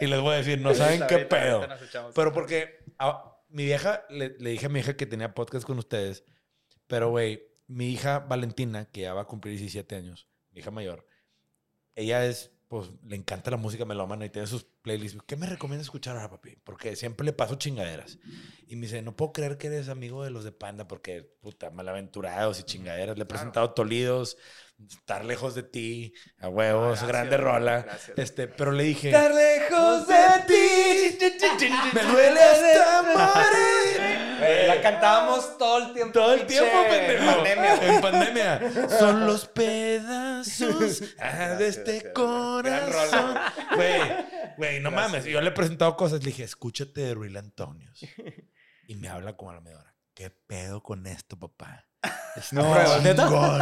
Y 0.00 0.06
les 0.06 0.20
voy 0.20 0.34
a 0.34 0.36
decir, 0.38 0.60
no 0.60 0.74
saben 0.74 1.02
qué 1.08 1.18
pedo. 1.20 1.66
Pero 2.14 2.32
porque 2.32 2.78
a- 2.98 3.24
mi 3.48 3.64
vieja, 3.64 4.04
le, 4.10 4.34
le 4.38 4.50
dije 4.50 4.66
a 4.66 4.68
mi 4.68 4.80
hija 4.80 4.96
que 4.96 5.06
tenía 5.06 5.34
podcast 5.34 5.66
con 5.66 5.78
ustedes, 5.78 6.24
pero 6.86 7.10
güey, 7.10 7.42
mi 7.68 7.90
hija 7.90 8.18
Valentina, 8.20 8.86
que 8.90 9.02
ya 9.02 9.14
va 9.14 9.22
a 9.22 9.26
cumplir 9.26 9.52
17 9.58 9.94
años, 9.94 10.26
mi 10.52 10.60
hija 10.60 10.70
mayor, 10.70 11.06
ella 11.94 12.24
es, 12.26 12.50
pues, 12.68 12.90
le 13.06 13.16
encanta 13.16 13.50
la 13.50 13.56
música 13.56 13.84
melómana 13.84 14.24
y 14.24 14.30
tiene 14.30 14.46
sus 14.46 14.64
playlists. 14.82 15.22
¿Qué 15.26 15.36
me 15.36 15.46
recomienda 15.46 15.82
escuchar 15.82 16.16
ahora, 16.16 16.30
papi? 16.30 16.56
Porque 16.64 16.96
siempre 16.96 17.24
le 17.26 17.32
paso 17.32 17.56
chingaderas. 17.56 18.18
Y 18.66 18.76
me 18.76 18.86
dice, 18.86 19.02
no 19.02 19.14
puedo 19.14 19.32
creer 19.32 19.58
que 19.58 19.66
eres 19.66 19.88
amigo 19.88 20.24
de 20.24 20.30
los 20.30 20.44
de 20.44 20.52
Panda 20.52 20.88
porque, 20.88 21.22
puta, 21.40 21.70
malaventurados 21.70 22.58
y 22.60 22.62
chingaderas. 22.62 23.16
Le 23.16 23.24
he 23.24 23.26
presentado 23.26 23.72
Tolidos, 23.72 24.38
estar 24.90 25.24
lejos 25.24 25.54
de 25.54 25.62
ti, 25.62 26.14
a 26.38 26.48
huevos, 26.48 27.00
gracias, 27.00 27.08
grande 27.08 27.36
rola. 27.36 27.82
gracias. 27.82 28.18
Este, 28.18 28.48
pero 28.48 28.72
le 28.72 28.84
dije... 28.84 29.08
Estar 29.08 29.34
lejos 29.34 30.08
de 30.08 30.14
ti. 30.48 31.18
Me 31.94 32.02
duele 32.02 32.40
hasta 32.42 33.02
morir. 33.02 34.11
Güey, 34.46 34.66
La 34.66 34.80
cantábamos 34.82 35.58
todo 35.58 35.78
el 35.86 35.92
tiempo. 35.92 36.12
Todo 36.12 36.34
el 36.34 36.46
tiempo, 36.46 36.70
pendejo. 36.90 37.24
pandemia, 37.34 37.76
güey. 37.76 37.88
En 37.94 38.00
pandemia. 38.00 38.88
Son 38.98 39.26
los 39.26 39.46
pedazos 39.46 41.02
ah, 41.18 41.54
de 41.58 41.68
este 41.68 42.12
corazón. 42.12 43.34
Güey, 43.76 44.00
güey, 44.56 44.80
no 44.80 44.90
mames. 44.90 45.24
Yo 45.24 45.40
le 45.40 45.48
he 45.48 45.52
presentado 45.52 45.96
cosas. 45.96 46.20
Le 46.20 46.26
dije, 46.26 46.44
escúchate 46.44 47.00
de 47.00 47.14
Ruil 47.14 47.36
Antonios. 47.36 48.00
Y 48.88 48.96
me 48.96 49.08
habla 49.08 49.36
como 49.36 49.50
a 49.50 49.54
la 49.54 49.60
media 49.60 49.78
hora. 49.78 49.94
¿Qué 50.14 50.30
pedo 50.30 50.82
con 50.82 51.06
esto, 51.06 51.38
papá? 51.38 51.86
Está 52.36 52.56
No, 52.56 52.74
chingón. 53.02 53.60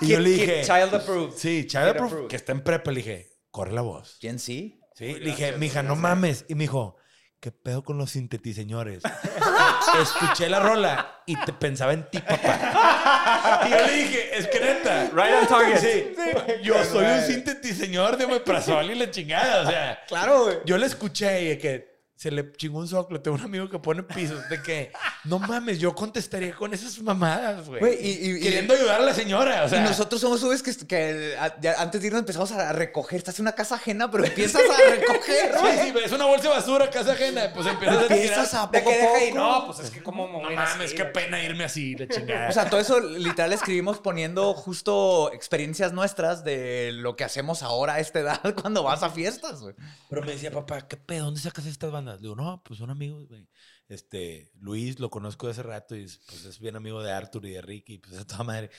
Y 0.00 0.08
yo 0.08 0.20
le 0.20 0.30
dije, 0.30 0.62
Child 0.64 0.94
approved. 0.94 1.36
sí, 1.36 1.66
Child 1.66 1.96
Proof, 1.96 2.06
approved. 2.12 2.28
que 2.28 2.36
está 2.36 2.52
en 2.52 2.60
prepa. 2.62 2.90
Le 2.92 2.98
dije, 2.98 3.38
corre 3.50 3.72
la 3.72 3.80
voz. 3.82 4.18
¿Quién 4.20 4.38
sí? 4.38 4.80
Sí, 4.94 5.06
le 5.14 5.18
dije, 5.30 5.42
gracias, 5.42 5.58
mija, 5.58 5.82
no 5.82 5.94
gracias. 5.94 6.02
mames. 6.02 6.44
Y 6.48 6.54
me 6.54 6.64
dijo, 6.64 6.96
¿qué 7.40 7.50
pedo 7.52 7.82
con 7.82 7.96
los 7.98 8.10
sintetiseñores? 8.10 9.02
Escuché 10.00 10.48
la 10.48 10.60
rola 10.60 11.22
y 11.26 11.36
te 11.36 11.52
pensaba 11.52 11.92
en 11.92 12.08
ti, 12.10 12.18
papá. 12.20 13.62
Y 13.66 13.70
yo 13.70 13.76
le 13.86 13.92
dije, 13.92 14.38
es 14.38 14.46
que 14.48 14.60
neta. 14.60 15.10
Right 15.14 15.34
on 15.42 15.46
target. 15.46 15.78
Sí, 15.80 16.14
yo 16.62 16.84
soy 16.84 17.04
un 17.06 17.22
sintetiseñor 17.22 18.16
de 18.16 18.24
omeprazol 18.26 18.90
y 18.90 18.94
la 18.94 19.10
chingada. 19.10 19.62
O 19.66 19.70
sea, 19.70 20.04
Claro, 20.06 20.44
güey. 20.44 20.58
yo 20.64 20.78
la 20.78 20.86
escuché 20.86 21.42
y 21.42 21.48
de 21.48 21.58
que 21.58 21.99
se 22.20 22.30
le 22.30 22.52
chingó 22.52 22.80
un 22.80 22.86
soclo. 22.86 23.22
Tengo 23.22 23.38
un 23.38 23.42
amigo 23.44 23.70
que 23.70 23.78
pone 23.78 24.02
pisos 24.02 24.46
de 24.50 24.60
que, 24.62 24.92
no 25.24 25.38
mames, 25.38 25.78
yo 25.78 25.94
contestaría 25.94 26.54
con 26.54 26.74
esas 26.74 27.00
mamadas, 27.00 27.66
güey. 27.66 27.82
Y- 27.98 28.08
y- 28.10 28.36
y- 28.36 28.40
Queriendo 28.40 28.74
ayudar 28.74 29.00
a 29.00 29.04
la 29.04 29.14
señora, 29.14 29.64
o 29.64 29.68
sea. 29.70 29.80
y 29.80 29.84
nosotros 29.84 30.20
somos 30.20 30.38
subes 30.38 30.62
que, 30.62 30.76
que 30.86 31.34
a- 31.40 31.58
ya 31.62 31.76
antes 31.80 31.98
de 32.02 32.08
irnos 32.08 32.20
empezamos 32.20 32.52
a 32.52 32.74
recoger. 32.74 33.16
Estás 33.16 33.38
en 33.38 33.44
una 33.44 33.52
casa 33.52 33.76
ajena, 33.76 34.10
pero 34.10 34.22
empiezas 34.26 34.60
a 34.60 34.90
recoger, 34.90 35.50
Sí, 35.54 35.60
güey. 35.62 35.78
sí, 35.78 35.92
es 36.04 36.12
una 36.12 36.26
bolsa 36.26 36.42
de 36.42 36.54
basura, 36.56 36.90
casa 36.90 37.12
ajena. 37.12 37.50
Pues 37.54 37.66
empiezas 37.66 37.96
a 37.96 38.02
tirar. 38.02 38.12
Empiezas 38.18 38.52
a 38.54 38.66
¿De 38.66 38.80
poco 38.80 38.90
poco. 38.90 39.34
No, 39.34 39.66
pues 39.68 39.78
es 39.78 39.90
que 39.90 40.02
como 40.02 40.26
No 40.42 40.50
mames, 40.50 40.92
qué 40.92 41.06
pena 41.06 41.42
irme 41.42 41.64
así, 41.64 41.96
la 41.96 42.06
chingada. 42.06 42.50
O 42.50 42.52
sea, 42.52 42.68
todo 42.68 42.80
eso 42.80 43.00
literal 43.00 43.54
escribimos 43.54 43.98
poniendo 43.98 44.52
justo 44.52 45.32
experiencias 45.32 45.94
nuestras 45.94 46.44
de 46.44 46.90
lo 46.92 47.16
que 47.16 47.24
hacemos 47.24 47.62
ahora 47.62 47.94
a 47.94 48.00
esta 48.00 48.20
edad 48.20 48.40
cuando 48.60 48.82
vas 48.82 49.02
a 49.02 49.08
fiestas, 49.08 49.62
güey. 49.62 49.74
Pero 50.10 50.20
me 50.22 50.32
decía, 50.32 50.50
papá, 50.50 50.86
¿qué 50.86 50.98
pedo? 50.98 51.24
¿Dónde 51.24 51.40
sacas 51.40 51.64
estas 51.64 51.90
bandas? 51.90 52.09
Le 52.16 52.22
digo, 52.22 52.34
no, 52.36 52.62
pues 52.64 52.78
son 52.78 52.90
amigos, 52.90 53.26
güey. 53.28 53.48
Este, 53.88 54.50
Luis 54.60 54.98
lo 55.00 55.10
conozco 55.10 55.46
de 55.46 55.52
hace 55.52 55.62
rato 55.62 55.96
y 55.96 56.04
es, 56.04 56.18
pues 56.26 56.44
es 56.44 56.58
bien 56.60 56.76
amigo 56.76 57.02
de 57.02 57.12
Arthur 57.12 57.46
y 57.46 57.50
de 57.50 57.62
Ricky, 57.62 57.98
pues 57.98 58.14
es 58.16 58.26
toda 58.26 58.44
madre. 58.44 58.70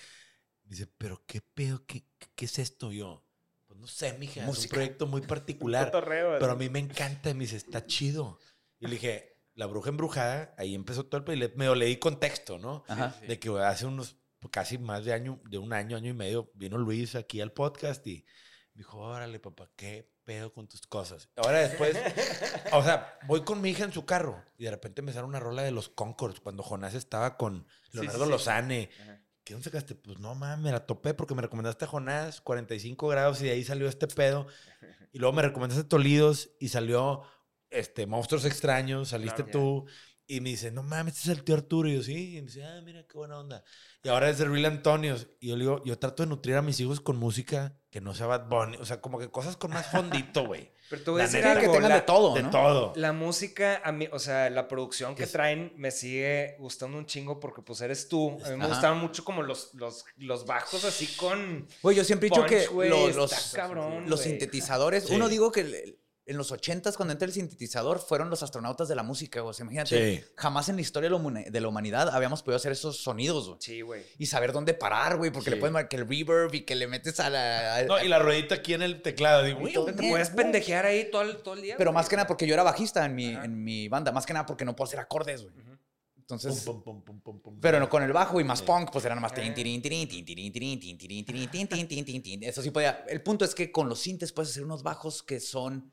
Me 0.63 0.71
dice, 0.71 0.87
¿pero 0.97 1.23
qué 1.25 1.41
pedo? 1.41 1.85
¿Qué, 1.85 2.05
qué, 2.35 2.45
es 2.45 2.59
esto 2.59 2.91
yo? 2.91 3.25
Pues 3.67 3.79
no 3.79 3.87
sé, 3.87 4.13
mija, 4.17 4.41
es 4.41 4.47
un 4.47 4.47
Música. 4.47 4.73
proyecto 4.75 5.07
muy 5.07 5.21
particular. 5.27 5.85
Cotorreo, 5.91 6.37
Pero 6.39 6.51
a 6.51 6.55
mí 6.55 6.69
me 6.69 6.79
encanta. 6.79 7.29
Y 7.29 7.33
me 7.33 7.41
dice, 7.45 7.57
está 7.57 7.85
chido. 7.85 8.39
Y 8.79 8.85
le 8.85 8.93
dije, 8.93 9.37
La 9.55 9.65
Bruja 9.65 9.89
Embrujada, 9.89 10.53
ahí 10.57 10.75
empezó 10.75 11.05
todo 11.05 11.17
el 11.19 11.23
pedo. 11.25 11.35
y 11.35 11.39
le- 11.39 11.49
medio 11.55 11.75
leí 11.75 11.97
contexto, 11.97 12.57
¿no? 12.57 12.83
Ajá. 12.87 13.15
De 13.27 13.37
que 13.39 13.49
hace 13.59 13.85
unos, 13.85 14.17
casi 14.49 14.77
más 14.77 15.03
de 15.05 15.13
año, 15.13 15.41
de 15.49 15.57
un 15.57 15.73
año, 15.73 15.97
año 15.97 16.09
y 16.09 16.13
medio, 16.13 16.51
vino 16.55 16.77
Luis 16.77 17.15
aquí 17.15 17.41
al 17.41 17.51
podcast 17.51 18.05
y 18.07 18.25
dijo, 18.73 18.97
órale, 18.99 19.39
papá, 19.39 19.69
¿qué 19.75 20.11
pedo 20.23 20.53
con 20.53 20.67
tus 20.67 20.85
cosas? 20.87 21.29
Ahora 21.35 21.59
después, 21.59 21.95
o 22.73 22.83
sea, 22.83 23.17
voy 23.27 23.41
con 23.41 23.61
mi 23.61 23.69
hija 23.69 23.83
en 23.83 23.91
su 23.91 24.05
carro 24.05 24.43
y 24.57 24.65
de 24.65 24.71
repente 24.71 25.01
me 25.01 25.13
sale 25.13 25.25
una 25.25 25.39
rola 25.39 25.63
de 25.63 25.71
los 25.71 25.89
Concords 25.89 26.39
cuando 26.39 26.63
Jonás 26.63 26.93
estaba 26.93 27.37
con 27.37 27.65
Leonardo 27.91 28.25
sí. 28.25 28.31
Lozane. 28.31 28.89
Ajá. 29.01 29.21
¿Qué 29.43 29.53
dónde 29.53 29.65
sacaste? 29.65 29.95
Pues 29.95 30.19
no 30.19 30.35
mames, 30.35 30.63
me 30.63 30.71
la 30.71 30.85
topé 30.85 31.13
porque 31.13 31.33
me 31.33 31.41
recomendaste 31.41 31.85
a 31.85 31.87
Jonás, 31.87 32.41
45 32.41 33.07
grados, 33.07 33.41
y 33.41 33.45
de 33.45 33.51
ahí 33.51 33.63
salió 33.63 33.87
este 33.87 34.07
pedo. 34.07 34.47
Y 35.13 35.19
luego 35.19 35.33
me 35.33 35.41
recomendaste 35.41 35.83
Tolidos 35.83 36.51
y 36.57 36.69
salió 36.69 37.23
este, 37.69 38.05
Monstruos 38.05 38.45
Extraños, 38.45 39.09
saliste 39.09 39.43
Claro. 39.43 39.51
tú. 39.51 39.85
Y 40.27 40.39
me 40.39 40.49
dice, 40.51 40.71
no 40.71 40.81
mames, 40.81 41.17
este 41.17 41.31
es 41.31 41.37
el 41.37 41.43
tío 41.43 41.55
Arturo. 41.55 41.89
Y 41.89 41.95
yo, 41.95 42.03
sí. 42.03 42.37
Y 42.37 42.41
me 42.41 42.47
dice, 42.47 42.63
ah, 42.63 42.79
mira 42.85 43.03
qué 43.05 43.17
buena 43.17 43.37
onda. 43.39 43.63
Y 44.03 44.07
ahora 44.09 44.29
es 44.29 44.37
de 44.37 44.45
Real 44.45 44.65
Antonios. 44.65 45.27
Y 45.41 45.49
yo 45.49 45.57
le 45.57 45.63
digo, 45.65 45.83
yo 45.83 45.99
trato 45.99 46.23
de 46.23 46.29
nutrir 46.29 46.55
a 46.55 46.61
mis 46.61 46.79
hijos 46.79 47.01
con 47.01 47.17
música 47.17 47.75
que 47.89 47.99
no 47.99 48.13
sea 48.15 48.27
Bad 48.27 48.47
Bunny. 48.47 48.77
O 48.77 48.85
sea, 48.85 49.01
como 49.01 49.19
que 49.19 49.29
cosas 49.29 49.57
con 49.57 49.71
más 49.71 49.87
fondito, 49.91 50.45
güey. 50.47 50.71
Pero 50.89 51.17
La 51.17 51.23
decir 51.23 51.41
que 51.41 51.67
tengan 51.69 51.89
la- 51.89 51.95
de 51.95 52.01
todo, 52.01 52.33
De 52.33 52.43
¿no? 52.43 52.49
todo. 52.49 52.93
La 52.95 53.13
música, 53.13 53.81
a 53.83 53.91
mí, 53.91 54.07
o 54.11 54.19
sea, 54.19 54.49
la 54.49 54.67
producción 54.67 55.15
que 55.15 55.23
Es- 55.23 55.31
traen 55.31 55.73
me 55.75 55.91
sigue 55.91 56.55
gustando 56.59 56.97
un 56.97 57.05
chingo 57.05 57.39
porque 57.39 57.61
pues 57.61 57.81
eres 57.81 58.07
tú. 58.07 58.31
A 58.45 58.49
mí 58.49 58.55
me 58.57 58.63
Ajá. 58.65 58.67
gustaban 58.73 58.97
mucho 58.99 59.23
como 59.25 59.41
los, 59.43 59.73
los, 59.73 60.05
los 60.17 60.45
bajos 60.45 60.83
así 60.85 61.07
con... 61.17 61.67
Güey, 61.81 61.95
yo 61.97 62.03
siempre 62.05 62.27
he 62.27 62.29
dicho 62.29 62.45
que 62.45 62.67
los, 63.13 63.51
cabrón, 63.53 64.09
los 64.09 64.19
güey. 64.21 64.29
sintetizadores, 64.31 65.05
Sí. 65.05 65.15
uno 65.15 65.27
digo 65.29 65.51
que 65.51 65.97
en 66.31 66.37
los 66.37 66.51
ochentas 66.51 66.97
cuando 66.97 67.11
entra 67.11 67.25
el 67.27 67.33
sintetizador 67.33 67.99
fueron 67.99 68.29
los 68.29 68.41
astronautas 68.43 68.87
de 68.87 68.95
la 68.95 69.03
música, 69.03 69.41
güey. 69.41 69.51
O 69.51 69.53
sea, 69.53 69.63
imagínate, 69.63 70.17
Sí. 70.17 70.23
jamás 70.35 70.67
en 70.69 70.75
la 70.75 70.81
historia 70.81 71.09
de 71.09 71.59
la, 71.61 71.67
humanidad 71.67 72.09
habíamos 72.09 72.41
podido 72.41 72.55
hacer 72.57 72.71
esos 72.71 72.97
sonidos, 72.97 73.47
güey. 73.47 73.57
Sí, 73.61 73.81
güey. 73.81 74.03
Y 74.17 74.25
saber 74.25 74.51
dónde 74.51 74.73
parar, 74.73 75.17
güey, 75.17 75.31
porque 75.31 75.49
le 75.51 75.57
puedes 75.57 75.73
marcar 75.73 75.99
el 75.99 76.07
reverb 76.07 76.53
y 76.55 76.61
que 76.61 76.75
le 76.75 76.87
metes 76.87 77.19
a 77.19 77.29
la... 77.29 77.75
a- 77.75 77.83
No, 77.83 78.03
y 78.03 78.07
la 78.07 78.19
ruedita 78.19 78.55
aquí 78.55 78.73
en 78.73 78.81
el 78.81 79.01
teclado. 79.01 79.43
Digo, 79.43 79.59
todo 79.73 79.85
Te 79.85 79.93
puedes 79.93 80.33
güey. 80.33 80.43
pendejear 80.43 80.85
ahí 80.85 81.09
todo 81.11 81.21
el, 81.21 81.37
todo 81.37 81.53
el 81.53 81.61
día. 81.61 81.75
Pero 81.77 81.91
güey. 81.91 81.95
más 82.01 82.09
que 82.09 82.15
nada 82.15 82.27
porque 82.27 82.47
yo 82.47 82.53
era 82.53 82.63
bajista 82.63 83.05
en 83.05 83.13
mi, 83.15 83.33
Ajá. 83.35 83.45
en 83.45 83.63
mi 83.63 83.87
banda, 83.87 84.11
más 84.11 84.25
que 84.25 84.33
nada 84.33 84.45
porque 84.45 84.65
no 84.65 84.75
puedo 84.75 84.87
hacer 84.87 84.99
acordes, 84.99 85.43
güey. 85.43 85.53
Ujú. 85.55 85.71
Entonces, 86.17 86.61
pum, 86.63 86.81
pum, 86.81 87.01
pum, 87.03 87.19
pum, 87.19 87.41
pum, 87.41 87.59
pero 87.59 87.75
pum. 87.77 87.83
no 87.83 87.89
con 87.89 88.03
el 88.03 88.13
bajo 88.13 88.39
y 88.39 88.45
más 88.45 88.59
Sí. 88.59 88.65
punk, 88.65 88.89
pues 88.89 89.03
era 89.03 89.13
nomás 89.15 89.33
tin, 89.33 89.43
Eh. 89.45 89.51
tirin, 89.51 89.81
tirin, 89.81 90.07
tin, 90.07 90.23
tirin, 90.23 90.53
tirin, 90.53 90.79
tin, 90.79 90.97
tirin, 90.97 91.25
tirin, 91.25 91.49
tin, 91.51 91.67
tin, 91.67 91.87
tin, 91.89 92.05
tin, 92.05 92.23
tin. 92.23 92.43
Eso 92.43 92.61
sí 92.61 92.71
podía. 92.71 93.03
El 93.09 93.21
punto 93.21 93.43
es 93.43 93.53
que 93.53 93.69
con 93.69 93.89
los 93.89 93.99
sintes 93.99 94.31
puedes 94.31 94.51
hacer 94.51 94.63
unos 94.63 94.81
bajos 94.81 95.23
que 95.23 95.41
son 95.41 95.91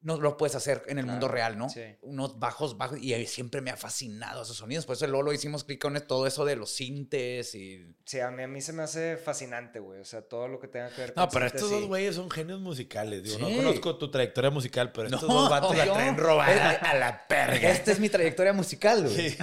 no 0.00 0.16
lo 0.20 0.36
puedes 0.36 0.54
hacer 0.54 0.82
en 0.86 0.98
el 0.98 1.04
Claro, 1.04 1.12
mundo 1.12 1.28
real, 1.28 1.58
¿no? 1.58 1.68
sí. 1.68 1.82
Unos 2.02 2.38
bajos, 2.38 2.78
bajos, 2.78 2.98
y 3.00 3.26
siempre 3.26 3.60
me 3.60 3.70
ha 3.70 3.76
fascinado 3.76 4.42
esos 4.42 4.56
sonidos. 4.56 4.86
Por 4.86 4.94
eso 4.96 5.06
luego 5.08 5.24
lo 5.24 5.32
hicimos 5.32 5.64
clic 5.64 5.80
con 5.82 5.98
todo 6.06 6.26
eso 6.26 6.44
de 6.44 6.54
los 6.56 6.70
sintes 6.70 7.54
y... 7.54 7.84
Sí, 8.04 8.20
a 8.20 8.30
mí, 8.30 8.42
a 8.44 8.48
mí 8.48 8.60
se 8.60 8.72
me 8.72 8.82
hace 8.84 9.16
fascinante, 9.16 9.80
güey. 9.80 10.00
O 10.00 10.04
sea, 10.04 10.22
todo 10.22 10.46
lo 10.48 10.60
que 10.60 10.68
tenga 10.68 10.88
que 10.90 11.00
ver 11.00 11.14
con 11.14 11.24
No, 11.24 11.28
pero 11.28 11.46
estos 11.46 11.68
dos 11.70 11.80
sí. 11.80 11.86
güeyes 11.86 12.14
son 12.14 12.30
genios 12.30 12.60
musicales. 12.60 13.22
Digo, 13.24 13.38
no 13.38 13.54
conozco 13.54 13.96
tu 13.98 14.10
trayectoria 14.10 14.50
musical, 14.50 14.92
pero 14.92 15.08
estos 15.08 15.28
No, 15.28 15.34
dos 15.34 15.50
vatos 15.50 15.76
la 15.76 15.92
traen 15.92 16.16
robada 16.16 16.70
a 16.72 16.94
la 16.94 17.26
perga. 17.26 17.70
Esta 17.70 17.90
es 17.92 17.98
mi 18.00 18.08
trayectoria 18.08 18.52
musical, 18.52 19.02
güey. 19.02 19.30
Sí. 19.30 19.38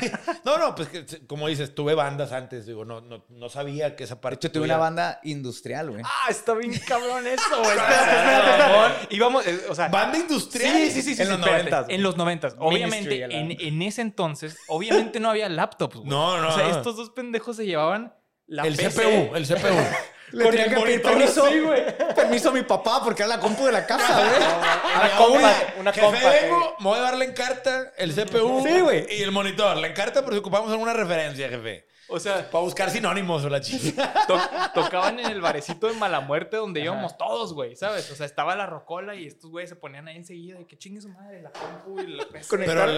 No, 0.45 0.57
no, 0.57 0.73
pues 0.73 0.87
que, 0.89 1.05
como 1.27 1.47
dices, 1.47 1.75
tuve 1.75 1.93
bandas 1.95 2.31
antes. 2.31 2.65
Digo, 2.65 2.85
no, 2.85 3.01
no, 3.01 3.25
no 3.29 3.49
sabía 3.49 3.95
que 3.95 4.05
esa 4.05 4.15
De 4.15 4.21
parte. 4.21 4.47
hecho, 4.47 4.51
tuve 4.53 4.65
una 4.65 4.77
banda 4.77 5.19
industrial, 5.23 5.91
güey. 5.91 6.01
Ah, 6.05 6.27
está 6.29 6.53
bien 6.53 6.73
cabrón 6.87 7.27
eso, 7.27 7.43
güey. 7.59 7.69
Espérate, 7.77 7.93
espérate, 8.15 8.61
espérate. 8.63 9.15
Íbamos, 9.15 9.47
eh, 9.47 9.59
o 9.69 9.75
sea. 9.75 9.89
Banda 9.89 10.17
industrial. 10.17 10.44
Sí, 10.51 10.91
sí, 10.91 11.01
sí, 11.01 11.15
sí. 11.15 11.21
En 11.21 11.29
los 11.29 11.37
sí, 11.37 11.43
espérate. 11.49 11.71
90s. 11.71 11.95
En 11.95 12.03
los 12.03 12.17
noventas. 12.17 12.55
Obviamente, 12.59 13.23
en, 13.23 13.51
en 13.59 13.81
ese 13.81 14.01
entonces, 14.01 14.57
obviamente 14.67 15.19
no 15.19 15.29
había 15.29 15.49
laptops, 15.49 15.95
güey. 15.97 16.09
No, 16.09 16.41
no, 16.41 16.49
O 16.49 16.51
sea, 16.51 16.67
no. 16.67 16.75
estos 16.77 16.95
dos 16.95 17.09
pendejos 17.11 17.55
se 17.57 17.65
llevaban 17.65 18.13
la 18.47 18.63
El 18.63 18.75
PC. 18.75 19.01
CPU, 19.29 19.35
el 19.35 19.45
CPU. 19.47 19.57
Le 20.31 20.43
Con 20.43 20.51
tenía 20.51 20.65
el 20.65 20.73
que 20.75 20.81
pedir 20.81 21.03
monitor 21.05 21.11
permiso, 21.37 22.15
permiso 22.15 22.49
a 22.49 22.51
mi 22.51 22.63
papá 22.63 22.99
porque 23.03 23.21
era 23.21 23.35
la 23.35 23.39
compu 23.39 23.63
de 23.67 23.71
la 23.71 23.85
casa, 23.85 24.17
güey. 24.17 24.35
Una 24.97 25.17
compa, 25.17 25.37
una- 25.37 25.73
una 25.81 25.93
Jefe, 25.93 26.41
vengo, 26.41 26.75
me 26.79 26.85
voy 26.85 26.97
a 26.97 27.01
darle 27.03 27.25
en 27.25 27.33
carta 27.33 27.93
el 27.95 28.11
CPU 28.13 28.63
Sí, 28.67 28.79
güey. 28.81 29.05
y 29.17 29.21
el 29.21 29.31
monitor. 29.31 29.77
La 29.77 29.87
encarta 29.87 30.23
por 30.25 30.33
si 30.33 30.39
ocupamos 30.39 30.71
alguna 30.71 30.93
referencia, 30.93 31.47
jefe. 31.47 31.85
O 32.07 32.19
sea, 32.19 32.49
Para 32.51 32.63
buscar 32.63 32.89
sinónimos 32.91 33.43
o 33.43 33.49
la 33.49 33.61
chica. 33.61 34.13
to- 34.27 34.39
tocaban 34.73 35.19
en 35.19 35.31
el 35.31 35.41
barecito 35.41 35.87
de 35.87 35.93
Mala 35.95 36.19
Muerte 36.19 36.57
donde 36.57 36.81
íbamos 36.81 37.17
todos, 37.17 37.53
güey, 37.53 37.75
¿sabes? 37.75 38.09
O 38.11 38.15
sea, 38.15 38.25
estaba 38.25 38.55
la 38.55 38.65
rocola 38.67 39.15
y 39.15 39.25
estos 39.25 39.49
güeyes 39.49 39.69
se 39.69 39.75
ponían 39.75 40.07
ahí 40.07 40.17
enseguida 40.17 40.57
de 40.59 40.67
que 40.67 40.77
chingue 40.77 41.01
su 41.01 41.09
madre, 41.09 41.41
la 41.41 41.51
compu 41.51 41.99
y 42.01 42.07
la 42.15 42.25
PC. 42.25 42.57
Pero 42.57 42.85
la, 42.85 42.93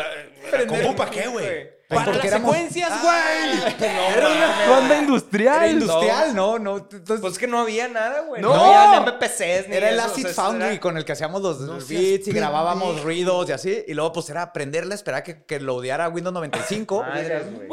la 0.51 0.67
compu, 0.67 0.95
¿para 0.95 1.09
qué, 1.11 1.27
güey? 1.27 1.69
Para 1.87 2.03
Porque 2.03 2.17
las 2.17 2.25
éramos- 2.27 2.51
secuencias, 2.53 2.89
Ah, 2.91 3.01
güey. 3.01 3.79
No, 3.79 4.07
Era 4.17 4.29
una 4.29 4.69
banda 4.69 4.97
industrial. 4.99 5.55
Era 5.55 5.67
industrial, 5.69 6.35
¿no? 6.35 6.59
no, 6.59 6.77
entonces, 6.79 7.19
Pues 7.21 7.37
que 7.37 7.47
no 7.47 7.59
había 7.59 7.87
nada, 7.87 8.21
güey. 8.23 8.41
No. 8.41 8.53
No, 8.53 8.61
había 8.61 8.99
MPCs 9.09 9.69
ni 9.69 9.75
era 9.77 9.89
el 9.91 9.99
o 9.99 10.03
Acid 10.03 10.23
sea, 10.25 10.33
Foundry 10.33 10.67
era- 10.67 10.79
con 10.81 10.97
el 10.97 11.05
que 11.05 11.13
hacíamos 11.13 11.41
los 11.41 11.61
No 11.61 11.77
beats 11.87 12.27
y 12.27 12.31
grabábamos 12.31 13.01
ruidos 13.03 13.47
y 13.47 13.53
así. 13.53 13.83
Y 13.87 13.93
luego, 13.93 14.11
pues, 14.11 14.29
era 14.29 14.41
aprenderla, 14.41 14.95
esperar 14.95 15.23
que, 15.23 15.43
que 15.45 15.61
loadeara 15.61 16.09
Windows 16.09 16.33
95. 16.33 17.03
Madres, 17.07 17.43
güey. 17.53 17.67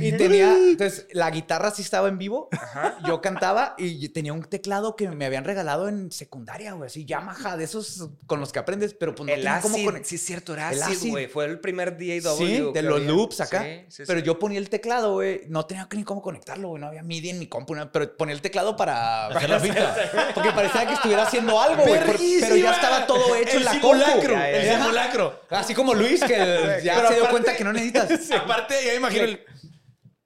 Y 0.00 0.12
tenía, 0.16 0.52
entonces, 0.56 1.06
la 1.12 1.30
guitarra 1.30 1.70
sí 1.70 1.82
estaba 1.82 2.08
en 2.08 2.18
vivo. 2.18 2.48
Yo 3.06 3.20
cantaba 3.20 3.74
y 3.78 4.08
tenía 4.08 4.32
un 4.32 4.42
teclado 4.42 4.96
que 4.96 5.08
me 5.08 5.24
habían 5.26 5.44
regalado 5.44 5.88
en 5.88 6.10
secundaria, 6.10 6.72
güey. 6.72 6.88
Así, 6.88 7.04
Yamaha, 7.04 7.56
de 7.56 7.64
esos 7.64 8.08
con 8.26 8.40
los 8.40 8.52
que 8.52 8.58
aprendes, 8.58 8.94
pero 8.94 9.14
pues 9.14 9.26
no 9.28 9.32
El 9.32 9.42
cómo 9.62 9.76
Acid, 9.76 9.84
conectar. 9.84 10.08
sí 10.08 10.14
es 10.16 10.24
cierto, 10.24 10.54
era 10.54 10.72
El 10.72 10.82
Acid, 10.82 11.10
güey. 11.10 11.26
Fue 11.28 11.44
el 11.44 11.60
primer 11.60 11.96
DAW. 11.96 12.36
Sí, 12.36 12.62
que 12.74 12.87
los 12.88 13.02
loops 13.02 13.40
acá. 13.40 13.62
Sí, 13.62 13.84
sí, 13.88 14.02
pero 14.06 14.20
sí. 14.20 14.26
yo 14.26 14.38
ponía 14.38 14.58
el 14.58 14.68
teclado, 14.68 15.14
güey. 15.14 15.42
No 15.48 15.66
tenía 15.66 15.88
ni 15.92 16.04
cómo 16.04 16.22
conectarlo, 16.22 16.68
güey. 16.68 16.80
No 16.80 16.88
había 16.88 17.02
MIDI 17.02 17.30
en 17.30 17.38
mi 17.38 17.46
compu. 17.46 17.74
Pero 17.92 18.16
ponía 18.16 18.34
el 18.34 18.40
teclado 18.40 18.76
para. 18.76 19.26
Hacer 19.28 19.50
la 19.50 19.60
fita. 19.60 19.96
Porque 20.34 20.50
parecía 20.52 20.86
que 20.86 20.94
estuviera 20.94 21.22
haciendo 21.22 21.60
algo, 21.60 21.82
güey. 21.82 22.00
Pero 22.40 22.56
ya 22.56 22.72
estaba 22.72 23.06
todo 23.06 23.34
hecho 23.36 23.52
el 23.52 23.58
en 23.58 23.64
la 23.64 23.72
simulacro, 23.72 24.14
compu. 24.14 24.32
Ya, 24.32 24.50
ya, 24.50 24.58
El 24.58 24.78
simulacro. 24.78 25.40
Así 25.50 25.74
como 25.74 25.94
Luis, 25.94 26.22
que 26.22 26.80
ya 26.84 26.96
Pero 26.96 27.08
se 27.08 27.14
dio 27.14 27.30
cuenta 27.30 27.56
que 27.56 27.64
no 27.64 27.72
necesitas. 27.72 28.30
Aparte, 28.38 28.74
ya 28.84 28.94
imagino 28.94 29.24
el... 29.24 29.44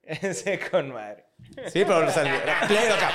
Ese 0.03 0.59
con 0.59 0.91
madre. 0.93 1.25
Sí, 1.71 1.83
pero 1.85 2.07
o 2.07 2.11
sea, 2.11 2.23
play 2.67 2.87
acá. 2.87 3.11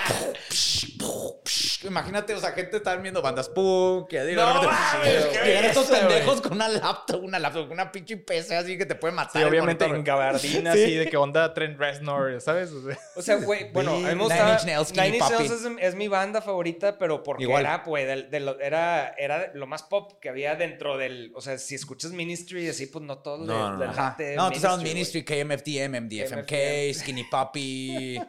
Imagínate, 1.87 2.35
o 2.35 2.41
sea, 2.41 2.53
gente 2.53 2.77
estaban 2.79 3.03
viendo 3.03 3.23
bandas 3.23 3.49
punk. 3.49 4.09
Que, 4.09 4.21
No 4.35 4.63
mames, 4.63 5.27
qué 5.27 5.39
Llegan 5.47 5.65
estos 5.67 5.89
belleza, 5.89 6.09
pendejos 6.09 6.41
con 6.41 6.53
una 6.55 6.69
laptop, 6.69 7.23
una 7.23 7.39
laptop, 7.39 7.71
una 7.71 7.93
pinche 7.93 8.17
PC 8.17 8.57
así 8.57 8.77
que 8.77 8.85
te 8.85 8.95
puede 8.97 9.15
matar. 9.15 9.41
Sí, 9.41 9.49
obviamente 9.49 9.85
monitor, 9.85 9.97
en 9.99 10.05
gabardina, 10.05 10.73
Sí. 10.73 10.83
así 10.83 10.95
de 10.97 11.09
que 11.09 11.17
onda 11.17 11.55
Trent 11.55 11.79
Reznor, 11.79 12.41
¿sabes? 12.41 12.73
O 12.73 12.83
sea, 12.83 12.99
O 13.17 13.23
sea, 13.23 13.37
güey, 13.37 13.71
bueno, 13.73 13.93
a 13.93 13.95
mí 13.95 14.03
me 14.03 14.09
Nine 14.15 14.23
gustaba. 14.25 14.53
Inch 14.55 14.65
Nails, 14.65 14.89
Skinny 14.89 15.07
Nine 15.07 15.17
Inch 15.19 15.31
Nails 15.31 15.51
es, 15.53 15.71
es 15.81 15.95
mi 15.95 16.09
banda 16.09 16.43
favorita, 16.43 16.99
pero 16.99 17.23
porque 17.23 17.45
Igual. 17.45 17.63
era, 17.65 17.83
pues, 17.85 18.31
de 18.31 18.41
lo- 18.41 18.59
era, 18.61 19.15
era 19.17 19.53
lo 19.55 19.67
más 19.67 19.85
pop 19.85 20.13
que 20.21 20.29
había 20.29 20.57
dentro 20.57 20.99
del. 20.99 21.33
O 21.35 21.41
sea, 21.41 21.59
si 21.59 21.77
escuchas 21.77 22.11
Ministry, 22.11 22.69
así, 22.69 22.87
pues 22.87 23.05
no 23.05 23.19
todo 23.19 23.39
No, 23.39 23.45
le- 23.45 23.59
no, 23.59 23.77
le 23.79 23.87
no. 23.87 23.93
No, 24.37 24.51
éramos 24.51 24.81
güey. 24.81 24.93
Ministry, 24.95 25.25
KMFDM, 25.25 26.01
MDFMK, 26.01 26.53
MFDM. 26.53 26.95
Skinny 26.95 27.25
Puppy. 27.25 28.21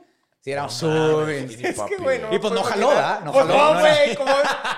Sí, 0.41 0.53
No 0.53 0.70
súper- 0.70 1.52
Es 1.66 1.80
que, 1.82 1.95
güey, 1.98 2.20
no. 2.20 2.34
Y 2.34 2.40
pues 2.40 2.53
no 2.53 2.64
jaló. 2.64 2.88
¿verdad? 2.90 3.22
No 3.26 3.32
Pues 3.34 3.45
jaló, 3.45 3.57
no, 3.57 3.74
no 3.74 3.80
era- 3.86 3.95
güey. 4.06 4.16
Como 4.16 4.34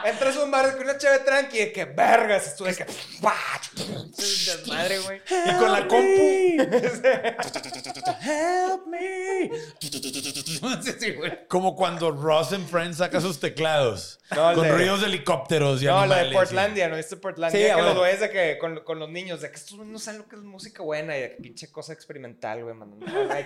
entras 0.05 0.35
a 0.35 0.43
un 0.43 0.51
bar 0.51 0.71
con 0.73 0.81
una 0.83 0.97
chave 0.97 1.19
tranqui, 1.19 1.57
de 1.59 1.71
que 1.71 1.85
vergas, 1.85 2.47
esto 2.47 2.65
es 2.65 2.77
que. 2.77 2.85
Madre, 4.67 4.99
güey. 4.99 5.21
Y 5.29 5.53
con 5.59 5.71
la 5.71 5.87
compu. 5.87 6.61
Help 8.23 8.87
me. 8.87 9.51
Como 11.47 11.75
cuando 11.75 12.11
Ross 12.11 12.53
and 12.53 12.67
Friends 12.67 12.97
saca 12.97 13.21
sus 13.21 13.39
teclados. 13.39 14.19
No, 14.35 14.53
con 14.53 14.63
de- 14.63 14.71
ruidos 14.71 15.01
de 15.01 15.07
helicópteros 15.07 15.81
y 15.81 15.85
No, 15.85 15.91
la 15.93 15.99
animales. 16.01 16.23
de 16.25 16.29
y- 16.29 16.33
Portlandia, 16.33 16.87
¿no? 16.89 16.95
¿Viste 16.95 17.17
Portlandia? 17.17 17.59
Sí, 17.59 17.75
que 17.75 17.81
huevo. 17.81 17.99
güeyes 17.99 18.19
de 18.21 18.29
que 18.29 18.57
con, 18.57 18.79
con 18.81 18.99
los 18.99 19.09
niños, 19.09 19.41
de 19.41 19.49
que 19.49 19.57
estos 19.57 19.77
no 19.85 19.99
saben 19.99 20.21
lo 20.21 20.27
que 20.27 20.35
es 20.37 20.41
música 20.41 20.83
buena 20.83 21.17
y 21.17 21.21
de 21.21 21.29
que 21.31 21.37
pinche 21.41 21.71
cosa 21.71 21.93
experimental, 21.93 22.63
güey, 22.63 22.73
mandando 22.75 23.05
te 23.05 23.45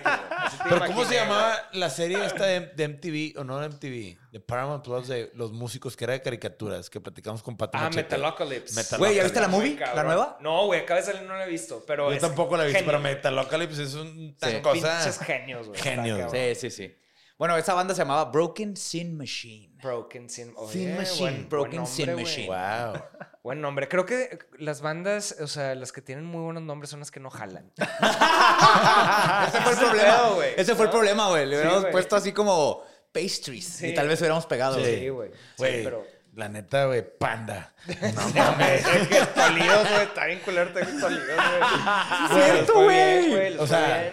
Pero 0.68 0.86
¿cómo 0.86 1.04
se 1.04 1.14
llamaba 1.14 1.56
la 1.72 1.90
serie 1.90 2.24
esta 2.24 2.46
de, 2.46 2.60
de 2.60 2.88
MTV, 2.88 3.40
o 3.40 3.44
no 3.44 3.58
de 3.60 3.68
MTV, 3.68 4.18
de 4.32 4.40
Paramount 4.40 4.84
Plus, 4.84 5.08
de 5.08 5.30
los 5.34 5.52
músicos 5.52 5.96
que 5.96 6.04
era 6.04 6.12
de 6.12 6.22
caricaturas, 6.22 6.88
que 6.90 7.00
platicamos 7.00 7.42
con 7.42 7.56
Pato 7.56 7.76
Ah, 7.78 7.82
Machete? 7.84 8.02
Metalocalypse. 8.02 8.96
Güey, 8.98 9.16
¿ya 9.16 9.22
viste 9.24 9.40
la 9.40 9.48
movie? 9.48 9.74
¿La 9.74 9.86
cabrón. 9.86 10.06
nueva? 10.06 10.38
No, 10.40 10.66
güey, 10.66 10.80
acaba 10.80 11.00
de 11.00 11.06
salir, 11.06 11.22
no 11.22 11.34
la 11.36 11.46
he 11.46 11.48
visto. 11.50 11.84
Pero 11.86 12.08
Yo 12.10 12.14
es 12.16 12.20
tampoco 12.20 12.56
la 12.56 12.64
he 12.64 12.66
visto, 12.66 12.78
genio. 12.80 12.92
pero 12.92 13.02
Metalocalypse 13.02 13.82
es 13.82 13.94
un 13.94 14.36
tan 14.38 14.50
Sí. 14.52 14.60
cosa... 14.60 14.98
Pinches 14.98 15.18
genios, 15.20 15.68
güey. 15.68 15.80
Genios. 15.80 16.30
Sí, 16.32 16.54
sí, 16.54 16.70
sí. 16.70 16.96
Bueno, 17.38 17.56
esa 17.58 17.74
banda 17.74 17.94
se 17.94 18.00
llamaba 18.00 18.24
Broken 18.30 18.76
Sin 18.76 19.16
Machine. 19.16 19.70
Broken 19.82 20.30
Sin, 20.30 20.54
oye, 20.56 20.72
Sin 20.72 20.96
Machine. 20.96 21.20
buen- 21.20 21.48
Broken 21.50 21.80
buen 21.82 21.86
Sin 21.86 22.14
Machine. 22.16 22.46
Wow. 22.48 23.02
Buen 23.42 23.60
nombre. 23.60 23.88
Creo 23.88 24.06
que 24.06 24.38
las 24.58 24.80
bandas, 24.80 25.36
o 25.40 25.46
sea, 25.46 25.74
las 25.74 25.92
que 25.92 26.00
tienen 26.00 26.24
muy 26.24 26.40
buenos 26.42 26.62
nombres 26.62 26.88
son 26.90 27.00
las 27.00 27.10
que 27.10 27.20
no 27.20 27.28
jalan. 27.30 27.70
Ese 29.48 29.60
fue 29.60 29.72
el 29.72 29.78
problema. 29.78 30.28
güey, 30.34 30.54
Ese 30.56 30.74
fue 30.74 30.84
el 30.86 30.90
problema, 30.90 31.28
güey. 31.28 31.46
Le 31.46 31.56
hubiéramos 31.58 31.84
puesto 31.86 32.16
así 32.16 32.32
como 32.32 32.82
pastries 33.12 33.64
Sí. 33.66 33.88
y 33.88 33.94
tal 33.94 34.08
vez 34.08 34.18
hubiéramos 34.20 34.46
pegado. 34.46 34.78
güey. 34.78 34.98
Sí, 35.00 35.08
güey. 35.10 35.30
Sí, 35.30 35.80
pero... 35.84 36.04
la 36.34 36.48
neta, 36.48 36.86
güey, 36.86 37.04
panda. 37.18 37.74
No 37.86 38.28
mames. 38.34 38.84
que 38.86 39.26
Tolidos, 39.34 39.88
güey. 39.90 40.02
Está 40.04 40.26
bien 40.26 40.40
culero 40.40 40.72
tener 40.72 41.00
Tolidos, 41.00 41.26
güey. 41.26 41.36
Sí, 42.32 42.38
es 42.38 42.44
cierto, 42.54 42.82
güey. 42.82 43.58
O 43.58 43.66
sea, 43.66 44.12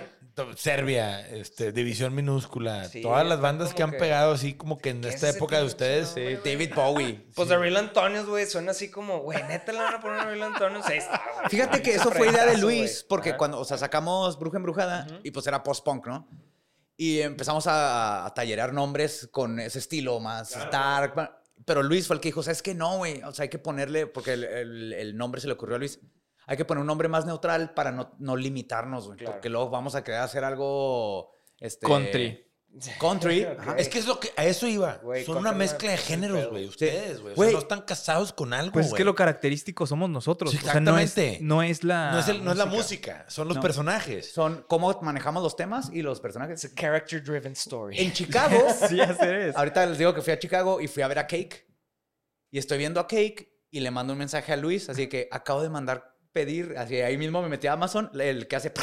Serbia, 0.56 1.20
este, 1.30 1.72
División 1.72 2.16
Minúscula, 2.16 2.86
Sí, 2.90 3.02
todas 3.02 3.26
las 3.26 3.40
bandas 3.40 3.74
que 3.74 3.84
han 3.84 3.92
que- 3.92 3.98
pegado 3.98 4.34
así 4.34 4.54
como 4.56 4.78
que 4.80 4.90
en 4.90 5.02
¿Qué 5.02 5.10
esta 5.10 5.30
época 5.30 5.60
de 5.60 5.66
ustedes. 5.66 6.10
Sí? 6.10 6.22
David 6.44 6.74
Bowie. 6.76 7.28
Pues 7.36 7.48
The 7.50 7.58
Real 7.58 7.78
Antonios, 7.78 8.26
güey, 8.26 8.46
suena 8.48 8.72
así 8.72 8.90
como, 8.90 9.20
güey, 9.20 9.42
neta 9.44 9.72
le 9.72 9.80
van 9.80 9.94
a 9.96 10.02
poner 10.02 10.20
a 10.22 10.26
Real 10.26 10.42
Antonios. 10.44 10.86
Ahí 10.88 10.98
está, 10.98 11.22
güey. 11.36 11.50
Fíjate 11.50 11.82
que 11.82 11.96
eso 11.96 12.12
fue 12.12 12.30
idea 12.30 12.46
de 12.46 12.58
Luis, 12.58 13.06
porque 13.08 13.30
Ajá. 13.30 13.38
cuando, 13.38 13.60
o 13.60 13.66
sea, 13.66 13.78
sacamos 13.78 14.40
Bruja 14.40 14.58
Embrujada 14.58 15.08
y 15.24 15.32
pues 15.32 15.46
era 15.48 15.62
post-punk, 15.64 16.08
¿no? 16.08 16.28
Y 16.98 17.20
empezamos 17.20 17.68
a, 17.68 18.26
a 18.26 18.34
tallerear 18.34 18.74
nombres 18.74 19.28
con 19.32 19.60
ese 19.60 19.80
estilo 19.80 20.20
más 20.20 20.52
dark. 20.72 21.16
ma- 21.16 21.38
Pero 21.66 21.82
Luis 21.84 22.08
fue 22.08 22.16
el 22.16 22.20
que 22.22 22.30
dijo, 22.30 22.42
¿sabes 22.44 22.62
qué? 22.62 22.74
No, 22.74 22.98
güey. 22.98 23.22
O 23.24 23.32
sea, 23.34 23.44
hay 23.44 23.50
que 23.50 23.60
ponerle, 23.60 24.08
porque 24.08 24.34
el, 24.34 24.44
el- 24.44 24.94
el 24.94 25.18
nombre 25.18 25.42
se 25.42 25.48
le 25.48 25.54
ocurrió 25.54 25.76
a 25.76 25.80
Luis. 25.80 26.00
Hay 26.48 26.58
que 26.58 26.66
poner 26.66 26.82
un 26.82 26.88
nombre 26.88 27.08
más 27.08 27.26
neutral 27.26 27.74
para 27.74 27.92
no, 27.92 28.16
no 28.20 28.36
limitarnos, 28.36 29.08
güey. 29.08 29.18
Claro. 29.20 29.34
Porque 29.34 29.50
luego 29.50 29.70
vamos 29.70 29.96
a 29.96 30.04
querer 30.04 30.20
hacer 30.22 30.44
algo... 30.44 31.32
Este, 31.60 31.86
Country. 31.88 32.46
Country. 33.00 33.46
Es 33.78 33.88
que 33.88 34.00
es 34.00 34.08
lo 34.08 34.20
que 34.20 34.32
a 34.36 34.46
eso 34.46 34.68
iba. 34.68 34.96
Güey, 35.04 35.24
Son 35.26 35.38
una 35.38 35.52
mezcla 35.52 35.92
de 35.92 35.98
géneros, 35.98 36.50
güey. 36.50 36.66
Ustedes, 36.66 37.22
güey. 37.22 37.34
O 37.34 37.36
sea, 37.36 37.44
Güey. 37.44 37.54
no 37.54 37.60
están 37.60 37.82
casados 37.82 38.34
con 38.34 38.52
algo, 38.52 38.74
Pues 38.74 38.88
es 38.88 38.92
que 38.94 39.04
güey. 39.04 39.06
lo 39.06 39.14
característico 39.16 39.86
somos 39.86 40.10
nosotros. 40.10 40.50
Sí, 40.52 40.58
O 40.58 40.62
sea, 40.62 40.80
no 40.80 40.98
es, 40.98 41.12
exactamente. 41.12 41.40
no 41.44 41.62
es 41.62 41.84
la. 41.84 42.12
no 42.14 42.20
es, 42.20 42.28
el- 42.30 42.44
no 42.44 42.52
es 42.52 42.58
la 42.58 42.66
música, 42.66 43.26
son 43.30 43.48
los 43.48 43.58
No. 43.58 43.62
personajes. 43.64 44.34
Son 44.34 44.66
cómo 44.68 44.92
manejamos 45.04 45.44
los 45.44 45.56
temas 45.56 45.92
y 45.94 46.02
los 46.02 46.20
personajes. 46.20 46.64
It's 46.64 46.74
a 46.74 46.76
character 46.76 47.24
driven 47.24 47.52
story. 47.54 48.00
En 48.00 48.12
Chicago, 48.12 48.58
Sí, 48.90 49.00
hacer 49.00 49.36
eso. 49.36 49.58
ahorita 49.60 49.86
les 49.86 50.00
digo 50.00 50.14
que 50.16 50.22
fui 50.24 50.34
a 50.34 50.40
Chicago 50.40 50.82
y 50.82 50.88
fui 50.88 51.04
a 51.04 51.08
ver 51.08 51.20
a 51.20 51.28
Cake. 51.28 51.68
Y 52.50 52.58
estoy 52.58 52.80
viendo 52.80 53.00
a 53.00 53.08
Cake 53.08 53.54
y 53.70 53.82
le 53.82 53.92
mando 53.92 54.14
un 54.14 54.20
mensaje 54.20 54.52
a 54.52 54.58
Luis, 54.58 54.90
así 54.90 55.08
que 55.08 55.28
acabo 55.32 55.62
de 55.62 55.70
mandar 55.70 56.13
pedir, 56.34 56.76
así 56.78 57.00
ahí 57.02 57.18
mismo 57.18 57.42
me 57.42 57.48
metí 57.50 57.68
a 57.68 57.74
Amazon, 57.74 58.10
el 58.20 58.48
que 58.48 58.56
hace... 58.56 58.74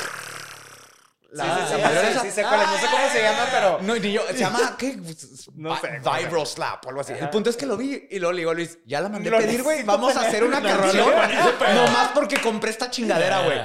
La, 1.33 1.45
sí, 1.45 1.51
sí, 1.77 1.81
la 1.81 1.89
sí, 2.13 2.19
sí, 2.23 2.31
sí 2.33 2.43
cuál 2.43 2.61
es. 2.61 2.67
No 2.67 2.77
sé 2.79 2.87
cómo 2.91 3.09
se 3.13 3.23
llama, 3.23 3.47
pero- 3.53 3.79
No, 3.83 3.95
ni 3.95 4.13
yo, 4.13 4.27
se 4.27 4.39
llama, 4.39 4.75
¿qué? 4.77 4.97
No 5.55 5.81
sé, 5.81 6.01
o 6.85 6.89
algo 6.89 7.01
así. 7.03 7.13
El 7.13 7.31
punto 7.31 7.51
es 7.51 7.57
que 7.57 7.67
lo 7.67 7.77
vi 7.77 8.09
y 8.11 8.19
luego 8.19 8.33
le 8.33 8.39
digo 8.39 8.51
a 8.51 8.55
Luis, 8.55 8.79
ya 8.85 9.01
la 9.01 9.09
mandé 9.09 9.29
a 9.33 9.39
pedir, 9.39 9.63
güey, 9.63 9.85
vamos 9.85 10.17
a 10.17 10.23
hacer 10.23 10.43
una 10.43 10.59
una 10.59 10.77
canción. 10.77 11.09
pedo. 11.57 11.75
Nomás 11.87 12.09
porque 12.15 12.41
compré 12.41 12.71
esta 12.71 12.91
chingadera, 12.91 13.43
güey. 13.43 13.61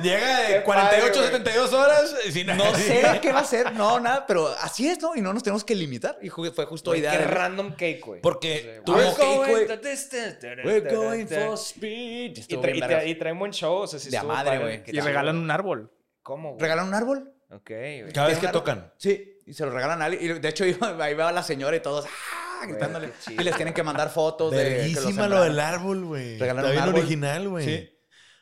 Llega 0.00 0.40
de 0.48 0.62
48, 0.62 0.64
padre, 0.64 1.10
güey. 1.10 1.24
72 1.26 1.72
horas. 1.72 2.14
y 2.26 2.32
sin 2.32 2.46
No 2.46 2.74
sé 2.74 3.18
qué 3.22 3.32
va 3.32 3.40
a 3.40 3.44
ser, 3.44 3.72
no, 3.74 4.00
nada, 4.00 4.26
pero 4.26 4.48
así 4.60 4.88
es, 4.88 5.00
¿no? 5.00 5.14
Y 5.16 5.20
no 5.20 5.32
nos 5.32 5.42
tenemos 5.42 5.64
que 5.64 5.74
limitar. 5.74 6.18
Y 6.22 6.28
fue 6.30 6.50
justo 6.66 6.94
idea 6.94 7.12
qué 7.12 7.18
de 7.18 7.24
random 7.24 7.72
cake, 7.72 8.00
güey. 8.04 8.20
Porque 8.20 8.80
tú 8.84 8.94
We're 8.94 9.12
going 9.16 9.48
güey. 9.50 9.66
the 9.66 9.76
distance. 9.76 10.38
We're 10.64 10.94
going 10.94 11.26
for 11.26 11.54
speed. 11.58 12.38
Y, 12.48 12.56
tra- 12.56 12.76
y, 12.76 12.80
tra- 12.80 13.06
y 13.08 13.14
traen 13.14 13.38
buen 13.38 13.52
show. 13.52 13.78
O 13.82 13.86
sea, 13.86 13.98
sí 13.98 14.10
De 14.10 14.18
a 14.18 14.22
madre, 14.22 14.58
güey. 14.58 14.82
Y 14.86 15.00
regalan 15.00 15.36
un 15.36 15.50
árbol. 15.50 15.90
¿Cómo, 16.22 16.50
güey? 16.50 16.60
¿Regalan 16.60 16.88
un 16.88 16.94
árbol? 16.94 17.32
Ok, 17.50 17.70
güey. 17.70 18.12
Cada 18.12 18.28
vez 18.28 18.38
que 18.38 18.48
tocan. 18.48 18.92
Sí, 18.98 19.38
y 19.46 19.54
se 19.54 19.64
lo 19.64 19.70
regalan 19.70 20.02
a 20.02 20.06
alguien. 20.06 20.36
Y 20.36 20.38
de 20.40 20.48
hecho, 20.48 20.64
ahí 21.00 21.14
va 21.14 21.32
la 21.32 21.42
señora 21.42 21.76
y 21.76 21.80
todos 21.80 22.04
¡ah! 22.06 22.66
gritándole. 22.66 23.12
Y 23.28 23.42
les 23.42 23.56
tienen 23.56 23.72
que 23.72 23.82
mandar 23.82 24.10
fotos 24.10 24.50
de. 24.52 24.58
que 24.58 24.64
los 24.64 24.94
Verguísima 24.96 25.28
lo 25.28 25.42
del 25.42 25.58
árbol, 25.58 26.04
güey. 26.04 26.38
Regalar 26.38 26.64
Está 26.64 26.68
un 26.68 26.72
bien 26.72 26.82
árbol. 26.84 27.00
original, 27.00 27.48
güey. 27.48 27.64
Sí. 27.64 27.97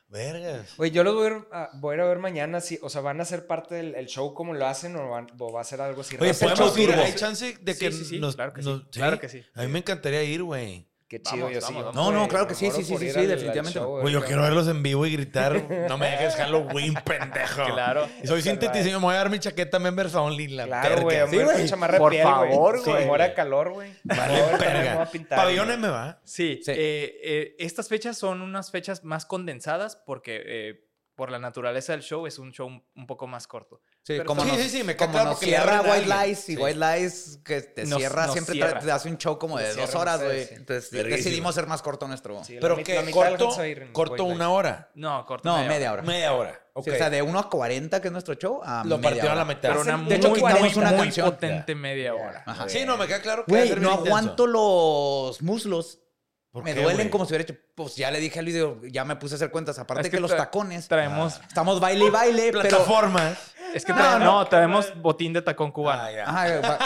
Vergas. 0.08 0.76
Güey, 0.76 0.90
yo 0.92 1.02
los 1.02 1.14
voy 1.14 1.24
a, 1.24 1.28
ir 1.28 1.44
a, 1.52 1.70
voy 1.74 1.92
a 1.92 1.96
ir 1.96 2.00
a 2.02 2.06
ver 2.06 2.18
mañana. 2.18 2.60
Sí, 2.60 2.78
o 2.82 2.88
sea, 2.88 3.00
¿van 3.00 3.20
a 3.20 3.24
ser 3.24 3.46
parte 3.46 3.74
del 3.74 3.94
el 3.96 4.06
show 4.06 4.34
como 4.34 4.54
lo 4.54 4.66
hacen 4.66 4.94
o, 4.96 5.10
van- 5.10 5.26
o 5.38 5.52
va 5.52 5.60
a 5.60 5.64
ser 5.64 5.80
algo 5.80 6.02
así? 6.02 6.16
Oye, 6.20 6.32
podemos 6.34 6.78
ir. 6.78 6.92
Hay 6.92 7.14
chance 7.14 7.58
de 7.60 7.74
Sí, 7.74 7.80
que 7.80 7.92
sí, 7.92 8.04
sí, 8.04 8.18
nos. 8.20 8.36
claro 8.36 8.52
que 8.52 8.62
sí, 8.62 8.68
nos- 8.68 8.84
claro 8.88 9.18
que 9.18 9.28
sí. 9.28 9.42
A 9.54 9.62
mí 9.62 9.68
me 9.68 9.80
encantaría 9.80 10.22
ir, 10.22 10.42
güey. 10.42 10.88
Qué 11.08 11.22
chido, 11.22 11.44
Vamos, 11.46 11.54
yo 11.54 11.60
sí. 11.60 11.72
vamos, 11.74 11.94
No, 11.94 12.10
no, 12.10 12.18
güey, 12.18 12.28
claro 12.28 12.48
que 12.48 12.54
sí, 12.56 12.64
me 12.66 12.72
sí, 12.72 12.82
sí, 12.82 12.96
sí, 12.98 13.10
sí, 13.12 13.26
definitivamente. 13.26 13.78
show, 13.78 14.00
Güey, 14.00 14.12
yo 14.12 14.24
quiero 14.24 14.42
verlos 14.42 14.66
en 14.66 14.82
vivo 14.82 15.06
y 15.06 15.12
gritar. 15.12 15.62
No 15.88 15.96
me 15.98 16.10
dejes 16.10 16.34
Halloween, 16.34 16.94
pendejo. 17.04 17.64
Claro. 17.64 18.08
Y 18.22 18.26
soy 18.26 18.42
sintetizador. 18.42 19.00
Me 19.00 19.06
voy 19.06 19.14
a 19.14 19.18
dar 19.18 19.30
mi 19.30 19.38
chaqueta 19.38 19.78
members 19.78 20.14
only. 20.16 20.48
La 20.48 20.66
Claro, 20.66 21.02
güey. 21.02 21.16
Sí, 21.28 21.36
güey. 21.38 21.66
chamarra 21.68 21.98
Por 21.98 22.10
de 22.10 22.16
piel, 22.18 22.26
favor, 22.28 22.80
Sí, 22.82 22.90
güey. 22.90 23.06
muera 23.06 23.28
de 23.28 23.34
calor, 23.34 23.72
güey. 23.72 23.92
Vale, 24.02 24.20
Ahorita 24.40 24.58
me 24.58 24.64
voy 24.64 24.82
verga. 24.82 25.02
a 25.02 25.06
pintar, 25.10 25.38
Pabellón 25.38 25.66
güey. 25.66 25.78
M 25.78 25.88
va. 25.88 26.20
Sí, 26.24 26.60
Sí. 26.64 26.72
eh, 26.72 27.20
eh, 27.22 27.54
estas 27.60 27.88
fechas 27.88 28.18
son 28.18 28.42
unas 28.42 28.72
fechas 28.72 29.04
más 29.04 29.26
condensadas 29.26 29.94
porque 30.06 30.42
eh, 30.44 30.84
por 31.14 31.30
la 31.30 31.38
naturaleza 31.38 31.92
del 31.92 32.02
show 32.02 32.26
es 32.26 32.40
un 32.40 32.50
show 32.52 32.66
un, 32.66 32.84
un 32.96 33.06
poco 33.06 33.28
más 33.28 33.46
corto. 33.46 33.80
Sí, 34.06 34.20
como 34.24 34.42
sí, 34.44 34.48
nos, 34.52 34.56
sí, 34.60 34.68
sí, 34.68 34.82
me 34.84 34.94
como 34.96 35.10
claro 35.14 35.30
nos 35.30 35.40
cierra 35.40 35.78
a 35.78 35.82
White. 35.82 36.06
Lies 36.06 36.48
y. 36.50 36.56
White 36.56 36.78
Lies 36.78 37.40
que 37.44 37.60
te 37.62 37.86
Nos- 37.86 37.98
cierra, 37.98 38.26
nos 38.26 38.34
siempre 38.34 38.54
te- 38.54 38.60
cierra. 38.64 38.78
te 38.80 38.92
hace 38.92 39.08
un 39.08 39.18
show 39.18 39.36
como 39.36 39.58
de 39.58 39.74
dos 39.74 39.94
horas, 39.96 40.22
güey. 40.22 40.46
Entonces 40.52 40.90
decidimos 40.92 41.56
ser 41.56 41.66
más 41.66 41.82
corto 41.82 42.06
nuestro. 42.06 42.40
Pero 42.46 42.76
que 42.76 43.10
corto, 43.10 44.22
a 44.22 44.26
una 44.26 44.50
hora. 44.50 44.90
No, 44.94 45.26
corto. 45.26 45.48
No, 45.48 45.64
media 45.66 45.92
hora. 45.92 46.02
Media 46.02 46.32
hora. 46.34 46.60
O 46.74 46.82
sea, 46.84 47.10
de 47.10 47.20
1 47.22 47.36
a 47.38 47.50
40, 47.50 48.00
que 48.00 48.06
es 48.08 48.12
nuestro 48.12 48.34
show, 48.34 48.60
a 48.62 48.84
Lo 48.84 48.98
media 48.98 49.02
partieron 49.02 49.30
a 49.30 49.32
hora. 49.32 49.44
la 49.44 49.44
mitad. 49.46 49.68
Pero 49.70 49.80
una 49.80 49.96
de 50.08 50.14
hecho, 50.14 50.32
quitamos 50.34 50.76
una 50.76 50.90
muy 50.92 50.98
canción. 51.06 51.30
potente 51.30 51.74
media 51.74 52.14
hora. 52.14 52.44
Ajá. 52.46 52.68
Sí, 52.68 52.84
no, 52.84 52.96
me 52.96 53.06
queda 53.08 53.20
claro 53.22 53.44
que 53.44 53.54
a 53.56 53.64
Güey, 53.64 53.80
no 53.80 53.90
aguanto 53.90 54.46
los 54.46 55.42
muslos. 55.42 55.98
¿Por 56.52 56.62
Me 56.64 56.74
qué, 56.74 56.82
duelen 56.82 57.08
como 57.10 57.24
si 57.26 57.32
hubiera 57.32 57.42
hecho. 57.42 57.54
Pues 57.74 57.96
ya 57.96 58.10
le 58.10 58.18
dije 58.18 58.38
a 58.38 58.42
Luis, 58.42 58.54
digo, 58.54 58.80
ya 58.84 59.04
me 59.04 59.16
puse 59.16 59.34
a 59.34 59.36
hacer 59.36 59.50
cuentas. 59.50 59.78
Aparte 59.78 60.02
Es 60.04 60.10
que, 60.10 60.16
que 60.16 60.20
los 60.22 60.34
tacones. 60.34 60.88
Traemos, 60.88 61.38
Estamos 61.46 61.80
baile 61.80 62.06
y 62.06 62.10
baile, 62.10 62.50
pero. 62.62 62.84
Es 63.74 63.84
que 63.84 63.92
No, 63.92 63.98
traemos, 63.98 64.20
no. 64.20 64.24
no, 64.38 64.46
traemos 64.46 64.92
botín 65.02 65.32
de 65.32 65.42
tacón 65.42 65.70
cubano. 65.70 66.02
Ah, 66.02 66.10
ya. 66.12 66.24
Ajá, 66.28 66.46
va- 66.68 66.78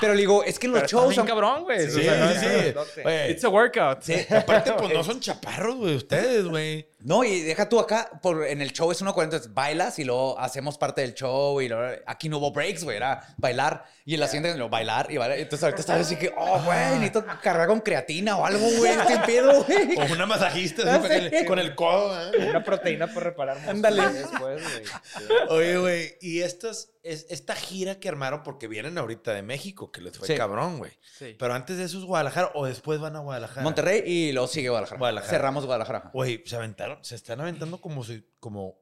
pero 0.00 0.14
le 0.14 0.20
digo, 0.20 0.42
es 0.44 0.58
que 0.58 0.68
los 0.68 0.76
Pero 0.80 0.88
shows 0.88 1.14
son. 1.14 1.26
cabrón, 1.26 1.64
güey. 1.64 1.90
Sí, 1.90 2.00
O 2.00 2.02
sea, 2.02 2.16
no 2.16 2.28
sí, 2.30 2.46
es- 2.46 2.74
sí. 2.94 3.00
Oye, 3.04 3.30
It's 3.30 3.44
a 3.44 3.48
workout. 3.48 4.02
sí, 4.02 4.14
aparte, 4.34 4.72
pues 4.72 4.92
no 4.92 5.02
son 5.04 5.20
chaparros, 5.20 5.76
güey, 5.76 5.96
ustedes, 5.96 6.44
güey. 6.46 6.88
No, 7.00 7.22
y 7.22 7.42
deja 7.42 7.68
tú 7.68 7.78
acá, 7.78 8.10
por, 8.20 8.44
en 8.44 8.60
el 8.60 8.72
show 8.72 8.90
es 8.90 9.00
1.40, 9.00 9.22
entonces 9.24 9.54
bailas 9.54 10.00
y 10.00 10.04
luego 10.04 10.36
hacemos 10.38 10.76
parte 10.78 11.00
del 11.00 11.14
show 11.14 11.60
y 11.60 11.68
luego, 11.68 11.96
aquí 12.06 12.28
no 12.28 12.38
hubo 12.38 12.50
breaks, 12.50 12.82
güey, 12.82 12.96
era 12.96 13.22
bailar. 13.36 13.84
Y 14.04 14.14
en 14.14 14.20
la 14.20 14.26
siguiente, 14.26 14.58
lo 14.58 14.68
bailar 14.68 15.06
y 15.10 15.16
bailar. 15.16 15.38
Entonces 15.38 15.62
ahorita 15.62 15.80
estaba 15.80 16.00
así 16.00 16.16
que, 16.16 16.32
oh, 16.36 16.60
güey, 16.64 16.78
necesito 16.98 17.24
cargar 17.40 17.68
con 17.68 17.80
creatina 17.82 18.36
o 18.36 18.44
algo, 18.44 18.66
güey, 18.78 18.90
estoy 18.92 19.18
pedo, 19.26 19.62
güey. 19.64 19.96
O 20.10 20.12
una 20.12 20.26
masajista 20.26 20.82
así, 20.96 21.02
para 21.08 21.14
que 21.14 21.20
le- 21.30 21.44
con 21.46 21.58
el 21.60 21.76
codo, 21.76 22.18
¿eh? 22.32 22.48
Una 22.50 22.64
proteína 22.64 23.06
por 23.06 23.22
reparar 23.22 23.58
Ándale. 23.68 24.08
después, 24.08 24.60
güey. 24.62 24.84
Sí. 24.84 25.24
Oye, 25.50 25.78
güey, 25.78 26.16
y 26.20 26.40
estas, 26.40 26.90
es, 27.12 27.26
esta 27.30 27.54
gira 27.54 27.98
que 28.00 28.08
armaron, 28.08 28.42
porque 28.42 28.68
vienen 28.68 28.98
ahorita 28.98 29.32
de 29.34 29.42
México, 29.42 29.90
que 29.92 30.00
les 30.00 30.16
fue 30.18 30.26
Sí. 30.28 30.34
cabrón, 30.34 30.78
güey. 30.78 30.92
Sí. 31.18 31.36
Pero 31.38 31.54
antes 31.54 31.76
de 31.78 31.84
eso 31.84 31.98
es 31.98 32.04
Guadalajara, 32.04 32.50
o 32.54 32.66
después 32.66 33.00
van 33.00 33.16
a 33.16 33.20
Guadalajara. 33.20 33.62
Monterrey 33.62 34.02
y 34.06 34.32
luego 34.32 34.48
sigue 34.48 34.68
Guadalajara. 34.68 34.98
Guadalajara. 34.98 35.30
Cerramos 35.30 35.64
Guadalajara. 35.66 36.10
Güey, 36.12 36.42
se 36.46 36.56
aventaron, 36.56 37.02
se 37.04 37.14
están 37.14 37.40
aventando 37.40 37.80
como 37.80 38.04
si, 38.04 38.24
como 38.40 38.80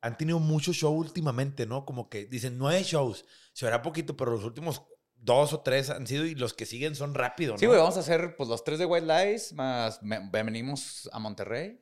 han 0.00 0.16
tenido 0.18 0.38
mucho 0.38 0.72
show 0.72 0.92
últimamente, 0.94 1.66
¿no? 1.66 1.84
Como 1.86 2.08
que 2.10 2.26
dicen 2.26 2.58
nueve 2.58 2.82
shows, 2.82 3.24
se 3.52 3.64
verá 3.64 3.80
poquito, 3.82 4.16
pero 4.16 4.30
los 4.32 4.44
últimos 4.44 4.82
dos 5.16 5.54
o 5.54 5.60
tres 5.60 5.88
han 5.88 6.06
sido 6.06 6.26
y 6.26 6.34
los 6.34 6.52
que 6.52 6.66
siguen 6.66 6.94
son 6.94 7.14
rápidos, 7.14 7.54
¿no? 7.54 7.58
Sí, 7.58 7.64
güey, 7.66 7.78
vamos 7.78 7.96
a 7.96 8.00
hacer 8.00 8.36
pues 8.36 8.48
los 8.50 8.62
tres 8.64 8.78
de 8.78 8.84
White 8.84 9.06
Lies, 9.06 9.54
más 9.54 10.02
me- 10.02 10.28
venimos 10.30 11.08
a 11.12 11.18
Monterrey. 11.18 11.80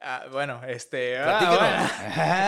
Ah, 0.00 0.24
bueno, 0.32 0.62
este. 0.66 1.18
ah, 1.18 1.90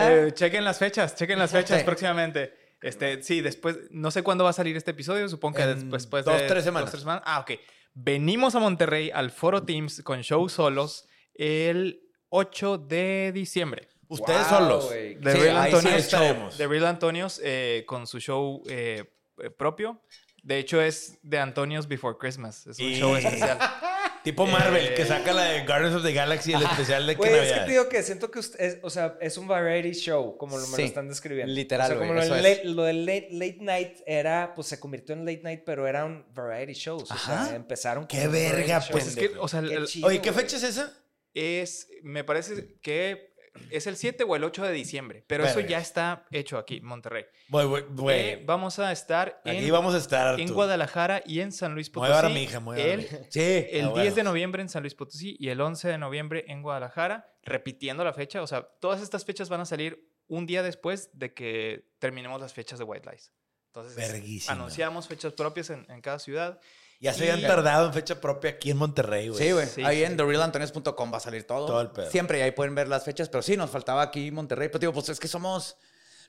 bueno. 0.09 0.27
Eh, 0.27 0.31
chequen 0.33 0.65
las 0.65 0.77
fechas, 0.79 1.15
chequen 1.15 1.37
las 1.39 1.51
fechas 1.51 1.79
Sí. 1.79 1.85
próximamente. 1.85 2.51
Este, 2.83 3.23
sí, 3.23 3.41
después, 3.41 3.77
no 3.91 4.11
sé 4.11 4.21
cuándo 4.23 4.43
va 4.43 4.51
a 4.51 4.53
salir 4.53 4.75
este 4.77 4.91
episodio, 4.91 5.27
supongo 5.29 5.55
que 5.57 5.63
En 5.63 5.69
después, 5.79 6.03
después 6.03 6.25
dos, 6.25 6.39
de 6.39 6.47
tres 6.47 6.63
semanas. 6.65 6.93
Ah, 7.25 7.39
ok. 7.39 7.51
Venimos 7.95 8.55
a 8.55 8.59
Monterrey 8.59 9.09
al 9.11 9.31
Foro 9.31 9.63
Teams 9.63 10.01
con 10.03 10.21
show 10.21 10.47
solos 10.49 11.07
el 11.33 12.01
8 12.29 12.77
de 12.77 13.31
diciembre. 13.33 13.87
Ustedes 14.07 14.49
Wow, 14.49 14.59
solos. 14.59 14.89
The 14.89 15.13
Sí, 15.13 15.23
Real 15.23 15.69
sí 15.69 15.75
Antonios. 15.75 15.93
estaremos. 16.05 16.57
The 16.57 16.67
Real 16.67 16.85
Antonios 16.87 17.41
eh, 17.43 17.83
con 17.87 18.05
su 18.05 18.19
show 18.19 18.61
eh, 18.67 19.05
eh, 19.41 19.49
propio. 19.49 20.01
De 20.43 20.57
hecho, 20.59 20.81
es 20.81 21.19
The 21.27 21.39
Antonios 21.39 21.87
Before 21.87 22.17
Christmas. 22.19 22.67
Es 22.67 22.77
un 22.79 22.85
Y- 22.85 22.95
show 22.99 23.15
especial. 23.15 23.57
Tipo 24.23 24.45
Marvel, 24.45 24.85
Eh. 24.87 24.93
que 24.93 25.05
saca 25.05 25.33
la 25.33 25.43
de 25.45 25.65
Guardians 25.65 25.95
of 25.95 26.03
the 26.03 26.13
Galaxy, 26.13 26.53
el 26.53 26.61
especial 26.63 27.05
de 27.05 27.13
que 27.15 27.19
Güey, 27.19 27.33
es 27.39 27.51
que 27.51 27.59
te 27.59 27.71
digo 27.71 27.89
que 27.89 28.01
siento 28.03 28.31
que 28.31 28.39
usted, 28.39 28.59
es, 28.61 28.77
o 28.81 28.89
sea, 28.89 29.17
es 29.19 29.37
un 29.37 29.47
variety 29.47 29.91
show, 29.93 30.37
como 30.37 30.57
lo, 30.57 30.65
me 30.67 30.75
Sí, 30.77 30.81
lo 30.83 30.87
están 30.87 31.09
describiendo. 31.09 31.53
literal, 31.53 31.87
O 31.87 31.89
sea, 31.89 31.97
como 31.99 32.13
lo, 32.13 32.21
eso 32.23 32.33
del 32.35 32.45
es. 32.45 32.57
late, 32.57 32.69
lo 32.69 32.83
del 32.83 33.05
late, 33.05 33.27
late 33.31 33.57
night 33.59 33.97
era, 34.05 34.53
pues 34.55 34.67
se 34.67 34.79
convirtió 34.79 35.13
en 35.13 35.25
late 35.25 35.41
night, 35.43 35.61
pero 35.65 35.87
era 35.87 36.05
un 36.05 36.25
variety 36.33 36.73
shows. 36.73 37.11
O 37.11 37.13
Ajá. 37.13 37.47
sea, 37.47 37.55
empezaron 37.55 38.07
Qué 38.07 38.27
verga, 38.29 38.79
show. 38.79 38.91
Pues 38.91 39.07
es 39.07 39.15
que, 39.15 39.31
o 39.37 39.47
sea, 39.47 39.61
Qué 39.61 39.83
chido, 39.85 40.07
Oye, 40.07 40.21
¿qué 40.21 40.31
fecha 40.31 40.55
es 40.57 40.63
esa? 40.63 40.93
es, 41.33 41.89
me 42.03 42.23
parece 42.23 42.77
que 42.81 43.32
es 43.69 43.87
el 43.87 43.95
7 43.97 44.23
o 44.27 44.35
el 44.35 44.43
8 44.43 44.63
de 44.63 44.71
diciembre. 44.71 45.23
Pero 45.27 45.45
eso 45.45 45.59
ya 45.59 45.79
está 45.79 46.25
hecho 46.31 46.57
aquí, 46.57 46.81
Monterrey. 46.81 47.25
Güey, 47.49 47.65
güey, 47.67 47.83
Eh, 47.83 47.87
güey. 47.91 48.45
vamos 48.45 48.79
a 48.79 48.91
estar 48.91 49.41
Aquí 49.45 49.57
en, 49.65 49.71
vamos 49.71 49.93
a 49.93 49.97
estar, 49.97 50.39
en. 50.39 50.51
Guadalajara 50.53 51.21
y 51.25 51.39
en 51.41 51.51
San 51.51 51.73
Luis 51.73 51.91
Voy 51.91 52.05
a 52.05 52.07
llevar 52.09 52.25
a 52.25 52.27
Potosí. 52.29 52.39
mi 52.39 52.43
hija, 52.49 52.59
voy 52.59 52.79
a 52.79 52.85
el 52.93 52.99
mi. 53.01 53.07
Sí. 53.29 53.65
el 53.71 53.85
Ah, 53.87 54.01
10 54.01 54.15
de 54.15 54.23
noviembre 54.23 54.61
en 54.61 54.69
San 54.69 54.83
Luis 54.83 54.95
Potosí 54.95 55.35
y 55.39 55.49
el 55.49 55.61
11 55.61 55.87
de 55.87 55.97
noviembre 55.97 56.45
en 56.47 56.61
Guadalajara, 56.61 57.27
repitiendo 57.43 58.03
la 58.03 58.13
fecha. 58.13 58.41
O 58.41 58.47
sea, 58.47 58.63
todas 58.79 59.01
estas 59.01 59.25
fechas 59.25 59.49
van 59.49 59.61
a 59.61 59.65
salir 59.65 60.07
un 60.27 60.45
día 60.45 60.63
después 60.63 61.09
de 61.13 61.33
que 61.33 61.85
terminemos 61.99 62.39
las 62.41 62.53
fechas 62.53 62.79
de 62.79 62.85
White 62.85 63.09
Lies. 63.09 63.31
Entonces, 63.67 63.95
Verguísima. 63.95 64.53
anunciamos 64.53 65.07
fechas 65.07 65.33
propias 65.33 65.69
en, 65.71 65.85
en 65.89 65.99
cada 66.01 66.19
ciudad. 66.19 66.59
Ya 67.03 67.13
se 67.13 67.29
habían 67.31 67.47
tardado 67.47 67.87
en 67.87 67.93
fecha 67.93 68.19
propia 68.21 68.51
aquí 68.51 68.71
en 68.71 68.77
Monterrey, 68.77 69.27
güey. 69.29 69.43
Sí, 69.43 69.51
güey. 69.51 69.67
Sí, 69.67 69.83
ahí 69.83 69.97
sí, 69.97 70.03
en 70.03 70.11
sí. 70.11 70.17
TheRealAntonios.com 70.17 71.13
va 71.13 71.17
a 71.17 71.19
salir 71.19 71.43
todo. 71.45 71.65
Todo 71.65 71.81
el 71.81 71.89
pedo. 71.91 72.09
Siempre, 72.09 72.39
y 72.39 72.41
ahí 72.41 72.51
pueden 72.51 72.73
ver 72.75 72.87
las 72.87 73.03
fechas. 73.03 73.27
Pero 73.29 73.41
sí, 73.41 73.57
nos 73.57 73.69
faltaba 73.69 74.01
aquí 74.01 74.31
Monterrey. 74.31 74.69
Pero 74.69 74.79
digo, 74.79 74.93
pues 74.93 75.09
es 75.09 75.19
que 75.19 75.27
somos 75.27 75.75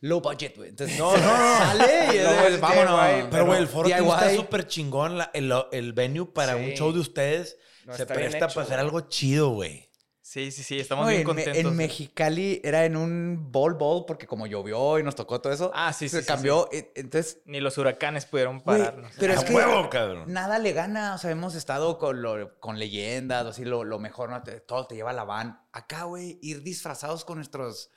low 0.01 0.20
budget, 0.20 0.56
güey. 0.56 0.70
Entonces, 0.70 0.98
No, 0.98 1.16
no, 1.16 1.22
no. 1.22 1.59
Sale 1.59 2.06
y 2.14 2.18
budget 2.18 2.60
vámonos. 2.60 3.01
DIY, 3.01 3.26
Pero, 3.30 3.46
güey, 3.46 3.60
el 3.60 3.68
foro 3.68 3.88
está 3.88 4.34
súper 4.34 4.66
chingón. 4.66 5.16
la- 5.18 5.30
el, 5.32 5.52
el 5.72 5.92
venue 5.92 6.26
para 6.26 6.56
un 6.56 6.70
show 6.72 6.92
de 6.92 6.98
ustedes 7.01 7.56
No, 7.84 7.94
se 7.94 8.05
presta 8.06 8.38
hecho, 8.46 8.48
para 8.55 8.66
hacer 8.66 8.78
algo 8.80 9.01
chido, 9.02 9.51
güey. 9.51 9.88
Sí, 10.26 10.51
sí, 10.52 10.62
sí, 10.62 10.80
estamos 10.80 11.06
bien 11.06 11.20
en, 11.20 11.26
contentos. 11.26 11.56
en 11.59 11.76
Mexicali 11.76 12.59
era 12.64 12.86
en 12.86 12.96
un 12.96 13.52
ball 13.52 13.74
ball 13.74 14.06
porque 14.06 14.26
como 14.26 14.46
llovió 14.46 14.98
y 14.98 15.02
nos 15.02 15.14
tocó 15.14 15.38
todo 15.42 15.52
eso. 15.52 15.70
Ah, 15.74 15.92
sí, 15.92 16.09
sí, 16.09 16.16
Se 16.16 16.22
sí, 16.22 16.26
cambió. 16.26 16.66
Entonces, 16.72 17.42
Ni 17.44 17.60
los 17.60 17.76
huracanes 17.76 18.24
pudieron 18.24 18.62
pararnos. 18.62 19.12
pero 19.20 19.34
es 19.34 19.44
que 19.44 19.52
huevo, 19.55 19.90
cabrón. 19.90 20.24
nada 20.32 20.59
le 20.59 20.72
gana. 20.72 21.14
O 21.14 21.18
sea, 21.18 21.30
hemos 21.30 21.55
estado 21.55 21.98
con, 21.98 22.22
lo- 22.22 22.59
con 22.59 22.78
leyendas, 22.78 23.44
o 23.44 23.48
así, 23.51 23.66
lo, 23.66 23.84
lo 23.84 23.98
mejor, 23.98 24.30
¿no? 24.30 24.42
Te- 24.42 24.60
todo 24.60 24.86
te 24.86 24.94
lleva 24.94 25.10
a 25.10 25.12
la 25.14 25.24
van. 25.24 25.60
Acá, 25.76 26.05
güey, 26.05 26.38
ir 26.40 26.62
disfrazados 26.62 27.24
con 27.24 27.38
nuestros 27.38 27.90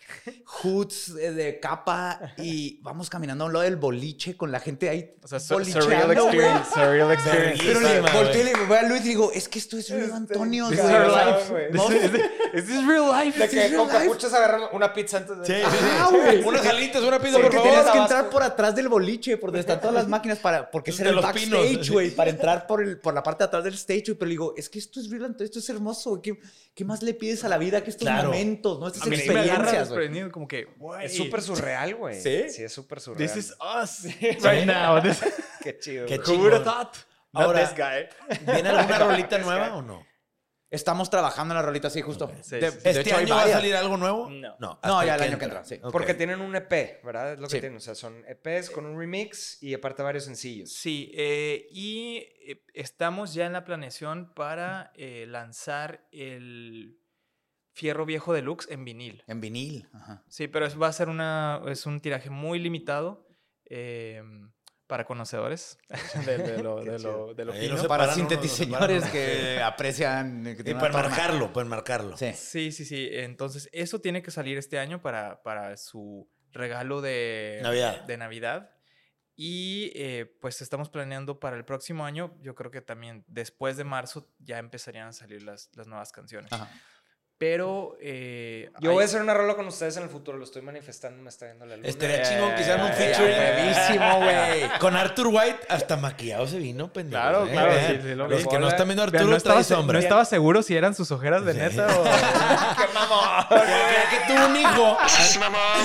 hoods 0.45 1.13
de, 1.13 1.31
de 1.31 1.59
capa 1.59 2.33
y 2.39 2.81
vamos 2.81 3.07
caminando 3.07 3.43
a 3.43 3.47
un 3.47 3.53
lado 3.53 3.65
del 3.65 3.75
boliche 3.75 4.35
con 4.35 4.51
la 4.51 4.59
gente 4.59 4.89
ahí 4.89 5.13
O 5.21 5.27
sea, 5.27 5.39
surreal 5.39 6.11
experience. 6.11 6.71
Surreal 6.73 7.11
experience. 7.11 7.63
Pero 7.63 7.79
le 7.79 8.01
volteé 8.01 8.43
le 8.45 8.65
voy 8.65 8.77
a 8.77 8.81
Luis 8.81 9.01
y 9.05 9.09
digo, 9.09 9.31
es 9.31 9.47
que 9.47 9.59
esto 9.59 9.77
es 9.77 9.91
Río 9.91 10.15
Antonio. 10.15 10.69
This 10.69 10.81
güey. 10.81 10.91
is 10.91 11.49
güey. 11.49 11.71
life. 11.71 12.29
This 12.51 12.69
is, 12.69 12.87
real 12.87 13.11
life? 13.11 13.37
De 13.37 13.47
que 13.47 13.55
real 13.55 13.75
con 13.75 13.87
life. 13.89 13.99
capuchas 13.99 14.33
agarran 14.33 14.61
una 14.73 14.91
pizza 14.91 15.17
antes 15.17 15.37
de... 15.37 15.45
Sí, 15.45 15.53
sí. 15.53 16.15
güey. 16.15 16.43
Unas 16.45 16.65
alitas, 16.65 17.03
una 17.03 17.19
pizza, 17.19 17.33
por 17.33 17.43
Porque 17.43 17.57
favor. 17.57 17.73
tenías 17.73 17.91
que 17.91 17.97
entrar 17.99 18.29
por 18.31 18.41
atrás 18.41 18.75
del 18.75 18.87
boliche, 18.87 19.37
por 19.37 19.51
donde 19.51 19.59
están 19.59 19.79
todas 19.79 19.93
las 19.93 20.07
máquinas, 20.17 20.39
para, 20.39 20.71
porque 20.71 20.89
ese 20.89 21.03
era 21.03 21.11
el 21.11 21.17
backstage, 21.17 21.91
güey, 21.91 22.09
para 22.09 22.31
entrar 22.31 22.65
por, 22.65 22.81
el, 22.81 22.97
por 22.97 23.13
la 23.13 23.21
parte 23.21 23.43
de 23.43 23.49
atrás 23.49 23.63
del 23.63 23.75
stage, 23.75 24.05
güey. 24.07 24.17
Pero 24.17 24.29
digo, 24.29 24.53
es 24.57 24.67
que 24.67 24.79
esto 24.79 24.99
es 24.99 25.11
real, 25.11 25.25
Antonio, 25.25 25.45
esto 25.45 25.59
es 25.59 25.69
hermoso, 25.69 26.09
güey. 26.09 26.21
¿Qué, 26.23 26.39
qué 26.73 26.83
más 26.83 27.03
le 27.03 27.13
pides 27.13 27.43
a 27.43 27.49
la 27.49 27.59
vida 27.59 27.66
que 27.83 27.89
estos 27.91 28.07
Claro. 28.07 28.29
momentos, 28.29 28.79
no? 28.79 28.87
Estas 28.87 29.03
A 29.03 29.05
mí 29.07 29.17
sí 29.17 29.29
me 29.29 29.39
agarra 29.41 29.79
experiencias, 29.79 30.29
como 30.31 30.47
que, 30.47 30.65
güey. 30.77 31.05
Es 31.05 31.15
súper 31.17 31.41
surreal, 31.41 31.95
güey. 31.95 32.19
¿Sí? 32.21 32.49
Sí, 32.49 32.63
es 32.63 32.73
súper 32.73 32.99
surreal. 32.99 33.29
This 33.31 33.37
is 33.45 33.55
us 33.59 34.03
right 34.43 34.65
now. 34.65 34.99
This- 35.01 35.23
Qué 35.61 35.77
chido. 35.79 36.05
Qué 36.05 36.17
güey. 36.17 36.29
Who 36.37 36.43
would 36.43 36.53
have 36.53 36.63
chingón. 36.63 36.73
thought? 36.75 36.95
Not 37.33 37.43
Ahora- 37.43 37.67
this 37.67 37.77
guy. 37.77 38.45
¿Viene 38.53 38.69
alguna 38.69 38.97
rolita 38.99 39.37
nueva 39.37 39.75
o 39.75 39.81
no? 39.81 40.05
Estamos 40.69 41.09
trabajando 41.09 41.53
en 41.53 41.59
la 41.59 41.61
rolita 41.61 41.87
así, 41.87 42.01
justo. 42.01 42.29
Sí, 42.41 42.57
De- 42.57 42.71
sí, 42.71 42.77
sí. 42.79 42.83
de 42.83 42.89
¿Este 42.99 43.13
año 43.13 43.35
va 43.35 43.43
a 43.43 43.47
salir 43.47 43.73
algo 43.73 43.95
nuevo? 43.95 44.29
No. 44.29 44.57
No, 44.59 44.77
No, 44.83 45.05
ya 45.05 45.15
el 45.15 45.21
año 45.21 45.37
que 45.39 45.45
entra, 45.45 45.63
sí. 45.63 45.79
Ok. 45.81 45.93
Porque 45.93 46.13
tienen 46.13 46.41
un 46.41 46.53
EP, 46.57 46.99
¿verdad? 47.05 47.33
Es 47.33 47.39
lo 47.39 47.47
que 47.47 47.53
Sí. 47.55 47.59
tienen. 47.61 47.77
O 47.77 47.79
sea, 47.79 47.95
son 47.95 48.25
EPs 48.27 48.69
con 48.71 48.85
un 48.85 48.99
remix 48.99 49.63
y 49.63 49.73
aparte 49.73 50.03
varios 50.03 50.25
sencillos. 50.25 50.73
Sí, 50.73 51.09
eh, 51.15 51.67
y 51.71 52.17
eh, 52.45 52.65
estamos 52.73 53.33
ya 53.33 53.45
en 53.45 53.53
la 53.53 53.63
planeación 53.63 54.33
para 54.33 54.91
eh, 54.95 55.25
lanzar 55.25 56.05
el 56.11 56.99
Fierro 57.77 58.07
Viejo 58.07 58.33
Deluxe 58.33 58.67
en 58.71 58.83
vinil. 58.83 59.23
En 59.27 59.39
vinil. 59.39 59.87
Ajá. 59.93 60.23
Sí, 60.27 60.47
pero 60.47 60.65
es, 60.65 60.81
va 60.81 60.87
a 60.87 60.91
ser 60.91 61.09
una, 61.09 61.61
es 61.67 61.85
un 61.85 62.01
tiraje 62.01 62.31
muy 62.31 62.57
limitado 62.57 63.27
eh, 63.65 64.23
para 64.87 65.05
conocedores 65.05 65.77
de, 66.25 66.39
de 66.39 66.63
lo, 66.63 66.77
de 66.83 66.97
lo, 66.97 67.35
de 67.35 67.45
lo 67.45 67.53
fino. 67.53 67.75
no 67.75 67.87
Para 67.87 68.11
sintetiseñores 68.15 69.05
que 69.11 69.61
aprecian. 69.61 70.43
Que 70.43 70.51
Y 70.61 70.63
tienen 70.63 70.79
para 70.79 70.91
marcarlo, 70.91 71.53
para 71.53 71.69
marcarlo. 71.69 72.17
Sí. 72.17 72.33
Sí, 72.33 72.71
sí, 72.71 72.83
sí. 72.83 73.09
Entonces, 73.11 73.69
eso 73.71 74.01
tiene 74.01 74.23
que 74.23 74.31
salir 74.31 74.57
este 74.57 74.79
año 74.79 74.99
para, 74.99 75.43
para 75.43 75.77
su 75.77 76.27
regalo 76.51 77.01
de 77.01 77.59
Navidad. 77.61 78.01
De 78.05 78.17
Navidad. 78.17 78.71
Y 79.35 79.91
eh, 79.93 80.25
pues 80.41 80.63
estamos 80.63 80.89
planeando 80.89 81.39
para 81.39 81.57
el 81.57 81.63
próximo 81.63 82.05
año, 82.05 82.35
yo 82.41 82.55
creo 82.55 82.71
que 82.71 82.81
también 82.81 83.23
después 83.27 83.77
de 83.77 83.83
marzo 83.83 84.33
ya 84.39 84.57
empezarían 84.57 85.09
a 85.09 85.13
salir 85.13 85.43
las, 85.43 85.69
las 85.75 85.85
nuevas 85.85 86.11
canciones. 86.11 86.51
Ajá. 86.51 86.71
Pero... 87.39 87.95
eh, 88.01 88.71
Yo 88.79 88.89
hay- 88.89 88.93
voy 88.95 89.03
a 89.03 89.05
hacer 89.05 89.21
una 89.21 89.33
rola 89.35 89.53
con 89.55 89.67
ustedes 89.67 89.95
en 89.97 90.03
el 90.03 90.09
futuro. 90.09 90.37
Lo 90.39 90.43
estoy 90.43 90.63
manifestando. 90.63 91.21
Me 91.21 91.29
está 91.29 91.45
viendo 91.45 91.65
la 91.67 91.75
luna. 91.75 91.87
Estaría 91.87 92.23
chingón 92.23 92.55
que 92.55 92.61
hicieran 92.61 92.81
un 92.85 92.91
Eh, 92.91 92.93
feature. 92.93 94.17
Güey. 94.17 94.79
Con 94.79 94.95
Arthur 94.95 95.27
White 95.27 95.59
hasta 95.69 95.97
maquillado 95.97 96.47
se 96.47 96.57
vino, 96.57 96.91
pendejo. 96.91 97.21
Claro, 97.21 97.45
¿eh? 97.45 97.51
claro, 97.51 97.73
sí, 97.87 97.99
sí, 98.01 98.15
lo 98.15 98.27
Los 98.27 98.47
que 98.47 98.57
no 98.59 98.67
están 98.67 98.87
viendo 98.87 99.03
a 99.03 99.05
Arturo 99.05 99.25
no, 99.25 99.35
estaba, 99.35 99.63
sombra. 99.63 99.93
no 99.93 99.99
estaba 99.99 100.25
seguro 100.25 100.63
si 100.63 100.75
eran 100.75 100.95
sus 100.95 101.11
ojeras 101.11 101.45
de 101.45 101.53
Sí. 101.53 101.59
neta 101.59 101.85
o... 101.87 102.03
¡Qué 102.77 102.93
mamón! 102.93 103.45
Que 104.09 104.33
tuvo 104.33 104.45
un 104.47 104.55
hijo. 104.55 104.97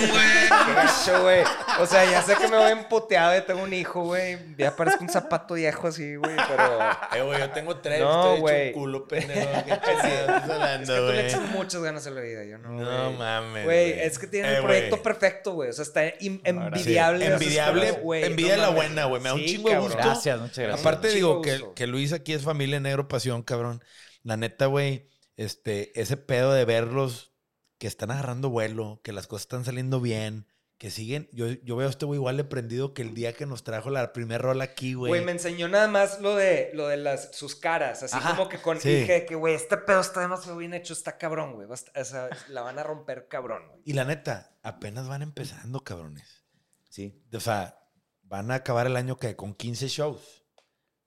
¡Qué 0.01 0.75
gacho, 0.75 1.23
güey! 1.23 1.43
O 1.81 1.87
sea, 1.87 2.05
ya 2.05 2.23
sé 2.23 2.37
que 2.37 2.49
me 2.49 2.57
voy 2.57 2.71
empoteado 2.73 3.37
y 3.37 3.43
tengo 3.43 3.63
un 3.63 3.73
hijo, 3.73 4.03
güey. 4.05 4.39
Ya 4.57 4.75
parezco 4.75 5.03
un 5.05 5.11
zapato 5.11 5.55
viejo 5.55 5.89
así, 5.89 6.17
güey, 6.17 6.37
pero... 6.49 6.79
Eh, 7.15 7.23
güey, 7.23 7.39
yo 7.41 7.51
tengo 7.51 7.77
tres. 7.77 8.01
No, 8.01 8.35
estoy 8.35 8.35
hecho 8.35 8.41
güey. 8.43 8.67
un 8.69 8.73
culo, 8.75 9.09
pendejo. 9.09 9.65
¿Qué 9.65 9.73
estás 9.73 10.05
Es 10.05 10.29
hablando, 10.51 11.07
güey? 11.07 11.42
Muchas 11.51 11.83
ganas 11.83 12.07
a 12.07 12.11
la 12.11 12.21
vida, 12.21 12.45
yo 12.45 12.59
no, 12.59 12.71
No 12.71 13.05
güey. 13.09 13.19
mames. 13.19 13.65
Güey, 13.65 13.91
es 14.01 14.19
que 14.19 14.27
tienen 14.27 14.53
Eh, 14.53 14.57
el 14.57 14.63
proyecto 14.63 15.03
perfecto, 15.03 15.53
güey. 15.55 15.71
O 15.71 15.73
sea, 15.73 15.83
está 15.83 16.03
Sí, 16.19 16.41
envidiable. 16.45 17.27
envidiable, 17.27 17.91
güey. 17.93 18.25
envidia 18.25 18.57
No 18.57 18.63
la 18.63 18.69
buena, 18.71 19.05
güey. 19.07 19.21
Me 19.23 19.29
da 19.29 19.35
un 19.35 19.45
chingo 19.45 19.69
de 19.71 19.79
gusto. 19.79 19.97
Gracias, 19.97 20.41
muchas 20.41 20.59
gracias. 20.59 20.81
Aparte 20.81 21.09
digo 21.09 21.43
que, 21.43 21.61
que 21.75 21.87
Luis 21.87 22.13
aquí 22.13 22.33
es 22.33 22.43
familia 22.43 22.81
negro 22.81 23.09
pasión, 23.09 23.43
cabrón. 23.43 23.83
La 24.23 24.37
neta, 24.37 24.67
güey, 24.67 25.09
este, 25.37 25.99
ese 26.01 26.17
pedo 26.17 26.53
de 26.53 26.65
verlos 26.65 27.33
que 27.79 27.87
están 27.89 28.11
agarrando 28.11 28.49
vuelo, 28.51 29.01
que 29.03 29.13
las 29.13 29.27
cosas 29.27 29.43
están 29.43 29.65
saliendo 29.65 30.01
bien, 30.01 30.47
que 30.83 30.91
siguen. 30.91 31.29
Yo, 31.31 31.47
yo 31.47 31.77
veo 31.77 31.87
a 31.87 31.91
este 31.91 32.07
güey 32.07 32.19
igual 32.19 32.37
de 32.37 32.43
prendido 32.43 32.93
que 32.93 33.03
el 33.03 33.15
día 33.15 33.35
que 33.35 33.47
nos 33.47 33.63
trajo 33.63 33.89
la 33.89 34.13
primer 34.13 34.43
rola 34.43 34.65
aquí, 34.65 34.95
güey. 34.95 35.11
Güey, 35.13 35.25
me 35.25 35.31
enseñó 35.31 35.69
nada 35.69 35.87
más 35.87 36.21
lo 36.21 36.35
de, 36.35 36.73
lo 36.75 36.89
de 36.89 36.97
las, 36.97 37.37
sus 37.37 37.55
caras. 37.55 38.03
Así 38.03 38.17
Ajá. 38.17 38.31
como 38.31 38.49
que 38.49 38.59
con. 38.61 38.81
Sí. 38.81 38.93
Dije 38.93 39.25
que, 39.25 39.37
güey, 39.37 39.55
este 39.55 39.77
pedo 39.77 40.01
está 40.01 40.23
demasiado 40.23 40.59
bien 40.59 40.75
hecho, 40.75 40.93
está 40.93 41.19
cabrón, 41.19 41.55
güey. 41.55 41.69
O 41.71 41.77
sea, 42.05 42.31
la 42.49 42.63
van 42.63 42.81
a 42.81 42.83
romper 42.83 43.29
cabrón, 43.29 43.63
güey. 43.69 43.81
Y 43.85 43.93
la 43.93 44.05
neta, 44.05 44.57
apenas 44.65 45.07
van 45.07 45.23
empezando, 45.23 45.85
cabrones. 45.85 46.45
Sí. 46.91 47.23
O 47.33 47.39
sea, 47.39 47.79
van 48.25 48.51
a 48.51 48.57
acabar 48.57 48.89
el 48.89 48.97
año 48.97 49.17
que 49.19 49.37
con 49.37 49.55
15 49.55 49.87
shows. 49.87 50.45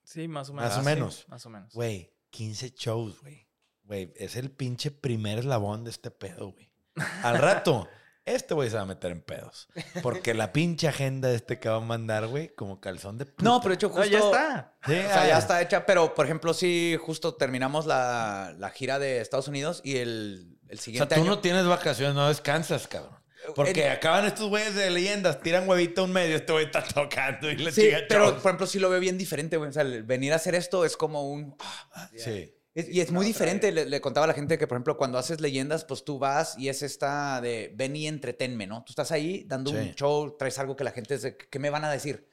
Sí, 0.04 0.26
más 0.26 0.48
o 0.48 0.54
menos. 0.54 0.70
Más 0.70 0.78
o 0.78 0.80
Sí, 0.80 0.84
menos. 0.86 1.26
más 1.28 1.44
o 1.44 1.50
menos. 1.50 1.74
Güey, 1.74 2.14
15 2.30 2.70
shows, 2.70 3.20
güey. 3.20 3.46
Güey, 3.82 4.10
es 4.16 4.36
el 4.36 4.50
pinche 4.50 4.90
primer 4.90 5.40
eslabón 5.40 5.84
de 5.84 5.90
este 5.90 6.10
pedo, 6.10 6.52
güey. 6.52 6.72
Al 7.22 7.36
rato, 7.36 7.86
este 8.26 8.52
güey 8.54 8.68
se 8.68 8.76
va 8.76 8.82
a 8.82 8.86
meter 8.86 9.12
en 9.12 9.22
pedos. 9.22 9.68
Porque 10.02 10.34
la 10.34 10.52
pinche 10.52 10.88
agenda 10.88 11.30
este 11.32 11.58
que 11.58 11.68
va 11.68 11.76
a 11.76 11.80
mandar, 11.80 12.26
güey, 12.26 12.48
como 12.54 12.80
calzón 12.80 13.16
de 13.18 13.24
puta. 13.26 13.42
No, 13.44 13.60
pero 13.60 13.70
de 13.70 13.74
hecho, 13.76 13.88
No, 13.88 13.94
justo. 13.94 14.10
ya 14.10 14.18
está. 14.18 14.74
Sí, 14.86 14.92
O 14.92 14.96
sea, 14.96 15.22
ah, 15.22 15.26
ya 15.28 15.38
está 15.38 15.62
hecha, 15.62 15.86
pero 15.86 16.14
por 16.14 16.26
ejemplo, 16.26 16.52
sí, 16.52 16.96
justo 17.00 17.34
terminamos 17.34 17.86
la, 17.86 18.54
la 18.58 18.70
gira 18.70 18.98
de 18.98 19.20
Estados 19.20 19.48
Unidos 19.48 19.80
y 19.84 19.96
el, 19.96 20.58
el 20.68 20.74
O 20.74 20.76
sea, 20.76 20.84
siguiente 20.84 21.14
tú 21.14 21.20
año. 21.22 21.30
no 21.30 21.38
tienes 21.38 21.64
vacaciones, 21.66 22.14
no 22.14 22.28
descansas, 22.28 22.86
cabrón. 22.88 23.16
Porque 23.54 23.86
En- 23.86 23.92
acaban 23.92 24.24
estos 24.26 24.48
güeyes 24.48 24.74
de 24.74 24.90
leyendas, 24.90 25.40
tiran 25.40 25.68
huevito 25.68 26.02
un 26.02 26.12
medio, 26.12 26.34
este 26.34 26.52
güey 26.52 26.64
está 26.64 26.82
tocando 26.82 27.48
y 27.48 27.56
le 27.56 27.70
Sí, 27.70 27.82
chica 27.82 27.98
pero 28.08 28.32
por 28.32 28.38
ejemplo, 28.50 28.66
sí 28.66 28.80
lo 28.80 28.90
veo 28.90 28.98
bien 28.98 29.16
diferente, 29.18 29.56
güey. 29.56 29.70
O 29.70 29.72
sea, 29.72 29.82
el 29.82 30.02
venir 30.02 30.32
a 30.32 30.36
hacer 30.36 30.56
esto 30.56 30.84
es 30.84 30.96
como 30.96 31.30
un. 31.30 31.56
Sí. 32.16 32.52
Es- 32.76 32.88
y 32.88 33.00
es 33.00 33.10
muy 33.10 33.24
diferente. 33.26 33.72
Le, 33.72 33.86
le 33.86 34.00
contaba 34.00 34.24
a 34.24 34.26
la 34.28 34.34
gente 34.34 34.58
que, 34.58 34.66
por 34.66 34.76
ejemplo, 34.76 34.96
cuando 34.96 35.18
haces 35.18 35.40
leyendas, 35.40 35.84
pues 35.84 36.04
tú 36.04 36.18
vas 36.18 36.56
y 36.58 36.68
es 36.68 36.82
esta 36.82 37.40
de 37.40 37.72
ven 37.74 37.96
y 37.96 38.06
entretenme, 38.06 38.66
¿no? 38.66 38.84
Tú 38.84 38.92
estás 38.92 39.10
ahí 39.12 39.44
dando 39.48 39.70
Sí. 39.72 39.76
un 39.78 39.94
show, 39.94 40.36
traes 40.38 40.58
algo 40.58 40.76
que 40.76 40.84
la 40.84 40.92
gente 40.92 41.14
dice, 41.14 41.36
¿qué 41.36 41.58
me 41.58 41.70
van 41.70 41.84
a 41.84 41.90
decir? 41.90 42.28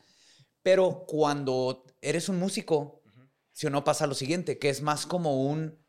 Pero 0.62 1.06
cuando 1.08 1.86
eres 2.02 2.30
un 2.30 2.38
músico, 2.40 3.02
si 3.52 3.68
o 3.68 3.70
no 3.70 3.84
pasa 3.84 4.06
lo 4.06 4.16
siguiente, 4.16 4.60
que 4.60 4.70
es 4.70 4.82
más 4.82 5.06
como 5.06 5.44
un 5.46 5.80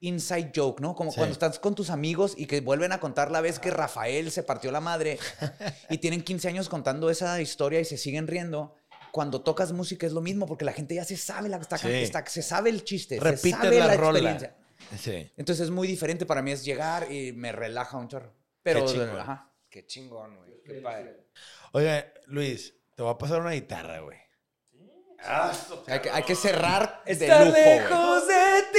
inside 0.00 0.50
joke, 0.56 0.80
¿no? 0.80 0.94
Como 0.94 1.10
Sí. 1.12 1.16
cuando 1.18 1.32
estás 1.34 1.58
con 1.58 1.74
tus 1.74 1.90
amigos 1.90 2.34
y 2.36 2.46
que 2.46 2.60
vuelven 2.62 2.90
a 2.92 3.00
contar 3.00 3.30
la 3.30 3.40
vez 3.42 3.58
que 3.58 3.70
Rafael 3.70 4.30
se 4.30 4.42
partió 4.42 4.72
la 4.72 4.80
madre 4.80 5.18
y 5.90 5.98
tienen 5.98 6.22
15 6.22 6.48
años 6.48 6.68
contando 6.68 7.10
esa 7.10 7.40
historia 7.40 7.80
y 7.80 7.84
se 7.84 7.96
siguen 7.98 8.26
riendo. 8.26 8.74
Cuando 9.12 9.40
tocas 9.42 9.72
música 9.72 10.06
es 10.06 10.12
lo 10.12 10.20
mismo 10.20 10.46
porque 10.46 10.64
la 10.64 10.72
gente 10.72 10.94
ya 10.94 11.04
se 11.04 11.16
sabe 11.16 11.48
la 11.48 11.56
está, 11.58 11.76
Sí. 11.78 11.88
está- 11.90 12.24
se 12.26 12.42
sabe 12.42 12.70
el 12.70 12.84
chiste, 12.84 13.16
se 13.18 13.20
Repites 13.24 13.52
sabe 13.60 13.78
la 13.78 13.86
la, 13.86 13.96
rola. 13.96 14.18
experiencia. 14.18 14.56
Sí. 14.98 15.30
Entonces 15.36 15.64
es 15.64 15.70
muy 15.70 15.86
diferente 15.88 16.26
para 16.26 16.42
mí 16.42 16.52
es 16.52 16.64
llegar 16.64 17.10
y 17.12 17.32
me 17.32 17.52
relaja 17.52 17.96
un 17.98 18.08
chorro. 18.08 18.32
Pero 18.62 18.80
Qué 18.84 18.92
chingón. 18.92 19.18
ajá. 19.18 19.50
Qué 19.68 19.86
chingón, 19.86 20.36
güey. 20.36 20.50
Qué 20.64 20.74
padre. 20.74 21.26
Oiga, 21.72 22.12
Luis, 22.26 22.74
te 22.94 23.02
voy 23.02 23.12
a 23.12 23.18
pasar 23.18 23.40
una 23.40 23.50
guitarra, 23.52 24.00
güey. 24.00 24.18
Hay, 25.86 26.00
que, 26.00 26.10
hay 26.10 26.22
que 26.22 26.34
cerrar 26.34 27.02
de 27.04 27.12
Estar 27.12 27.46
lujo. 27.46 27.56
lejos 27.58 28.26
de 28.26 28.62
ti. 28.72 28.78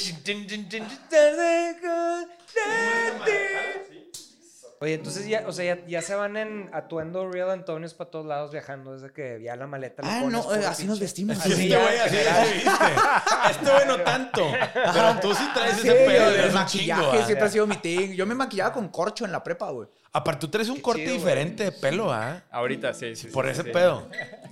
Estar 0.00 1.34
lejos 1.34 2.28
de 2.54 3.84
ti. 3.90 3.97
Oye, 4.80 4.94
entonces 4.94 5.26
ya, 5.26 5.42
o 5.46 5.52
sea, 5.52 5.74
ya, 5.76 5.86
ya 5.86 6.02
se 6.02 6.14
van 6.14 6.36
en 6.36 6.70
atuendo 6.72 7.28
Real 7.28 7.50
Antonios 7.50 7.94
para 7.94 8.10
todos 8.10 8.26
lados 8.26 8.52
viajando 8.52 8.92
desde 8.94 9.12
que 9.12 9.42
ya 9.42 9.56
la 9.56 9.66
maleta 9.66 10.02
le 10.02 10.08
Ah, 10.08 10.20
pones 10.22 10.46
no, 10.46 10.54
eh, 10.54 10.64
así 10.66 10.86
nos 10.86 11.00
vestimos. 11.00 11.36
Así 11.38 11.50
Este 11.50 11.68
ya, 11.68 11.82
güey, 11.82 11.98
así 11.98 12.16
viste. 12.54 12.70
Este 13.50 13.70
güey 13.72 13.86
no 13.86 14.00
tanto. 14.04 14.46
Pero 14.72 15.20
tú 15.20 15.34
sí 15.34 15.48
traes 15.52 15.76
Sí, 15.80 15.88
ese 15.88 15.96
pedo 16.06 16.30
de 16.30 16.50
maquillaje 16.50 17.02
chingo, 17.02 17.24
siempre 17.26 17.46
ha 17.46 17.50
sido 17.50 17.66
mi 17.66 17.76
thing. 17.78 18.12
Yo 18.14 18.24
me 18.24 18.34
maquillaba 18.36 18.72
con 18.72 18.88
corcho 18.88 19.24
en 19.24 19.32
la 19.32 19.42
prepa, 19.42 19.70
güey. 19.70 19.88
Aparte, 20.18 20.40
tú 20.40 20.48
traes 20.50 20.68
un 20.68 20.76
Qué 20.76 20.82
corte 20.82 21.00
chido, 21.02 21.12
güey. 21.14 21.24
diferente 21.24 21.64
de 21.64 21.72
pelo, 21.72 22.12
¿ah? 22.12 22.44
Ahorita, 22.50 22.92
sí, 22.94 23.14
sí. 23.16 23.28
Por 23.28 23.44
sí, 23.46 23.52
ese 23.52 23.62
sí. 23.62 23.70
pedo. 23.70 24.08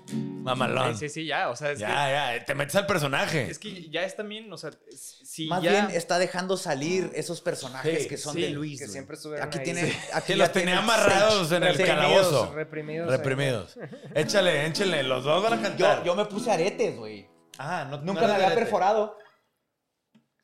Mamalón. 0.09 0.97
Sí, 0.97 1.09
sí, 1.09 1.14
sí, 1.22 1.26
ya. 1.26 1.48
O 1.51 1.56
sea, 1.56 1.72
es, 1.72 1.78
Ya, 1.78 2.36
ya, 2.36 2.44
te 2.44 2.55
metes 2.55 2.76
al 2.76 2.86
personaje. 2.86 3.51
es 3.51 3.59
que 3.59 3.88
ya 3.90 4.05
es 4.05 4.14
también, 4.16 4.52
o 4.52 4.56
sea, 4.56 4.70
si 4.90 5.47
Más 5.48 5.62
ya... 5.62 5.70
bien 5.72 5.90
está 5.90 6.18
dejando 6.18 6.56
salir 6.56 7.10
esos 7.14 7.40
personajes 7.40 8.02
Sí, 8.05 8.09
que 8.09 8.16
son 8.16 8.34
sí, 8.34 8.43
de 8.43 8.51
Luis. 8.51 8.80
que 8.80 8.86
siempre 8.88 9.16
estuvieron 9.16 9.47
Aquí 9.48 9.59
ahí. 9.59 9.64
tiene. 9.64 9.90
Sí. 9.90 9.97
Aquí 10.12 10.26
Que 10.32 10.36
los 10.36 10.52
tenía 10.52 10.78
amarrados 10.78 11.51
en 11.52 11.64
el 11.64 11.76
calabozo. 11.76 12.52
reprimidos 12.55 13.10
ahí. 13.10 13.16
Reprimidos. 13.16 13.78
Échale, 14.14 14.66
échale. 14.66 15.02
Los 15.02 15.24
dos 15.24 15.43
van 15.43 15.55
a 15.59 15.62
cantar. 15.62 15.98
Yo, 16.01 16.05
yo 16.06 16.14
me 16.14 16.24
puse 16.26 16.51
aretes, 16.51 16.97
güey. 16.97 17.28
Ah, 17.59 17.86
no 17.90 17.98
Nunca 18.02 18.22
no 18.22 18.28
me 18.28 18.34
había 18.34 18.55
perforado. 18.55 19.18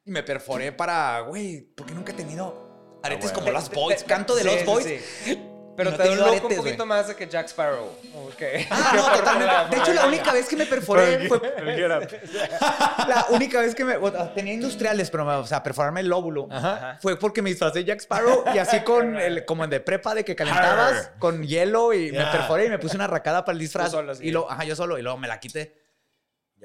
Y 0.05 0.11
me 0.11 0.25
perforé 0.25 0.73
para, 0.73 1.21
güey, 1.21 1.61
porque 1.77 1.95
nunca 1.95 2.11
he 2.11 2.15
tenido 2.17 2.62
aretes 3.03 3.31
Ah, 3.31 3.35
como 3.35 3.47
güey. 3.47 3.55
los 3.55 3.71
Boys. 3.71 4.05
Canto 4.05 4.35
de 4.35 4.43
Sí, 4.43 4.49
los 4.49 4.65
Boys. 4.65 4.85
sí. 5.25 5.49
Pero 5.75 5.91
No 5.91 5.97
te 5.97 6.03
tenido 6.03 6.31
un 6.31 6.39
poquito 6.39 6.61
güey. 6.63 6.87
más 6.87 7.09
de 7.09 7.17
que 7.17 7.27
Jack 7.27 7.47
Sparrow. 7.49 7.87
Ok. 8.27 8.43
Ah, 8.71 8.93
no, 8.95 9.19
totalmente. 9.19 9.75
De 9.75 9.83
hecho, 9.83 9.93
la 9.95 10.07
única 10.07 10.31
vez 10.31 10.47
que 10.47 10.55
me 10.57 10.67
perforé 10.67 11.27
fue 11.29 11.41
la 13.09 13.27
única 13.31 13.61
vez 13.61 13.75
que 13.75 13.85
me. 13.85 13.97
o 13.97 14.11
sea, 14.11 14.35
tenía 14.35 14.53
industriales, 14.53 15.11
pero, 15.11 15.27
o 15.41 15.47
sea, 15.47 15.63
perforarme 15.63 16.01
el 16.01 16.09
lóbulo. 16.09 16.47
Ajá. 16.51 16.99
Fue 17.01 17.19
porque 17.19 17.41
me 17.41 17.49
disfrazé 17.49 17.79
de 17.81 17.85
Jack 17.87 18.01
Sparrow 18.01 18.45
y 18.55 18.59
así 18.59 18.81
con 18.85 19.17
el, 19.17 19.45
como 19.47 19.65
en 19.65 19.71
de 19.71 19.81
prepa 19.81 20.15
de 20.15 20.25
que 20.25 20.37
calentabas 20.37 21.11
con 21.19 21.43
hielo 21.43 21.95
y 21.95 22.13
me 22.13 22.27
perforé 22.27 22.67
y 22.67 22.69
me 22.69 22.79
puse 22.79 22.97
una 22.97 23.07
racada 23.07 23.43
para 23.45 23.55
el 23.55 23.59
disfraz. 23.59 23.91
Solo, 23.91 24.15
sí. 24.15 24.27
y 24.27 24.31
luego, 24.31 24.51
ajá, 24.51 24.65
yo 24.65 24.77
solo, 24.77 24.99
y 24.99 25.03
luego 25.03 25.17
me 25.19 25.27
la 25.29 25.41
quité. 25.41 25.81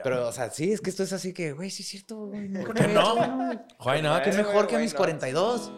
Pero, 0.03 0.27
o 0.27 0.31
sea, 0.31 0.51
sí, 0.51 0.72
es 0.72 0.80
que 0.80 0.91
esto 0.91 1.01
es 1.01 1.11
así 1.11 1.34
que, 1.34 1.53
güey, 1.53 1.72
sí 1.72 1.81
es 1.81 1.89
cierto, 1.89 2.27
güey. 2.27 2.51
Qué 2.76 2.88
no? 2.89 3.15
Why 3.84 4.01
not? 4.03 4.22
Qué 4.23 4.30
Eh, 4.30 4.34
mejor 4.34 4.53
güey, 4.53 4.68
que 4.68 4.77
mis 4.77 4.91
not? 4.93 4.97
42. 4.97 5.72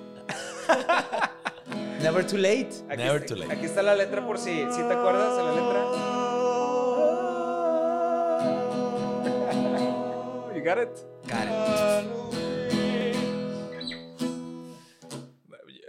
Never 2.01 2.25
too 2.25 2.37
late. 2.37 2.69
Aquí, 2.89 2.97
Never 2.97 3.21
está, 3.21 3.27
too 3.27 3.35
late. 3.35 3.53
aquí 3.53 3.65
está 3.65 3.81
la 3.83 3.95
letra 3.95 4.25
por 4.25 4.37
si, 4.37 4.65
si 4.71 4.81
te 4.81 4.93
acuerdas 4.93 5.35
de 5.37 5.43
la 5.43 5.51
letra. 5.53 5.85
You 10.55 10.61
got 10.65 10.77
it? 10.77 10.89
Got 11.27 11.47
it. 11.47 11.53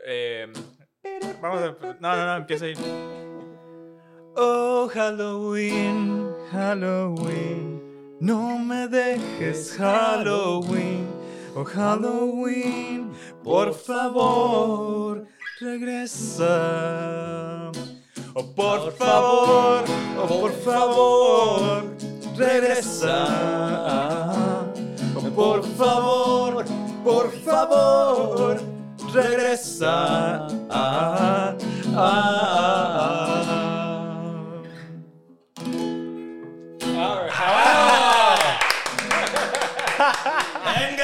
Eh, 0.07 0.47
vamos 1.41 1.61
a... 1.61 1.75
No, 2.01 2.17
no, 2.17 2.27
no, 2.27 2.37
empieza 2.37 2.65
ahí. 2.67 2.75
Oh, 4.37 4.89
Halloween, 4.93 6.33
Halloween, 6.51 7.83
no 8.21 8.59
me 8.59 8.89
dejes 8.89 9.77
Halloween. 9.77 11.07
Oh, 11.57 11.65
Halloween, 11.65 13.11
por 13.43 13.75
favor, 13.75 15.27
regresa. 15.61 16.47
Oh, 18.35 18.45
por 18.45 18.93
favor, 18.93 19.85
oh, 20.17 20.27
por 20.29 20.53
favor, 20.53 21.83
regresa. 22.37 23.27
Oh, 25.17 25.31
por 25.35 25.65
favor, 25.65 26.65
por 27.03 27.31
favor, 27.45 28.57
regresa. 29.13 30.47
Ah, 30.71 31.57
ah, 31.97 32.90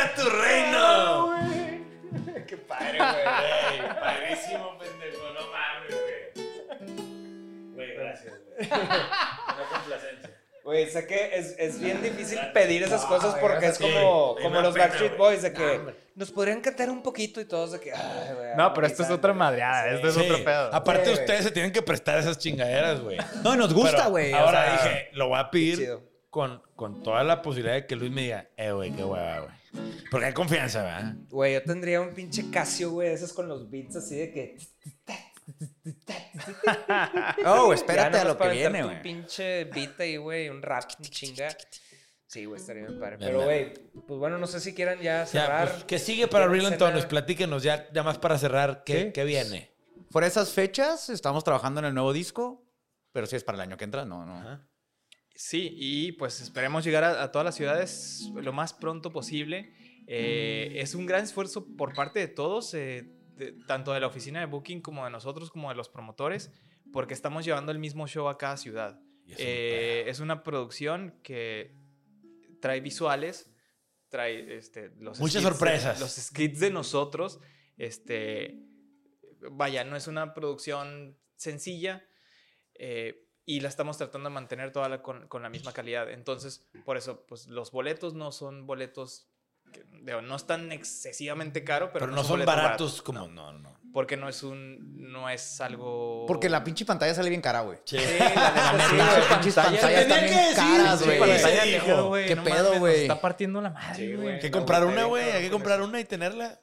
¡Venga 0.07 0.15
tu 0.15 0.29
reino! 0.31 1.35
Qué 2.47 2.57
padre, 2.57 2.99
güey. 2.99 3.79
Güey, 3.79 4.01
padrísimo, 4.01 4.79
pendejo. 4.79 5.23
No 5.35 5.41
mames, 5.53 5.95
güey. 6.37 7.75
Güey, 7.75 7.95
gracias, 7.97 8.35
güey. 8.57 8.69
Una 8.69 9.69
complacencia. 9.73 10.31
Güey, 10.65 10.91
sé 10.91 11.07
que 11.07 11.31
es, 11.39 11.55
es 11.59 11.81
bien 11.81 12.03
difícil 12.03 12.41
pedir 12.53 12.83
esas 12.83 13.05
cosas 13.05 13.37
porque 13.41 13.67
es 13.67 13.79
como, 13.79 14.37
como 14.43 14.61
los 14.61 14.75
Backstreet. 14.77 15.17
Boys, 15.17 15.43
de 15.43 15.53
que 15.53 15.81
nos 16.17 16.33
podrían 16.33 16.61
cantar 16.61 16.91
un 16.91 17.03
poquito 17.03 17.41
y 17.41 17.45
todos 17.45 17.73
de 17.73 17.81
que. 17.81 17.93
Ay, 17.93 18.35
güey, 18.35 18.57
No, 18.57 18.73
pero 18.75 18.87
esto 18.89 19.03
es 19.05 19.11
otra 19.11 19.33
madreada. 19.33 19.91
Sí. 19.91 19.95
Esto 19.97 20.09
es 20.09 20.15
Sí. 20.15 20.21
otro 20.23 20.45
pedo. 20.45 20.75
Aparte, 20.75 21.03
güey. 21.11 21.15
ustedes 21.15 21.45
se 21.45 21.51
tienen 21.53 21.73
que 21.73 21.83
prestar 21.83 22.19
esas 22.19 22.39
chingaderas, 22.39 23.01
güey. 23.01 23.17
No, 23.45 23.55
nos 23.57 23.73
gusta, 23.73 23.97
Pero 23.97 24.11
güey. 24.11 24.33
o 24.33 24.37
Ahora 24.39 24.79
sea, 24.79 24.89
dije, 24.89 25.09
lo 25.13 25.29
voy 25.29 25.39
a 25.39 25.51
pedir 25.51 25.79
Chido. 25.79 26.03
con, 26.31 26.61
con 26.75 27.03
toda 27.05 27.23
la 27.23 27.43
posibilidad 27.43 27.75
de 27.75 27.87
que 27.87 27.95
Luis 27.95 28.11
me 28.11 28.23
diga, 28.23 28.47
eh, 28.57 28.73
güey, 28.73 28.91
qué 28.93 29.05
hueva, 29.05 29.39
güey. 29.41 29.57
Porque 30.11 30.27
hay 30.27 30.33
confianza, 30.33 30.83
¿verdad? 30.83 31.15
Güey, 31.31 31.55
yo 31.55 31.63
tendría 31.63 32.01
un 32.01 32.15
pinche 32.15 32.51
Casio, 32.51 32.91
güey, 32.91 33.09
esos 33.13 33.33
con 33.33 33.49
los 33.49 33.69
beats 33.71 33.97
así 33.97 34.17
de 34.17 34.31
que. 34.33 34.57
Oh, 37.45 37.69
Ya 37.71 37.75
espérate 37.75 38.19
a 38.19 38.25
lo 38.25 38.37
que 38.39 38.49
viene, 38.49 38.83
güey. 38.83 38.97
Un 38.97 39.03
pinche 39.03 39.65
beat 39.65 39.99
ahí, 40.01 40.17
güey, 40.17 40.49
un 40.49 40.63
rap, 40.63 40.85
un 40.99 41.05
chinga. 41.05 41.49
Sí, 42.27 42.45
güey, 42.45 42.61
estaría 42.61 42.87
bien 42.87 42.99
padre. 42.99 43.19
Pero, 43.19 43.45
güey, 43.45 43.73
pues 44.07 44.19
bueno, 44.19 44.37
no 44.39 44.47
sé 44.47 44.61
si 44.61 44.75
quieran 44.75 44.99
ya 44.99 45.21
Ya, 45.21 45.27
cerrar. 45.27 45.71
pues, 45.71 45.85
¿Qué 45.85 45.99
sigue 45.99 46.27
para 46.27 46.47
¿Quieren 46.47 46.61
Real 46.63 46.73
cenar? 46.73 46.89
Antonios? 46.89 47.07
Platíquenos 47.07 47.63
ya, 47.63 47.89
ya 47.93 48.03
más 48.03 48.19
para 48.19 48.37
cerrar, 48.39 48.83
¿qué, 48.85 49.05
Sí. 49.05 49.13
qué 49.13 49.25
viene? 49.25 49.71
Por 50.11 50.25
esas 50.25 50.51
fechas 50.53 51.09
estamos 51.09 51.45
trabajando 51.45 51.81
en 51.81 51.87
el 51.87 51.95
nuevo 51.95 52.13
disco, 52.13 52.65
pero 53.13 53.27
si 53.27 53.37
es 53.37 53.45
para 53.45 53.57
el 53.57 53.63
año 53.63 53.77
que 53.77 53.85
entra, 53.85 54.05
no, 54.05 54.25
no. 54.27 54.61
Sí, 55.37 55.71
y 55.77 56.13
pues 56.13 56.41
esperemos 56.41 56.83
llegar 56.85 57.05
a, 57.05 57.23
a 57.23 57.31
todas 57.31 57.45
las 57.45 57.55
ciudades 57.55 58.31
lo 58.35 58.53
más 58.53 58.73
pronto 58.73 59.13
posible. 59.13 59.73
Eh, 60.07 60.73
es 60.77 60.95
un 60.95 61.05
gran 61.07 61.23
esfuerzo 61.25 61.67
por 61.77 61.95
parte 61.95 62.19
de 62.21 62.29
todos, 62.29 62.73
eh, 62.75 63.13
de- 63.37 63.53
tanto 63.67 63.93
de 63.93 64.01
la 64.01 64.07
oficina 64.07 64.41
de 64.41 64.47
Booking 64.47 64.81
como 64.81 65.05
de 65.05 65.11
nosotros, 65.11 65.51
como 65.51 65.69
de 65.69 65.75
los 65.75 65.89
promotores, 65.89 66.51
porque 66.93 67.13
estamos 67.13 67.45
llevando 67.45 67.71
el 67.73 67.79
mismo 67.79 68.07
show 68.09 68.29
a 68.29 68.39
cada 68.39 68.57
ciudad. 68.57 68.99
Eh, 69.39 70.05
es 70.07 70.21
una 70.21 70.43
producción 70.43 71.19
que 71.23 71.75
trae 72.61 72.81
visuales, 72.81 73.51
trae 74.09 74.57
este, 74.57 74.91
los 74.99 75.19
Muchas 75.21 75.43
skits 75.43 75.57
sorpresas. 75.59 76.01
los 76.01 76.13
skits 76.15 76.61
de 76.61 76.71
nosotros. 76.71 77.41
Este, 77.77 78.63
vaya, 79.51 79.85
no 79.85 79.97
es 79.97 80.07
una 80.07 80.33
producción 80.33 81.19
sencilla 81.35 82.09
eh, 82.79 83.26
y 83.47 83.61
la 83.61 83.69
estamos 83.69 83.97
tratando 83.97 84.29
de 84.29 84.35
mantener 84.35 84.73
toda 84.73 84.89
la- 84.89 85.03
con, 85.03 85.29
con 85.29 85.43
la 85.43 85.49
misma 85.49 85.73
calidad. 85.73 86.11
Entonces, 86.11 86.67
por 86.85 86.97
eso, 86.97 87.25
pues 87.29 87.47
los 87.47 87.71
boletos 87.71 88.13
no 88.15 88.33
son 88.33 88.67
boletos, 88.67 89.29
que, 89.73 89.85
digo, 90.03 90.21
no 90.21 90.37
están 90.37 90.73
excesivamente 90.73 91.63
caros, 91.65 91.91
pero, 91.93 92.07
Pero, 92.07 92.15
no 92.15 92.21
un 92.23 92.27
son 92.27 92.35
boleto 92.35 92.51
baratos 92.51 92.93
barato, 92.93 93.05
como, 93.05 93.19
no, 93.29 93.53
no, 93.53 93.59
no. 93.59 93.81
porque 93.93 94.17
no 94.17 94.29
es 94.29 94.43
un, 94.43 95.11
no 95.13 95.29
es 95.31 95.61
algo... 95.61 96.25
Porque 96.27 96.49
la 96.49 96.63
pinche 96.65 96.85
pantalla 96.85 97.15
sale 97.15 97.29
bien 97.31 97.41
cara, 97.41 97.61
güey. 97.63 97.79
Sí. 97.85 97.99
Sí, 97.99 98.05
la 98.19 98.29
neta, 98.29 98.89
sí, 98.91 98.97
Las 98.97 99.09
güey, 99.17 99.29
pinches 99.29 99.55
pantalla- 99.55 99.81
pantallas 99.81 100.01
están 100.03 100.21
tenía 100.21 100.35
bien 100.37 100.49
decir, 100.51 100.57
caras, 100.57 100.99
sí, 101.01 101.05
güey. 101.05 102.23
Sí, 102.23 102.29
¿Qué 102.29 102.37
no 102.37 102.45
pedo, 102.45 102.79
güey? 102.79 103.01
Está 103.03 103.21
partiendo 103.21 103.61
la 103.61 103.71
madre, 103.71 103.95
Sí, 103.97 104.07
güey. 104.07 104.17
güey. 104.23 104.35
Hay 104.35 104.41
que 104.41 104.51
comprar 104.51 104.85
una, 104.85 105.05
güey. 105.05 105.31
Hay 105.31 105.43
que 105.45 105.51
comprar 105.51 105.81
una 105.83 106.01
y 106.01 106.05
tenerla. 106.05 106.61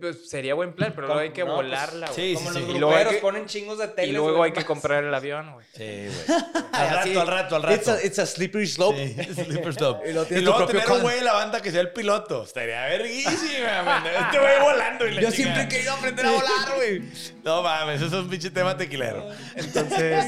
Pues, 0.00 0.28
sería 0.28 0.54
buen 0.54 0.72
plan, 0.72 0.92
pero 0.94 1.06
luego 1.06 1.20
hay 1.22 1.30
que 1.30 1.40
No, 1.44 1.54
pues, 1.56 1.66
volarla, 1.66 2.06
güey. 2.10 2.16
sí, 2.16 2.34
Como 2.34 2.52
sí, 2.52 2.58
los 2.58 2.64
sí. 2.68 2.70
Y 2.74 2.78
luego 2.78 2.94
hay 2.94 3.00
gruperos 3.04 3.14
que- 3.14 3.20
ponen 3.20 3.46
chingos 3.46 3.78
de 3.78 3.88
tele. 3.88 4.08
Y 4.08 4.12
luego 4.12 4.42
hay 4.42 4.52
que 4.52 4.64
comprar 4.64 5.04
el 5.04 5.14
avión, 5.14 5.52
güey. 5.52 5.66
Sí, 5.72 6.06
güey. 6.26 6.38
al 6.72 6.90
rato, 6.90 7.20
al 7.20 7.26
rato, 7.26 7.56
al 7.56 7.72
It's 7.72 7.86
rato. 7.86 7.98
a, 8.00 8.06
it's 8.06 8.18
a 8.20 8.26
slippery 8.26 8.66
slope. 8.66 8.96
Sí, 9.24 9.34
slipper 9.44 9.74
slope. 9.74 10.06
Y 10.06 10.10
Y, 10.10 10.40
luego 10.40 10.66
tener 10.66 10.90
un 10.90 11.02
güey 11.02 11.18
en 11.18 11.24
la 11.24 11.32
banda 11.34 11.60
que 11.62 11.70
sea 11.70 11.80
el 11.80 11.92
piloto. 11.92 12.44
Estaría 12.44 12.82
verguísima, 12.86 13.82
man. 13.84 14.04
Este 14.06 14.38
güey 14.38 14.60
volando 14.60 15.06
y 15.06 15.14
la 15.14 15.20
Yo 15.22 15.30
chingada. 15.30 15.32
siempre 15.32 15.62
he 15.62 15.68
querido 15.68 15.92
aprender 15.92 16.26
a 16.26 16.30
volar, 16.30 16.74
güey. 16.76 17.02
No 17.44 17.62
mames, 17.62 17.96
eso 18.02 18.06
es 18.18 18.24
un 18.24 18.28
pinche 18.30 18.50
tema 18.50 18.76
tequilero. 18.76 19.28
Entonces, 19.54 20.24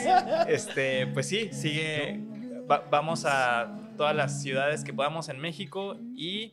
este, 0.49 1.07
pues 1.09 1.29
sí, 1.29 1.51
sigue. 1.53 2.21
va- 2.71 2.85
vamos 2.91 3.25
a 3.27 3.73
todas 3.97 4.15
las 4.15 4.43
ciudades 4.43 4.85
que 4.85 4.93
podamos 4.93 5.29
en 5.31 5.39
México 5.39 5.97
y 6.15 6.53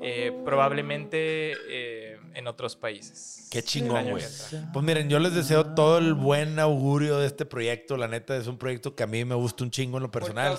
eh, 0.00 0.32
probablemente 0.44 1.52
eh, 1.68 2.17
en 2.34 2.46
otros 2.46 2.76
países. 2.76 3.48
Qué 3.50 3.62
chingón, 3.62 4.10
güey. 4.10 4.24
Pues 4.72 4.84
miren, 4.84 5.08
yo 5.08 5.18
les 5.18 5.34
deseo 5.34 5.74
todo 5.74 5.98
el 5.98 6.14
buen 6.14 6.58
augurio 6.58 7.18
de 7.18 7.26
este 7.26 7.44
proyecto. 7.44 7.96
La 7.96 8.08
neta 8.08 8.36
es 8.36 8.46
un 8.46 8.58
proyecto 8.58 8.94
que 8.94 9.02
a 9.02 9.06
mí 9.06 9.24
me 9.24 9.34
gusta 9.34 9.64
un 9.64 9.70
chingo 9.70 9.98
en 9.98 10.04
lo 10.04 10.10
personal. 10.10 10.58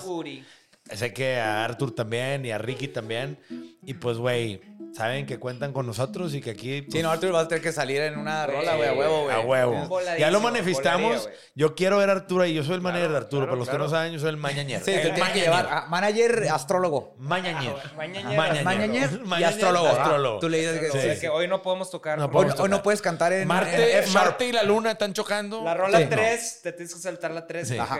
Sé 0.92 1.12
que 1.12 1.36
a 1.38 1.64
Arthur 1.64 1.92
también 1.92 2.44
y 2.44 2.50
a 2.50 2.58
Ricky 2.58 2.88
también. 2.88 3.38
Y 3.82 3.94
pues, 3.94 4.18
güey, 4.18 4.60
saben 4.94 5.26
que 5.26 5.38
cuentan 5.38 5.72
con 5.72 5.86
nosotros 5.86 6.34
y 6.34 6.40
que 6.40 6.50
aquí. 6.50 6.80
Sí, 6.80 6.86
pues, 6.90 7.02
no, 7.02 7.10
Arturo 7.10 7.32
va 7.34 7.40
a 7.40 7.48
tener 7.48 7.62
que 7.62 7.72
salir 7.72 8.00
en 8.02 8.18
una 8.18 8.46
rola, 8.46 8.76
güey, 8.76 8.88
a 8.88 8.92
huevo, 8.92 9.22
güey. 9.24 9.36
A 9.36 9.40
huevo. 9.40 10.00
Ya 10.18 10.30
lo 10.30 10.40
manifestamos. 10.40 11.18
volaría, 11.18 11.40
yo 11.54 11.74
quiero 11.74 11.98
ver 11.98 12.08
a 12.10 12.12
Arturo 12.12 12.42
ahí. 12.44 12.54
Yo 12.54 12.64
soy 12.64 12.74
el 12.74 12.80
manager 12.80 13.10
de 13.10 13.16
Arturo. 13.16 13.42
claro, 13.42 13.46
Para 13.52 13.58
los 13.58 13.68
que 13.68 13.70
claro. 13.76 13.84
no 13.84 13.90
saben, 13.90 14.12
yo 14.12 14.18
soy 14.18 14.30
el 14.30 14.36
mañañero. 14.36 14.84
Sí, 14.84 14.92
el 14.92 15.14
tiene 15.14 15.32
que 15.32 15.40
llevar 15.40 15.68
a 15.70 15.86
manager, 15.86 16.48
astrólogo. 16.50 17.14
Mañañero. 17.18 17.78
Mañañero. 17.96 18.36
Mañañero. 18.36 18.64
Mañañer 18.64 19.10
y 19.40 19.44
astrólogo. 19.44 19.86
astrólogo. 19.88 20.36
Ah, 20.36 20.40
Tú 20.40 20.48
le 20.48 20.58
dices 20.58 20.80
que 20.80 20.88
O 20.88 20.92
sea, 20.92 21.14
sí. 21.14 21.20
que 21.20 21.28
hoy 21.28 21.46
no 21.48 21.62
podemos 21.62 21.90
tocar. 21.90 22.18
No 22.18 22.30
por- 22.30 22.40
Hoy, 22.40 22.44
podemos 22.46 22.60
hoy 22.64 22.68
no 22.70 22.76
tocar. 22.76 22.84
puedes 22.84 23.02
cantar 23.02 23.32
en, 23.32 23.42
en 23.42 23.48
Marte, 23.48 24.02
sharp. 24.02 24.08
Marte 24.14 24.46
y 24.46 24.52
la 24.52 24.62
luna 24.62 24.90
están 24.92 25.12
chocando. 25.12 25.62
La 25.62 25.74
rola 25.74 25.98
Sí. 25.98 26.06
3, 26.08 26.60
te 26.62 26.72
tienes 26.72 26.94
que 26.94 27.00
saltar 27.00 27.30
la 27.30 27.46
3. 27.46 27.68
Sí. 27.68 27.78
Ajá. 27.78 27.98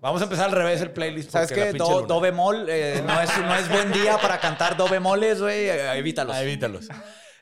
Vamos 0.00 0.20
a 0.20 0.24
empezar 0.24 0.46
al 0.46 0.52
revés 0.52 0.80
el 0.80 0.90
playlist. 0.92 1.30
¿Sabes 1.30 1.48
porque 1.48 1.64
la 1.66 1.72
qué? 1.72 1.78
Do, 1.78 2.20
bemol 2.20 2.66
eh, 2.68 3.02
no, 3.06 3.20
es, 3.20 3.30
no 3.38 3.54
es 3.56 3.68
buen 3.68 3.92
día 3.92 4.18
para 4.18 4.38
cantar 4.40 4.76
do 4.76 4.88
bemoles, 4.88 5.40
güey. 5.40 5.68
eh, 5.70 5.88
Evítalos. 6.22 6.36
Ah, 6.36 6.42
evítalos. 6.42 6.88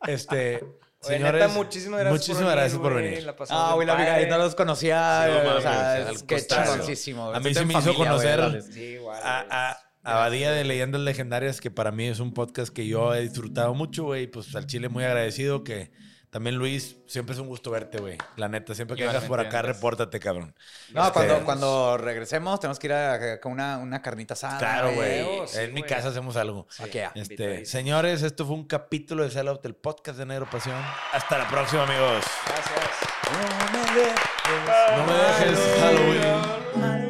Este, 0.07 0.65
Oye, 1.03 1.17
señores, 1.17 1.41
neta, 1.41 1.55
muchísimas 1.55 2.01
gracias 2.01 2.13
muchísimas 2.13 2.41
por 2.41 2.55
venir, 2.55 2.57
gracias 2.57 2.81
por 2.81 2.95
venir. 2.95 3.23
La 3.25 3.37
Ah, 3.51 3.73
güey, 3.75 3.87
la 3.87 4.27
no 4.27 4.39
los 4.39 4.55
conocía. 4.55 5.27
Sí, 5.27 5.47
no 5.47 5.55
o 5.57 5.61
sea, 5.61 6.11
es 6.11 6.23
que 6.23 6.47
chingoncísimo. 6.47 7.31
A 7.31 7.41
mí 7.41 7.55
sí 7.55 7.65
me 7.65 7.73
hizo 7.73 7.83
familia, 7.83 8.05
conocer 8.11 8.39
dale. 8.41 8.63
Sí, 8.63 8.81
igual. 8.81 9.21
a, 9.23 9.47
a 9.51 9.89
Abadía 10.03 10.53
de 10.53 10.65
Leyendas 10.65 11.01
Legendarias, 11.03 11.61
que 11.61 11.71
para 11.71 11.93
mí 11.93 12.07
es 12.07 12.21
un 12.21 12.33
podcast 12.33 12.73
que 12.73 12.87
yo 12.87 13.15
he 13.15 13.21
disfrutado 13.23 13.75
mucho, 13.75 14.05
güey. 14.05 14.27
Pues 14.27 14.55
al 14.57 14.67
Chile 14.67 14.89
muy 14.89 15.05
agradecido 15.05 15.65
que 15.65 15.91
también 16.31 16.57
Luis, 16.57 16.97
siempre 17.07 17.35
es 17.35 17.41
un 17.41 17.49
gusto 17.49 17.71
verte, 17.71 17.99
güey. 17.99 18.19
La 18.37 18.49
neta, 18.49 18.75
siempre 18.75 18.97
que 18.97 19.07
vengas 19.07 19.25
por 19.25 19.41
acá, 19.41 19.63
repórtate, 19.63 20.21
cabrón. 20.21 20.55
No, 20.93 21.01
Este, 21.03 21.13
cuando, 21.15 21.45
cuando 21.45 21.97
regresemos 21.99 22.61
tenemos 22.61 22.79
que 22.79 22.87
ir 22.89 22.93
a, 22.93 23.15
a- 23.15 23.41
con 23.41 23.53
una, 23.53 23.79
una 23.79 24.03
carnita 24.03 24.35
asada. 24.35 24.59
Claro, 24.59 24.93
güey. 24.93 25.25
sí, 25.47 25.59
en 25.61 25.75
mi 25.75 25.83
casa 25.83 26.09
hacemos 26.09 26.37
algo. 26.37 26.67
¿A 26.79 26.85
qué? 26.85 27.05
Este, 27.15 27.21
invitadísimo. 27.21 27.67
señores, 27.67 28.23
esto 28.23 28.45
fue 28.47 28.55
un 28.57 28.67
capítulo 28.67 29.25
de 29.25 29.31
Sellout, 29.31 29.65
el 29.65 29.75
podcast 29.75 30.19
de 30.19 30.27
Negro 30.27 30.49
Pasión. 30.51 30.77
Hasta 31.13 31.39
la 31.39 31.49
próxima, 31.49 31.85
amigos. 31.85 32.25
Gracias. 32.47 32.99
No 34.97 35.07
me 35.07 35.13
dejes 35.13 35.59
Halloween. 35.81 37.08